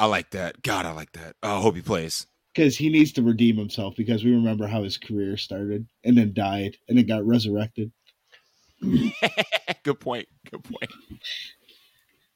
I 0.00 0.06
like 0.06 0.30
that. 0.30 0.62
God, 0.62 0.86
I 0.86 0.92
like 0.92 1.12
that. 1.12 1.36
Oh, 1.42 1.58
I 1.58 1.60
hope 1.60 1.76
he 1.76 1.82
plays. 1.82 2.26
because 2.54 2.74
he 2.74 2.88
needs 2.88 3.12
to 3.12 3.22
redeem 3.22 3.58
himself 3.58 3.94
because 3.96 4.24
we 4.24 4.30
remember 4.30 4.66
how 4.66 4.82
his 4.82 4.96
career 4.96 5.36
started 5.36 5.86
and 6.04 6.16
then 6.16 6.32
died 6.32 6.78
and 6.88 6.96
then 6.96 7.04
got 7.04 7.26
resurrected. 7.26 7.92
Good 8.80 10.00
point. 10.00 10.26
Good 10.50 10.64
point. 10.64 10.90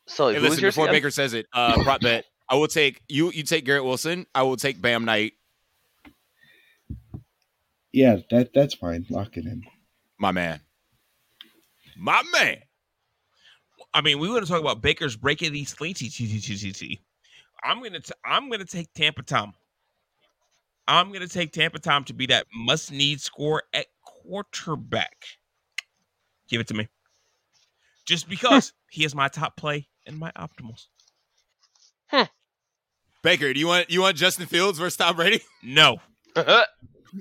So 0.06 0.28
Hey, 0.28 0.40
listen, 0.40 0.61
before? 0.61 0.89
Baker 0.89 1.11
says 1.11 1.32
it, 1.32 1.47
uh, 1.55 1.82
prop 1.82 2.02
bet. 2.02 2.27
I 2.51 2.56
will 2.56 2.69
take 2.69 3.01
you. 3.09 3.31
You 3.32 3.44
take 3.44 3.65
Garrett 3.65 3.85
Wilson. 3.85 4.27
I 4.35 4.43
will 4.43 4.59
take 4.59 4.78
Bam 4.78 5.06
Knight. 5.06 5.32
Yeah, 7.94 8.16
that 8.30 8.52
that's 8.52 8.74
fine. 8.74 9.06
Lock 9.08 9.36
it 9.36 9.44
in. 9.44 9.62
My 10.18 10.32
man. 10.32 10.58
My 11.96 12.24
man. 12.32 12.56
I 13.94 14.00
mean, 14.00 14.18
we 14.18 14.28
want 14.28 14.44
to 14.44 14.50
talk 14.50 14.60
about 14.60 14.82
Baker's 14.82 15.16
breaking 15.16 15.52
these 15.52 15.72
slinty 15.72 16.12
t 16.12 16.26
t 16.26 16.40
t 16.40 16.56
t 16.56 16.72
t. 16.72 17.00
I'm 17.62 17.80
gonna 17.80 18.00
t- 18.00 18.12
I'm 18.24 18.50
gonna 18.50 18.64
take 18.64 18.92
Tampa 18.94 19.22
Tom. 19.22 19.54
I'm 20.88 21.12
gonna 21.12 21.28
take 21.28 21.52
Tampa 21.52 21.78
Tom 21.78 22.02
to 22.04 22.12
be 22.12 22.26
that 22.26 22.46
must 22.52 22.90
need 22.90 23.20
score 23.20 23.62
at 23.72 23.86
quarterback. 24.02 25.24
Give 26.48 26.60
it 26.60 26.66
to 26.66 26.74
me. 26.74 26.88
Just 28.06 28.28
because 28.28 28.72
he 28.90 29.04
is 29.04 29.14
my 29.14 29.28
top 29.28 29.56
play 29.56 29.86
and 30.04 30.18
my 30.18 30.32
optimals. 30.32 30.86
Huh. 32.06 32.26
Baker, 33.22 33.54
do 33.54 33.60
you 33.60 33.68
want 33.68 33.88
you 33.88 34.00
want 34.00 34.16
Justin 34.16 34.46
Fields 34.46 34.80
versus 34.80 34.96
Tom 34.96 35.14
Brady? 35.14 35.42
No, 35.62 35.98
uh-huh. 36.36 36.64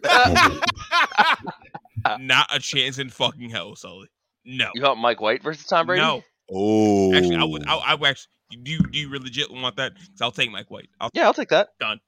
not 2.19 2.47
a 2.53 2.59
chance 2.59 2.99
in 2.99 3.09
fucking 3.09 3.49
hell, 3.49 3.75
Sully. 3.75 4.07
No. 4.45 4.69
you 4.75 4.81
want 4.83 4.99
Mike 4.99 5.21
White 5.21 5.41
versus 5.43 5.65
Tom 5.65 5.85
Brady? 5.85 6.01
No. 6.01 6.21
Oh, 6.51 7.13
Actually, 7.15 7.37
I 7.37 7.43
would. 7.45 7.67
I, 7.67 7.75
I 7.77 7.95
would 7.95 8.09
actually. 8.09 8.29
Do 8.63 8.71
you 8.71 8.79
do 8.79 8.99
you 8.99 9.09
really 9.09 9.23
legit 9.25 9.49
want 9.51 9.77
that? 9.77 9.95
'Cause 9.95 10.09
I'll 10.21 10.31
take 10.31 10.51
Mike 10.51 10.69
White. 10.69 10.89
I'll 10.99 11.09
Yeah, 11.13 11.25
I'll 11.25 11.33
take 11.33 11.49
that. 11.49 11.69
Done. 11.79 11.99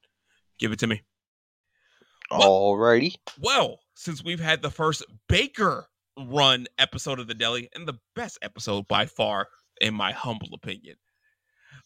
Give 0.60 0.72
it 0.72 0.80
to 0.80 0.88
me. 0.88 1.02
What? 2.30 2.42
Alrighty. 2.42 3.16
Well, 3.40 3.80
since 3.96 4.24
we've 4.24 4.40
had 4.40 4.62
the 4.62 4.70
first 4.70 5.04
Baker 5.30 5.88
run 6.18 6.68
episode 6.78 7.20
of 7.20 7.28
the 7.28 7.34
Deli 7.34 7.70
and 7.74 7.88
the 7.88 7.96
best 8.16 8.38
episode 8.42 8.88
by 8.88 9.06
far, 9.06 9.48
in 9.82 9.94
my 9.94 10.12
humble 10.12 10.50
opinion, 10.54 10.98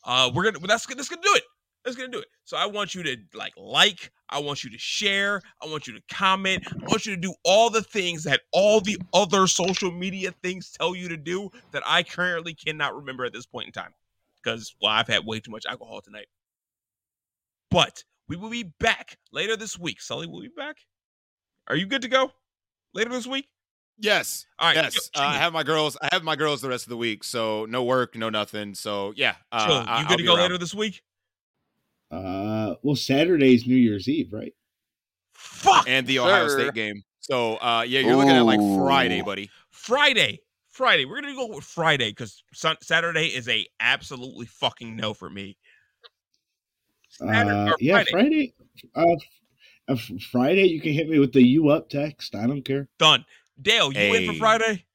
uh, 0.03 0.29
we're 0.33 0.51
gonna 0.51 0.65
that's 0.67 0.85
that's 0.87 1.09
gonna 1.09 1.21
do 1.21 1.33
it. 1.35 1.43
That's 1.83 1.95
gonna 1.95 2.09
do 2.09 2.19
it. 2.19 2.27
So 2.43 2.57
I 2.57 2.65
want 2.65 2.93
you 2.93 3.03
to 3.03 3.17
like 3.33 3.53
like. 3.57 4.11
I 4.29 4.39
want 4.39 4.63
you 4.63 4.69
to 4.69 4.77
share. 4.77 5.41
I 5.61 5.67
want 5.67 5.87
you 5.87 5.93
to 5.93 6.01
comment. 6.13 6.67
I 6.71 6.85
want 6.85 7.05
you 7.05 7.15
to 7.15 7.21
do 7.21 7.33
all 7.43 7.69
the 7.69 7.81
things 7.81 8.23
that 8.25 8.41
all 8.51 8.79
the 8.79 8.97
other 9.13 9.47
social 9.47 9.91
media 9.91 10.31
things 10.43 10.71
tell 10.71 10.95
you 10.95 11.09
to 11.09 11.17
do 11.17 11.49
that 11.71 11.81
I 11.85 12.03
currently 12.03 12.53
cannot 12.53 12.95
remember 12.95 13.25
at 13.25 13.33
this 13.33 13.45
point 13.45 13.67
in 13.67 13.71
time 13.71 13.93
because 14.43 14.75
well, 14.81 14.91
I've 14.91 15.07
had 15.07 15.25
way 15.25 15.39
too 15.39 15.51
much 15.51 15.65
alcohol 15.65 16.01
tonight. 16.01 16.27
But 17.71 18.03
we 18.27 18.35
will 18.35 18.49
be 18.49 18.71
back 18.79 19.17
later 19.31 19.55
this 19.55 19.77
week. 19.77 20.01
Sully 20.01 20.27
will 20.27 20.41
be 20.41 20.49
back. 20.55 20.77
Are 21.67 21.75
you 21.75 21.85
good 21.85 22.01
to 22.03 22.07
go 22.07 22.31
later 22.93 23.09
this 23.09 23.27
week? 23.27 23.47
yes, 24.01 24.45
All 24.57 24.67
right. 24.67 24.75
yes. 24.75 25.09
Uh, 25.15 25.19
I 25.21 25.37
have 25.37 25.53
my 25.53 25.63
girls. 25.63 25.97
I 26.01 26.09
have 26.11 26.23
my 26.23 26.35
girls 26.35 26.61
the 26.61 26.69
rest 26.69 26.85
of 26.85 26.89
the 26.89 26.97
week, 26.97 27.23
so 27.23 27.65
no 27.65 27.83
work, 27.83 28.15
no 28.15 28.29
nothing. 28.29 28.73
So 28.73 29.13
yeah, 29.15 29.35
uh, 29.51 29.99
you 29.99 30.07
good 30.07 30.17
to 30.17 30.23
go 30.23 30.35
around. 30.35 30.43
later 30.43 30.57
this 30.57 30.73
week? 30.73 31.01
Uh, 32.11 32.75
well, 32.81 32.95
Saturday's 32.95 33.67
New 33.67 33.75
Year's 33.75 34.07
Eve, 34.07 34.33
right? 34.33 34.53
Fuck. 35.33 35.87
and 35.87 36.05
the 36.07 36.19
Ohio 36.19 36.47
Sir. 36.47 36.59
State 36.61 36.73
game. 36.73 37.03
So 37.19 37.55
uh, 37.57 37.83
yeah, 37.87 37.99
you're 37.99 38.15
looking 38.15 38.31
at 38.31 38.41
like 38.45 38.59
Friday, 38.59 39.21
buddy. 39.21 39.49
Friday. 39.71 40.41
Friday. 40.69 41.05
We're 41.05 41.21
gonna 41.21 41.35
go 41.35 41.47
with 41.47 41.63
Friday 41.63 42.09
because 42.09 42.43
Saturday 42.81 43.27
is 43.27 43.47
a 43.47 43.67
absolutely 43.79 44.47
fucking 44.47 44.95
no 44.95 45.13
for 45.13 45.29
me. 45.29 45.57
Saturday 47.09 47.49
Uh, 47.51 47.71
or 47.71 47.75
yeah, 47.79 48.03
Friday. 48.09 48.11
Friday. 48.11 48.53
Uh, 48.95 49.15
uh, 49.93 49.97
Friday, 50.31 50.65
you 50.67 50.81
can 50.81 50.93
hit 50.93 51.09
me 51.09 51.19
with 51.19 51.33
the 51.33 51.43
"you 51.45 51.69
up" 51.69 51.89
text. 51.89 52.35
I 52.35 52.47
don't 52.47 52.63
care. 52.63 52.87
Done. 52.97 53.25
Dale, 53.61 53.91
you 53.91 54.13
in 54.15 54.33
for 54.33 54.39
Friday? 54.39 54.85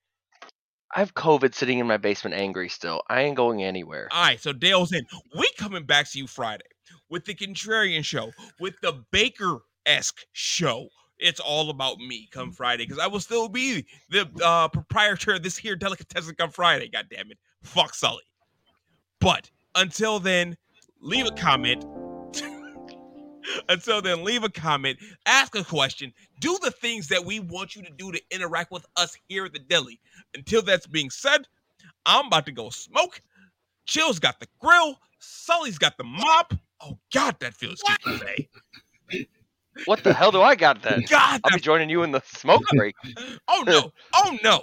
I 0.97 1.01
have 1.01 1.15
COVID 1.15 1.55
sitting 1.55 1.81
in 1.81 1.87
my 1.87 1.97
basement 1.97 2.35
angry 2.35 2.69
still. 2.69 3.03
I 3.09 3.23
ain't 3.23 3.37
going 3.37 3.63
anywhere. 3.63 4.09
All 4.11 4.23
right, 4.23 4.41
so 4.41 4.53
Dale's 4.53 4.93
in. 4.93 5.05
We 5.37 5.51
coming 5.59 5.85
back 5.85 6.09
to 6.11 6.19
you 6.19 6.27
Friday 6.27 6.65
with 7.11 7.25
the 7.25 7.35
Contrarian 7.35 8.05
show, 8.05 8.33
with 8.61 8.75
the 8.83 9.05
Baker 9.11 9.59
esque 9.87 10.25
show. 10.33 10.89
It's 11.19 11.41
all 11.41 11.71
about 11.71 11.99
me 11.99 12.29
come 12.33 12.51
Friday 12.51 12.85
because 12.85 12.99
I 12.99 13.07
will 13.07 13.21
still 13.21 13.49
be 13.49 13.87
the 14.11 14.29
uh, 14.45 14.69
proprietor 14.69 15.35
of 15.35 15.43
this 15.43 15.57
here 15.57 15.77
delicatessen 15.77 16.35
come 16.35 16.51
Friday. 16.51 16.89
God 16.89 17.07
damn 17.11 17.31
it, 17.31 17.39
fuck 17.63 17.95
Sully. 17.95 18.25
But 19.21 19.51
until 19.75 20.19
then, 20.19 20.57
leave 21.01 21.27
a 21.27 21.31
comment. 21.31 21.85
until 23.69 24.03
then, 24.03 24.25
leave 24.25 24.43
a 24.43 24.49
comment, 24.49 24.99
ask 25.27 25.55
a 25.55 25.65
question, 25.65 26.13
do 26.41 26.59
the 26.63 26.71
things 26.71 27.09
that 27.09 27.25
we 27.25 27.41
want 27.41 27.77
you 27.77 27.83
to 27.83 27.91
do 27.97 28.11
to 28.11 28.21
interact 28.31 28.73
with 28.73 28.85
us 28.97 29.17
here 29.29 29.45
at 29.45 29.53
the 29.53 29.61
deli. 29.61 30.01
Until 30.35 30.63
that's 30.63 30.87
being 30.87 31.11
said, 31.11 31.47
I'm 32.07 32.27
about 32.27 32.47
to 32.47 32.53
go 32.53 32.71
smoke. 32.71 33.21
Chill's 33.87 34.19
got 34.19 34.41
the 34.41 34.49
grill. 34.61 34.99
Sully's 35.19 35.79
got 35.79 35.97
the 35.97 36.05
mop. 36.05 36.55
Oh 36.81 36.99
God, 37.13 37.37
that 37.41 37.55
feels 37.55 37.83
good 37.83 38.19
today. 38.19 38.49
What 39.87 40.05
the 40.05 40.13
hell 40.15 40.31
do 40.31 40.41
I 40.41 40.55
got 40.55 40.83
then? 40.83 41.05
God, 41.09 41.41
I'll 41.45 41.53
be 41.53 41.61
joining 41.61 41.91
you 41.91 42.03
in 42.03 42.13
the 42.13 42.23
smoke 42.27 42.63
break. 42.75 42.95
Oh 43.49 43.63
no! 43.67 43.93
Oh 44.15 44.39
no! 44.43 44.61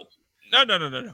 No 0.51 0.63
no 0.63 0.77
no 0.77 0.89
no 0.89 1.01
no! 1.01 1.13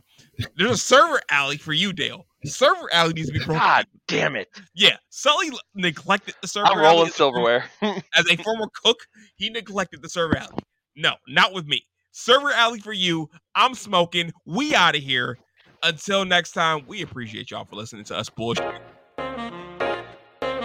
There's 0.56 0.72
a 0.72 0.78
server 0.78 1.22
alley 1.30 1.57
for 1.57 1.74
you, 1.74 1.94
Dale. 1.94 2.26
Server 2.45 2.91
alley 2.94 3.14
needs 3.14 3.28
to 3.28 3.34
be 3.34 3.40
broken. 3.40 3.60
God 3.60 3.86
damn 4.07 4.36
it! 4.36 4.48
Yeah, 4.74 4.98
Sully 5.10 5.52
neglected 5.76 6.36
the 6.41 6.48
server. 6.48 6.68
I'm 6.68 6.80
rolling 6.80 7.11
silverware. 7.11 7.65
As 7.82 8.30
a 8.30 8.38
former 8.38 8.68
cook, 8.84 8.98
he 9.36 9.49
neglected 9.49 10.02
the 10.02 10.10
server 10.10 10.38
alley. 10.38 10.57
No, 10.95 11.14
not 11.28 11.53
with 11.53 11.68
me. 11.68 11.84
Server 12.11 12.52
alley 12.52 12.80
for 12.80 12.94
you. 12.94 13.30
I'm 13.53 13.76
smoking. 13.76 14.32
We 14.45 14.74
out 14.74 14.95
of 14.95 15.03
here. 15.03 15.38
Until 15.84 16.26
next 16.26 16.53
time, 16.53 16.86
we 16.88 17.03
appreciate 17.03 17.52
y'all 17.52 17.65
for 17.65 17.76
listening 17.76 18.06
to 18.06 18.18
us 18.18 18.30
bullshit. 18.30 18.82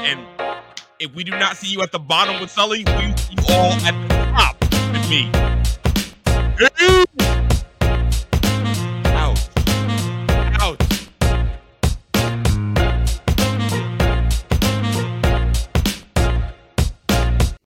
And 0.04 0.26
if 0.98 1.14
we 1.14 1.22
do 1.22 1.30
not 1.30 1.56
see 1.56 1.68
you 1.68 1.80
at 1.82 1.92
the 1.92 1.98
bottom 2.00 2.40
with 2.40 2.50
Sully, 2.50 2.78
we 2.84 3.16
see 3.16 3.34
you 3.34 3.44
all 3.50 3.72
at 3.72 3.92
the 4.08 4.14
top 4.34 4.60
with 4.60 5.08
me. 5.08 5.61